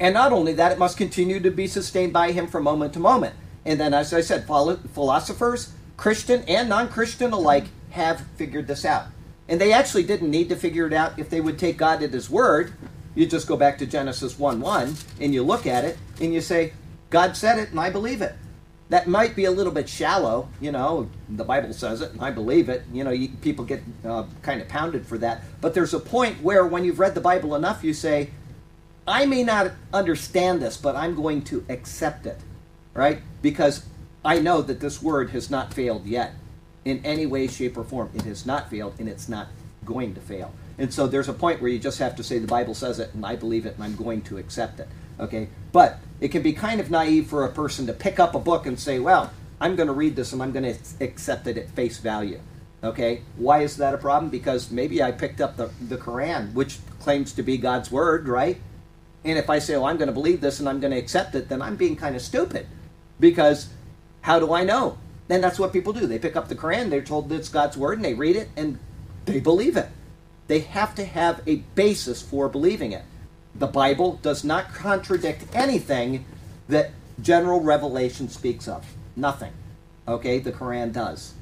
and 0.00 0.14
not 0.14 0.32
only 0.32 0.52
that, 0.54 0.72
it 0.72 0.78
must 0.80 0.96
continue 0.96 1.38
to 1.38 1.50
be 1.52 1.68
sustained 1.68 2.12
by 2.12 2.32
him 2.32 2.48
from 2.48 2.64
moment 2.64 2.92
to 2.94 2.98
moment. 2.98 3.36
And 3.64 3.78
then, 3.78 3.94
as 3.94 4.12
I 4.12 4.20
said, 4.20 4.48
philo- 4.48 4.80
philosophers, 4.94 5.72
Christian 5.96 6.42
and 6.48 6.68
non 6.68 6.88
Christian 6.88 7.32
alike, 7.32 7.66
have 7.90 8.26
figured 8.34 8.66
this 8.66 8.84
out. 8.84 9.06
And 9.48 9.60
they 9.60 9.72
actually 9.72 10.02
didn't 10.02 10.32
need 10.32 10.48
to 10.48 10.56
figure 10.56 10.88
it 10.88 10.92
out 10.92 11.20
if 11.20 11.30
they 11.30 11.40
would 11.40 11.60
take 11.60 11.76
God 11.76 12.02
at 12.02 12.12
His 12.12 12.28
word. 12.28 12.72
You 13.14 13.26
just 13.26 13.46
go 13.46 13.56
back 13.56 13.78
to 13.78 13.86
Genesis 13.86 14.36
1 14.40 14.60
1 14.60 14.96
and 15.20 15.32
you 15.32 15.44
look 15.44 15.68
at 15.68 15.84
it 15.84 15.98
and 16.20 16.34
you 16.34 16.40
say, 16.40 16.72
God 17.10 17.36
said 17.36 17.60
it 17.60 17.70
and 17.70 17.78
I 17.78 17.90
believe 17.90 18.22
it. 18.22 18.34
That 18.92 19.06
might 19.06 19.34
be 19.34 19.46
a 19.46 19.50
little 19.50 19.72
bit 19.72 19.88
shallow, 19.88 20.50
you 20.60 20.70
know, 20.70 21.08
the 21.30 21.44
Bible 21.44 21.72
says 21.72 22.02
it 22.02 22.12
and 22.12 22.20
I 22.20 22.30
believe 22.30 22.68
it. 22.68 22.82
You 22.92 23.04
know, 23.04 23.10
you, 23.10 23.30
people 23.40 23.64
get 23.64 23.82
uh, 24.04 24.24
kind 24.42 24.60
of 24.60 24.68
pounded 24.68 25.06
for 25.06 25.16
that. 25.16 25.44
But 25.62 25.72
there's 25.72 25.94
a 25.94 25.98
point 25.98 26.42
where 26.42 26.66
when 26.66 26.84
you've 26.84 26.98
read 26.98 27.14
the 27.14 27.20
Bible 27.22 27.54
enough, 27.54 27.82
you 27.82 27.94
say, 27.94 28.32
I 29.08 29.24
may 29.24 29.44
not 29.44 29.72
understand 29.94 30.60
this, 30.60 30.76
but 30.76 30.94
I'm 30.94 31.14
going 31.14 31.40
to 31.44 31.64
accept 31.70 32.26
it, 32.26 32.38
right? 32.92 33.22
Because 33.40 33.86
I 34.26 34.40
know 34.40 34.60
that 34.60 34.80
this 34.80 35.00
word 35.00 35.30
has 35.30 35.48
not 35.48 35.72
failed 35.72 36.04
yet 36.04 36.34
in 36.84 37.00
any 37.02 37.24
way, 37.24 37.46
shape, 37.46 37.78
or 37.78 37.84
form. 37.84 38.10
It 38.12 38.24
has 38.24 38.44
not 38.44 38.68
failed, 38.68 38.96
and 38.98 39.08
it's 39.08 39.26
not 39.26 39.48
going 39.86 40.14
to 40.16 40.20
fail. 40.20 40.52
And 40.76 40.92
so 40.92 41.06
there's 41.06 41.30
a 41.30 41.32
point 41.32 41.62
where 41.62 41.70
you 41.70 41.78
just 41.78 41.98
have 41.98 42.14
to 42.16 42.22
say 42.22 42.38
the 42.38 42.46
Bible 42.46 42.74
says 42.74 42.98
it, 42.98 43.14
and 43.14 43.24
I 43.24 43.36
believe 43.36 43.64
it, 43.64 43.76
and 43.76 43.84
I'm 43.84 43.96
going 43.96 44.20
to 44.24 44.36
accept 44.36 44.80
it. 44.80 44.88
Okay? 45.18 45.48
But 45.72 45.98
it 46.22 46.30
can 46.30 46.40
be 46.40 46.52
kind 46.52 46.80
of 46.80 46.88
naive 46.88 47.26
for 47.26 47.44
a 47.44 47.50
person 47.50 47.88
to 47.88 47.92
pick 47.92 48.20
up 48.20 48.36
a 48.36 48.38
book 48.38 48.64
and 48.64 48.78
say, 48.78 49.00
well, 49.00 49.32
I'm 49.60 49.74
going 49.74 49.88
to 49.88 49.92
read 49.92 50.14
this 50.14 50.32
and 50.32 50.40
I'm 50.40 50.52
going 50.52 50.72
to 50.72 51.04
accept 51.04 51.48
it 51.48 51.58
at 51.58 51.68
face 51.70 51.98
value. 51.98 52.40
Okay? 52.84 53.22
Why 53.36 53.62
is 53.62 53.76
that 53.78 53.92
a 53.92 53.98
problem? 53.98 54.30
Because 54.30 54.70
maybe 54.70 55.02
I 55.02 55.10
picked 55.10 55.40
up 55.40 55.56
the, 55.56 55.70
the 55.80 55.96
Quran, 55.96 56.52
which 56.52 56.78
claims 57.00 57.32
to 57.32 57.42
be 57.42 57.58
God's 57.58 57.90
word, 57.90 58.28
right? 58.28 58.60
And 59.24 59.36
if 59.36 59.50
I 59.50 59.58
say, 59.58 59.74
oh, 59.74 59.84
I'm 59.84 59.96
going 59.96 60.06
to 60.06 60.12
believe 60.12 60.40
this 60.40 60.60
and 60.60 60.68
I'm 60.68 60.78
going 60.78 60.92
to 60.92 60.98
accept 60.98 61.34
it, 61.34 61.48
then 61.48 61.60
I'm 61.60 61.74
being 61.74 61.96
kind 61.96 62.14
of 62.14 62.22
stupid. 62.22 62.68
Because 63.18 63.70
how 64.20 64.38
do 64.38 64.52
I 64.54 64.62
know? 64.62 64.98
Then 65.26 65.40
that's 65.40 65.58
what 65.58 65.72
people 65.72 65.92
do. 65.92 66.06
They 66.06 66.20
pick 66.20 66.36
up 66.36 66.46
the 66.46 66.54
Quran, 66.54 66.88
they're 66.88 67.02
told 67.02 67.32
it's 67.32 67.48
God's 67.48 67.76
word, 67.76 67.98
and 67.98 68.04
they 68.04 68.14
read 68.14 68.36
it 68.36 68.48
and 68.56 68.78
they 69.24 69.40
believe 69.40 69.76
it. 69.76 69.88
They 70.46 70.60
have 70.60 70.94
to 70.94 71.04
have 71.04 71.42
a 71.48 71.56
basis 71.74 72.22
for 72.22 72.48
believing 72.48 72.92
it. 72.92 73.02
The 73.54 73.66
Bible 73.66 74.18
does 74.22 74.44
not 74.44 74.72
contradict 74.72 75.44
anything 75.54 76.24
that 76.68 76.90
general 77.20 77.60
revelation 77.60 78.28
speaks 78.28 78.66
of. 78.66 78.86
Nothing. 79.16 79.52
Okay? 80.08 80.38
The 80.38 80.52
Quran 80.52 80.92
does. 80.92 81.34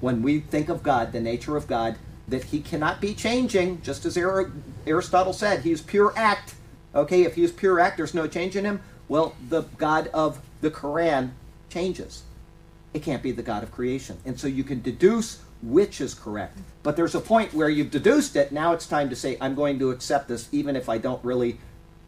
When 0.00 0.22
we 0.22 0.40
think 0.40 0.68
of 0.68 0.82
God, 0.82 1.12
the 1.12 1.20
nature 1.20 1.56
of 1.56 1.66
God, 1.66 1.96
that 2.28 2.44
he 2.44 2.60
cannot 2.60 3.00
be 3.00 3.14
changing, 3.14 3.82
just 3.82 4.04
as 4.04 4.16
Aristotle 4.86 5.32
said, 5.32 5.60
he 5.60 5.72
is 5.72 5.80
pure 5.80 6.12
act 6.16 6.54
Okay, 6.96 7.24
if 7.24 7.34
he 7.34 7.44
is 7.44 7.52
pure 7.52 7.78
act, 7.78 7.98
there's 7.98 8.14
no 8.14 8.26
change 8.26 8.56
in 8.56 8.64
him. 8.64 8.80
Well, 9.06 9.36
the 9.50 9.62
God 9.76 10.08
of 10.08 10.40
the 10.62 10.70
Quran 10.70 11.32
changes. 11.68 12.22
It 12.94 13.02
can't 13.02 13.22
be 13.22 13.32
the 13.32 13.42
God 13.42 13.62
of 13.62 13.70
creation. 13.70 14.16
And 14.24 14.40
so 14.40 14.48
you 14.48 14.64
can 14.64 14.80
deduce 14.80 15.42
which 15.62 16.00
is 16.00 16.14
correct. 16.14 16.58
But 16.82 16.96
there's 16.96 17.14
a 17.14 17.20
point 17.20 17.54
where 17.54 17.68
you've 17.68 17.90
deduced 17.90 18.36
it. 18.36 18.52
Now 18.52 18.72
it's 18.72 18.86
time 18.86 19.08
to 19.10 19.16
say, 19.16 19.36
I'm 19.40 19.54
going 19.54 19.78
to 19.78 19.90
accept 19.90 20.28
this, 20.28 20.48
even 20.52 20.76
if 20.76 20.88
I 20.88 20.98
don't 20.98 21.24
really, 21.24 21.58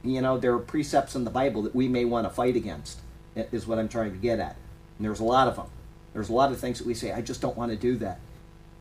you 0.02 0.20
know, 0.20 0.38
there 0.38 0.52
are 0.54 0.58
precepts 0.58 1.14
in 1.14 1.24
the 1.24 1.30
Bible 1.30 1.62
that 1.62 1.74
we 1.74 1.88
may 1.88 2.04
want 2.04 2.26
to 2.26 2.30
fight 2.32 2.56
against, 2.56 2.98
is 3.34 3.66
what 3.66 3.78
I'm 3.78 3.88
trying 3.88 4.12
to 4.12 4.18
get 4.18 4.38
at. 4.38 4.56
And 4.98 5.06
there's 5.06 5.20
a 5.20 5.24
lot 5.24 5.48
of 5.48 5.56
them. 5.56 5.66
There's 6.12 6.28
a 6.28 6.34
lot 6.34 6.52
of 6.52 6.58
things 6.58 6.78
that 6.78 6.86
we 6.86 6.94
say, 6.94 7.12
I 7.12 7.20
just 7.20 7.40
don't 7.40 7.56
want 7.56 7.70
to 7.70 7.76
do 7.76 7.96
that. 7.98 8.20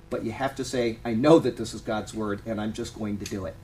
But 0.10 0.24
you 0.24 0.32
have 0.32 0.56
to 0.56 0.64
say, 0.64 1.00
I 1.04 1.14
know 1.14 1.40
that 1.40 1.58
this 1.58 1.74
is 1.74 1.82
God's 1.82 2.14
word, 2.14 2.42
and 2.46 2.62
I'm 2.62 2.74
just 2.74 2.98
going 2.98 3.18
to 3.20 3.26
do 3.26 3.46
it. 3.46 3.56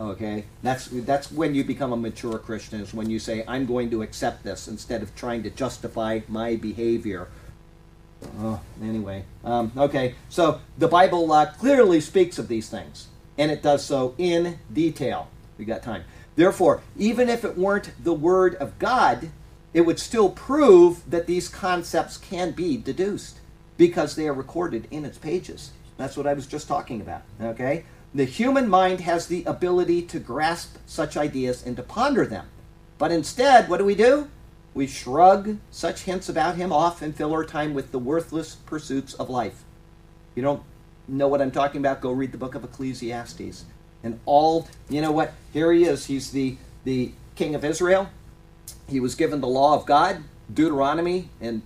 Okay, 0.00 0.46
that's 0.60 0.88
that's 0.90 1.30
when 1.30 1.54
you 1.54 1.62
become 1.62 1.92
a 1.92 1.96
mature 1.96 2.36
Christian. 2.38 2.80
Is 2.80 2.92
when 2.92 3.10
you 3.10 3.20
say, 3.20 3.44
"I'm 3.46 3.64
going 3.64 3.90
to 3.90 4.02
accept 4.02 4.42
this," 4.42 4.66
instead 4.66 5.04
of 5.04 5.14
trying 5.14 5.44
to 5.44 5.50
justify 5.50 6.20
my 6.26 6.56
behavior. 6.56 7.28
Oh, 8.40 8.60
anyway, 8.82 9.24
um, 9.44 9.72
okay. 9.76 10.14
So 10.28 10.60
the 10.78 10.88
Bible 10.88 11.30
uh, 11.32 11.46
clearly 11.46 12.00
speaks 12.00 12.38
of 12.38 12.48
these 12.48 12.68
things, 12.68 13.08
and 13.38 13.50
it 13.50 13.62
does 13.62 13.84
so 13.84 14.14
in 14.18 14.58
detail. 14.72 15.28
We 15.58 15.64
got 15.64 15.82
time. 15.82 16.04
Therefore, 16.36 16.82
even 16.96 17.28
if 17.28 17.44
it 17.44 17.56
weren't 17.56 17.92
the 18.02 18.12
Word 18.12 18.56
of 18.56 18.78
God, 18.78 19.30
it 19.72 19.82
would 19.82 19.98
still 19.98 20.30
prove 20.30 21.08
that 21.10 21.26
these 21.26 21.48
concepts 21.48 22.16
can 22.16 22.52
be 22.52 22.76
deduced 22.76 23.38
because 23.76 24.14
they 24.14 24.28
are 24.28 24.34
recorded 24.34 24.86
in 24.90 25.04
its 25.04 25.18
pages. 25.18 25.72
That's 25.96 26.16
what 26.16 26.26
I 26.26 26.34
was 26.34 26.46
just 26.46 26.68
talking 26.68 27.00
about. 27.00 27.22
Okay. 27.40 27.84
The 28.14 28.24
human 28.24 28.68
mind 28.68 29.00
has 29.00 29.26
the 29.26 29.42
ability 29.44 30.02
to 30.02 30.20
grasp 30.20 30.76
such 30.86 31.16
ideas 31.16 31.66
and 31.66 31.76
to 31.76 31.82
ponder 31.82 32.24
them. 32.24 32.46
But 32.96 33.10
instead, 33.10 33.68
what 33.68 33.78
do 33.78 33.84
we 33.84 33.96
do? 33.96 34.28
We 34.74 34.88
shrug 34.88 35.58
such 35.70 36.02
hints 36.02 36.28
about 36.28 36.56
him 36.56 36.72
off 36.72 37.00
and 37.00 37.14
fill 37.14 37.32
our 37.32 37.44
time 37.44 37.74
with 37.74 37.92
the 37.92 37.98
worthless 37.98 38.56
pursuits 38.56 39.14
of 39.14 39.30
life. 39.30 39.62
You 40.34 40.42
don't 40.42 40.62
know 41.06 41.28
what 41.28 41.40
I'm 41.40 41.52
talking 41.52 41.80
about? 41.80 42.00
Go 42.00 42.10
read 42.10 42.32
the 42.32 42.38
book 42.38 42.56
of 42.56 42.64
Ecclesiastes. 42.64 43.64
And 44.02 44.20
all, 44.26 44.68
you 44.88 45.00
know 45.00 45.12
what? 45.12 45.32
Here 45.52 45.72
he 45.72 45.84
is. 45.84 46.06
He's 46.06 46.32
the, 46.32 46.56
the 46.82 47.12
king 47.36 47.54
of 47.54 47.64
Israel. 47.64 48.10
He 48.88 49.00
was 49.00 49.14
given 49.14 49.40
the 49.40 49.48
law 49.48 49.74
of 49.74 49.86
God, 49.86 50.24
Deuteronomy, 50.52 51.30
and 51.40 51.62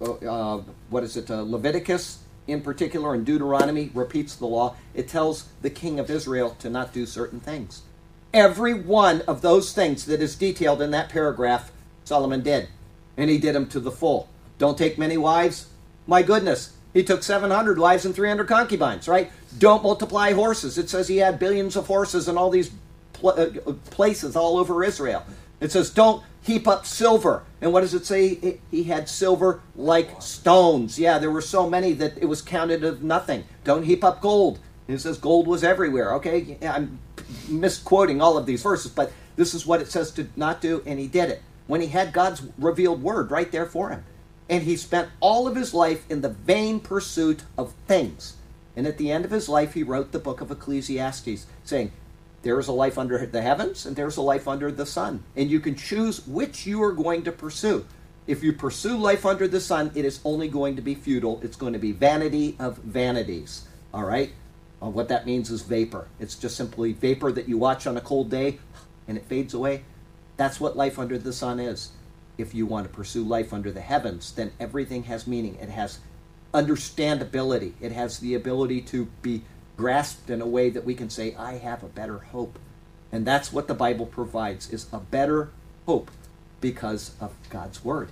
uh, 0.00 0.58
what 0.90 1.02
is 1.02 1.16
it, 1.16 1.30
uh, 1.30 1.42
Leviticus, 1.42 2.18
in 2.46 2.62
particular 2.62 3.14
and 3.14 3.26
Deuteronomy 3.26 3.90
repeats 3.94 4.34
the 4.34 4.46
law. 4.46 4.76
It 4.94 5.08
tells 5.08 5.48
the 5.62 5.70
king 5.70 5.98
of 5.98 6.10
Israel 6.10 6.56
to 6.60 6.70
not 6.70 6.92
do 6.92 7.06
certain 7.06 7.40
things. 7.40 7.82
Every 8.32 8.74
one 8.74 9.22
of 9.22 9.42
those 9.42 9.72
things 9.72 10.06
that 10.06 10.20
is 10.20 10.36
detailed 10.36 10.82
in 10.82 10.90
that 10.90 11.08
paragraph, 11.08 11.72
Solomon 12.08 12.42
did. 12.42 12.68
And 13.16 13.30
he 13.30 13.38
did 13.38 13.54
them 13.54 13.68
to 13.68 13.80
the 13.80 13.90
full. 13.90 14.28
Don't 14.58 14.76
take 14.76 14.98
many 14.98 15.16
wives. 15.16 15.68
My 16.06 16.22
goodness, 16.22 16.72
he 16.92 17.04
took 17.04 17.22
700 17.22 17.78
wives 17.78 18.04
and 18.04 18.14
300 18.14 18.48
concubines, 18.48 19.06
right? 19.06 19.30
Don't 19.56 19.82
multiply 19.82 20.32
horses. 20.32 20.78
It 20.78 20.90
says 20.90 21.08
he 21.08 21.18
had 21.18 21.38
billions 21.38 21.76
of 21.76 21.86
horses 21.86 22.28
in 22.28 22.36
all 22.36 22.50
these 22.50 22.70
pl- 23.12 23.30
uh, 23.30 23.72
places 23.90 24.34
all 24.34 24.56
over 24.56 24.82
Israel. 24.82 25.24
It 25.60 25.70
says 25.70 25.90
don't 25.90 26.24
heap 26.42 26.66
up 26.66 26.86
silver. 26.86 27.44
And 27.60 27.72
what 27.72 27.82
does 27.82 27.94
it 27.94 28.06
say? 28.06 28.60
He 28.70 28.84
had 28.84 29.08
silver 29.08 29.60
like 29.76 30.22
stones. 30.22 30.98
Yeah, 30.98 31.18
there 31.18 31.30
were 31.30 31.42
so 31.42 31.68
many 31.68 31.92
that 31.94 32.16
it 32.18 32.26
was 32.26 32.40
counted 32.40 32.84
of 32.84 33.02
nothing. 33.02 33.44
Don't 33.64 33.84
heap 33.84 34.02
up 34.02 34.20
gold. 34.20 34.58
It 34.86 34.98
says 34.98 35.18
gold 35.18 35.46
was 35.46 35.62
everywhere. 35.62 36.14
Okay, 36.14 36.56
I'm 36.62 37.00
misquoting 37.48 38.22
all 38.22 38.38
of 38.38 38.46
these 38.46 38.62
verses, 38.62 38.90
but 38.90 39.12
this 39.36 39.52
is 39.52 39.66
what 39.66 39.82
it 39.82 39.88
says 39.88 40.10
to 40.12 40.28
not 40.36 40.60
do, 40.62 40.82
and 40.86 40.98
he 40.98 41.06
did 41.06 41.28
it 41.28 41.42
when 41.68 41.80
he 41.80 41.86
had 41.86 42.12
God's 42.12 42.42
revealed 42.58 43.00
word 43.02 43.30
right 43.30 43.52
there 43.52 43.66
for 43.66 43.90
him. 43.90 44.04
And 44.48 44.64
he 44.64 44.76
spent 44.76 45.10
all 45.20 45.46
of 45.46 45.54
his 45.54 45.72
life 45.72 46.04
in 46.10 46.22
the 46.22 46.30
vain 46.30 46.80
pursuit 46.80 47.42
of 47.56 47.74
things. 47.86 48.34
And 48.74 48.86
at 48.86 48.98
the 48.98 49.12
end 49.12 49.24
of 49.24 49.30
his 49.30 49.48
life, 49.48 49.74
he 49.74 49.84
wrote 49.84 50.10
the 50.10 50.18
book 50.18 50.40
of 50.40 50.50
Ecclesiastes, 50.50 51.46
saying, 51.62 51.92
there 52.42 52.58
is 52.58 52.68
a 52.68 52.72
life 52.72 52.98
under 52.98 53.24
the 53.26 53.42
heavens 53.42 53.84
and 53.84 53.96
there's 53.96 54.16
a 54.16 54.22
life 54.22 54.46
under 54.46 54.70
the 54.70 54.86
sun. 54.86 55.22
And 55.36 55.50
you 55.50 55.60
can 55.60 55.74
choose 55.74 56.26
which 56.26 56.66
you 56.66 56.82
are 56.82 56.92
going 56.92 57.24
to 57.24 57.32
pursue. 57.32 57.84
If 58.26 58.42
you 58.42 58.52
pursue 58.52 58.96
life 58.96 59.26
under 59.26 59.48
the 59.48 59.60
sun, 59.60 59.90
it 59.94 60.04
is 60.04 60.20
only 60.24 60.48
going 60.48 60.76
to 60.76 60.82
be 60.82 60.94
futile. 60.94 61.40
It's 61.42 61.56
going 61.56 61.72
to 61.72 61.78
be 61.78 61.92
vanity 61.92 62.56
of 62.58 62.78
vanities. 62.78 63.66
All 63.92 64.04
right? 64.04 64.32
Uh, 64.80 64.90
what 64.90 65.08
that 65.08 65.26
means 65.26 65.50
is 65.50 65.62
vapor. 65.62 66.06
It's 66.20 66.36
just 66.36 66.56
simply 66.56 66.92
vapor 66.92 67.32
that 67.32 67.48
you 67.48 67.58
watch 67.58 67.86
on 67.86 67.96
a 67.96 68.00
cold 68.00 68.30
day 68.30 68.58
and 69.08 69.16
it 69.16 69.24
fades 69.24 69.54
away. 69.54 69.82
That's 70.38 70.58
what 70.60 70.76
life 70.76 70.98
under 70.98 71.18
the 71.18 71.32
sun 71.34 71.60
is. 71.60 71.90
If 72.38 72.54
you 72.54 72.64
want 72.64 72.86
to 72.86 72.92
pursue 72.94 73.24
life 73.24 73.52
under 73.52 73.72
the 73.72 73.80
heavens, 73.82 74.32
then 74.32 74.52
everything 74.58 75.02
has 75.02 75.26
meaning. 75.26 75.56
It 75.56 75.68
has 75.68 75.98
understandability. 76.54 77.72
It 77.80 77.92
has 77.92 78.20
the 78.20 78.34
ability 78.34 78.80
to 78.82 79.06
be 79.20 79.42
grasped 79.76 80.30
in 80.30 80.40
a 80.40 80.46
way 80.46 80.70
that 80.70 80.84
we 80.84 80.94
can 80.94 81.10
say, 81.10 81.34
I 81.34 81.58
have 81.58 81.82
a 81.82 81.88
better 81.88 82.18
hope. 82.18 82.58
And 83.10 83.26
that's 83.26 83.52
what 83.52 83.68
the 83.68 83.74
Bible 83.74 84.06
provides 84.06 84.70
is 84.70 84.86
a 84.92 84.98
better 84.98 85.50
hope 85.86 86.10
because 86.60 87.12
of 87.20 87.34
God's 87.50 87.84
word. 87.84 88.10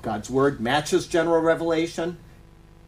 God's 0.00 0.30
word 0.30 0.60
matches 0.60 1.06
general 1.06 1.42
revelation. 1.42 2.16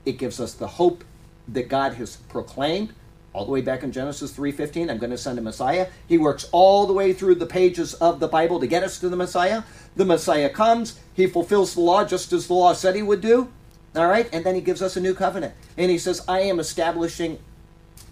It 0.06 0.12
gives 0.12 0.40
us 0.40 0.54
the 0.54 0.68
hope 0.68 1.04
that 1.48 1.68
God 1.68 1.94
has 1.94 2.16
proclaimed 2.16 2.94
all 3.36 3.44
the 3.44 3.52
way 3.52 3.60
back 3.60 3.82
in 3.82 3.92
Genesis 3.92 4.32
3:15, 4.32 4.90
I'm 4.90 4.96
going 4.96 5.10
to 5.10 5.18
send 5.18 5.38
a 5.38 5.42
Messiah. 5.42 5.88
He 6.08 6.16
works 6.16 6.48
all 6.52 6.86
the 6.86 6.94
way 6.94 7.12
through 7.12 7.34
the 7.34 7.44
pages 7.44 7.92
of 7.92 8.18
the 8.18 8.28
Bible 8.28 8.58
to 8.60 8.66
get 8.66 8.82
us 8.82 8.98
to 9.00 9.10
the 9.10 9.16
Messiah. 9.16 9.62
The 9.94 10.06
Messiah 10.06 10.48
comes, 10.48 10.98
he 11.12 11.26
fulfills 11.26 11.74
the 11.74 11.82
law 11.82 12.06
just 12.06 12.32
as 12.32 12.46
the 12.46 12.54
law 12.54 12.72
said 12.72 12.96
he 12.96 13.02
would 13.02 13.20
do. 13.20 13.52
All 13.94 14.06
right? 14.06 14.26
And 14.32 14.42
then 14.42 14.54
he 14.54 14.62
gives 14.62 14.80
us 14.80 14.96
a 14.96 15.00
new 15.00 15.12
covenant. 15.12 15.54
And 15.76 15.90
he 15.90 15.98
says, 15.98 16.24
I 16.26 16.40
am 16.40 16.58
establishing 16.58 17.38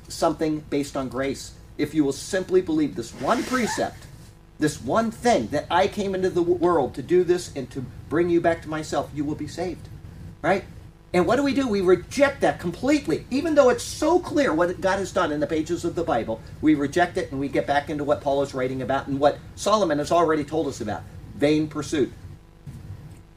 something 0.08 0.60
based 0.68 0.94
on 0.94 1.08
grace. 1.08 1.54
If 1.78 1.94
you 1.94 2.04
will 2.04 2.12
simply 2.12 2.60
believe 2.60 2.94
this 2.94 3.12
one 3.12 3.42
precept, 3.44 4.06
this 4.58 4.80
one 4.80 5.10
thing 5.10 5.48
that 5.48 5.66
I 5.70 5.88
came 5.88 6.14
into 6.14 6.28
the 6.28 6.42
world 6.42 6.94
to 6.94 7.02
do 7.02 7.24
this 7.24 7.50
and 7.56 7.70
to 7.70 7.84
bring 8.10 8.28
you 8.28 8.42
back 8.42 8.60
to 8.62 8.68
myself, 8.68 9.10
you 9.14 9.24
will 9.24 9.34
be 9.34 9.48
saved. 9.48 9.88
Right? 10.42 10.64
And 11.14 11.26
what 11.26 11.36
do 11.36 11.44
we 11.44 11.54
do? 11.54 11.68
We 11.68 11.80
reject 11.80 12.40
that 12.40 12.58
completely. 12.58 13.24
Even 13.30 13.54
though 13.54 13.70
it's 13.70 13.84
so 13.84 14.18
clear 14.18 14.52
what 14.52 14.80
God 14.80 14.98
has 14.98 15.12
done 15.12 15.30
in 15.30 15.38
the 15.38 15.46
pages 15.46 15.84
of 15.84 15.94
the 15.94 16.02
Bible, 16.02 16.42
we 16.60 16.74
reject 16.74 17.16
it 17.16 17.30
and 17.30 17.38
we 17.38 17.48
get 17.48 17.68
back 17.68 17.88
into 17.88 18.02
what 18.02 18.20
Paul 18.20 18.42
is 18.42 18.52
writing 18.52 18.82
about 18.82 19.06
and 19.06 19.20
what 19.20 19.38
Solomon 19.54 19.98
has 19.98 20.10
already 20.10 20.42
told 20.42 20.66
us 20.66 20.80
about 20.80 21.02
vain 21.36 21.68
pursuit. 21.68 22.12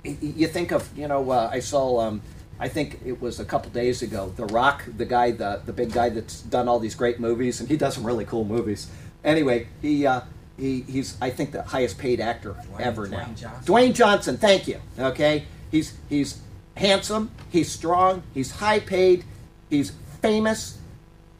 You 0.03 0.47
think 0.47 0.71
of, 0.71 0.89
you 0.97 1.07
know, 1.07 1.29
uh, 1.29 1.49
I 1.53 1.59
saw 1.59 1.99
um, 1.99 2.21
I 2.59 2.67
think 2.67 2.99
it 3.05 3.21
was 3.21 3.39
a 3.39 3.45
couple 3.45 3.69
days 3.69 4.01
ago. 4.01 4.33
The 4.35 4.45
Rock, 4.45 4.83
the 4.97 5.05
guy, 5.05 5.31
the 5.31 5.61
the 5.63 5.73
big 5.73 5.91
guy 5.91 6.09
that's 6.09 6.41
done 6.41 6.67
all 6.67 6.79
these 6.79 6.95
great 6.95 7.19
movies, 7.19 7.59
and 7.59 7.69
he 7.69 7.77
does 7.77 7.93
some 7.93 8.05
really 8.05 8.25
cool 8.25 8.45
movies. 8.45 8.89
Anyway, 9.23 9.67
he 9.81 10.07
uh, 10.07 10.21
he 10.57 10.81
he's 10.81 11.17
I 11.21 11.29
think 11.29 11.51
the 11.51 11.61
highest 11.61 11.97
paid 11.97 12.19
actor 12.21 12.53
Dwayne- 12.53 12.79
ever 12.79 13.07
now. 13.07 13.19
Dwayne 13.25 13.37
Johnson. 13.37 13.73
Dwayne 13.73 13.93
Johnson, 13.93 14.37
thank 14.37 14.67
you. 14.67 14.79
Okay, 14.97 15.45
he's 15.69 15.93
he's 16.09 16.39
handsome, 16.77 17.31
he's 17.51 17.71
strong, 17.71 18.23
he's 18.33 18.51
high 18.51 18.79
paid, 18.79 19.25
he's 19.69 19.91
famous, 20.21 20.77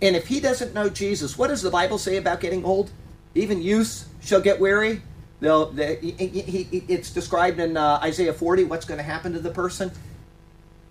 and 0.02 0.16
if 0.16 0.28
he 0.28 0.40
doesn't 0.40 0.74
know 0.74 0.90
Jesus, 0.90 1.38
what 1.38 1.48
does 1.48 1.62
the 1.62 1.72
Bible 1.72 1.98
say 1.98 2.18
about 2.18 2.40
getting 2.40 2.64
old? 2.64 2.92
Even 3.34 3.62
youths 3.62 4.06
shall 4.22 4.42
get 4.42 4.60
weary. 4.60 5.02
They'll, 5.40 5.72
they, 5.72 5.96
he, 5.98 6.12
he, 6.28 6.64
he- 6.64 6.84
it's 6.88 7.12
described 7.12 7.60
in 7.60 7.78
uh, 7.78 8.00
Isaiah 8.04 8.34
40 8.34 8.66
what's 8.66 8.86
going 8.86 8.98
to 9.00 9.04
happen 9.04 9.34
to 9.34 9.40
the 9.40 9.50
person. 9.50 9.92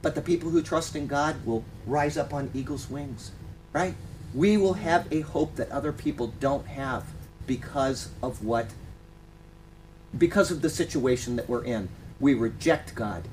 But 0.02 0.14
the 0.14 0.22
people 0.22 0.50
who 0.50 0.62
trust 0.62 0.94
in 0.96 1.06
God 1.06 1.44
will 1.44 1.64
rise 1.86 2.16
up 2.16 2.32
on 2.34 2.50
eagle's 2.54 2.90
wings, 2.90 3.32
right? 3.72 3.94
We 4.34 4.56
will 4.56 4.74
have 4.74 5.10
a 5.12 5.20
hope 5.20 5.56
that 5.56 5.70
other 5.70 5.92
people 5.92 6.32
don't 6.40 6.66
have 6.66 7.04
because 7.46 8.10
of 8.22 8.44
what, 8.44 8.66
because 10.16 10.50
of 10.50 10.62
the 10.62 10.70
situation 10.70 11.36
that 11.36 11.48
we're 11.48 11.64
in. 11.64 11.88
We 12.20 12.34
reject 12.34 12.94
God 12.94 13.28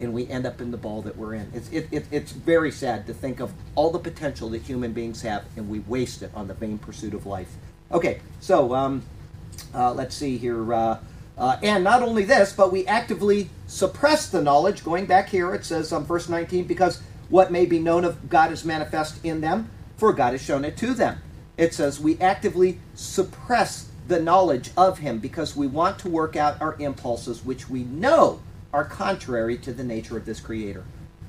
and 0.00 0.12
we 0.12 0.28
end 0.28 0.46
up 0.46 0.60
in 0.60 0.70
the 0.70 0.76
ball 0.76 1.02
that 1.02 1.16
we're 1.16 1.34
in. 1.34 1.50
It's, 1.54 1.68
it, 1.70 1.88
it, 1.90 2.06
it's 2.10 2.32
very 2.32 2.70
sad 2.70 3.06
to 3.06 3.14
think 3.14 3.40
of 3.40 3.52
all 3.74 3.90
the 3.90 3.98
potential 3.98 4.50
that 4.50 4.62
human 4.62 4.92
beings 4.92 5.22
have 5.22 5.44
and 5.56 5.68
we 5.68 5.80
waste 5.80 6.22
it 6.22 6.30
on 6.34 6.46
the 6.46 6.54
vain 6.54 6.78
pursuit 6.78 7.14
of 7.14 7.26
life. 7.26 7.56
Okay, 7.90 8.20
so 8.40 8.74
um, 8.74 9.02
uh, 9.74 9.92
let's 9.92 10.14
see 10.14 10.36
here. 10.38 10.72
Uh, 10.72 10.98
uh, 11.36 11.56
and 11.62 11.84
not 11.84 12.02
only 12.02 12.24
this, 12.24 12.52
but 12.52 12.72
we 12.72 12.86
actively 12.86 13.48
suppress 13.66 14.28
the 14.28 14.42
knowledge. 14.42 14.84
Going 14.84 15.06
back 15.06 15.28
here, 15.28 15.54
it 15.54 15.64
says 15.64 15.92
on 15.92 16.04
verse 16.04 16.28
19, 16.28 16.64
because 16.64 17.00
what 17.28 17.52
may 17.52 17.64
be 17.64 17.78
known 17.78 18.04
of 18.04 18.28
God 18.28 18.52
is 18.52 18.64
manifest 18.64 19.24
in 19.24 19.40
them, 19.40 19.70
for 19.96 20.12
God 20.12 20.32
has 20.32 20.42
shown 20.42 20.64
it 20.64 20.76
to 20.78 20.94
them. 20.94 21.20
It 21.56 21.74
says 21.74 22.00
we 22.00 22.18
actively 22.20 22.80
suppress 22.94 23.88
the 24.08 24.20
knowledge 24.20 24.70
of 24.76 24.98
Him 24.98 25.18
because 25.18 25.54
we 25.54 25.66
want 25.66 25.98
to 26.00 26.08
work 26.08 26.34
out 26.34 26.60
our 26.60 26.76
impulses, 26.78 27.44
which 27.44 27.68
we 27.68 27.84
know 27.84 28.40
are 28.72 28.84
contrary 28.84 29.56
to 29.58 29.72
the 29.72 29.84
nature 29.84 30.16
of 30.16 30.26
this 30.26 30.40
Creator. 30.40 30.84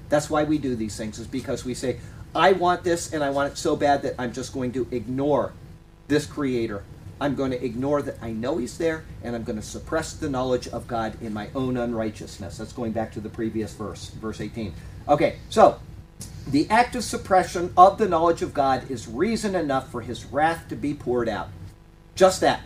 That's 0.10 0.30
why 0.30 0.44
we 0.44 0.58
do 0.58 0.76
these 0.76 0.98
things, 0.98 1.20
is 1.20 1.28
because 1.28 1.64
we 1.64 1.74
say, 1.74 2.00
I 2.36 2.52
want 2.52 2.84
this 2.84 3.14
and 3.14 3.24
I 3.24 3.30
want 3.30 3.54
it 3.54 3.58
so 3.58 3.76
bad 3.76 4.02
that 4.04 4.16
I'm 4.20 4.34
just 4.34 4.54
going 4.54 4.72
to 4.74 4.88
ignore 4.92 5.54
this 6.08 6.26
creator. 6.26 6.84
I'm 7.22 7.36
going 7.36 7.52
to 7.52 7.64
ignore 7.64 8.02
that 8.02 8.18
I 8.22 8.32
know 8.32 8.58
he's 8.58 8.78
there 8.78 9.04
and 9.24 9.36
I'm 9.36 9.44
going 9.44 9.58
to 9.58 9.66
suppress 9.66 10.14
the 10.14 10.30
knowledge 10.30 10.68
of 10.68 10.88
God 10.88 11.22
in 11.22 11.34
my 11.34 11.50
own 11.56 11.76
unrighteousness. 11.76 12.58
That's 12.58 12.74
going 12.74 12.92
back 12.92 13.12
to 13.14 13.20
the 13.20 13.30
previous 13.30 13.74
verse, 13.74 14.10
verse 14.10 14.42
18. 14.42 14.74
Okay, 15.08 15.38
so 15.50 15.80
the 16.48 16.70
act 16.70 16.96
of 16.96 17.04
suppression 17.04 17.74
of 17.76 17.98
the 17.98 18.08
knowledge 18.08 18.42
of 18.42 18.54
God 18.54 18.90
is 18.90 19.08
reason 19.08 19.56
enough 19.56 19.92
for 19.92 20.02
his 20.02 20.26
wrath 20.26 20.68
to 20.70 20.76
be 20.76 20.94
poured 20.94 21.28
out. 21.28 21.50
Just 22.16 22.42
that. 22.42 22.62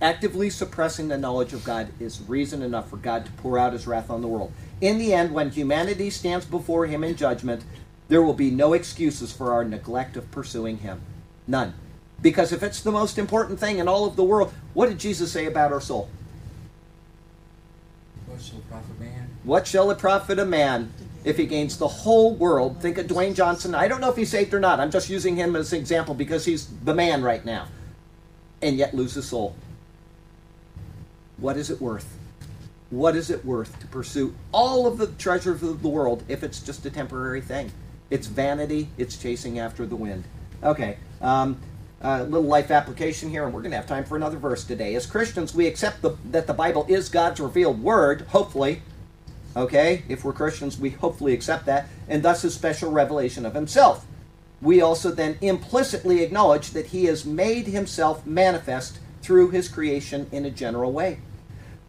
Actively 0.00 0.48
suppressing 0.48 1.08
the 1.08 1.18
knowledge 1.18 1.52
of 1.52 1.64
God 1.64 1.88
is 1.98 2.20
reason 2.28 2.62
enough 2.62 2.88
for 2.88 2.96
God 2.96 3.26
to 3.26 3.32
pour 3.32 3.58
out 3.58 3.72
his 3.72 3.86
wrath 3.86 4.10
on 4.10 4.22
the 4.22 4.28
world. 4.28 4.52
In 4.80 4.98
the 4.98 5.12
end, 5.12 5.34
when 5.34 5.50
humanity 5.50 6.08
stands 6.10 6.46
before 6.46 6.86
him 6.86 7.02
in 7.02 7.16
judgment, 7.16 7.64
there 8.06 8.22
will 8.22 8.34
be 8.34 8.50
no 8.50 8.74
excuses 8.74 9.32
for 9.32 9.52
our 9.52 9.64
neglect 9.64 10.16
of 10.16 10.30
pursuing 10.30 10.78
him. 10.78 11.00
None. 11.48 11.74
Because 12.22 12.52
if 12.52 12.62
it's 12.62 12.80
the 12.80 12.92
most 12.92 13.18
important 13.18 13.58
thing 13.58 13.78
in 13.78 13.88
all 13.88 14.04
of 14.04 14.14
the 14.14 14.22
world, 14.22 14.52
what 14.72 14.88
did 14.88 14.98
Jesus 14.98 15.32
say 15.32 15.46
about 15.46 15.72
our 15.72 15.80
soul? 15.80 16.08
What 18.26 18.40
shall 18.40 18.60
profit 18.70 19.00
man? 19.00 19.30
What 19.42 19.66
shall 19.66 19.90
it 19.90 19.98
profit 19.98 20.38
a 20.38 20.44
man 20.44 20.92
if 21.24 21.36
he 21.38 21.46
gains 21.46 21.76
the 21.76 21.88
whole 21.88 22.34
world? 22.34 22.80
Think 22.80 22.98
of 22.98 23.06
Dwayne 23.06 23.34
Johnson. 23.34 23.74
I 23.74 23.88
don't 23.88 24.00
know 24.00 24.10
if 24.10 24.16
he's 24.16 24.30
saved 24.30 24.54
or 24.54 24.60
not. 24.60 24.78
I'm 24.78 24.92
just 24.92 25.10
using 25.10 25.34
him 25.34 25.56
as 25.56 25.72
an 25.72 25.80
example 25.80 26.14
because 26.14 26.44
he's 26.44 26.68
the 26.84 26.94
man 26.94 27.22
right 27.22 27.44
now. 27.44 27.66
And 28.62 28.76
yet 28.76 28.94
lose 28.94 29.14
his 29.14 29.28
soul. 29.28 29.56
What 31.38 31.56
is 31.56 31.70
it 31.70 31.80
worth? 31.80 32.18
What 32.90 33.14
is 33.14 33.30
it 33.30 33.44
worth 33.44 33.78
to 33.80 33.86
pursue 33.86 34.34
all 34.50 34.86
of 34.86 34.98
the 34.98 35.06
treasures 35.06 35.62
of 35.62 35.82
the 35.82 35.88
world 35.88 36.24
if 36.26 36.42
it's 36.42 36.60
just 36.60 36.84
a 36.86 36.90
temporary 36.90 37.40
thing? 37.40 37.70
It's 38.10 38.26
vanity, 38.26 38.88
it's 38.98 39.16
chasing 39.16 39.58
after 39.58 39.86
the 39.86 39.94
wind. 39.94 40.24
Okay, 40.62 40.98
um, 41.20 41.60
a 42.00 42.24
little 42.24 42.48
life 42.48 42.70
application 42.70 43.30
here, 43.30 43.44
and 43.44 43.52
we're 43.52 43.60
going 43.60 43.70
to 43.70 43.76
have 43.76 43.86
time 43.86 44.04
for 44.04 44.16
another 44.16 44.38
verse 44.38 44.64
today. 44.64 44.94
As 44.94 45.06
Christians, 45.06 45.54
we 45.54 45.66
accept 45.66 46.02
the, 46.02 46.16
that 46.30 46.46
the 46.46 46.54
Bible 46.54 46.86
is 46.88 47.08
God's 47.08 47.40
revealed 47.40 47.82
word, 47.82 48.22
hopefully. 48.22 48.82
Okay, 49.56 50.02
if 50.08 50.24
we're 50.24 50.32
Christians, 50.32 50.78
we 50.78 50.90
hopefully 50.90 51.34
accept 51.34 51.66
that, 51.66 51.88
and 52.08 52.22
thus 52.22 52.42
his 52.42 52.54
special 52.54 52.90
revelation 52.90 53.44
of 53.44 53.54
himself. 53.54 54.06
We 54.60 54.80
also 54.80 55.10
then 55.12 55.38
implicitly 55.40 56.22
acknowledge 56.22 56.70
that 56.70 56.86
he 56.86 57.04
has 57.04 57.24
made 57.24 57.66
himself 57.66 58.26
manifest 58.26 58.98
through 59.22 59.50
his 59.50 59.68
creation 59.68 60.28
in 60.32 60.44
a 60.44 60.50
general 60.50 60.90
way. 60.90 61.18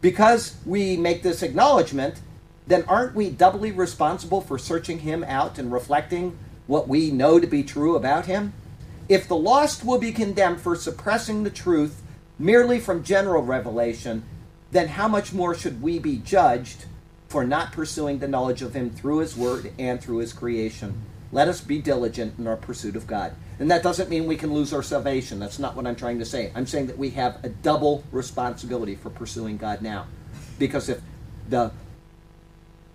Because 0.00 0.56
we 0.64 0.96
make 0.96 1.22
this 1.22 1.42
acknowledgement, 1.42 2.20
then 2.66 2.84
aren't 2.84 3.14
we 3.14 3.30
doubly 3.30 3.72
responsible 3.72 4.40
for 4.40 4.58
searching 4.58 5.00
him 5.00 5.24
out 5.24 5.58
and 5.58 5.72
reflecting 5.72 6.38
what 6.66 6.88
we 6.88 7.10
know 7.10 7.38
to 7.38 7.46
be 7.46 7.62
true 7.62 7.96
about 7.96 8.26
him? 8.26 8.52
If 9.08 9.26
the 9.26 9.36
lost 9.36 9.84
will 9.84 9.98
be 9.98 10.12
condemned 10.12 10.60
for 10.60 10.76
suppressing 10.76 11.42
the 11.42 11.50
truth 11.50 12.02
merely 12.38 12.78
from 12.78 13.02
general 13.02 13.42
revelation, 13.42 14.22
then 14.70 14.88
how 14.88 15.08
much 15.08 15.32
more 15.32 15.54
should 15.54 15.82
we 15.82 15.98
be 15.98 16.16
judged 16.16 16.84
for 17.28 17.44
not 17.44 17.72
pursuing 17.72 18.18
the 18.18 18.28
knowledge 18.28 18.62
of 18.62 18.74
him 18.74 18.90
through 18.90 19.18
his 19.18 19.36
word 19.36 19.72
and 19.78 20.00
through 20.00 20.18
his 20.18 20.32
creation? 20.32 21.02
Let 21.32 21.48
us 21.48 21.60
be 21.60 21.80
diligent 21.80 22.38
in 22.38 22.46
our 22.46 22.56
pursuit 22.56 22.96
of 22.96 23.06
God. 23.06 23.34
And 23.60 23.70
that 23.70 23.82
doesn't 23.82 24.08
mean 24.08 24.26
we 24.26 24.36
can 24.36 24.52
lose 24.54 24.72
our 24.72 24.82
salvation. 24.82 25.38
That's 25.38 25.58
not 25.58 25.76
what 25.76 25.86
I'm 25.86 25.94
trying 25.94 26.18
to 26.18 26.24
say. 26.24 26.50
I'm 26.54 26.66
saying 26.66 26.86
that 26.86 26.96
we 26.96 27.10
have 27.10 27.44
a 27.44 27.50
double 27.50 28.02
responsibility 28.10 28.96
for 28.96 29.10
pursuing 29.10 29.58
God 29.58 29.82
now. 29.82 30.06
Because 30.58 30.88
if 30.88 31.00
the 31.48 31.70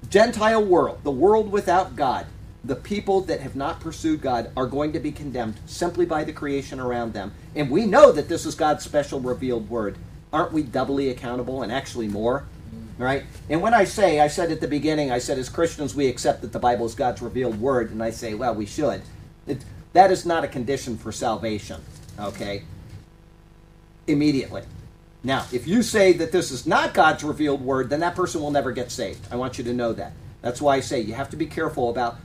Gentile 0.10 0.66
world, 0.66 1.04
the 1.04 1.12
world 1.12 1.52
without 1.52 1.96
God, 1.96 2.26
the 2.64 2.76
people 2.76 3.22
that 3.22 3.42
have 3.42 3.56
not 3.56 3.80
pursued 3.80 4.22
God 4.22 4.50
are 4.58 4.66
going 4.66 4.92
to 4.94 5.00
be 5.00 5.12
condemned 5.12 5.60
simply 5.68 6.04
by 6.04 6.24
the 6.24 6.34
creation 6.34 6.80
around 6.80 7.14
them. 7.14 7.32
And 7.56 7.70
we 7.70 7.86
know 7.86 8.12
that 8.12 8.28
this 8.28 8.44
is 8.44 8.56
God's 8.56 8.84
special 8.84 9.20
revealed 9.20 9.70
word. 9.70 10.00
Aren't 10.34 10.52
we 10.52 10.64
doubly 10.64 11.10
accountable 11.10 11.62
and 11.62 11.72
actually 11.72 12.08
more? 12.08 12.46
Right? 12.98 13.24
And 13.52 13.62
when 13.62 13.76
I 13.76 13.84
say, 13.84 14.20
I 14.20 14.28
said 14.28 14.52
at 14.52 14.62
the 14.62 14.68
beginning, 14.68 15.12
I 15.12 15.20
said 15.20 15.38
as 15.38 15.48
Christians 15.48 15.94
we 15.94 16.08
accept 16.08 16.42
that 16.42 16.54
the 16.54 16.60
Bible 16.60 16.88
is 16.88 16.96
God's 16.96 17.22
revealed 17.22 17.62
word, 17.62 17.92
and 17.92 18.02
I 18.02 18.10
say, 18.10 18.34
well, 18.34 18.56
we 18.56 18.66
should. 18.66 19.04
It, 19.46 19.64
that 19.96 20.12
is 20.12 20.26
not 20.26 20.44
a 20.44 20.48
condition 20.48 20.98
for 20.98 21.14
salvation. 21.14 21.82
Okay? 22.20 22.64
Immediately. 24.08 24.64
Now, 25.24 25.46
if 25.54 25.66
you 25.68 25.82
say 25.84 26.12
that 26.14 26.34
this 26.34 26.52
is 26.52 26.68
not 26.68 26.94
God's 26.94 27.24
revealed 27.24 27.62
word, 27.62 27.90
then 27.90 28.02
that 28.02 28.14
person 28.14 28.42
will 28.42 28.52
never 28.52 28.74
get 28.74 28.92
saved. 28.92 29.26
I 29.32 29.38
want 29.38 29.58
you 29.58 29.64
to 29.64 29.74
know 29.74 29.94
that. 29.94 30.12
That's 30.42 30.62
why 30.62 30.76
I 30.76 30.80
say 30.82 31.00
you 31.00 31.14
have 31.14 31.30
to 31.30 31.38
be 31.38 31.46
careful 31.46 31.90
about 31.90 32.18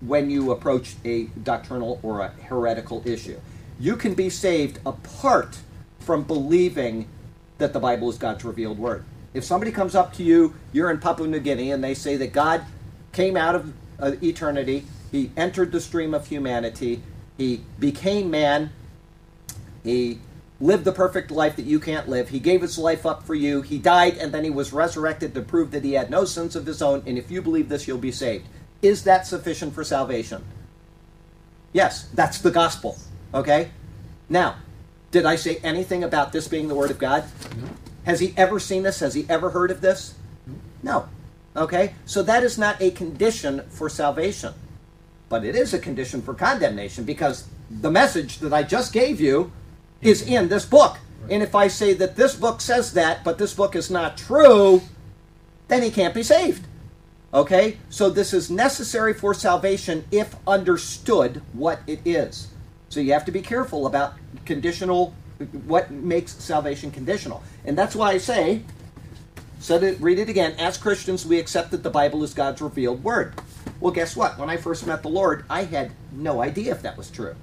when 0.00 0.28
you 0.28 0.52
approach 0.52 0.96
a 1.04 1.24
doctrinal 1.24 1.98
or 2.02 2.20
a 2.20 2.28
heretical 2.28 3.02
issue. 3.06 3.40
You 3.80 3.96
can 3.96 4.14
be 4.14 4.28
saved 4.28 4.78
apart 4.84 5.58
from 6.00 6.24
believing 6.24 7.08
that 7.56 7.72
the 7.72 7.80
Bible 7.80 8.10
is 8.10 8.18
God's 8.18 8.44
revealed 8.44 8.78
word. 8.78 9.02
If 9.32 9.44
somebody 9.44 9.72
comes 9.72 9.94
up 9.94 10.12
to 10.14 10.22
you, 10.22 10.54
you're 10.72 10.90
in 10.90 10.98
Papua 10.98 11.26
New 11.26 11.40
Guinea, 11.40 11.70
and 11.70 11.82
they 11.82 11.94
say 11.94 12.18
that 12.18 12.34
God 12.34 12.64
came 13.12 13.34
out 13.36 13.54
of 13.54 13.72
uh, 13.98 14.12
eternity, 14.22 14.84
He 15.10 15.30
entered 15.36 15.72
the 15.72 15.80
stream 15.80 16.12
of 16.12 16.28
humanity, 16.28 17.02
He 17.36 17.64
became 17.78 18.30
man, 18.30 18.70
He 19.82 20.20
lived 20.60 20.84
the 20.84 20.92
perfect 20.92 21.30
life 21.30 21.56
that 21.56 21.64
you 21.64 21.80
can't 21.80 22.08
live, 22.08 22.28
He 22.28 22.38
gave 22.38 22.62
His 22.62 22.78
life 22.78 23.04
up 23.04 23.24
for 23.24 23.34
you, 23.34 23.62
He 23.62 23.78
died, 23.78 24.16
and 24.16 24.32
then 24.32 24.44
He 24.44 24.50
was 24.50 24.72
resurrected 24.72 25.34
to 25.34 25.42
prove 25.42 25.70
that 25.72 25.84
He 25.84 25.92
had 25.92 26.10
no 26.10 26.24
sins 26.24 26.54
of 26.56 26.66
His 26.66 26.80
own, 26.80 27.02
and 27.06 27.18
if 27.18 27.30
you 27.30 27.42
believe 27.42 27.68
this, 27.68 27.88
you'll 27.88 27.98
be 27.98 28.12
saved. 28.12 28.46
Is 28.82 29.04
that 29.04 29.26
sufficient 29.26 29.74
for 29.74 29.82
salvation? 29.82 30.44
Yes, 31.72 32.08
that's 32.14 32.38
the 32.38 32.50
gospel. 32.50 32.96
Okay? 33.32 33.70
Now, 34.28 34.56
did 35.10 35.26
I 35.26 35.36
say 35.36 35.56
anything 35.62 36.04
about 36.04 36.32
this 36.32 36.48
being 36.48 36.68
the 36.68 36.74
Word 36.74 36.90
of 36.90 36.98
God? 36.98 37.24
No. 37.56 37.68
Has 38.04 38.20
he 38.20 38.34
ever 38.36 38.60
seen 38.60 38.82
this? 38.82 39.00
Has 39.00 39.14
he 39.14 39.26
ever 39.28 39.50
heard 39.50 39.70
of 39.70 39.80
this? 39.80 40.14
No. 40.82 41.08
Okay? 41.56 41.94
So 42.04 42.22
that 42.22 42.42
is 42.42 42.58
not 42.58 42.80
a 42.80 42.90
condition 42.90 43.62
for 43.68 43.88
salvation. 43.88 44.54
But 45.28 45.44
it 45.44 45.56
is 45.56 45.74
a 45.74 45.78
condition 45.78 46.22
for 46.22 46.34
condemnation 46.34 47.04
because 47.04 47.48
the 47.70 47.90
message 47.90 48.38
that 48.38 48.52
I 48.52 48.62
just 48.62 48.92
gave 48.92 49.20
you 49.20 49.52
is 50.00 50.22
in 50.22 50.48
this 50.48 50.64
book. 50.64 50.98
And 51.30 51.42
if 51.42 51.54
I 51.54 51.68
say 51.68 51.94
that 51.94 52.16
this 52.16 52.36
book 52.36 52.60
says 52.60 52.92
that, 52.92 53.24
but 53.24 53.38
this 53.38 53.54
book 53.54 53.74
is 53.74 53.90
not 53.90 54.18
true, 54.18 54.82
then 55.68 55.82
he 55.82 55.90
can't 55.90 56.14
be 56.14 56.22
saved. 56.22 56.66
Okay? 57.32 57.78
So 57.88 58.10
this 58.10 58.32
is 58.32 58.50
necessary 58.50 59.14
for 59.14 59.34
salvation 59.34 60.04
if 60.10 60.36
understood 60.46 61.42
what 61.52 61.80
it 61.86 62.00
is. 62.04 62.48
So 62.90 63.00
you 63.00 63.12
have 63.12 63.24
to 63.24 63.32
be 63.32 63.42
careful 63.42 63.86
about 63.86 64.14
conditional 64.44 65.14
what 65.66 65.90
makes 65.90 66.32
salvation 66.32 66.90
conditional. 66.90 67.42
And 67.64 67.76
that's 67.76 67.96
why 67.96 68.12
I 68.12 68.18
say, 68.18 68.62
said 69.58 69.82
it, 69.82 70.00
read 70.00 70.18
it 70.18 70.28
again, 70.28 70.54
as 70.58 70.78
Christians 70.78 71.26
we 71.26 71.38
accept 71.38 71.70
that 71.72 71.82
the 71.82 71.90
Bible 71.90 72.22
is 72.22 72.34
God's 72.34 72.62
revealed 72.62 73.02
word. 73.02 73.34
Well, 73.80 73.92
guess 73.92 74.16
what? 74.16 74.38
When 74.38 74.50
I 74.50 74.56
first 74.56 74.86
met 74.86 75.02
the 75.02 75.08
Lord, 75.08 75.44
I 75.50 75.64
had 75.64 75.92
no 76.12 76.42
idea 76.42 76.72
if 76.72 76.82
that 76.82 76.96
was 76.96 77.10
true. 77.10 77.34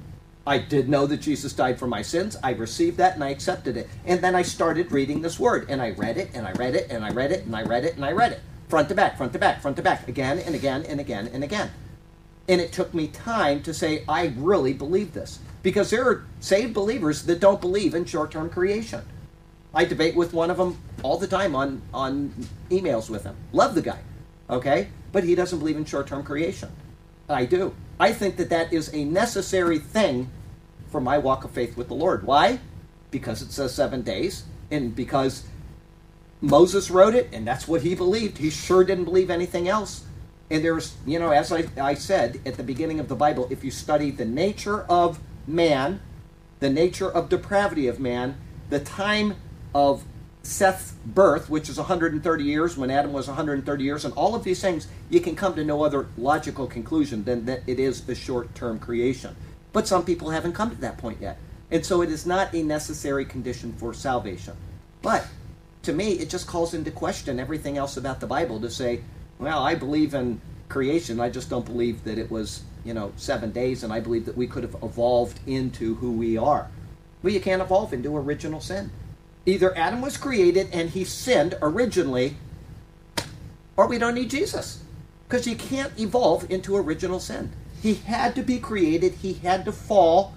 I 0.45 0.57
did 0.57 0.89
know 0.89 1.05
that 1.05 1.21
Jesus 1.21 1.53
died 1.53 1.77
for 1.77 1.87
my 1.87 2.01
sins. 2.01 2.35
I 2.41 2.51
received 2.51 2.97
that 2.97 3.13
and 3.13 3.23
I 3.23 3.29
accepted 3.29 3.77
it. 3.77 3.87
And 4.05 4.21
then 4.21 4.35
I 4.35 4.41
started 4.41 4.91
reading 4.91 5.21
this 5.21 5.39
word 5.39 5.67
and 5.69 5.81
I 5.81 5.91
read 5.91 6.17
it 6.17 6.31
and 6.33 6.47
I 6.47 6.51
read 6.53 6.75
it 6.75 6.89
and 6.89 7.05
I 7.05 7.11
read 7.11 7.31
it 7.31 7.45
and 7.45 7.55
I 7.55 7.61
read 7.61 7.85
it 7.85 7.95
and 7.95 8.03
I 8.03 8.11
read 8.11 8.31
it. 8.31 8.41
Front 8.67 8.89
to 8.89 8.95
back, 8.95 9.17
front 9.17 9.33
to 9.33 9.39
back, 9.39 9.61
front 9.61 9.77
to 9.77 9.83
back, 9.83 10.07
again 10.07 10.39
and 10.39 10.55
again 10.55 10.83
and 10.83 10.99
again 10.99 11.29
and 11.31 11.43
again. 11.43 11.69
And 12.47 12.59
it 12.59 12.71
took 12.71 12.93
me 12.93 13.07
time 13.07 13.61
to 13.63 13.73
say, 13.73 14.03
I 14.07 14.33
really 14.37 14.73
believe 14.73 15.13
this. 15.13 15.39
Because 15.61 15.91
there 15.91 16.07
are 16.07 16.25
saved 16.39 16.73
believers 16.73 17.23
that 17.23 17.39
don't 17.39 17.61
believe 17.61 17.93
in 17.93 18.05
short 18.05 18.31
term 18.31 18.49
creation. 18.49 19.01
I 19.75 19.85
debate 19.85 20.15
with 20.15 20.33
one 20.33 20.49
of 20.49 20.57
them 20.57 20.79
all 21.03 21.17
the 21.17 21.27
time 21.27 21.55
on, 21.55 21.81
on 21.93 22.33
emails 22.71 23.09
with 23.09 23.23
him. 23.23 23.35
Love 23.53 23.75
the 23.75 23.81
guy, 23.81 23.99
okay? 24.49 24.89
But 25.11 25.23
he 25.23 25.35
doesn't 25.35 25.59
believe 25.59 25.77
in 25.77 25.85
short 25.85 26.07
term 26.07 26.23
creation. 26.23 26.69
I 27.29 27.45
do. 27.45 27.73
I 27.99 28.13
think 28.13 28.37
that 28.37 28.49
that 28.49 28.73
is 28.73 28.93
a 28.93 29.03
necessary 29.05 29.79
thing 29.79 30.29
for 30.87 30.99
my 30.99 31.17
walk 31.17 31.43
of 31.43 31.51
faith 31.51 31.77
with 31.77 31.87
the 31.87 31.93
Lord. 31.93 32.25
Why? 32.25 32.59
Because 33.09 33.41
it 33.41 33.51
says 33.51 33.73
seven 33.73 34.01
days, 34.01 34.43
and 34.69 34.95
because 34.95 35.45
Moses 36.41 36.89
wrote 36.89 37.15
it, 37.15 37.29
and 37.31 37.47
that's 37.47 37.67
what 37.67 37.81
he 37.81 37.95
believed. 37.95 38.39
He 38.39 38.49
sure 38.49 38.83
didn't 38.83 39.05
believe 39.05 39.29
anything 39.29 39.67
else. 39.67 40.05
And 40.49 40.65
there's, 40.65 40.95
you 41.05 41.19
know, 41.19 41.31
as 41.31 41.51
I, 41.51 41.65
I 41.79 41.93
said 41.93 42.41
at 42.45 42.55
the 42.55 42.63
beginning 42.63 42.99
of 42.99 43.07
the 43.07 43.15
Bible, 43.15 43.47
if 43.49 43.63
you 43.63 43.71
study 43.71 44.11
the 44.11 44.25
nature 44.25 44.81
of 44.83 45.19
man, 45.47 46.01
the 46.59 46.69
nature 46.69 47.09
of 47.09 47.29
depravity 47.29 47.87
of 47.87 47.99
man, 47.99 48.35
the 48.69 48.79
time 48.79 49.35
of 49.73 50.03
Seth's 50.43 50.93
birth, 51.05 51.49
which 51.49 51.69
is 51.69 51.77
130 51.77 52.43
years 52.43 52.75
when 52.75 52.89
Adam 52.89 53.13
was 53.13 53.27
130 53.27 53.83
years, 53.83 54.05
and 54.05 54.13
all 54.15 54.33
of 54.33 54.43
these 54.43 54.59
things, 54.59 54.87
you 55.09 55.19
can 55.19 55.35
come 55.35 55.55
to 55.55 55.63
no 55.63 55.83
other 55.83 56.07
logical 56.17 56.67
conclusion 56.67 57.23
than 57.23 57.45
that 57.45 57.61
it 57.67 57.79
is 57.79 58.07
a 58.09 58.15
short 58.15 58.53
term 58.55 58.79
creation. 58.79 59.35
But 59.73 59.87
some 59.87 60.03
people 60.03 60.31
haven't 60.31 60.53
come 60.53 60.69
to 60.71 60.81
that 60.81 60.97
point 60.97 61.19
yet. 61.21 61.37
And 61.69 61.85
so 61.85 62.01
it 62.01 62.09
is 62.09 62.25
not 62.25 62.53
a 62.53 62.63
necessary 62.63 63.23
condition 63.23 63.73
for 63.73 63.93
salvation. 63.93 64.55
But 65.01 65.25
to 65.83 65.93
me, 65.93 66.13
it 66.13 66.29
just 66.29 66.47
calls 66.47 66.73
into 66.73 66.91
question 66.91 67.39
everything 67.39 67.77
else 67.77 67.95
about 67.95 68.19
the 68.19 68.27
Bible 68.27 68.59
to 68.61 68.69
say, 68.69 69.01
well, 69.39 69.63
I 69.63 69.75
believe 69.75 70.13
in 70.13 70.41
creation. 70.69 71.19
I 71.19 71.29
just 71.29 71.49
don't 71.49 71.65
believe 71.65 72.03
that 72.03 72.17
it 72.17 72.29
was, 72.29 72.63
you 72.83 72.93
know, 72.93 73.13
seven 73.15 73.51
days, 73.51 73.83
and 73.83 73.93
I 73.93 73.99
believe 73.99 74.25
that 74.25 74.37
we 74.37 74.47
could 74.47 74.63
have 74.63 74.75
evolved 74.83 75.39
into 75.47 75.95
who 75.95 76.11
we 76.11 76.37
are. 76.37 76.69
Well, 77.23 77.33
you 77.33 77.39
can't 77.39 77.61
evolve 77.61 77.93
into 77.93 78.15
original 78.17 78.59
sin. 78.59 78.91
Either 79.45 79.75
Adam 79.77 80.01
was 80.01 80.17
created 80.17 80.69
and 80.71 80.91
he 80.91 81.03
sinned 81.03 81.57
originally, 81.61 82.35
or 83.75 83.87
we 83.87 83.97
don't 83.97 84.15
need 84.15 84.29
Jesus. 84.29 84.83
Because 85.27 85.47
you 85.47 85.55
can't 85.55 85.97
evolve 85.99 86.49
into 86.51 86.75
original 86.75 87.19
sin. 87.19 87.51
He 87.81 87.95
had 87.95 88.35
to 88.35 88.43
be 88.43 88.59
created, 88.59 89.13
he 89.13 89.33
had 89.33 89.65
to 89.65 89.71
fall, 89.71 90.33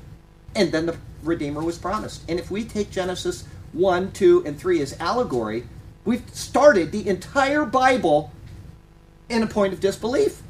and 0.55 0.73
then 0.73 0.87
the 0.87 0.97
Redeemer 1.23 1.63
was 1.63 1.79
promised. 1.79 2.23
And 2.29 2.39
if 2.39 2.51
we 2.51 2.65
take 2.65 2.91
Genesis 2.91 3.45
1, 3.73 4.13
2, 4.13 4.45
and 4.47 4.59
3 4.59 4.81
as 4.81 4.99
allegory, 5.01 5.65
we've 6.05 6.23
started 6.33 6.93
the 6.93 7.09
entire 7.09 7.65
Bible 7.65 8.33
in 9.29 9.43
a 9.43 9.47
point 9.47 9.73
of 9.73 9.81
disbelief. 9.81 10.43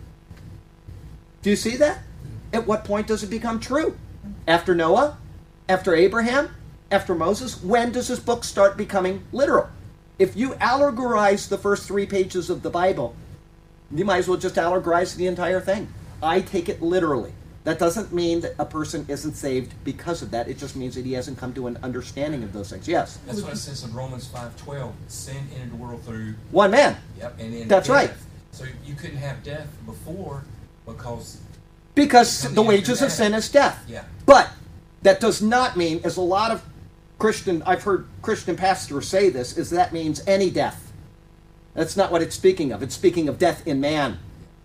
Do 1.43 1.51
you 1.51 1.57
see 1.57 1.77
that? 1.77 2.01
At 2.53 2.67
what 2.67 2.85
point 2.85 3.07
does 3.07 3.23
it 3.23 3.31
become 3.31 3.59
true? 3.59 3.97
After 4.47 4.75
Noah? 4.75 5.19
After 5.69 5.95
Abraham? 5.95 6.55
After 6.91 7.15
Moses? 7.15 7.63
When 7.63 7.93
does 7.93 8.09
this 8.09 8.21
book 8.21 8.45
start 8.45 8.77
becoming 8.77 9.25
literal? 9.33 9.69
If 10.19 10.37
you 10.37 10.51
allegorize 10.55 11.49
the 11.49 11.59
first 11.59 11.87
three 11.89 12.07
pages 12.07 12.51
of 12.51 12.63
the 12.63 12.71
Bible, 12.71 13.17
you 13.91 14.05
might 14.05 14.19
as 14.19 14.29
well 14.29 14.39
just 14.39 14.55
allegorize 14.57 15.17
the 15.17 15.27
entire 15.27 15.61
thing. 15.61 15.93
I 16.23 16.41
take 16.41 16.69
it 16.69 16.81
literally. 16.81 17.33
That 17.65 17.79
doesn't 17.79 18.13
mean 18.13 18.41
that 18.43 18.55
a 18.59 18.65
person 18.67 19.07
isn't 19.09 19.35
saved 19.35 19.73
because 19.85 20.21
of 20.21 20.31
that. 20.33 20.49
It 20.49 20.59
just 20.59 20.77
means 20.77 20.95
that 20.97 21.05
he 21.07 21.15
hasn't 21.15 21.39
come 21.39 21.55
to 21.55 21.67
an 21.67 21.79
understanding 21.83 22.43
of 22.43 22.53
those 22.53 22.71
things. 22.71 22.87
Yes. 22.87 23.19
That's 23.27 23.41
what 23.41 23.55
it 23.55 23.57
says 23.57 23.83
in 23.83 23.93
Romans 23.95 24.27
five 24.29 24.55
twelve. 24.57 24.95
Sin 25.09 25.49
entered 25.55 25.73
the 25.73 25.77
world 25.77 26.03
through 26.05 26.35
One 26.51 26.71
man. 26.71 26.97
yep, 27.19 27.35
and 27.41 27.55
then 27.55 27.67
That's 27.69 27.89
death. 27.89 27.97
right. 27.97 28.11
So 28.53 28.67
you 28.85 28.95
couldn't 28.95 29.17
have 29.17 29.43
death 29.43 29.67
before 29.87 30.45
because 30.87 31.39
Because 31.95 32.53
the 32.55 32.63
wages 32.63 33.01
of 33.01 33.11
sin 33.11 33.33
is 33.35 33.49
death. 33.51 33.83
yeah. 33.89 34.05
But 34.27 34.51
that 35.03 35.19
does 35.21 35.41
not 35.41 35.77
mean, 35.77 36.01
as 36.05 36.19
a 36.19 36.23
lot 36.23 36.51
of 36.51 36.63
Christian, 37.19 37.63
I've 37.65 37.85
heard 37.85 38.07
Christian 38.23 38.57
pastors 38.57 39.09
say 39.09 39.31
this, 39.31 39.57
is 39.57 39.71
that 39.71 39.93
means 39.93 40.23
any 40.27 40.51
death. 40.51 40.93
That's 41.75 41.97
not 41.97 42.13
what 42.13 42.23
it's 42.23 42.37
speaking 42.37 42.73
of. 42.73 42.83
It's 42.83 42.95
speaking 42.95 43.29
of 43.29 43.39
death 43.39 43.67
in 43.67 43.81
man. 43.81 44.19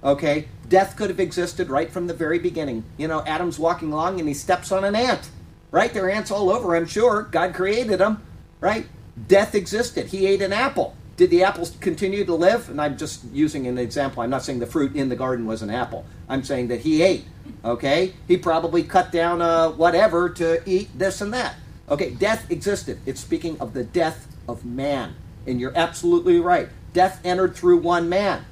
Okay? 0.03 0.47
Death 0.67 0.95
could 0.95 1.09
have 1.09 1.19
existed 1.19 1.69
right 1.69 1.91
from 1.91 2.07
the 2.07 2.13
very 2.13 2.39
beginning. 2.39 2.83
You 2.97 3.07
know, 3.07 3.23
Adam's 3.25 3.59
walking 3.59 3.91
along 3.91 4.19
and 4.19 4.27
he 4.27 4.33
steps 4.33 4.71
on 4.71 4.83
an 4.83 4.95
ant. 4.95 5.29
Right? 5.71 5.93
There 5.93 6.05
are 6.05 6.09
ants 6.09 6.31
all 6.31 6.49
over, 6.49 6.75
I'm 6.75 6.85
sure. 6.85 7.23
God 7.23 7.53
created 7.53 7.99
them. 7.99 8.23
Right? 8.59 8.87
Death 9.27 9.55
existed. 9.55 10.07
He 10.07 10.25
ate 10.27 10.41
an 10.41 10.53
apple. 10.53 10.95
Did 11.17 11.31
the 11.31 11.43
apples 11.43 11.75
continue 11.81 12.23
to 12.23 12.33
live? 12.33 12.69
And 12.69 12.79
I'm 12.79 12.97
just 12.97 13.25
using 13.33 13.67
an 13.67 13.77
example. 13.77 14.23
I'm 14.23 14.29
not 14.29 14.43
saying 14.43 14.59
the 14.59 14.65
fruit 14.65 14.95
in 14.95 15.09
the 15.09 15.15
garden 15.15 15.45
was 15.45 15.61
an 15.61 15.69
apple. 15.69 16.05
I'm 16.29 16.43
saying 16.43 16.69
that 16.69 16.81
he 16.81 17.01
ate. 17.01 17.25
Okay? 17.65 18.13
He 18.27 18.37
probably 18.37 18.83
cut 18.83 19.11
down 19.11 19.41
uh, 19.41 19.69
whatever 19.71 20.29
to 20.29 20.61
eat 20.69 20.97
this 20.97 21.19
and 21.19 21.33
that. 21.33 21.55
Okay, 21.89 22.11
death 22.11 22.49
existed. 22.51 22.99
It's 23.05 23.19
speaking 23.19 23.59
of 23.59 23.73
the 23.73 23.83
death 23.83 24.27
of 24.47 24.63
man. 24.65 25.15
And 25.47 25.59
you're 25.59 25.75
absolutely 25.75 26.39
right. 26.39 26.69
Death 26.93 27.19
entered 27.23 27.55
through 27.55 27.77
one 27.79 28.09
man. 28.09 28.45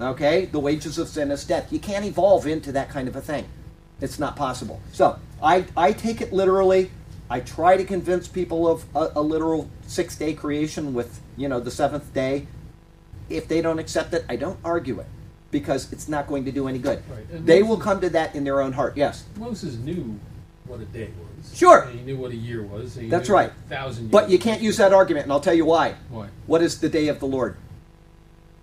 Okay? 0.00 0.44
The 0.46 0.60
wages 0.60 0.98
of 0.98 1.08
sin 1.08 1.30
is 1.30 1.44
death. 1.44 1.72
You 1.72 1.78
can't 1.80 2.04
evolve 2.04 2.46
into 2.46 2.70
that 2.72 2.90
kind 2.90 3.08
of 3.08 3.16
a 3.16 3.20
thing. 3.20 3.46
It's 4.00 4.18
not 4.18 4.36
possible. 4.36 4.80
So, 4.92 5.18
I, 5.42 5.66
I 5.76 5.92
take 5.92 6.20
it 6.20 6.32
literally. 6.32 6.90
I 7.30 7.40
try 7.40 7.76
to 7.76 7.84
convince 7.84 8.28
people 8.28 8.68
of 8.68 8.84
a, 8.94 9.10
a 9.16 9.22
literal 9.22 9.68
six 9.86 10.16
day 10.16 10.34
creation 10.34 10.92
with, 10.94 11.20
you 11.36 11.48
know, 11.48 11.58
the 11.60 11.70
seventh 11.70 12.12
day. 12.12 12.46
If 13.30 13.48
they 13.48 13.62
don't 13.62 13.78
accept 13.78 14.12
it, 14.12 14.24
I 14.28 14.36
don't 14.36 14.58
argue 14.64 15.00
it 15.00 15.06
because 15.50 15.90
it's 15.92 16.08
not 16.08 16.26
going 16.26 16.44
to 16.44 16.52
do 16.52 16.68
any 16.68 16.78
good. 16.78 17.02
Right, 17.08 17.46
They 17.46 17.60
Moses- 17.62 17.68
will 17.68 17.78
come 17.78 18.00
to 18.02 18.10
that 18.10 18.34
in 18.34 18.44
their 18.44 18.60
own 18.60 18.72
heart. 18.72 18.96
Yes. 18.96 19.24
Moses 19.36 19.76
knew 19.76 20.18
what 20.66 20.80
a 20.80 20.84
day 20.86 21.10
was. 21.18 21.56
Sure. 21.56 21.82
And 21.82 21.98
he 21.98 22.04
knew 22.04 22.16
what 22.16 22.30
a 22.30 22.36
year 22.36 22.62
was. 22.62 22.94
That's 22.94 23.28
right. 23.28 23.52
Thousand 23.68 24.04
years. 24.04 24.12
But 24.12 24.30
you 24.30 24.38
can't 24.38 24.62
use 24.62 24.76
that 24.78 24.92
argument, 24.92 25.24
and 25.24 25.32
I'll 25.32 25.40
tell 25.40 25.54
you 25.54 25.66
why. 25.66 25.96
Why? 26.08 26.28
What 26.46 26.62
is 26.62 26.80
the 26.80 26.88
day 26.88 27.08
of 27.08 27.20
the 27.20 27.26
Lord? 27.26 27.56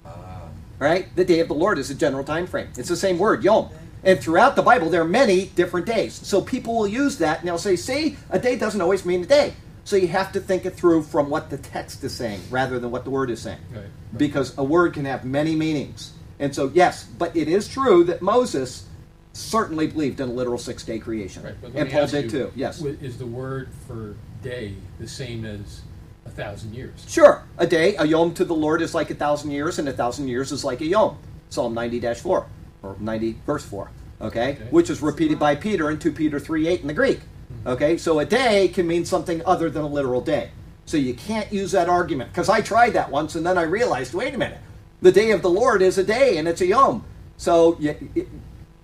Uh, 0.06 0.48
right? 0.80 1.16
The 1.16 1.26
day 1.26 1.40
of 1.40 1.48
the 1.48 1.54
Lord 1.54 1.78
is 1.78 1.90
a 1.90 1.96
general 1.96 2.24
time 2.24 2.48
frame. 2.48 2.70
It's 2.78 2.90
the 2.90 2.96
same 2.96 3.20
word, 3.20 3.44
yom. 3.44 3.70
And 4.04 4.20
throughout 4.20 4.56
the 4.56 4.64
Bible, 4.64 4.90
there 4.90 5.02
are 5.02 5.06
many 5.06 5.46
different 5.46 5.86
days. 5.86 6.14
So 6.14 6.42
people 6.42 6.76
will 6.76 6.88
use 6.88 7.20
that 7.20 7.40
and 7.40 7.48
they'll 7.48 7.60
say, 7.60 7.76
see, 7.76 8.18
a 8.32 8.40
day 8.40 8.56
doesn't 8.56 8.82
always 8.82 9.06
mean 9.06 9.24
a 9.24 9.28
day. 9.28 9.54
So 9.84 9.96
you 9.96 10.08
have 10.08 10.32
to 10.32 10.40
think 10.40 10.66
it 10.66 10.72
through 10.76 11.04
from 11.04 11.30
what 11.30 11.50
the 11.50 11.58
text 11.58 12.04
is 12.04 12.16
saying 12.16 12.42
rather 12.50 12.80
than 12.80 12.90
what 12.92 13.04
the 13.04 13.12
word 13.12 13.30
is 13.30 13.42
saying. 13.42 13.60
Right, 13.72 13.82
right. 13.82 13.90
Because 14.18 14.58
a 14.58 14.64
word 14.64 14.94
can 14.94 15.06
have 15.06 15.24
many 15.24 15.56
meanings. 15.56 16.14
And 16.40 16.56
so, 16.56 16.72
yes, 16.74 17.04
but 17.04 17.36
it 17.36 17.48
is 17.48 17.68
true 17.68 18.04
that 18.06 18.24
Moses 18.24 18.86
certainly 19.34 19.88
believed 19.88 20.20
in 20.20 20.30
a 20.30 20.32
literal 20.32 20.58
six 20.58 20.84
day 20.84 21.00
creation. 21.00 21.44
Right, 21.44 21.56
and 21.76 21.90
Paul 21.90 22.08
did 22.08 22.26
you, 22.26 22.30
too, 22.30 22.52
yes. 22.56 22.82
Is 22.82 23.18
the 23.18 23.26
word 23.26 23.70
for 23.88 24.16
day 24.42 24.76
the 25.00 25.08
same 25.08 25.46
as 25.46 25.82
a 26.26 26.30
thousand 26.30 26.74
years? 26.74 27.06
Sure, 27.08 27.44
a 27.58 27.68
day, 27.68 27.96
a 27.98 28.06
yom 28.06 28.34
to 28.36 28.46
the 28.46 28.56
Lord 28.56 28.82
is 28.82 28.94
like 28.94 29.10
a 29.10 29.16
thousand 29.16 29.52
years, 29.52 29.80
and 29.80 29.88
a 29.88 29.94
thousand 29.94 30.28
years 30.28 30.52
is 30.52 30.64
like 30.64 30.82
a 30.82 30.86
yom. 30.86 31.18
Psalm 31.50 31.74
90 31.74 32.14
4, 32.14 32.48
or 32.84 32.96
90 33.00 33.38
verse 33.46 33.66
4, 33.66 33.92
okay? 34.22 34.52
Okay. 34.52 34.64
Which 34.70 34.90
is 34.90 35.02
repeated 35.02 35.38
by 35.38 35.56
Peter 35.56 35.90
in 35.90 36.00
2 36.00 36.12
Peter 36.12 36.40
3 36.40 36.68
8 36.68 36.82
in 36.82 36.88
the 36.88 36.94
Greek. 36.94 37.20
Hmm. 37.20 37.70
Okay, 37.70 37.98
so 37.98 38.20
a 38.20 38.26
day 38.26 38.68
can 38.70 38.88
mean 38.88 39.06
something 39.06 39.42
other 39.46 39.70
than 39.70 39.84
a 39.84 39.88
literal 39.88 40.22
day. 40.22 40.52
So 40.86 40.98
you 40.98 41.14
can't 41.14 41.52
use 41.54 41.72
that 41.72 41.90
argument, 41.90 42.32
because 42.32 42.50
I 42.50 42.62
tried 42.62 42.94
that 42.94 43.12
once 43.12 43.36
and 43.36 43.46
then 43.46 43.58
I 43.58 43.64
realized 43.64 44.14
wait 44.14 44.34
a 44.34 44.38
minute, 44.38 44.60
the 45.02 45.12
day 45.12 45.32
of 45.32 45.42
the 45.42 45.50
Lord 45.50 45.82
is 45.82 45.98
a 45.98 46.04
day 46.04 46.38
and 46.38 46.48
it's 46.48 46.62
a 46.62 46.66
yom. 46.66 47.06
So 47.38 47.76
yeah, 47.80 47.94
it, 48.14 48.28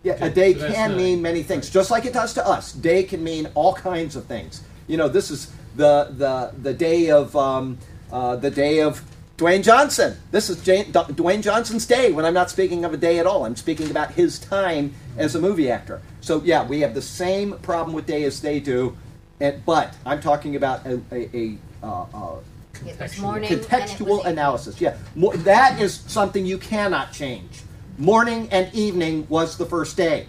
yeah, 0.08 0.26
a 0.26 0.30
day 0.30 0.54
so 0.54 0.72
can 0.72 0.92
not- 0.92 0.98
mean 0.98 1.22
many 1.22 1.44
things, 1.44 1.70
just 1.70 1.92
like 1.92 2.06
it 2.06 2.14
does 2.14 2.34
to 2.36 2.46
us. 2.48 2.72
Day 2.74 3.04
can 3.04 3.24
mean 3.24 3.50
all 3.56 3.74
kinds 3.74 4.16
of 4.16 4.26
things. 4.26 4.62
You 4.88 4.98
know, 4.98 5.08
this 5.10 5.30
is 5.32 5.52
the 5.76 6.08
the 6.18 6.54
the 6.62 6.74
day 6.74 7.10
of 7.12 7.36
um, 7.36 7.78
uh, 8.12 8.36
the 8.38 8.50
day 8.50 8.82
of 8.82 9.02
Dwayne 9.38 9.64
Johnson. 9.64 10.18
This 10.32 10.50
is 10.50 10.64
Jane, 10.64 10.86
D- 10.86 11.14
Dwayne 11.14 11.42
Johnson's 11.44 11.86
day. 11.86 12.12
When 12.12 12.26
I'm 12.26 12.34
not 12.34 12.50
speaking 12.50 12.86
of 12.86 12.94
a 12.94 12.98
day 12.98 13.20
at 13.20 13.28
all, 13.28 13.46
I'm 13.46 13.56
speaking 13.56 13.92
about 13.92 14.12
his 14.14 14.40
time 14.40 14.94
as 15.18 15.36
a 15.36 15.40
movie 15.40 15.70
actor. 15.70 16.02
So 16.22 16.42
yeah, 16.44 16.66
we 16.66 16.80
have 16.82 16.94
the 16.96 17.02
same 17.02 17.58
problem 17.60 17.94
with 17.96 18.06
day 18.08 18.24
as 18.24 18.42
they 18.42 18.60
do, 18.60 18.98
and, 19.40 19.64
but 19.66 19.94
I'm 20.06 20.22
talking 20.22 20.56
about 20.56 20.86
a, 20.86 21.02
a, 21.12 21.30
a 21.38 21.58
uh, 21.84 22.06
uh, 22.14 22.36
Contextual. 22.74 23.22
morning. 23.22 23.50
contextual 23.50 24.26
analysis. 24.26 24.80
Yeah, 24.80 24.98
Mo- 25.16 25.34
that 25.34 25.80
is 25.82 25.96
something 26.08 26.46
you 26.46 26.58
cannot 26.58 27.12
change. 27.12 27.62
Morning 28.00 28.48
and 28.52 28.72
evening 28.76 29.26
was 29.28 29.58
the 29.58 29.66
first 29.66 29.98
day, 29.98 30.28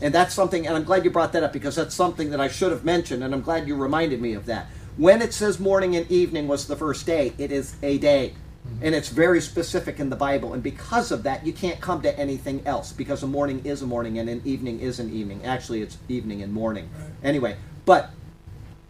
and 0.00 0.12
that's 0.12 0.34
something. 0.34 0.66
And 0.66 0.74
I'm 0.74 0.82
glad 0.82 1.04
you 1.04 1.12
brought 1.12 1.32
that 1.34 1.44
up 1.44 1.52
because 1.52 1.76
that's 1.76 1.94
something 1.94 2.30
that 2.30 2.40
I 2.40 2.48
should 2.48 2.72
have 2.72 2.84
mentioned, 2.84 3.22
and 3.22 3.32
I'm 3.32 3.40
glad 3.40 3.68
you 3.68 3.76
reminded 3.76 4.20
me 4.20 4.32
of 4.34 4.46
that. 4.46 4.66
When 4.96 5.22
it 5.22 5.32
says 5.32 5.60
morning 5.60 5.94
and 5.94 6.10
evening 6.10 6.48
was 6.48 6.66
the 6.66 6.74
first 6.74 7.06
day, 7.06 7.32
it 7.38 7.52
is 7.52 7.76
a 7.84 7.98
day. 7.98 8.34
Mm-hmm. 8.66 8.86
And 8.86 8.94
it's 8.96 9.10
very 9.10 9.40
specific 9.40 10.00
in 10.00 10.10
the 10.10 10.16
Bible. 10.16 10.54
And 10.54 10.62
because 10.62 11.12
of 11.12 11.22
that, 11.22 11.46
you 11.46 11.52
can't 11.52 11.80
come 11.80 12.02
to 12.02 12.18
anything 12.18 12.66
else 12.66 12.92
because 12.92 13.22
a 13.22 13.28
morning 13.28 13.60
is 13.64 13.82
a 13.82 13.86
morning 13.86 14.18
and 14.18 14.28
an 14.28 14.42
evening 14.44 14.80
is 14.80 14.98
an 14.98 15.12
evening. 15.12 15.44
Actually, 15.44 15.82
it's 15.82 15.98
evening 16.08 16.42
and 16.42 16.52
morning. 16.52 16.88
Anyway, 17.22 17.56
but 17.84 18.10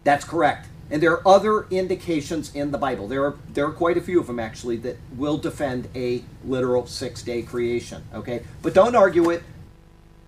that's 0.03 0.25
correct. 0.25 0.67
And 0.91 1.01
there 1.01 1.11
are 1.13 1.27
other 1.27 1.65
indications 1.71 2.53
in 2.53 2.71
the 2.71 2.77
Bible. 2.77 3.07
There 3.07 3.25
are 3.25 3.35
there 3.53 3.65
are 3.65 3.71
quite 3.71 3.97
a 3.97 4.01
few 4.01 4.19
of 4.19 4.27
them 4.27 4.39
actually 4.39 4.77
that 4.77 4.97
will 5.15 5.37
defend 5.37 5.87
a 5.95 6.23
literal 6.43 6.85
six 6.85 7.23
day 7.23 7.41
creation. 7.41 8.03
Okay, 8.13 8.43
but 8.61 8.73
don't 8.73 8.95
argue 8.95 9.29
it. 9.31 9.43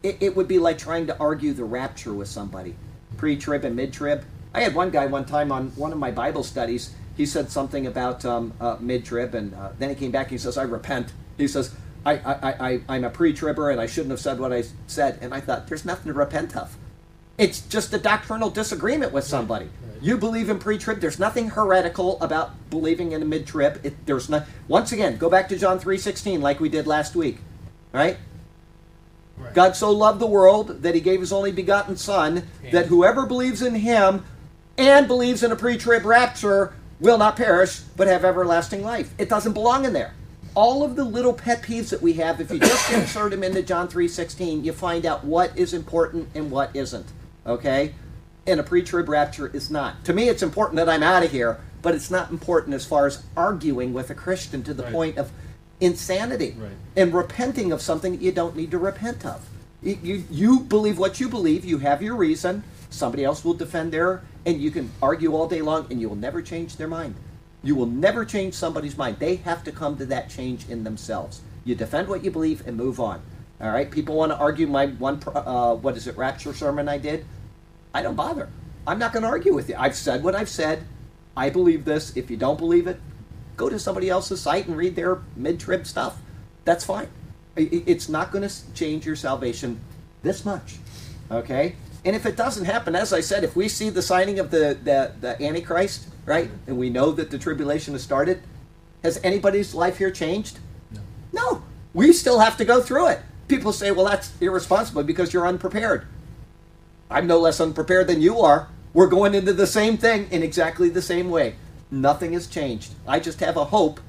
it. 0.01 0.17
It 0.19 0.35
would 0.35 0.47
be 0.47 0.57
like 0.57 0.79
trying 0.79 1.05
to 1.07 1.17
argue 1.19 1.53
the 1.53 1.63
rapture 1.63 2.13
with 2.13 2.27
somebody, 2.27 2.75
pre-trib 3.17 3.65
and 3.65 3.75
mid-trib. 3.75 4.25
I 4.53 4.61
had 4.61 4.73
one 4.73 4.89
guy 4.89 5.05
one 5.05 5.25
time 5.25 5.51
on 5.51 5.69
one 5.75 5.91
of 5.91 5.99
my 5.99 6.09
Bible 6.09 6.43
studies. 6.43 6.95
He 7.15 7.27
said 7.27 7.51
something 7.51 7.85
about 7.85 8.25
um, 8.25 8.53
uh, 8.59 8.77
mid-trib, 8.79 9.35
and 9.35 9.53
uh, 9.53 9.69
then 9.77 9.89
he 9.89 9.95
came 9.95 10.11
back 10.11 10.27
and 10.27 10.31
he 10.31 10.37
says, 10.39 10.57
"I 10.57 10.63
repent." 10.63 11.13
He 11.37 11.47
says, 11.47 11.71
I, 12.03 12.13
I, 12.13 12.69
I, 12.69 12.81
I'm 12.89 13.03
a 13.03 13.11
pre-tribber 13.11 13.69
and 13.69 13.79
I 13.79 13.85
shouldn't 13.85 14.09
have 14.09 14.19
said 14.19 14.39
what 14.39 14.51
I 14.51 14.63
said." 14.87 15.19
And 15.21 15.35
I 15.35 15.39
thought, 15.39 15.67
"There's 15.67 15.85
nothing 15.85 16.11
to 16.11 16.17
repent 16.17 16.57
of." 16.57 16.75
It's 17.37 17.61
just 17.61 17.93
a 17.93 17.99
doctrinal 17.99 18.49
disagreement 18.49 19.11
with 19.11 19.23
somebody. 19.23 19.65
right. 19.65 20.01
You 20.01 20.17
believe 20.17 20.49
in 20.49 20.57
pre-trib. 20.57 20.99
There's 20.99 21.19
nothing 21.19 21.49
heretical 21.49 22.19
about 22.21 22.69
believing 22.71 23.11
in 23.11 23.21
a 23.21 23.25
mid-trib. 23.25 23.79
It, 23.83 24.05
there's 24.07 24.27
not. 24.27 24.45
Once 24.67 24.91
again, 24.91 25.17
go 25.17 25.29
back 25.29 25.47
to 25.49 25.57
John 25.57 25.77
three 25.79 25.97
sixteen, 25.99 26.41
like 26.41 26.59
we 26.59 26.69
did 26.69 26.87
last 26.87 27.15
week, 27.15 27.37
right? 27.91 28.17
Right. 29.37 29.53
God 29.53 29.75
so 29.75 29.91
loved 29.91 30.19
the 30.19 30.25
world 30.27 30.81
that 30.81 30.95
He 30.95 31.01
gave 31.01 31.19
His 31.19 31.31
only 31.31 31.51
begotten 31.51 31.95
Son, 31.95 32.47
that 32.71 32.87
whoever 32.87 33.27
believes 33.27 33.61
in 33.61 33.75
Him 33.75 34.25
and 34.79 35.07
believes 35.07 35.43
in 35.43 35.51
a 35.51 35.55
pre-trib 35.55 36.05
rapture 36.05 36.73
will 36.99 37.19
not 37.19 37.35
perish 37.35 37.81
but 37.95 38.07
have 38.07 38.25
everlasting 38.25 38.81
life. 38.81 39.13
It 39.19 39.29
doesn't 39.29 39.53
belong 39.53 39.85
in 39.85 39.93
there. 39.93 40.15
All 40.55 40.83
of 40.83 40.95
the 40.95 41.03
little 41.03 41.33
pet 41.33 41.61
peeves 41.61 41.89
that 41.89 42.01
we 42.01 42.13
have, 42.13 42.41
if 42.41 42.49
you 42.49 42.57
just 42.57 42.91
insert 42.91 43.29
them 43.29 43.43
into 43.43 43.61
John 43.61 43.87
three 43.87 44.07
sixteen, 44.07 44.63
you 44.63 44.73
find 44.73 45.05
out 45.05 45.23
what 45.23 45.55
is 45.55 45.71
important 45.75 46.29
and 46.33 46.49
what 46.49 46.75
isn't. 46.75 47.05
Okay, 47.47 47.93
and 48.45 48.59
a 48.59 48.63
pre-trib 48.63 49.07
rapture 49.07 49.47
is 49.47 49.71
not. 49.71 50.03
To 50.05 50.13
me, 50.13 50.27
it's 50.29 50.43
important 50.43 50.75
that 50.77 50.89
I'm 50.89 51.03
out 51.03 51.23
of 51.23 51.31
here, 51.31 51.59
but 51.81 51.95
it's 51.95 52.11
not 52.11 52.29
important 52.29 52.73
as 52.75 52.85
far 52.85 53.05
as 53.07 53.23
arguing 53.37 53.93
with 53.93 54.09
a 54.09 54.15
Christian 54.15 54.63
to 54.63 54.73
the 54.73 54.83
Right. 54.83 54.91
point 54.91 55.17
of 55.17 55.31
insanity 55.79 56.55
Right. 56.59 56.71
and 56.95 57.13
repenting 57.13 57.71
of 57.71 57.81
something 57.81 58.11
that 58.13 58.21
you 58.21 58.31
don't 58.31 58.55
need 58.55 58.71
to 58.71 58.77
repent 58.77 59.25
of. 59.25 59.47
You, 59.81 59.97
you, 60.01 60.23
you 60.29 60.59
believe 60.61 60.97
what 60.97 61.19
you 61.19 61.29
believe, 61.29 61.63
you 61.63 61.77
have 61.77 62.01
your 62.01 62.15
reason, 62.15 62.63
somebody 62.89 63.23
else 63.23 63.45
will 63.45 63.53
defend 63.53 63.93
their, 63.93 64.21
and 64.45 64.59
you 64.59 64.71
can 64.71 64.89
argue 65.01 65.33
all 65.35 65.47
day 65.47 65.61
long, 65.61 65.85
and 65.89 66.01
you 66.01 66.09
will 66.09 66.15
never 66.15 66.41
change 66.41 66.75
their 66.77 66.87
mind. 66.87 67.15
You 67.63 67.75
will 67.75 67.85
never 67.85 68.25
change 68.25 68.55
somebody's 68.55 68.97
mind. 68.97 69.17
They 69.19 69.37
have 69.37 69.63
to 69.65 69.71
come 69.71 69.97
to 69.97 70.05
that 70.07 70.29
change 70.29 70.67
in 70.69 70.83
themselves. 70.83 71.41
You 71.63 71.75
defend 71.75 72.07
what 72.07 72.23
you 72.23 72.31
believe 72.31 72.65
and 72.67 72.75
move 72.75 72.99
on. 72.99 73.21
All 73.61 73.71
right? 73.71 73.89
People 73.89 74.15
want 74.15 74.31
to 74.31 74.37
argue 74.37 74.67
my 74.67 74.87
one, 74.87 75.21
uh, 75.27 75.75
what 75.75 75.97
is 75.97 76.07
it, 76.07 76.17
rapture 76.17 76.53
sermon 76.53 76.87
I 76.87 76.97
did? 76.97 77.25
I 77.97 78.03
don't 78.03 78.13
bother. 78.13 78.47
I'm 78.85 78.99
not 78.99 79.11
going 79.11 79.23
to 79.23 79.29
argue 79.29 79.55
with 79.55 79.69
you. 79.69 79.75
I've 79.75 79.95
said 79.95 80.23
what 80.23 80.35
I've 80.35 80.49
said. 80.49 80.83
I 81.35 81.49
believe 81.49 81.83
this. 81.83 82.15
If 82.15 82.29
you 82.29 82.37
don't 82.37 82.59
believe 82.59 82.85
it, 82.85 82.99
go 83.55 83.69
to 83.69 83.79
somebody 83.79 84.07
else's 84.07 84.39
site 84.39 84.67
and 84.67 84.77
read 84.77 84.95
their 84.95 85.23
mid-trib 85.35 85.87
stuff. 85.87 86.19
That's 86.63 86.85
fine. 86.85 87.07
It's 87.55 88.07
not 88.07 88.31
going 88.31 88.47
to 88.47 88.73
change 88.75 89.07
your 89.07 89.15
salvation 89.15 89.79
this 90.21 90.45
much, 90.45 90.75
okay? 91.31 91.75
And 92.05 92.15
if 92.15 92.27
it 92.27 92.35
doesn't 92.37 92.65
happen, 92.65 92.95
as 92.95 93.13
I 93.13 93.21
said, 93.21 93.43
if 93.43 93.55
we 93.55 93.67
see 93.67 93.89
the 93.89 94.03
signing 94.03 94.37
of 94.37 94.51
the, 94.51 94.77
the, 94.83 95.13
the 95.19 95.43
Antichrist, 95.43 96.07
right, 96.27 96.51
and 96.67 96.77
we 96.77 96.91
know 96.91 97.11
that 97.13 97.31
the 97.31 97.39
tribulation 97.39 97.95
has 97.95 98.03
started, 98.03 98.43
has 99.01 99.19
anybody's 99.23 99.73
life 99.73 99.97
here 99.97 100.11
changed? 100.11 100.59
No. 100.91 101.01
No. 101.33 101.63
We 101.95 102.13
still 102.13 102.37
have 102.37 102.57
to 102.57 102.65
go 102.65 102.79
through 102.79 103.07
it. 103.07 103.21
People 103.47 103.73
say, 103.73 103.89
well, 103.89 104.05
that's 104.05 104.39
irresponsible 104.39 105.01
because 105.01 105.33
you're 105.33 105.47
unprepared. 105.47 106.05
I'm 107.09 107.27
no 107.27 107.39
less 107.39 107.59
unprepared 107.59 108.07
than 108.07 108.21
you 108.21 108.39
are. 108.39 108.67
We're 108.93 109.07
going 109.07 109.33
into 109.33 109.53
the 109.53 109.67
same 109.67 109.97
thing 109.97 110.27
in 110.31 110.43
exactly 110.43 110.89
the 110.89 111.01
same 111.01 111.29
way. 111.29 111.55
Nothing 111.89 112.33
has 112.33 112.47
changed. 112.47 112.93
I 113.07 113.19
just 113.19 113.39
have 113.39 113.55
a 113.55 113.65
hope 113.65 113.99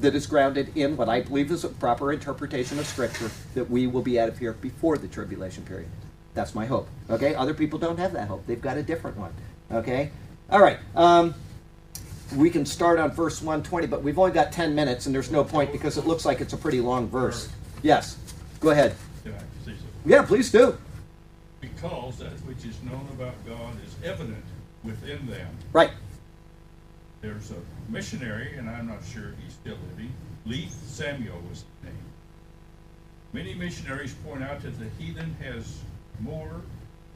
that 0.00 0.14
is 0.14 0.26
grounded 0.26 0.76
in 0.76 0.96
what 0.96 1.08
I 1.08 1.20
believe 1.20 1.50
is 1.50 1.62
a 1.64 1.68
proper 1.68 2.12
interpretation 2.12 2.78
of 2.78 2.86
Scripture 2.86 3.30
that 3.54 3.70
we 3.70 3.86
will 3.86 4.02
be 4.02 4.18
out 4.18 4.28
of 4.28 4.38
here 4.38 4.54
before 4.54 4.96
the 4.96 5.06
tribulation 5.06 5.62
period. 5.64 5.88
That's 6.34 6.54
my 6.54 6.66
hope. 6.66 6.88
Okay? 7.10 7.34
Other 7.34 7.54
people 7.54 7.78
don't 7.78 7.98
have 7.98 8.12
that 8.14 8.28
hope. 8.28 8.46
They've 8.46 8.60
got 8.60 8.76
a 8.76 8.82
different 8.82 9.16
one. 9.16 9.32
Okay? 9.70 10.10
All 10.50 10.60
right. 10.60 10.78
Um, 10.96 11.34
we 12.34 12.50
can 12.50 12.64
start 12.64 12.98
on 12.98 13.10
verse 13.10 13.42
120, 13.42 13.86
but 13.88 14.02
we've 14.02 14.18
only 14.18 14.32
got 14.32 14.52
10 14.52 14.74
minutes, 14.74 15.06
and 15.06 15.14
there's 15.14 15.30
no 15.30 15.44
point 15.44 15.72
because 15.72 15.98
it 15.98 16.06
looks 16.06 16.24
like 16.24 16.40
it's 16.40 16.52
a 16.52 16.56
pretty 16.56 16.80
long 16.80 17.08
verse. 17.08 17.48
Yes. 17.82 18.16
Go 18.60 18.70
ahead. 18.70 18.94
Can 19.22 19.34
I 19.34 19.38
say 19.38 19.44
something? 19.64 19.78
Yeah, 20.06 20.22
please 20.22 20.50
do. 20.50 20.78
Because 21.60 22.18
that 22.18 22.32
which 22.46 22.64
is 22.64 22.80
known 22.82 23.06
about 23.12 23.34
God 23.46 23.74
is 23.86 23.94
evident 24.04 24.44
within 24.82 25.26
them. 25.26 25.48
Right. 25.72 25.90
There's 27.20 27.50
a 27.50 27.56
missionary, 27.90 28.56
and 28.56 28.68
I'm 28.68 28.86
not 28.86 29.04
sure 29.04 29.34
he's 29.44 29.52
still 29.52 29.76
living, 29.90 30.12
Leith 30.46 30.72
Samuel 30.86 31.38
was 31.48 31.58
his 31.58 31.64
name. 31.84 32.04
Many 33.32 33.54
missionaries 33.54 34.14
point 34.24 34.42
out 34.42 34.62
that 34.62 34.78
the 34.78 34.88
heathen 34.98 35.36
has 35.42 35.78
more 36.20 36.62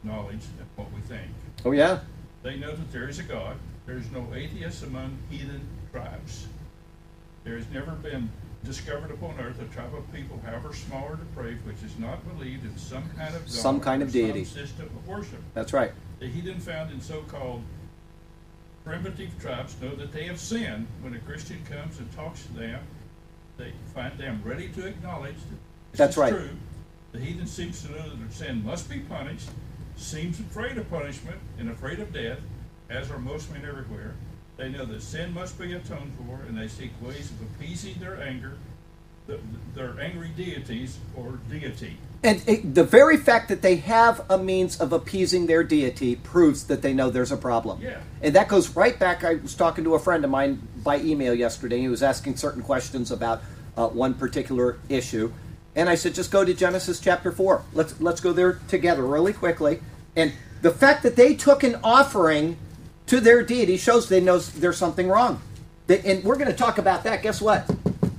knowledge 0.02 0.42
than 0.58 0.66
what 0.76 0.92
we 0.92 1.00
think. 1.00 1.30
Oh, 1.64 1.72
yeah. 1.72 2.00
They 2.42 2.56
know 2.56 2.70
that 2.70 2.92
there 2.92 3.08
is 3.08 3.18
a 3.18 3.22
God. 3.22 3.56
There 3.86 3.96
is 3.96 4.10
no 4.10 4.26
atheists 4.34 4.82
among 4.82 5.16
heathen 5.30 5.66
tribes. 5.90 6.46
There 7.44 7.56
has 7.56 7.68
never 7.70 7.92
been 7.92 8.30
discovered 8.64 9.10
upon 9.10 9.38
earth 9.38 9.60
a 9.60 9.64
tribe 9.66 9.94
of 9.94 10.10
people, 10.12 10.40
however 10.44 10.72
small 10.74 11.04
or 11.04 11.16
depraved, 11.16 11.66
which 11.66 11.82
is 11.84 11.98
not 11.98 12.26
believed 12.36 12.64
in 12.64 12.76
some 12.76 13.08
kind 13.16 13.34
of 13.34 13.48
Some 13.48 13.80
kind 13.80 14.02
of 14.02 14.10
deity. 14.10 14.44
system 14.44 14.86
of 14.86 15.06
worship. 15.06 15.40
That's 15.52 15.72
right. 15.72 15.92
The 16.18 16.26
heathen 16.28 16.58
found 16.60 16.90
in 16.90 17.00
so-called 17.00 17.62
primitive 18.84 19.30
tribes 19.40 19.76
know 19.80 19.94
that 19.96 20.12
they 20.12 20.24
have 20.24 20.38
sinned. 20.40 20.86
When 21.02 21.14
a 21.14 21.18
Christian 21.20 21.62
comes 21.70 21.98
and 21.98 22.10
talks 22.14 22.42
to 22.46 22.52
them, 22.54 22.80
they 23.56 23.72
find 23.94 24.18
them 24.18 24.40
ready 24.44 24.68
to 24.70 24.86
acknowledge 24.86 25.36
that 25.36 25.96
That's 25.98 26.16
right. 26.16 26.32
true. 26.32 26.50
The 27.12 27.20
heathen 27.20 27.46
seems 27.46 27.82
to 27.82 27.92
know 27.92 28.08
that 28.08 28.18
their 28.18 28.30
sin 28.30 28.64
must 28.64 28.88
be 28.90 29.00
punished, 29.00 29.48
seems 29.96 30.40
afraid 30.40 30.76
of 30.78 30.90
punishment 30.90 31.38
and 31.58 31.70
afraid 31.70 32.00
of 32.00 32.12
death, 32.12 32.40
as 32.90 33.10
are 33.10 33.18
most 33.18 33.52
men 33.52 33.64
everywhere. 33.66 34.14
They 34.56 34.68
know 34.68 34.84
that 34.84 35.02
sin 35.02 35.34
must 35.34 35.58
be 35.58 35.72
atoned 35.72 36.12
for, 36.16 36.40
and 36.46 36.56
they 36.56 36.68
seek 36.68 36.90
ways 37.02 37.30
of 37.30 37.42
appeasing 37.42 37.94
their 37.98 38.22
anger, 38.22 38.56
the, 39.26 39.40
their 39.74 40.00
angry 40.00 40.30
deities 40.36 40.98
or 41.16 41.40
deity. 41.50 41.96
And 42.22 42.42
it, 42.46 42.74
the 42.74 42.84
very 42.84 43.16
fact 43.16 43.48
that 43.48 43.62
they 43.62 43.76
have 43.76 44.24
a 44.30 44.38
means 44.38 44.80
of 44.80 44.92
appeasing 44.92 45.46
their 45.46 45.64
deity 45.64 46.16
proves 46.16 46.64
that 46.68 46.82
they 46.82 46.94
know 46.94 47.10
there's 47.10 47.32
a 47.32 47.36
problem. 47.36 47.82
Yeah. 47.82 47.98
And 48.22 48.34
that 48.34 48.48
goes 48.48 48.74
right 48.76 48.98
back. 48.98 49.24
I 49.24 49.34
was 49.34 49.54
talking 49.54 49.84
to 49.84 49.94
a 49.94 49.98
friend 49.98 50.24
of 50.24 50.30
mine 50.30 50.66
by 50.82 51.00
email 51.00 51.34
yesterday. 51.34 51.80
He 51.80 51.88
was 51.88 52.02
asking 52.02 52.36
certain 52.36 52.62
questions 52.62 53.10
about 53.10 53.42
uh, 53.76 53.88
one 53.88 54.14
particular 54.14 54.78
issue. 54.88 55.32
And 55.76 55.88
I 55.88 55.96
said, 55.96 56.14
just 56.14 56.30
go 56.30 56.44
to 56.44 56.54
Genesis 56.54 57.00
chapter 57.00 57.32
4. 57.32 57.64
Let's, 57.72 58.00
let's 58.00 58.20
go 58.20 58.32
there 58.32 58.60
together 58.68 59.04
really 59.04 59.32
quickly. 59.32 59.80
And 60.16 60.32
the 60.62 60.70
fact 60.70 61.02
that 61.02 61.16
they 61.16 61.34
took 61.34 61.64
an 61.64 61.76
offering 61.82 62.56
to 63.06 63.20
their 63.20 63.42
deity 63.42 63.76
shows 63.76 64.08
they 64.08 64.20
know 64.20 64.38
there's 64.38 64.76
something 64.78 65.08
wrong. 65.08 65.40
They, 65.86 66.00
and 66.00 66.24
we're 66.24 66.36
going 66.36 66.50
to 66.50 66.56
talk 66.56 66.78
about 66.78 67.04
that. 67.04 67.22
Guess 67.22 67.40
what? 67.40 67.70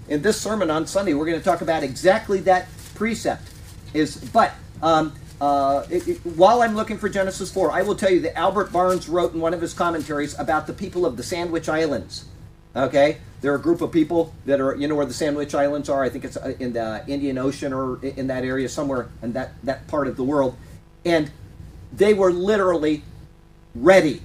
In 0.07 0.21
this 0.21 0.39
sermon 0.39 0.69
on 0.69 0.85
Sunday, 0.85 1.13
we're 1.13 1.25
going 1.25 1.39
to 1.39 1.43
talk 1.43 1.61
about 1.61 1.83
exactly 1.83 2.39
that 2.41 2.67
precept. 2.93 3.49
Is 3.93 4.17
but 4.17 4.53
um, 4.83 5.13
uh, 5.41 5.85
it, 5.89 6.07
it- 6.07 6.25
while 6.25 6.61
I'm 6.61 6.75
looking 6.75 6.97
for 6.97 7.09
Genesis 7.09 7.51
4, 7.51 7.71
I 7.71 7.81
will 7.81 7.95
tell 7.95 8.11
you 8.11 8.19
that 8.21 8.37
Albert 8.37 8.71
Barnes 8.71 9.09
wrote 9.09 9.33
in 9.33 9.39
one 9.39 9.53
of 9.53 9.61
his 9.61 9.73
commentaries 9.73 10.37
about 10.37 10.67
the 10.67 10.73
people 10.73 11.05
of 11.05 11.17
the 11.17 11.23
Sandwich 11.23 11.67
Islands. 11.69 12.25
Okay, 12.75 13.17
they're 13.39 13.55
a 13.55 13.59
group 13.59 13.79
of 13.81 13.91
people 13.93 14.33
that 14.45 14.59
are, 14.59 14.75
you 14.75 14.87
know, 14.89 14.95
where 14.95 15.05
the 15.05 15.13
Sandwich 15.13 15.55
Islands 15.55 15.87
are. 15.87 16.03
I 16.03 16.09
think 16.09 16.25
it's 16.25 16.35
uh, 16.35 16.55
in 16.59 16.73
the 16.73 17.03
Indian 17.07 17.37
Ocean 17.37 17.71
or 17.71 18.03
in 18.03 18.27
that 18.27 18.43
area 18.43 18.67
somewhere 18.67 19.07
in 19.23 19.31
that 19.33 19.53
that 19.63 19.87
part 19.87 20.07
of 20.09 20.17
the 20.17 20.23
world, 20.25 20.57
and 21.05 21.31
they 21.93 22.13
were 22.13 22.33
literally 22.33 23.01
ready 23.73 24.21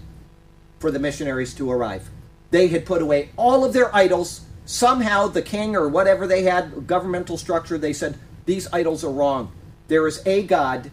for 0.81 0.91
the 0.91 0.99
missionaries 0.99 1.55
to 1.55 1.71
arrive. 1.71 2.09
They 2.51 2.67
had 2.67 2.85
put 2.85 3.03
away 3.03 3.29
all 3.37 3.65
of 3.65 3.73
their 3.73 3.95
idols. 3.95 4.41
Somehow, 4.65 5.29
the 5.29 5.43
king 5.43 5.77
or 5.77 5.89
whatever 5.89 6.27
they 6.27 6.43
had, 6.43 6.87
governmental 6.87 7.37
structure, 7.37 7.79
they 7.79 7.93
said, 7.93 8.19
These 8.47 8.67
idols 8.73 9.05
are 9.05 9.13
wrong. 9.13 9.53
There 9.89 10.07
is 10.09 10.23
a 10.27 10.43
God, 10.43 10.91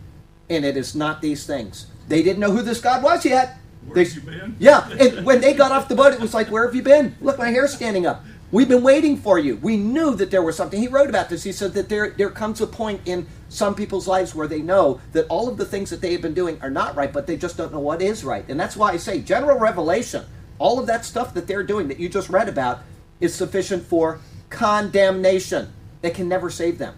and 0.50 0.66
it 0.66 0.78
is 0.78 0.94
not 0.94 1.22
these 1.22 1.48
things. 1.48 1.88
They 2.08 2.22
didn't 2.22 2.40
know 2.40 2.52
who 2.52 2.62
this 2.62 2.82
God 2.82 3.02
was 3.02 3.26
yet. 3.26 3.58
Where 3.86 3.96
They- 3.96 4.04
have 4.06 4.16
you 4.16 4.22
been? 4.22 4.56
yeah, 4.60 4.90
and 4.90 5.26
when 5.26 5.42
they 5.42 5.54
got 5.54 5.72
off 5.72 5.88
the 5.88 5.96
boat, 5.96 6.14
it 6.14 6.20
was 6.20 6.34
like, 6.34 6.52
Where 6.52 6.66
have 6.66 6.76
you 6.76 6.82
been? 6.84 7.16
Look, 7.22 7.38
my 7.40 7.50
hair's 7.50 7.74
standing 7.74 8.06
up. 8.06 8.24
We've 8.52 8.70
been 8.70 8.84
waiting 8.84 9.18
for 9.18 9.38
you. 9.40 9.58
We 9.62 9.78
knew 9.78 10.16
that 10.16 10.32
there 10.32 10.42
was 10.42 10.56
something. 10.56 10.80
He 10.80 10.88
wrote 10.88 11.10
about 11.10 11.30
this. 11.30 11.44
He 11.44 11.52
said 11.52 11.74
that 11.74 11.90
there, 11.90 12.12
there 12.12 12.30
comes 12.30 12.62
a 12.62 12.68
point 12.68 13.02
in 13.06 13.28
some 13.50 13.76
people's 13.76 14.08
lives 14.08 14.36
where 14.36 14.48
they 14.48 14.62
know 14.62 15.00
that 15.14 15.28
all 15.28 15.48
of 15.48 15.58
the 15.58 15.66
things 15.66 15.90
that 15.90 16.02
they 16.02 16.12
have 16.12 16.22
been 16.22 16.34
doing 16.34 16.60
are 16.62 16.70
not 16.70 16.96
right, 16.96 17.14
but 17.14 17.28
they 17.28 17.38
just 17.38 17.58
don't 17.58 17.72
know 17.72 17.80
what 17.80 18.02
is 18.02 18.24
right. 18.24 18.46
And 18.50 18.60
that's 18.60 18.76
why 18.76 18.92
I 18.92 18.98
say 18.98 19.22
general 19.22 19.58
revelation, 19.58 20.26
all 20.60 20.80
of 20.80 20.88
that 20.88 21.06
stuff 21.06 21.34
that 21.34 21.48
they're 21.48 21.64
doing 21.64 21.88
that 21.88 22.00
you 22.00 22.10
just 22.10 22.30
read 22.30 22.50
about, 22.50 22.80
is 23.20 23.34
sufficient 23.34 23.86
for 23.86 24.20
condemnation. 24.50 25.74
It 26.04 26.14
can 26.14 26.28
never 26.28 26.50
save 26.50 26.78
them. 26.78 26.96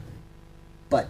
But 0.89 1.07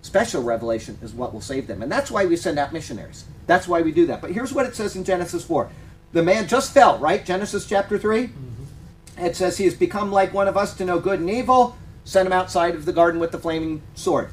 special 0.00 0.42
revelation 0.42 0.98
is 1.02 1.12
what 1.12 1.32
will 1.32 1.40
save 1.40 1.66
them. 1.66 1.82
And 1.82 1.90
that's 1.90 2.10
why 2.10 2.24
we 2.24 2.36
send 2.36 2.58
out 2.58 2.72
missionaries. 2.72 3.24
That's 3.46 3.66
why 3.68 3.82
we 3.82 3.92
do 3.92 4.06
that. 4.06 4.20
But 4.20 4.32
here's 4.32 4.52
what 4.52 4.66
it 4.66 4.74
says 4.74 4.96
in 4.96 5.04
Genesis 5.04 5.44
4. 5.44 5.70
The 6.12 6.22
man 6.22 6.46
just 6.46 6.72
fell, 6.72 6.98
right? 6.98 7.24
Genesis 7.24 7.66
chapter 7.66 7.98
3. 7.98 8.28
Mm-hmm. 8.28 9.24
It 9.24 9.36
says 9.36 9.58
he 9.58 9.64
has 9.64 9.74
become 9.74 10.12
like 10.12 10.32
one 10.32 10.48
of 10.48 10.56
us 10.56 10.74
to 10.76 10.84
know 10.84 11.00
good 11.00 11.20
and 11.20 11.30
evil. 11.30 11.76
Sent 12.04 12.26
him 12.26 12.32
outside 12.32 12.74
of 12.74 12.84
the 12.84 12.92
garden 12.92 13.20
with 13.20 13.32
the 13.32 13.38
flaming 13.38 13.82
sword. 13.94 14.30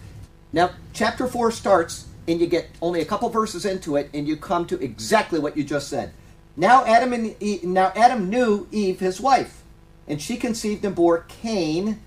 Now, 0.51 0.71
chapter 0.93 1.27
4 1.27 1.51
starts, 1.51 2.07
and 2.27 2.39
you 2.39 2.47
get 2.47 2.69
only 2.81 3.01
a 3.01 3.05
couple 3.05 3.29
verses 3.29 3.65
into 3.65 3.95
it, 3.95 4.09
and 4.13 4.27
you 4.27 4.35
come 4.37 4.65
to 4.67 4.83
exactly 4.83 5.39
what 5.39 5.57
you 5.57 5.63
just 5.63 5.87
said. 5.87 6.13
Now 6.55 6.85
Adam 6.85 7.13
and 7.13 7.35
Eve, 7.39 7.63
now 7.63 7.91
Adam 7.95 8.29
knew 8.29 8.67
Eve, 8.71 8.99
his 8.99 9.21
wife, 9.21 9.63
and 10.07 10.21
she 10.21 10.35
conceived 10.35 10.83
and 10.83 10.95
bore 10.95 11.25
Cain, 11.27 12.01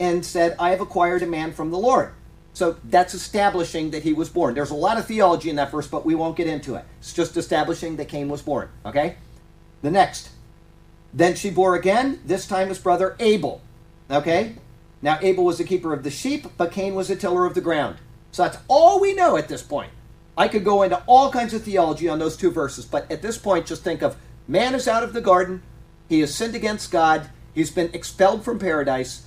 and 0.00 0.24
said, 0.24 0.56
"I 0.58 0.70
have 0.70 0.80
acquired 0.80 1.22
a 1.22 1.26
man 1.26 1.52
from 1.52 1.70
the 1.70 1.78
Lord." 1.78 2.12
So 2.52 2.76
that's 2.82 3.14
establishing 3.14 3.92
that 3.92 4.02
he 4.02 4.12
was 4.12 4.28
born. 4.28 4.54
There's 4.54 4.70
a 4.70 4.74
lot 4.74 4.98
of 4.98 5.06
theology 5.06 5.48
in 5.48 5.56
that 5.56 5.70
verse, 5.70 5.86
but 5.86 6.04
we 6.04 6.14
won't 6.14 6.36
get 6.36 6.48
into 6.48 6.74
it. 6.74 6.84
It's 6.98 7.12
just 7.12 7.36
establishing 7.36 7.96
that 7.96 8.08
Cain 8.08 8.28
was 8.28 8.42
born. 8.42 8.68
Okay. 8.84 9.16
The 9.82 9.90
next, 9.90 10.30
then 11.14 11.34
she 11.34 11.50
bore 11.50 11.76
again. 11.76 12.20
This 12.26 12.46
time 12.46 12.68
his 12.68 12.78
brother 12.78 13.16
Abel. 13.20 13.60
Okay. 14.10 14.56
Now 15.02 15.18
Abel 15.20 15.44
was 15.44 15.58
the 15.58 15.64
keeper 15.64 15.92
of 15.92 16.04
the 16.04 16.10
sheep, 16.10 16.46
but 16.56 16.70
Cain 16.70 16.94
was 16.94 17.10
a 17.10 17.16
tiller 17.16 17.44
of 17.44 17.54
the 17.54 17.60
ground. 17.60 17.98
So 18.30 18.44
that's 18.44 18.58
all 18.68 19.00
we 19.00 19.14
know 19.14 19.36
at 19.36 19.48
this 19.48 19.62
point. 19.62 19.90
I 20.38 20.48
could 20.48 20.64
go 20.64 20.82
into 20.82 21.02
all 21.06 21.30
kinds 21.30 21.52
of 21.52 21.62
theology 21.62 22.08
on 22.08 22.18
those 22.18 22.36
two 22.36 22.50
verses, 22.50 22.86
but 22.86 23.10
at 23.10 23.20
this 23.20 23.36
point, 23.36 23.66
just 23.66 23.84
think 23.84 24.00
of 24.02 24.16
man 24.48 24.74
is 24.74 24.88
out 24.88 25.02
of 25.02 25.12
the 25.12 25.20
garden. 25.20 25.62
He 26.08 26.20
has 26.20 26.34
sinned 26.34 26.54
against 26.54 26.90
God. 26.90 27.28
He's 27.54 27.70
been 27.70 27.90
expelled 27.92 28.44
from 28.44 28.58
paradise. 28.58 29.26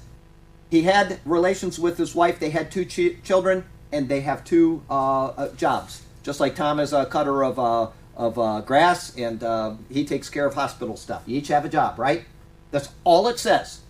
He 0.72 0.84
had 0.84 1.20
relations 1.26 1.78
with 1.78 1.98
his 1.98 2.16
wife. 2.16 2.40
They 2.40 2.50
had 2.50 2.72
two 2.72 2.86
chi- 2.86 3.18
children, 3.24 3.66
and 3.92 4.10
they 4.10 4.22
have 4.22 4.44
two 4.44 4.82
uh, 4.90 5.26
uh, 5.28 5.54
jobs. 5.56 6.02
Just 6.24 6.40
like 6.40 6.56
Tom 6.56 6.80
is 6.80 6.92
a 6.92 7.06
cutter 7.06 7.44
of, 7.44 7.60
uh, 7.60 7.90
of 8.18 8.40
uh, 8.40 8.62
grass, 8.62 9.16
and 9.16 9.44
uh, 9.44 9.76
he 9.90 10.06
takes 10.06 10.30
care 10.30 10.48
of 10.48 10.56
hospital 10.56 10.98
stuff. 10.98 11.22
You 11.28 11.38
each 11.38 11.50
have 11.50 11.66
a 11.66 11.70
job, 11.70 12.00
right? 12.00 12.26
That's 12.72 12.90
all 13.04 13.28
it 13.28 13.38
says. 13.38 13.82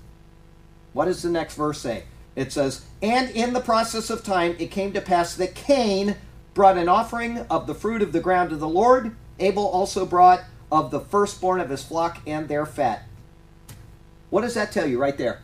What 0.96 1.06
does 1.06 1.22
the 1.22 1.30
next 1.30 1.56
verse 1.56 1.82
say? 1.82 2.06
It 2.38 2.54
says, 2.54 2.86
And 3.02 3.30
in 3.32 3.52
the 3.52 3.60
process 3.60 4.10
of 4.10 4.24
time 4.24 4.56
it 4.58 4.72
came 4.72 4.94
to 4.94 5.02
pass 5.02 5.36
that 5.36 5.54
Cain 5.54 6.16
brought 6.54 6.78
an 6.78 6.88
offering 6.88 7.40
of 7.50 7.68
the 7.68 7.76
fruit 7.76 8.02
of 8.02 8.14
the 8.14 8.22
ground 8.22 8.52
to 8.52 8.56
the 8.56 8.70
Lord. 8.70 9.14
Abel 9.38 9.68
also 9.68 10.06
brought 10.06 10.46
of 10.72 10.92
the 10.92 11.02
firstborn 11.02 11.60
of 11.60 11.70
his 11.70 11.84
flock 11.84 12.22
and 12.26 12.48
their 12.48 12.66
fat. 12.66 13.04
What 14.30 14.42
does 14.42 14.54
that 14.54 14.72
tell 14.72 14.88
you 14.88 14.98
right 14.98 15.18
there? 15.18 15.42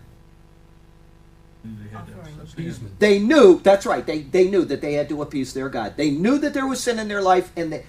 They 1.65 1.90
had 1.90 2.07
that 2.07 2.14
Offering. 2.14 2.36
stuff. 2.36 2.53
Appeasement. 2.53 2.99
They 2.99 3.19
knew, 3.19 3.60
that's 3.60 3.86
right, 3.86 4.06
they, 4.06 4.22
they 4.22 4.49
knew 4.49 4.64
that 4.64 4.80
they 4.80 4.94
had 4.94 5.10
to 5.10 5.22
appease 5.22 5.53
their 5.53 5.68
God. 5.68 5.98
They 5.98 6.11
knew 6.11 6.38
that 6.38 6.53
there 6.53 6.65
was 6.65 6.82
sin 6.82 6.98
in 6.98 7.10
their 7.10 7.22
life, 7.22 7.52
and 7.57 7.73
they, 7.73 7.86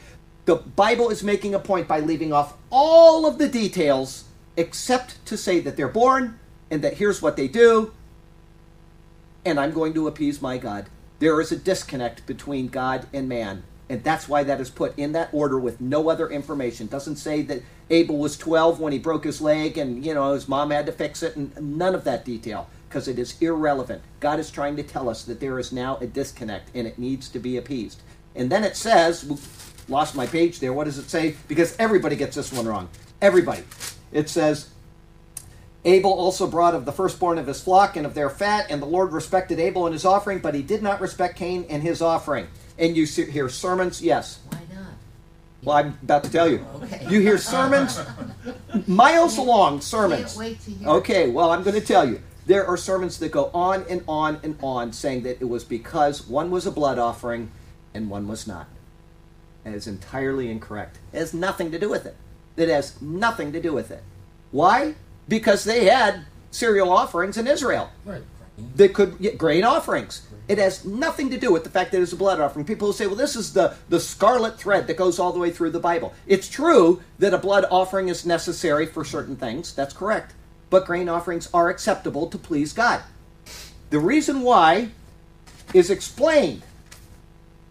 the 0.46 0.56
Bible 0.56 1.10
is 1.10 1.22
making 1.22 1.54
a 1.54 1.60
point 1.60 1.86
by 1.86 2.00
leaving 2.00 2.32
off 2.32 2.54
all 2.70 3.24
of 3.24 3.38
the 3.38 3.48
details 3.48 4.24
except 4.56 5.24
to 5.26 5.36
say 5.36 5.60
that 5.60 5.76
they're 5.76 5.86
born 5.86 6.40
and 6.72 6.80
that 6.82 6.94
here's 6.94 7.20
what 7.20 7.36
they 7.36 7.46
do, 7.46 7.92
and 9.44 9.60
I'm 9.60 9.72
going 9.72 9.92
to 9.92 10.08
appease 10.08 10.40
my 10.40 10.56
God. 10.56 10.86
There 11.18 11.38
is 11.38 11.52
a 11.52 11.56
disconnect 11.56 12.24
between 12.26 12.68
God 12.68 13.06
and 13.12 13.28
man, 13.28 13.64
and 13.90 14.02
that's 14.02 14.26
why 14.26 14.42
that 14.42 14.58
is 14.58 14.70
put 14.70 14.98
in 14.98 15.12
that 15.12 15.28
order 15.32 15.58
with 15.58 15.82
no 15.82 16.08
other 16.08 16.30
information. 16.30 16.86
Doesn't 16.86 17.16
say 17.16 17.42
that 17.42 17.62
Abel 17.90 18.16
was 18.16 18.38
12 18.38 18.80
when 18.80 18.94
he 18.94 18.98
broke 18.98 19.24
his 19.24 19.42
leg 19.42 19.76
and 19.76 20.04
you 20.04 20.14
know 20.14 20.32
his 20.32 20.48
mom 20.48 20.70
had 20.70 20.86
to 20.86 20.92
fix 20.92 21.22
it, 21.22 21.36
and 21.36 21.54
none 21.60 21.94
of 21.94 22.04
that 22.04 22.24
detail 22.24 22.70
because 22.88 23.06
it 23.06 23.18
is 23.18 23.40
irrelevant. 23.42 24.00
God 24.20 24.40
is 24.40 24.50
trying 24.50 24.76
to 24.76 24.82
tell 24.82 25.10
us 25.10 25.24
that 25.24 25.40
there 25.40 25.58
is 25.58 25.72
now 25.72 25.98
a 25.98 26.06
disconnect 26.06 26.70
and 26.74 26.86
it 26.86 26.98
needs 26.98 27.28
to 27.30 27.38
be 27.38 27.58
appeased. 27.58 28.00
And 28.34 28.50
then 28.50 28.64
it 28.64 28.76
says, 28.76 29.24
lost 29.88 30.14
my 30.14 30.26
page 30.26 30.60
there. 30.60 30.72
What 30.72 30.84
does 30.84 30.98
it 30.98 31.08
say? 31.08 31.36
Because 31.48 31.76
everybody 31.78 32.16
gets 32.16 32.36
this 32.36 32.52
one 32.52 32.66
wrong. 32.66 32.88
Everybody. 33.20 33.64
It 34.12 34.28
says, 34.28 34.68
Abel 35.84 36.12
also 36.12 36.46
brought 36.46 36.74
of 36.74 36.84
the 36.84 36.92
firstborn 36.92 37.38
of 37.38 37.46
his 37.46 37.60
flock 37.60 37.96
and 37.96 38.06
of 38.06 38.14
their 38.14 38.30
fat, 38.30 38.66
and 38.70 38.80
the 38.80 38.86
Lord 38.86 39.12
respected 39.12 39.58
Abel 39.58 39.86
and 39.86 39.92
his 39.92 40.04
offering, 40.04 40.38
but 40.38 40.54
he 40.54 40.62
did 40.62 40.82
not 40.82 41.00
respect 41.00 41.36
Cain 41.36 41.66
and 41.68 41.82
his 41.82 42.00
offering. 42.00 42.46
And 42.78 42.96
you 42.96 43.04
see- 43.06 43.30
hear 43.30 43.48
sermons, 43.48 44.00
yes. 44.00 44.38
Why 44.48 44.60
not? 44.72 44.92
Well, 45.64 45.76
I'm 45.76 45.98
about 46.02 46.24
to 46.24 46.30
tell 46.30 46.48
you. 46.48 46.64
Okay. 46.76 47.06
You 47.08 47.20
hear 47.20 47.36
sermons, 47.38 48.00
miles 48.86 49.38
long 49.38 49.80
sermons. 49.80 50.34
Can't 50.34 50.36
wait 50.36 50.60
to 50.62 50.70
hear. 50.70 50.88
Okay, 50.88 51.28
well, 51.30 51.50
I'm 51.50 51.62
going 51.62 51.78
to 51.78 51.86
tell 51.86 52.08
you. 52.08 52.20
There 52.46 52.66
are 52.66 52.76
sermons 52.76 53.18
that 53.18 53.30
go 53.30 53.50
on 53.54 53.84
and 53.88 54.02
on 54.08 54.40
and 54.42 54.56
on 54.62 54.92
saying 54.92 55.22
that 55.24 55.40
it 55.40 55.48
was 55.48 55.62
because 55.64 56.26
one 56.26 56.50
was 56.50 56.66
a 56.66 56.72
blood 56.72 56.98
offering 56.98 57.50
and 57.94 58.10
one 58.10 58.26
was 58.26 58.46
not. 58.46 58.66
That 59.64 59.74
is 59.74 59.86
entirely 59.86 60.50
incorrect. 60.50 60.98
It 61.12 61.18
has 61.18 61.32
nothing 61.32 61.70
to 61.70 61.78
do 61.78 61.88
with 61.88 62.04
it. 62.04 62.16
It 62.56 62.68
has 62.68 63.00
nothing 63.00 63.52
to 63.52 63.60
do 63.60 63.72
with 63.72 63.92
it. 63.92 64.02
Why? 64.50 64.96
Because 65.28 65.64
they 65.64 65.86
had 65.86 66.24
cereal 66.50 66.90
offerings 66.92 67.36
in 67.36 67.46
Israel 67.46 67.90
Right. 68.04 68.22
that 68.76 68.92
could 68.94 69.18
get 69.20 69.38
grain 69.38 69.64
offerings. 69.64 70.22
It 70.48 70.58
has 70.58 70.84
nothing 70.84 71.30
to 71.30 71.38
do 71.38 71.52
with 71.52 71.64
the 71.64 71.70
fact 71.70 71.92
that 71.92 72.02
it's 72.02 72.12
a 72.12 72.16
blood 72.16 72.40
offering. 72.40 72.66
People 72.66 72.88
will 72.88 72.92
say, 72.92 73.06
well, 73.06 73.16
this 73.16 73.36
is 73.36 73.52
the, 73.52 73.74
the 73.88 74.00
scarlet 74.00 74.58
thread 74.58 74.86
that 74.88 74.96
goes 74.96 75.18
all 75.18 75.32
the 75.32 75.38
way 75.38 75.50
through 75.50 75.70
the 75.70 75.78
Bible. 75.80 76.12
It's 76.26 76.48
true 76.48 77.00
that 77.20 77.32
a 77.32 77.38
blood 77.38 77.64
offering 77.70 78.08
is 78.08 78.26
necessary 78.26 78.84
for 78.86 79.04
certain 79.04 79.36
things. 79.36 79.72
That's 79.72 79.94
correct. 79.94 80.34
But 80.68 80.84
grain 80.84 81.08
offerings 81.08 81.48
are 81.54 81.70
acceptable 81.70 82.26
to 82.28 82.36
please 82.36 82.72
God. 82.72 83.02
The 83.90 83.98
reason 84.00 84.40
why 84.42 84.88
is 85.72 85.90
explained 85.90 86.62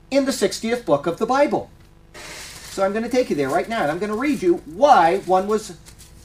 in 0.10 0.26
the 0.26 0.32
60th 0.32 0.86
book 0.86 1.08
of 1.08 1.18
the 1.18 1.26
Bible. 1.26 1.70
So 2.72 2.84
I'm 2.86 2.92
going 2.94 3.04
to 3.04 3.10
take 3.10 3.30
you 3.30 3.36
there 3.36 3.50
right 3.50 3.68
now, 3.68 3.82
and 3.82 3.92
I'm 3.92 4.00
going 4.00 4.12
to 4.12 4.18
read 4.18 4.42
you 4.42 4.56
why 4.66 5.18
one 5.20 5.48
was 5.48 5.78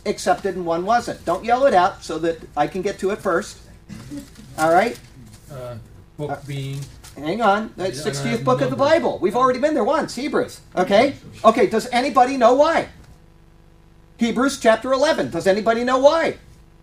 accepted 0.06 0.56
and 0.56 0.64
one 0.64 0.84
wasn't. 0.84 1.24
Don't 1.24 1.44
yell 1.44 1.66
it 1.66 1.74
out 1.74 2.04
so 2.04 2.18
that 2.18 2.40
I 2.56 2.66
can 2.66 2.82
get 2.82 2.98
to 3.00 3.10
it 3.10 3.18
first. 3.18 3.58
All 4.58 4.72
right? 4.72 4.98
Uh, 5.50 5.76
book 6.16 6.46
being 6.46 6.80
Hang 7.16 7.40
on. 7.40 7.72
That's 7.76 8.00
60th 8.00 8.24
have 8.24 8.44
book 8.44 8.60
of 8.60 8.70
the 8.70 8.76
numbers. 8.76 9.00
Bible. 9.00 9.18
We've 9.18 9.36
already 9.36 9.58
been 9.58 9.74
there 9.74 9.84
once, 9.84 10.14
Hebrews. 10.14 10.60
Okay? 10.76 11.16
Okay, 11.44 11.66
does 11.66 11.88
anybody 11.90 12.36
know 12.36 12.54
why? 12.54 12.88
Hebrews 14.18 14.60
chapter 14.60 14.92
11. 14.92 15.30
Does 15.30 15.46
anybody 15.46 15.82
know 15.82 15.98
why? 15.98 16.36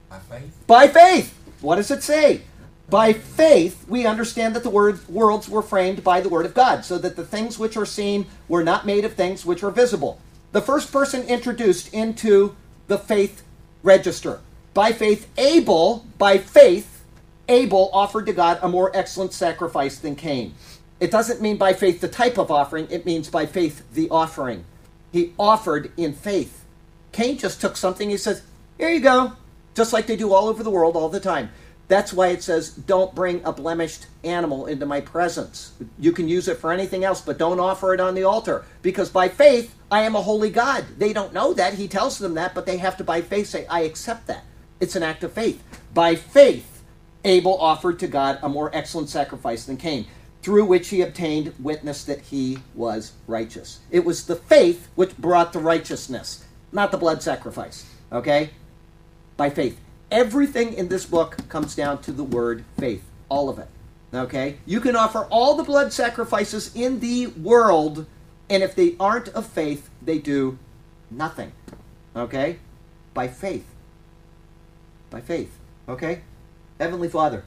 By 0.09 0.19
faith. 0.19 0.63
By 0.67 0.87
faith. 0.87 1.39
What 1.61 1.75
does 1.75 1.91
it 1.91 2.03
say? 2.03 2.41
By 2.89 3.13
faith, 3.13 3.85
we 3.87 4.05
understand 4.05 4.55
that 4.55 4.63
the 4.63 4.69
word, 4.69 5.07
worlds 5.07 5.47
were 5.49 5.61
framed 5.61 6.03
by 6.03 6.19
the 6.21 6.29
word 6.29 6.45
of 6.45 6.53
God, 6.53 6.83
so 6.83 6.97
that 6.97 7.15
the 7.15 7.25
things 7.25 7.57
which 7.57 7.77
are 7.77 7.85
seen 7.85 8.25
were 8.47 8.63
not 8.63 8.85
made 8.85 9.05
of 9.05 9.13
things 9.13 9.45
which 9.45 9.63
are 9.63 9.71
visible. 9.71 10.19
The 10.51 10.61
first 10.61 10.91
person 10.91 11.23
introduced 11.23 11.93
into 11.93 12.55
the 12.87 12.97
faith 12.97 13.43
register. 13.81 14.39
By 14.73 14.91
faith, 14.91 15.27
Abel, 15.37 16.05
by 16.17 16.37
faith, 16.37 17.03
Abel 17.47 17.89
offered 17.93 18.25
to 18.25 18.33
God 18.33 18.59
a 18.61 18.69
more 18.69 18.91
excellent 18.95 19.33
sacrifice 19.33 19.97
than 19.97 20.15
Cain. 20.15 20.55
It 20.99 21.11
doesn't 21.11 21.41
mean 21.41 21.57
by 21.57 21.73
faith 21.73 22.01
the 22.01 22.07
type 22.07 22.37
of 22.37 22.49
offering, 22.49 22.87
it 22.89 23.05
means 23.05 23.29
by 23.29 23.45
faith 23.45 23.83
the 23.93 24.09
offering. 24.09 24.65
He 25.11 25.33
offered 25.37 25.91
in 25.97 26.13
faith. 26.13 26.63
Cain 27.11 27.37
just 27.37 27.61
took 27.61 27.77
something, 27.77 28.09
he 28.09 28.17
says, 28.17 28.41
Here 28.77 28.89
you 28.89 28.99
go. 28.99 29.33
Just 29.75 29.93
like 29.93 30.07
they 30.07 30.15
do 30.15 30.33
all 30.33 30.47
over 30.47 30.63
the 30.63 30.69
world 30.69 30.95
all 30.95 31.09
the 31.09 31.19
time. 31.19 31.49
That's 31.87 32.13
why 32.13 32.29
it 32.29 32.41
says, 32.41 32.69
Don't 32.69 33.13
bring 33.13 33.43
a 33.43 33.51
blemished 33.51 34.07
animal 34.23 34.67
into 34.67 34.85
my 34.85 35.01
presence. 35.01 35.73
You 35.99 36.11
can 36.11 36.27
use 36.27 36.47
it 36.47 36.57
for 36.57 36.71
anything 36.71 37.03
else, 37.03 37.21
but 37.21 37.37
don't 37.37 37.59
offer 37.59 37.93
it 37.93 37.99
on 37.99 38.15
the 38.15 38.23
altar. 38.23 38.65
Because 38.81 39.09
by 39.09 39.29
faith, 39.29 39.75
I 39.91 40.01
am 40.01 40.15
a 40.15 40.21
holy 40.21 40.49
God. 40.49 40.85
They 40.97 41.13
don't 41.13 41.33
know 41.33 41.53
that. 41.53 41.75
He 41.75 41.87
tells 41.87 42.17
them 42.17 42.35
that, 42.35 42.55
but 42.55 42.65
they 42.65 42.77
have 42.77 42.97
to, 42.97 43.03
by 43.03 43.21
faith, 43.21 43.47
say, 43.47 43.65
I 43.67 43.81
accept 43.81 44.27
that. 44.27 44.43
It's 44.79 44.95
an 44.95 45.03
act 45.03 45.23
of 45.23 45.33
faith. 45.33 45.61
By 45.93 46.15
faith, 46.15 46.83
Abel 47.25 47.57
offered 47.59 47.99
to 47.99 48.07
God 48.07 48.39
a 48.41 48.49
more 48.49 48.71
excellent 48.73 49.09
sacrifice 49.09 49.65
than 49.65 49.77
Cain, 49.77 50.07
through 50.41 50.65
which 50.65 50.89
he 50.89 51.01
obtained 51.01 51.53
witness 51.59 52.03
that 52.05 52.21
he 52.21 52.59
was 52.75 53.13
righteous. 53.27 53.79
It 53.91 54.03
was 54.03 54.25
the 54.25 54.35
faith 54.35 54.89
which 54.95 55.17
brought 55.17 55.53
the 55.53 55.59
righteousness, 55.59 56.43
not 56.71 56.91
the 56.91 56.97
blood 56.97 57.21
sacrifice. 57.23 57.85
Okay? 58.11 58.49
By 59.37 59.49
faith. 59.49 59.79
Everything 60.13 60.73
in 60.73 60.89
this 60.89 61.07
book 61.07 61.37
comes 61.49 61.75
down 61.75 61.99
to 62.03 62.11
the 62.11 62.23
word 62.23 62.63
faith. 62.79 63.03
All 63.29 63.49
of 63.49 63.57
it. 63.57 63.67
Okay? 64.13 64.59
You 64.63 64.79
can 64.79 64.95
offer 64.95 65.25
all 65.31 65.55
the 65.55 65.63
blood 65.63 65.91
sacrifices 65.91 66.71
in 66.75 66.99
the 66.99 67.27
world, 67.27 68.05
and 68.47 68.61
if 68.61 68.75
they 68.75 68.95
aren't 68.99 69.29
of 69.29 69.47
faith, 69.47 69.89
they 70.03 70.19
do 70.19 70.59
nothing. 71.09 71.51
Okay? 72.15 72.59
By 73.15 73.27
faith. 73.27 73.65
By 75.09 75.19
faith. 75.19 75.57
Okay? 75.89 76.21
Heavenly 76.79 77.09
Father, 77.09 77.43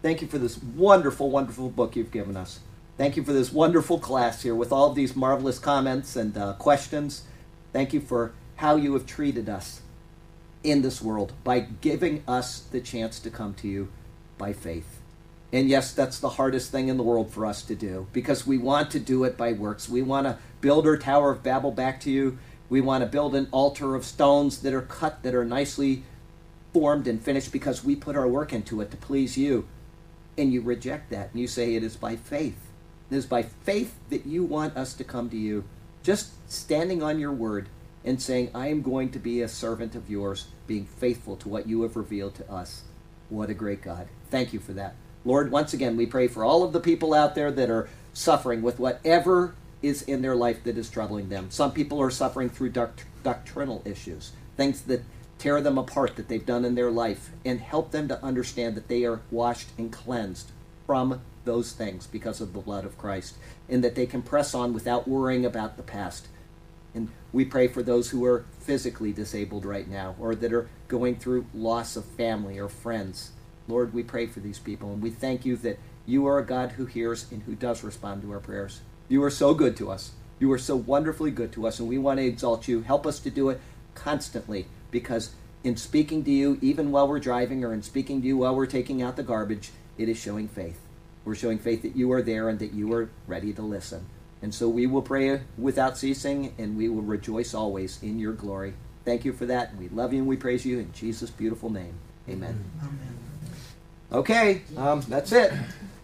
thank 0.00 0.22
you 0.22 0.28
for 0.28 0.38
this 0.38 0.62
wonderful, 0.62 1.28
wonderful 1.28 1.70
book 1.70 1.96
you've 1.96 2.12
given 2.12 2.36
us. 2.36 2.60
Thank 2.96 3.16
you 3.16 3.24
for 3.24 3.32
this 3.32 3.52
wonderful 3.52 3.98
class 3.98 4.44
here 4.44 4.54
with 4.54 4.70
all 4.70 4.90
of 4.90 4.94
these 4.94 5.16
marvelous 5.16 5.58
comments 5.58 6.14
and 6.14 6.38
uh, 6.38 6.52
questions. 6.52 7.24
Thank 7.72 7.92
you 7.92 8.00
for 8.00 8.32
how 8.54 8.76
you 8.76 8.92
have 8.92 9.06
treated 9.06 9.48
us. 9.48 9.80
In 10.62 10.82
this 10.82 11.00
world 11.00 11.32
by 11.44 11.60
giving 11.60 12.22
us 12.26 12.60
the 12.60 12.80
chance 12.80 13.18
to 13.20 13.30
come 13.30 13.54
to 13.54 13.68
you 13.68 13.88
by 14.38 14.52
faith. 14.52 15.00
And 15.52 15.68
yes, 15.68 15.92
that's 15.92 16.18
the 16.18 16.30
hardest 16.30 16.70
thing 16.70 16.88
in 16.88 16.96
the 16.96 17.02
world 17.02 17.30
for 17.30 17.46
us 17.46 17.62
to 17.62 17.74
do 17.74 18.08
because 18.12 18.46
we 18.46 18.58
want 18.58 18.90
to 18.90 19.00
do 19.00 19.24
it 19.24 19.36
by 19.36 19.52
works. 19.52 19.88
We 19.88 20.02
want 20.02 20.26
to 20.26 20.38
build 20.60 20.86
our 20.86 20.96
Tower 20.96 21.30
of 21.30 21.42
Babel 21.42 21.70
back 21.70 22.00
to 22.00 22.10
you. 22.10 22.38
We 22.68 22.80
want 22.80 23.02
to 23.04 23.10
build 23.10 23.34
an 23.34 23.48
altar 23.52 23.94
of 23.94 24.04
stones 24.04 24.60
that 24.62 24.74
are 24.74 24.82
cut, 24.82 25.22
that 25.22 25.34
are 25.34 25.44
nicely 25.44 26.02
formed 26.72 27.06
and 27.06 27.22
finished 27.22 27.52
because 27.52 27.84
we 27.84 27.94
put 27.94 28.16
our 28.16 28.28
work 28.28 28.52
into 28.52 28.80
it 28.80 28.90
to 28.90 28.96
please 28.96 29.38
you. 29.38 29.66
And 30.36 30.52
you 30.52 30.60
reject 30.60 31.10
that 31.10 31.30
and 31.30 31.40
you 31.40 31.46
say 31.46 31.74
it 31.74 31.84
is 31.84 31.96
by 31.96 32.16
faith. 32.16 32.58
It 33.10 33.16
is 33.16 33.26
by 33.26 33.42
faith 33.42 33.94
that 34.10 34.26
you 34.26 34.42
want 34.42 34.76
us 34.76 34.94
to 34.94 35.04
come 35.04 35.30
to 35.30 35.36
you, 35.36 35.64
just 36.02 36.32
standing 36.50 37.02
on 37.02 37.20
your 37.20 37.32
word 37.32 37.68
and 38.06 38.22
saying, 38.22 38.50
I 38.54 38.68
am 38.68 38.80
going 38.80 39.10
to 39.10 39.18
be 39.18 39.42
a 39.42 39.48
servant 39.48 39.96
of 39.96 40.08
yours, 40.08 40.46
being 40.66 40.86
faithful 40.86 41.36
to 41.36 41.48
what 41.48 41.66
you 41.66 41.82
have 41.82 41.96
revealed 41.96 42.36
to 42.36 42.50
us. 42.50 42.84
What 43.28 43.50
a 43.50 43.54
great 43.54 43.82
God. 43.82 44.06
Thank 44.30 44.52
you 44.52 44.60
for 44.60 44.72
that. 44.74 44.94
Lord, 45.24 45.50
once 45.50 45.74
again, 45.74 45.96
we 45.96 46.06
pray 46.06 46.28
for 46.28 46.44
all 46.44 46.62
of 46.62 46.72
the 46.72 46.80
people 46.80 47.12
out 47.12 47.34
there 47.34 47.50
that 47.50 47.68
are 47.68 47.88
suffering 48.12 48.62
with 48.62 48.78
whatever 48.78 49.56
is 49.82 50.02
in 50.02 50.22
their 50.22 50.36
life 50.36 50.62
that 50.64 50.78
is 50.78 50.88
troubling 50.88 51.28
them. 51.28 51.50
Some 51.50 51.72
people 51.72 52.00
are 52.00 52.10
suffering 52.10 52.48
through 52.48 52.70
doct- 52.70 53.04
doctrinal 53.24 53.82
issues, 53.84 54.30
things 54.56 54.82
that 54.82 55.02
tear 55.38 55.60
them 55.60 55.76
apart 55.76 56.14
that 56.16 56.28
they've 56.28 56.46
done 56.46 56.64
in 56.64 56.76
their 56.76 56.92
life, 56.92 57.30
and 57.44 57.60
help 57.60 57.90
them 57.90 58.06
to 58.08 58.24
understand 58.24 58.76
that 58.76 58.88
they 58.88 59.04
are 59.04 59.20
washed 59.32 59.68
and 59.76 59.92
cleansed 59.92 60.52
from 60.86 61.20
those 61.44 61.72
things 61.72 62.06
because 62.06 62.40
of 62.40 62.52
the 62.52 62.60
blood 62.60 62.84
of 62.84 62.96
Christ, 62.96 63.36
and 63.68 63.82
that 63.82 63.96
they 63.96 64.06
can 64.06 64.22
press 64.22 64.54
on 64.54 64.72
without 64.72 65.08
worrying 65.08 65.44
about 65.44 65.76
the 65.76 65.82
past. 65.82 66.28
And 66.96 67.10
we 67.30 67.44
pray 67.44 67.68
for 67.68 67.82
those 67.82 68.08
who 68.08 68.24
are 68.24 68.46
physically 68.58 69.12
disabled 69.12 69.66
right 69.66 69.86
now 69.86 70.16
or 70.18 70.34
that 70.34 70.52
are 70.52 70.68
going 70.88 71.16
through 71.16 71.44
loss 71.52 71.94
of 71.94 72.06
family 72.06 72.58
or 72.58 72.70
friends. 72.70 73.32
Lord, 73.68 73.92
we 73.92 74.02
pray 74.02 74.26
for 74.26 74.40
these 74.40 74.58
people, 74.58 74.92
and 74.92 75.02
we 75.02 75.10
thank 75.10 75.44
you 75.44 75.56
that 75.58 75.78
you 76.06 76.26
are 76.26 76.38
a 76.38 76.46
God 76.46 76.72
who 76.72 76.86
hears 76.86 77.30
and 77.30 77.42
who 77.42 77.54
does 77.54 77.84
respond 77.84 78.22
to 78.22 78.32
our 78.32 78.40
prayers. 78.40 78.80
You 79.08 79.22
are 79.24 79.30
so 79.30 79.52
good 79.52 79.76
to 79.76 79.90
us. 79.90 80.12
You 80.38 80.50
are 80.52 80.58
so 80.58 80.74
wonderfully 80.74 81.30
good 81.30 81.52
to 81.52 81.66
us, 81.66 81.78
and 81.78 81.88
we 81.88 81.98
want 81.98 82.18
to 82.18 82.24
exalt 82.24 82.66
you. 82.66 82.80
Help 82.80 83.06
us 83.06 83.18
to 83.20 83.30
do 83.30 83.50
it 83.50 83.60
constantly 83.94 84.66
because 84.90 85.34
in 85.64 85.76
speaking 85.76 86.24
to 86.24 86.30
you, 86.30 86.58
even 86.62 86.92
while 86.92 87.08
we're 87.08 87.18
driving 87.18 87.62
or 87.62 87.74
in 87.74 87.82
speaking 87.82 88.22
to 88.22 88.26
you 88.26 88.38
while 88.38 88.54
we're 88.54 88.66
taking 88.66 89.02
out 89.02 89.16
the 89.16 89.22
garbage, 89.22 89.70
it 89.98 90.08
is 90.08 90.16
showing 90.16 90.48
faith. 90.48 90.80
We're 91.26 91.34
showing 91.34 91.58
faith 91.58 91.82
that 91.82 91.96
you 91.96 92.10
are 92.12 92.22
there 92.22 92.48
and 92.48 92.58
that 92.60 92.72
you 92.72 92.90
are 92.94 93.10
ready 93.26 93.52
to 93.52 93.62
listen. 93.62 94.06
And 94.46 94.54
so 94.54 94.68
we 94.68 94.86
will 94.86 95.02
pray 95.02 95.40
without 95.58 95.98
ceasing 95.98 96.54
and 96.56 96.76
we 96.76 96.88
will 96.88 97.02
rejoice 97.02 97.52
always 97.52 98.00
in 98.00 98.20
your 98.20 98.32
glory. 98.32 98.74
Thank 99.04 99.24
you 99.24 99.32
for 99.32 99.44
that. 99.46 99.74
We 99.74 99.88
love 99.88 100.12
you 100.12 100.20
and 100.20 100.28
we 100.28 100.36
praise 100.36 100.64
you 100.64 100.78
in 100.78 100.92
Jesus' 100.92 101.30
beautiful 101.30 101.68
name. 101.68 101.94
Amen. 102.28 102.64
Amen. 102.80 103.18
Okay, 104.12 104.62
um, 104.76 105.00
that's 105.08 105.32
it. 105.32 105.52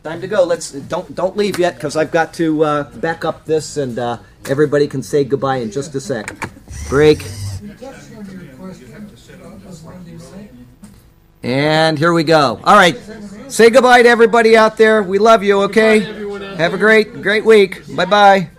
Time 0.02 0.20
to 0.22 0.26
go. 0.26 0.42
Let's 0.42 0.72
don't 0.72 1.14
don't 1.14 1.36
leave 1.36 1.60
yet 1.60 1.76
because 1.76 1.96
I've 1.96 2.10
got 2.10 2.34
to 2.34 2.64
uh, 2.64 2.82
back 2.96 3.24
up 3.24 3.44
this 3.44 3.76
and 3.76 3.96
uh, 3.96 4.18
everybody 4.50 4.88
can 4.88 5.04
say 5.04 5.22
goodbye 5.22 5.58
in 5.58 5.70
just 5.70 5.94
a 5.94 6.00
sec. 6.00 6.34
Break. 6.88 7.22
And 11.44 11.96
here 11.96 12.12
we 12.12 12.24
go. 12.24 12.60
All 12.64 12.74
right. 12.74 12.98
Say 13.46 13.70
goodbye 13.70 14.02
to 14.02 14.08
everybody 14.08 14.56
out 14.56 14.76
there. 14.76 15.00
We 15.00 15.20
love 15.20 15.44
you, 15.44 15.62
okay? 15.62 16.31
Have 16.56 16.74
a 16.74 16.78
great, 16.78 17.22
great 17.22 17.44
week. 17.44 17.82
Bye 17.96 18.04
bye. 18.04 18.48